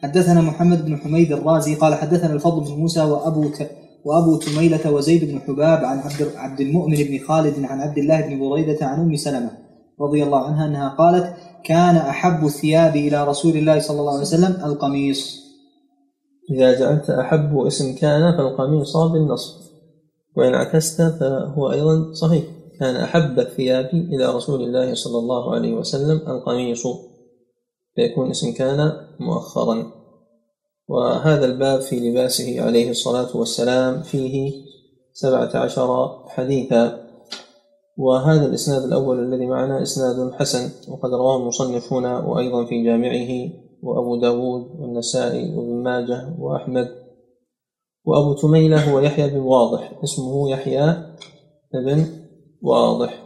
حدثنا 0.04 0.42
محمد 0.42 0.86
بن 0.86 0.98
حميد 0.98 1.32
الرازي 1.32 1.76
قال 1.76 1.96
حدثنا 1.96 2.34
الفضل 2.34 2.62
بن 2.64 2.80
موسى 2.80 3.02
وأبو 3.02 3.50
ت... 3.50 3.70
وأبو 4.06 4.38
تميلة 4.38 4.92
وزيد 4.92 5.32
بن 5.32 5.40
حباب 5.40 5.86
عن 5.86 6.00
عبد 6.00 6.32
عبد 6.36 6.62
المؤمن 6.62 6.96
بن 6.96 7.20
خالد 7.28 7.66
عن 7.66 7.82
عبد 7.82 7.98
الله 7.98 8.22
بن 8.22 8.40
بريدة 8.40 8.86
عن 8.86 9.00
أم 9.00 9.16
سلمة 9.16 9.52
رضي 10.02 10.24
الله 10.24 10.46
عنها 10.46 10.66
أنها 10.66 10.90
قالت 10.90 11.34
كان 11.64 11.96
أحب 11.96 12.46
الثياب 12.46 12.96
إلى 12.96 13.28
رسول 13.28 13.58
الله 13.58 13.80
صلى 13.80 14.00
الله 14.00 14.12
عليه 14.12 14.22
وسلم 14.22 14.66
القميص. 14.66 15.48
إذا 16.52 16.80
جعلت 16.80 17.10
أحب 17.10 17.58
اسم 17.58 17.96
كان 17.96 18.38
فالقميص 18.38 18.98
بالنصب 18.98 19.54
وإن 20.36 20.56
عكست 20.56 21.02
فهو 21.02 21.72
أيضا 21.72 22.14
صحيح. 22.14 22.44
كان 22.80 22.96
أحب 22.96 23.40
الثياب 23.40 23.90
إلى 23.94 24.26
رسول 24.26 24.62
الله 24.62 24.94
صلى 24.94 25.18
الله 25.20 25.56
عليه 25.56 25.74
وسلم 25.74 26.18
القميص. 26.28 26.88
فيكون 27.96 28.30
اسم 28.30 28.54
كان 28.54 28.92
مؤخرا. 29.20 29.92
وهذا 30.88 31.46
الباب 31.46 31.82
في 31.82 32.00
لباسه 32.00 32.62
عليه 32.62 32.90
الصلاة 32.90 33.38
والسلام 33.38 34.02
فيه 34.02 34.52
سبعة 35.14 35.58
عشر 35.58 36.20
حديثا. 36.28 37.08
وهذا 37.98 38.46
الإسناد 38.46 38.84
الأول 38.84 39.20
الذي 39.20 39.46
معنا 39.46 39.82
إسناد 39.82 40.34
حسن 40.34 40.92
وقد 40.92 41.14
رواه 41.14 41.38
المصنفون 41.38 42.06
وأيضا 42.06 42.66
في 42.66 42.84
جامعه 42.84 43.50
وأبو 43.84 44.16
داود 44.22 44.62
والنسائي 44.80 45.56
وابن 45.56 45.84
ماجه 45.84 46.36
وأحمد. 46.40 47.08
وأبو 48.06 48.34
تميلة 48.34 48.92
هو 48.92 49.00
يحيى 49.00 49.30
بن 49.30 49.40
واضح 49.40 50.00
اسمه 50.04 50.50
يحيى 50.52 50.96
بن 51.74 52.06
واضح. 52.62 53.24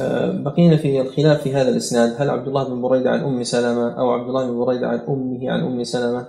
آه، 0.00 0.42
بقينا 0.42 0.76
في 0.76 1.00
الخلاف 1.00 1.42
في 1.42 1.52
هذا 1.52 1.68
الإسناد. 1.68 2.22
هل 2.22 2.30
عبد 2.30 2.48
الله 2.48 2.68
بن 2.68 2.82
بريدة 2.82 3.10
عن 3.10 3.20
أم 3.20 3.44
سلمة 3.44 4.00
أو 4.00 4.10
عبد 4.10 4.28
الله 4.28 4.46
بن 4.46 4.64
بريدة 4.64 4.88
عن 4.88 4.98
أمه 4.98 5.50
عن 5.50 5.60
أم 5.60 5.84
سلمة؟ 5.84 6.28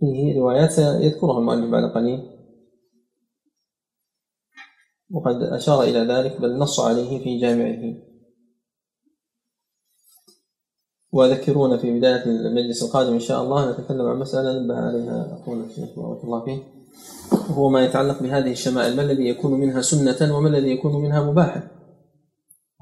فيه 0.00 0.40
روايات 0.40 0.78
يذكرها 0.78 1.38
المؤلف 1.38 1.70
بعد 1.70 1.92
قليل. 1.94 2.38
وقد 5.10 5.42
أشار 5.42 5.82
إلى 5.82 5.98
ذلك 5.98 6.40
بل 6.40 6.58
نص 6.58 6.80
عليه 6.80 7.24
في 7.24 7.40
جامعه. 7.40 8.08
وذكرونا 11.12 11.76
في 11.76 11.98
بداية 11.98 12.24
المجلس 12.24 12.82
القادم 12.82 13.12
إن 13.12 13.20
شاء 13.20 13.42
الله 13.42 13.70
نتكلم 13.70 14.06
عن 14.06 14.18
مسألة 14.18 14.62
نبه 14.62 14.74
عليها 14.74 15.38
أخونا 15.40 15.64
الشيخ 15.64 15.98
بارك 15.98 16.24
الله 16.24 16.44
فيه 16.44 16.77
وهو 17.32 17.68
ما 17.68 17.84
يتعلق 17.84 18.22
بهذه 18.22 18.52
الشمائل. 18.52 18.96
ما 18.96 19.02
الذي 19.02 19.28
يكون 19.28 19.60
منها 19.60 19.80
سنة 19.80 20.36
وما 20.36 20.48
الذي 20.48 20.70
يكون 20.70 21.02
منها 21.02 21.30
مباحا 21.30 21.68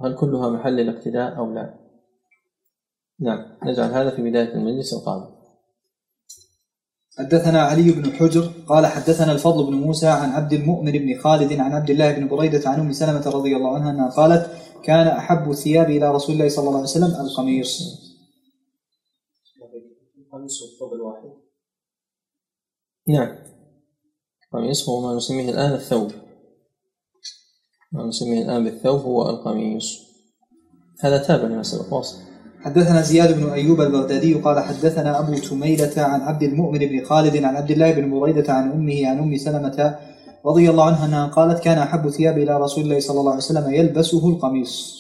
هل 0.05 0.17
كلها 0.17 0.51
محل 0.51 0.81
الاقتداء 0.81 1.39
أو 1.39 1.53
لا؟ 1.53 1.75
نعم 3.21 3.59
نجعل 3.65 3.91
هذا 3.91 4.11
في 4.11 4.23
بداية 4.31 4.55
المجلس 4.55 4.95
القادم. 4.95 5.37
حدثنا 7.19 7.63
علي 7.63 7.93
بن 7.93 8.13
حجر 8.13 8.53
قال 8.69 8.87
حدثنا 8.87 9.33
الفضل 9.33 9.67
بن 9.67 9.73
موسى 9.73 10.07
عن 10.07 10.31
عبد 10.31 10.53
المؤمن 10.53 10.93
بن 10.93 11.21
خالد 11.21 11.53
عن 11.53 11.73
عبد 11.73 11.91
الله 11.91 12.13
بن 12.13 12.29
بريدة 12.29 12.69
عن 12.69 12.81
أم 12.81 12.93
سلمة 12.93 13.29
رضي 13.29 13.57
الله 13.57 13.75
عنها 13.75 13.91
أنها 13.91 14.11
قالت 14.11 14.51
كان 14.85 15.07
أحب 15.07 15.51
الثياب 15.51 15.91
إلى 15.91 16.15
رسول 16.15 16.35
الله 16.35 16.49
صلى 16.49 16.63
الله 16.63 16.79
عليه 16.79 16.83
وسلم 16.83 17.27
القميص. 17.27 17.83
القميص 20.19 20.63
الثوب 20.63 20.95
الواحد 20.95 21.31
نعم. 23.09 23.56
القميص 24.55 24.89
هو 24.89 25.01
ما 25.01 25.17
نسميه 25.17 25.51
الآن 25.51 25.73
الثوب. 25.73 26.11
ما 27.93 28.07
نسميه 28.07 28.43
الآن 28.43 28.65
بالثوب 28.65 29.01
هو 29.01 29.31
القميص. 29.31 30.07
هذا 31.01 31.19
تابع 31.19 31.45
لما 31.45 31.63
سبق 31.63 31.95
واصل. 31.95 32.17
حدثنا 32.61 33.03
زياد 33.03 33.41
بن 33.41 33.51
أيوب 33.51 33.81
البغدادي 33.81 34.35
قال 34.35 34.61
حدثنا 34.61 35.19
أبو 35.19 35.35
تميلة 35.35 35.93
عن 35.97 36.21
عبد 36.21 36.43
المؤمن 36.43 36.79
بن 36.79 37.05
خالد 37.05 37.37
عن 37.37 37.57
عبد 37.57 37.71
الله 37.71 37.93
بن 37.93 38.21
بريدة 38.21 38.53
عن 38.53 38.73
أمه 38.73 39.09
عن 39.09 39.19
أم 39.19 39.37
سلمة 39.37 39.99
رضي 40.47 40.71
الله 40.71 40.85
عنها 40.85 41.07
أنها 41.07 41.27
قالت 41.27 41.63
كان 41.63 41.79
أحب 41.79 42.11
ثياب 42.11 42.39
إلى 42.39 42.61
رسول 42.61 42.85
الله 42.85 43.01
صلى 43.01 43.21
الله 43.21 43.31
عليه 43.31 43.43
وسلم 43.43 43.75
يلبسه 43.75 44.29
القميص. 44.29 44.97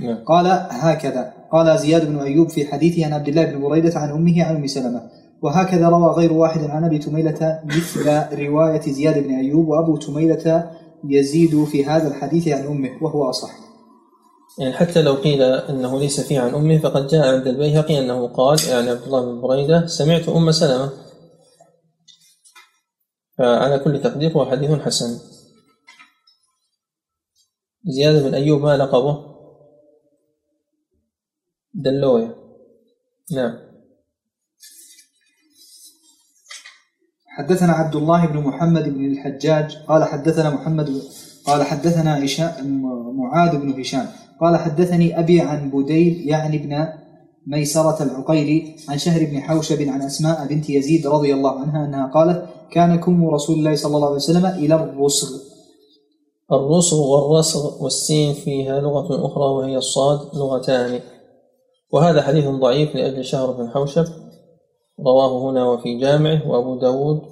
نعم. 0.00 0.24
قال 0.24 0.46
هكذا. 0.70 1.34
قال 1.52 1.78
زياد 1.78 2.06
بن 2.06 2.18
أيوب 2.18 2.48
في 2.48 2.66
حديثه 2.66 3.06
عن 3.06 3.12
عبد 3.12 3.28
الله 3.28 3.44
بن 3.44 3.60
بريدة 3.60 3.98
عن 3.98 4.10
أمه 4.10 4.44
عن 4.44 4.56
أم 4.56 4.66
سلمة 4.66 5.10
وهكذا 5.42 5.88
روى 5.88 6.12
غير 6.12 6.32
واحد 6.32 6.64
عن 6.64 6.84
أبي 6.84 6.98
تميلة 6.98 7.62
مثل 7.64 8.06
رواية 8.32 8.80
زياد 8.80 9.18
بن 9.18 9.34
أيوب 9.34 9.68
وأبو 9.68 9.96
تميلة 9.96 10.70
يزيد 11.04 11.64
في 11.64 11.84
هذا 11.84 12.08
الحديث 12.08 12.48
عن 12.48 12.66
أمه 12.66 13.02
وهو 13.02 13.30
أصح. 13.30 13.50
يعني 14.58 14.72
حتى 14.72 15.02
لو 15.02 15.14
قيل 15.14 15.42
أنه 15.42 16.00
ليس 16.00 16.20
فيه 16.20 16.40
عن 16.40 16.54
أمه 16.54 16.78
فقد 16.78 17.06
جاء 17.06 17.34
عند 17.34 17.46
البيهقي 17.46 17.98
أنه 17.98 18.28
قال 18.28 18.58
يعني 18.68 18.90
عبد 18.90 19.02
الله 19.02 19.24
بن 19.24 19.40
بريدة 19.40 19.86
سمعت 19.86 20.28
أم 20.28 20.50
سلمة. 20.50 20.90
فعلى 23.38 23.78
كل 23.78 24.02
تقدير 24.02 24.32
هو 24.32 24.44
حديث 24.44 24.70
حسن. 24.70 25.18
زيادة 27.84 28.28
بن 28.28 28.34
أيوب 28.34 28.60
ما 28.60 28.76
لقبه؟ 28.76 29.32
دلوية 31.74 32.36
نعم. 33.32 33.71
حدثنا 37.36 37.72
عبد 37.72 37.96
الله 37.96 38.26
بن 38.26 38.38
محمد 38.38 38.88
بن 38.88 39.04
الحجاج 39.04 39.76
قال 39.88 40.04
حدثنا 40.04 40.50
محمد 40.50 41.02
قال 41.46 41.62
حدثنا 41.62 42.26
معاذ 43.14 43.56
بن 43.56 43.80
هشام 43.80 44.06
قال 44.40 44.56
حدثني 44.56 45.18
أبي 45.18 45.40
عن 45.40 45.70
بديل 45.70 46.28
يعني 46.28 46.56
ابن 46.56 46.88
ميسرة 47.46 48.02
العقيلي 48.02 48.76
عن 48.88 48.98
شهر 48.98 49.24
بن 49.24 49.40
حوشب 49.40 49.82
عن 49.88 50.02
أسماء 50.02 50.46
بنت 50.46 50.70
يزيد 50.70 51.06
رضي 51.06 51.34
الله 51.34 51.60
عنها 51.60 51.86
أنها 51.86 52.06
قالت 52.06 52.46
كان 52.72 52.96
كم 52.96 53.28
رسول 53.28 53.58
الله 53.58 53.74
صلى 53.74 53.96
الله 53.96 54.06
عليه 54.06 54.16
وسلم 54.16 54.46
إلى 54.46 54.74
الرسغ. 54.74 55.28
الرسغ 56.52 56.96
والرسغ 56.96 57.82
والسين 57.84 58.34
فيها 58.34 58.80
لغة 58.80 59.26
أخرى 59.26 59.44
وهي 59.44 59.76
الصاد 59.76 60.18
لغتان. 60.34 61.00
وهذا 61.92 62.22
حديث 62.22 62.44
ضعيف 62.44 62.94
لأجل 62.94 63.24
شهر 63.24 63.52
بن 63.52 63.68
حوشب 63.68 64.04
رواه 65.06 65.50
هنا 65.50 65.64
وفي 65.68 65.98
جامعه 65.98 66.48
وأبو 66.48 66.80
داود 66.80 67.22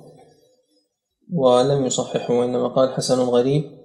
ولم 1.33 1.87
يصححه 1.87 2.35
وإنما 2.35 2.69
قال 2.69 2.95
حسن 2.95 3.19
غريب. 3.19 3.81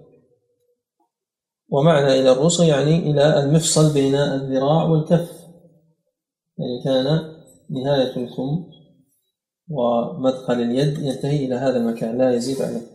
ومعنى 1.69 2.19
إلى 2.19 2.31
الرسغ 2.31 2.63
يعني 2.63 2.97
إلى 3.11 3.43
المفصل 3.43 3.93
بين 3.93 4.15
الذراع 4.15 4.83
والكف. 4.83 5.31
يعني 6.57 6.83
كان 6.83 7.35
نهاية 7.69 8.17
الكم 8.17 8.71
ومدخل 9.69 10.53
اليد 10.53 10.99
ينتهي 10.99 11.45
إلى 11.45 11.55
هذا 11.55 11.77
المكان 11.77 12.17
لا 12.17 12.33
يزيد 12.33 12.61
عليه. 12.61 12.87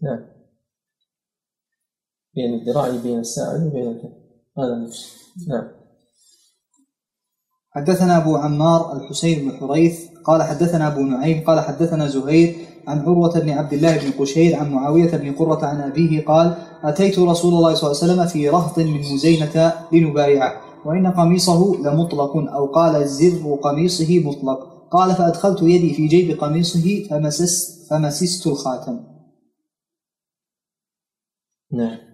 نعم. 0.00 0.26
بين 2.34 2.54
الذراع 2.54 2.90
بين 2.90 3.18
الساعد 3.18 3.66
وبين 3.66 3.88
الكف. 3.88 4.12
هذا 4.58 4.72
النفس 4.72 5.16
نعم. 5.48 5.75
حدثنا 7.76 8.16
أبو 8.16 8.36
عمار 8.36 8.96
الحسين 8.96 9.38
بن 9.38 9.56
حريث 9.56 10.00
قال 10.24 10.42
حدثنا 10.42 10.86
أبو 10.86 11.00
نعيم 11.00 11.44
قال 11.46 11.60
حدثنا 11.60 12.06
زهير 12.06 12.56
عن 12.86 12.98
عروة 13.00 13.40
بن 13.40 13.50
عبد 13.50 13.72
الله 13.72 13.98
بن 13.98 14.10
قشير 14.18 14.56
عن 14.56 14.72
معاوية 14.72 15.16
بن 15.16 15.32
قرة 15.32 15.66
عن 15.66 15.80
أبيه 15.80 16.24
قال 16.24 16.56
أتيت 16.84 17.18
رسول 17.18 17.54
الله 17.54 17.74
صلى 17.74 17.90
الله 17.90 18.02
عليه 18.02 18.12
وسلم 18.12 18.26
في 18.26 18.48
رهط 18.48 18.78
من 18.78 19.00
مزينة 19.00 19.72
لنبايعه 19.92 20.52
وإن 20.84 21.06
قميصه 21.06 21.76
لمطلق 21.82 22.36
أو 22.36 22.66
قال 22.66 23.08
زر 23.08 23.58
قميصه 23.62 24.18
مطلق 24.18 24.88
قال 24.90 25.14
فأدخلت 25.14 25.62
يدي 25.62 25.94
في 25.94 26.06
جيب 26.06 26.40
قميصه 26.40 27.06
فمسست, 27.10 27.90
فمسست 27.90 28.46
الخاتم 28.46 29.00
نعم. 31.72 32.05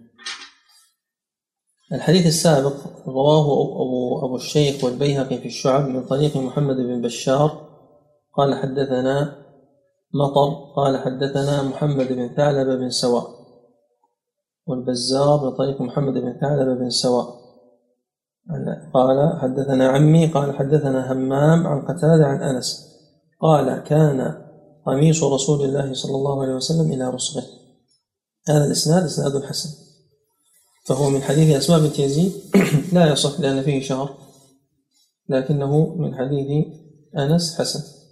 الحديث 1.93 2.25
السابق 2.25 2.73
رواه 3.07 3.45
أبو, 3.81 4.25
أبو 4.25 4.35
الشيخ 4.35 4.83
والبيهقي 4.83 5.37
في 5.37 5.45
الشعب 5.45 5.87
من 5.87 6.05
طريق 6.05 6.37
محمد 6.37 6.75
بن 6.75 7.01
بشار. 7.01 7.69
قال 8.33 8.55
حدثنا 8.55 9.35
مطر 10.13 10.73
قال 10.75 10.97
حدثنا 10.97 11.63
محمد 11.63 12.07
بن 12.07 12.35
ثعلب 12.35 12.79
بن 12.79 12.89
سواء. 12.89 13.27
والبزار 14.67 15.45
من 15.45 15.55
طريق 15.55 15.81
محمد 15.81 16.13
بن 16.13 16.39
ثعلب 16.41 16.77
بن 16.77 16.89
سواء. 16.89 17.25
قال 18.93 19.39
حدثنا 19.41 19.87
عمي 19.87 20.27
قال 20.27 20.55
حدثنا 20.55 21.11
همام 21.11 21.67
عن 21.67 21.81
قتادة 21.81 22.25
عن 22.25 22.41
أنس. 22.41 22.93
قال 23.41 23.83
كان 23.83 24.43
قميص 24.85 25.23
رسول 25.23 25.65
الله 25.65 25.93
صلى 25.93 26.15
الله 26.15 26.41
عليه 26.41 26.53
وسلم 26.53 26.91
إلى 26.91 27.09
رسغه 27.09 27.43
هذا 28.49 28.65
الإسناد 28.65 29.03
إسناد 29.03 29.43
حسن. 29.43 29.82
فهو 30.85 31.09
من 31.09 31.21
حديث 31.21 31.55
أسماء 31.55 31.79
بنت 31.79 31.99
يزيد. 31.99 32.31
لا 32.93 33.11
يصح 33.11 33.39
لأن 33.39 33.63
فيه 33.63 33.81
شهر 33.81 34.17
لكنه 35.29 35.95
من 35.95 36.15
حديث 36.15 36.67
أنس 37.17 37.59
حسن. 37.59 38.03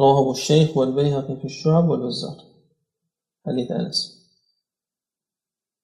رواه 0.00 0.30
الشيخ 0.30 0.76
والبيهقي 0.76 1.36
في 1.36 1.44
الشعب 1.44 1.88
والبزار 1.88 2.36
حديث 3.46 3.70
أنس. 3.70 4.18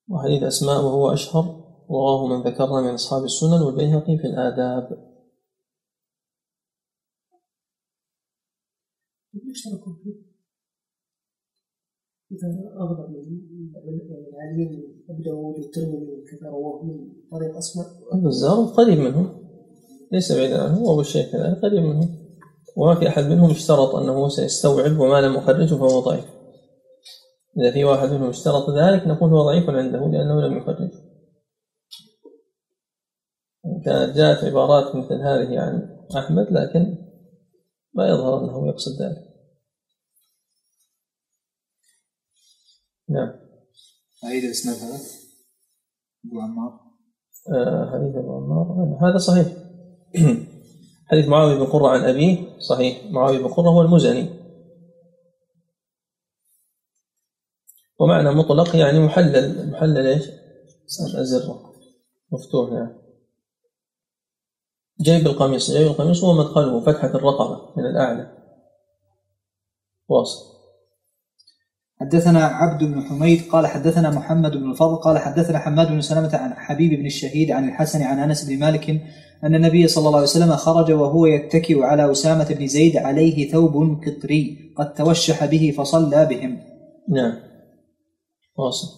وحديث 0.09 0.43
أسماء 0.43 0.85
وهو 0.85 1.13
أشهر. 1.13 1.65
رواه 1.91 2.27
من 2.27 2.43
ذكرنا 2.43 2.81
من 2.81 2.95
أصحاب 2.95 3.25
السنن 3.25 3.63
والبيهقي 3.63 4.19
في 4.19 4.27
الآداب. 4.27 5.15
من 12.43 13.99
يعني 14.11 14.29
العالمين 14.29 15.05
أبو 15.11 15.23
داوود 15.23 15.55
والترمذي 15.59 16.07
رواه 16.43 16.83
من 16.85 16.97
طريق 17.31 17.57
أسماء 17.57 17.87
البزار 18.15 18.65
قريب 18.65 18.99
منهم 18.99 19.29
ليس 20.13 20.33
بعيدا 20.33 20.63
عنه 20.63 20.83
وأبو 20.83 21.01
الشيخ 21.01 21.33
كذلك 21.33 21.59
قريب 21.59 21.83
منهم 21.83 22.25
وما 22.77 22.95
في 22.95 23.09
أحد 23.09 23.25
منهم 23.25 23.51
اشترط 23.51 23.95
أنه 23.95 24.29
سيستوعب 24.29 24.99
وما 24.99 25.21
لم 25.21 25.35
يخرجه 25.35 25.75
فهو 25.75 26.01
ضعيف. 26.01 26.25
إذا 27.61 27.71
في 27.73 27.85
واحد 27.85 28.09
منهم 28.09 28.29
اشترط 28.29 28.71
ذلك 28.71 29.07
نقول 29.07 29.31
هو 29.31 29.43
ضعيف 29.43 29.71
عنده 29.71 29.99
لأنه 29.99 30.41
لم 30.41 30.59
يخرجه. 30.59 30.91
كانت 33.85 34.17
جاءت 34.17 34.45
عبارات 34.45 34.97
مثل 34.97 35.15
هذه 35.15 35.59
عن 35.61 35.99
أحمد 36.17 36.47
لكن 36.51 36.99
ما 37.95 38.09
يظهر 38.09 38.45
أنه 38.45 38.69
يقصد 38.69 39.03
ذلك. 39.03 39.34
نعم. 43.09 43.31
أعيد 44.25 44.45
الإسناد 44.45 44.77
هذا. 44.77 45.01
أبو 46.27 46.41
عمار. 46.41 46.81
آه 47.55 47.91
حديث 47.93 48.17
أبو 48.17 48.37
عمار. 48.37 48.99
هذا 49.09 49.19
صحيح. 49.19 49.47
حديث 51.11 51.29
معاوية 51.29 51.55
بن 51.55 51.65
قرة 51.67 51.89
عن 51.89 52.05
أبيه. 52.05 52.59
صحيح. 52.59 53.05
معاوية 53.11 53.39
بن 53.39 53.49
قرة 53.49 53.69
هو 53.69 53.83
المزني. 53.83 54.29
ومعنى 58.01 58.31
مطلق 58.31 58.77
يعني 58.77 58.99
محلل. 58.99 59.71
محلل 59.71 60.07
إيش؟ 60.07 60.29
الزرة 61.19 61.75
مفتوح 62.33 62.73
يعني 62.73 63.05
جيب 65.01 65.27
القميص. 65.27 65.71
جيب 65.71 65.87
القميص 65.87 66.25
هو 66.25 66.33
مدخله 66.33 66.81
فتحة 66.81 67.09
الرقبة 67.09 67.75
من 67.77 67.87
الأعلى. 67.87 68.39
واصل. 70.09 70.54
حدثنا 72.05 72.45
عبد 72.45 72.85
بن 72.85 73.03
حميد 73.03 73.43
قال 73.51 73.67
حدثنا 73.67 74.11
محمد 74.11 74.51
بن 74.51 74.71
الفضل 74.71 74.97
قال 74.97 75.19
حدثنا 75.19 75.59
حماد 75.59 75.89
بن 75.89 76.01
سلمة 76.01 76.37
عن 76.37 76.55
حبيب 76.55 77.01
بن 77.01 77.07
الشهيد 77.07 77.51
عن 77.51 77.69
الحسن 77.69 78.03
عن 78.03 78.19
أنس 78.19 78.45
بن 78.45 78.59
مالك 78.59 78.91
أن 79.45 79.55
النبي 79.55 79.89
صلى 79.89 80.07
الله 80.07 80.19
عليه 80.19 80.29
وسلم 80.29 80.57
خرج 80.57 80.93
وهو 80.93 81.27
يتكئ 81.27 81.83
على 81.83 82.13
أسامة 82.13 82.55
بن 82.59 82.67
زيد 82.67 82.97
عليه 82.97 83.51
ثوب 83.51 84.01
قطري 84.07 84.73
قد 84.77 84.95
توشح 84.95 85.45
به 85.45 85.75
فصلى 85.79 86.27
بهم. 86.27 86.59
نعم. 87.09 87.33
واصل. 88.57 88.89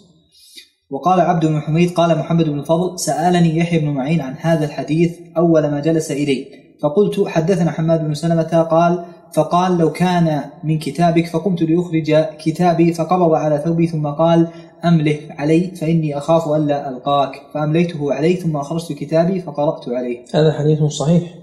وقال 0.91 1.21
عبد 1.21 1.47
بن 1.47 1.61
حميد 1.61 1.91
قال 1.91 2.19
محمد 2.19 2.45
بن 2.45 2.59
الفضل 2.59 3.01
سألني 3.01 3.57
يحيى 3.57 3.79
بن 3.79 3.89
معين 3.89 4.21
عن 4.21 4.35
هذا 4.39 4.65
الحديث 4.65 5.19
أول 5.37 5.71
ما 5.71 5.81
جلس 5.81 6.11
إليه 6.11 6.66
فقلت 6.83 7.29
حدثنا 7.29 7.71
حماد 7.71 8.05
بن 8.05 8.15
سلمة 8.15 8.63
قال 8.63 9.05
فقال 9.35 9.79
لو 9.79 9.93
كان 9.93 10.51
من 10.65 10.79
كتابك 10.79 11.27
فقمت 11.27 11.63
لأخرج 11.63 12.37
كتابي 12.39 12.93
فقبض 12.93 13.33
على 13.35 13.59
ثوبي 13.59 13.87
ثم 13.87 14.07
قال 14.07 14.49
أمله 14.85 15.21
علي 15.31 15.71
فإني 15.71 16.19
أخاف 16.19 16.49
ألا 16.49 16.89
ألقاك. 16.89 17.43
فأمليته 17.55 18.13
عليه 18.13 18.37
ثم 18.37 18.57
أخرجت 18.57 18.93
كتابي 18.93 19.41
فقرأت 19.41 19.89
عليه. 19.89 20.25
هذا 20.35 20.53
حديث 20.53 20.83
صحيح. 20.83 21.35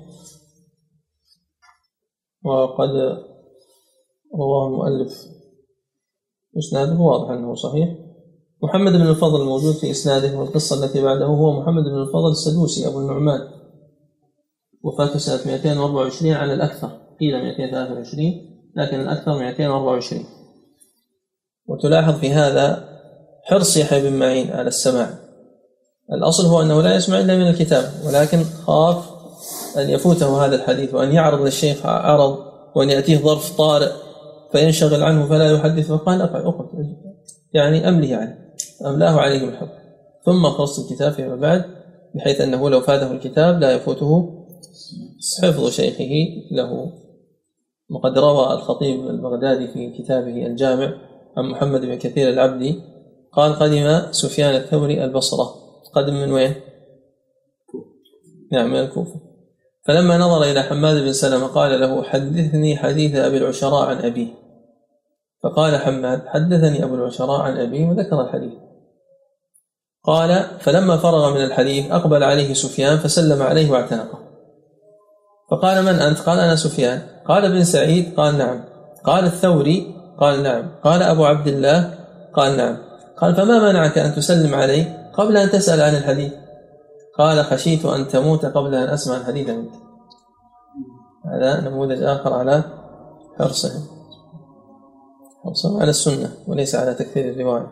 وقد 2.45 2.89
رواه 4.35 4.67
المؤلف. 4.67 5.13
إسناده 6.57 6.99
واضح 6.99 7.29
أنه 7.29 7.55
صحيح. 7.55 7.89
محمد 8.63 8.91
بن 8.91 9.07
الفضل 9.07 9.41
الموجود 9.41 9.73
في 9.73 9.91
إسناده 9.91 10.39
والقصة 10.39 10.85
التي 10.85 11.01
بعده 11.01 11.25
هو 11.25 11.61
محمد 11.61 11.83
بن 11.83 12.01
الفضل 12.01 12.31
السدوسي 12.31 12.87
أبو 12.87 12.99
النعمان. 12.99 13.62
وفاته 14.83 15.19
سنة 15.19 15.51
224 15.53 16.33
على 16.33 16.53
الأكثر. 16.53 16.87
قيل 17.19 17.43
223 17.43 18.25
لكن 18.75 18.99
الأكثر 18.99 19.37
224 19.37 20.25
وتلاحظ 21.65 22.19
في 22.19 22.31
هذا 22.31 22.89
حرص 23.43 23.77
يحيى 23.77 24.09
بن 24.09 24.19
معين 24.19 24.51
على 24.51 24.67
السماع. 24.67 25.09
الأصل 26.13 26.45
هو 26.45 26.61
أنه 26.61 26.81
لا 26.81 26.95
يسمع 26.95 27.19
إلا 27.19 27.35
من 27.35 27.47
الكتاب 27.47 27.91
ولكن 28.05 28.43
خاف 28.43 29.05
أن 29.77 29.89
يفوته 29.89 30.45
هذا 30.45 30.55
الحديث 30.55 30.93
وأن 30.93 31.11
يعرض 31.11 31.41
للشيخ 31.41 31.85
عرض 31.85 32.37
وأن 32.75 32.89
يأتيه 32.89 33.17
ظرف 33.17 33.57
طارئ 33.57 33.91
فينشغل 34.51 35.03
عنه 35.03 35.29
فلا 35.29 35.51
يحدث 35.51 35.87
فقال 35.87 36.21
أقعد 36.21 36.45
أقعد. 36.45 36.67
يعني 37.53 37.89
أمله 37.89 38.15
عليه 38.15 38.37
أملاه 38.85 39.19
عليه 39.19 39.45
بالحب 39.45 39.69
ثم 40.25 40.49
خص 40.49 40.79
الكتاب 40.79 41.11
فيما 41.11 41.35
بعد 41.35 41.65
بحيث 42.15 42.41
أنه 42.41 42.69
لو 42.69 42.81
فاته 42.81 43.11
الكتاب 43.11 43.59
لا 43.59 43.71
يفوته 43.71 44.42
حفظ 45.41 45.69
شيخه 45.69 46.27
له. 46.51 46.91
وقد 47.89 48.17
روى 48.17 48.53
الخطيب 48.53 49.07
البغدادي 49.07 49.67
في 49.67 49.89
كتابه 49.97 50.45
الجامع 50.45 50.93
عن 51.37 51.45
محمد 51.45 51.81
بن 51.81 51.95
كثير 51.95 52.29
العبدي 52.29 52.81
قال 53.33 53.53
قدم 53.53 54.11
سفيان 54.11 54.55
الثوري 54.55 55.03
البصرة 55.03 55.55
قدم 55.93 56.13
من 56.13 56.31
وين؟ 56.31 56.55
نعم 58.51 58.69
من 58.69 58.79
الكوفة. 58.79 59.33
فلما 59.85 60.17
نظر 60.17 60.43
إلى 60.43 60.63
حماد 60.63 61.03
بن 61.03 61.13
سلمة 61.13 61.47
قال 61.47 61.79
له 61.79 62.03
حدثني 62.03 62.77
حديث 62.77 63.15
أبي 63.15 63.37
العشراء 63.37 63.85
عن 63.85 63.97
أبيه 63.97 64.27
فقال 65.43 65.75
حماد 65.77 66.27
حدثني 66.27 66.83
أبو 66.83 66.95
العشراء 66.95 67.41
عن 67.41 67.57
أبيه 67.57 67.85
وذكر 67.85 68.21
الحديث 68.21 68.53
قال 70.03 70.59
فلما 70.59 70.97
فرغ 70.97 71.33
من 71.33 71.43
الحديث 71.43 71.91
أقبل 71.91 72.23
عليه 72.23 72.53
سفيان 72.53 72.97
فسلم 72.97 73.41
عليه 73.41 73.71
واعتنقه 73.71 74.22
فقال 75.53 75.83
من 75.85 75.95
أنت؟ 76.01 76.19
قال 76.19 76.39
أنا 76.39 76.55
سفيان. 76.55 77.01
قال 77.25 77.45
ابن 77.45 77.63
سعيد؟ 77.63 78.15
قال 78.17 78.37
نعم. 78.37 78.63
قال 79.03 79.25
الثوري؟ 79.25 79.95
قال 80.19 80.43
نعم. 80.43 80.69
قال 80.83 81.03
أبو 81.03 81.25
عبد 81.25 81.47
الله؟ 81.47 81.93
قال 82.33 82.57
نعم. 82.57 82.77
قال 83.17 83.35
فما 83.35 83.71
منعك 83.71 83.97
أن 83.97 84.15
تسلم 84.15 84.55
علي 84.55 85.09
قبل 85.13 85.37
أن 85.37 85.49
تسأل 85.49 85.81
عن 85.81 85.95
الحديث؟ 85.95 86.33
قال 87.17 87.45
خشيت 87.45 87.85
أن 87.85 88.07
تموت 88.07 88.45
قبل 88.45 88.75
أن 88.75 88.89
أسمع 88.89 89.17
الحديث 89.17 89.49
منك 89.49 89.71
هذا 91.25 91.61
نموذج 91.69 92.03
آخر 92.03 92.33
على 92.33 92.63
حرصهم 93.39 93.87
حرصهم 95.43 95.81
على 95.81 95.89
السنة 95.89 96.31
وليس 96.47 96.75
على 96.75 96.93
تكثير 96.93 97.29
الرواية. 97.29 97.71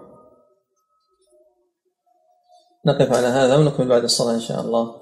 نقف 2.86 3.14
على 3.14 3.28
هذا 3.28 3.58
ونكمل 3.58 3.88
بعد 3.88 4.04
الصلاة 4.04 4.34
إن 4.34 4.40
شاء 4.40 4.62
الله. 4.62 5.01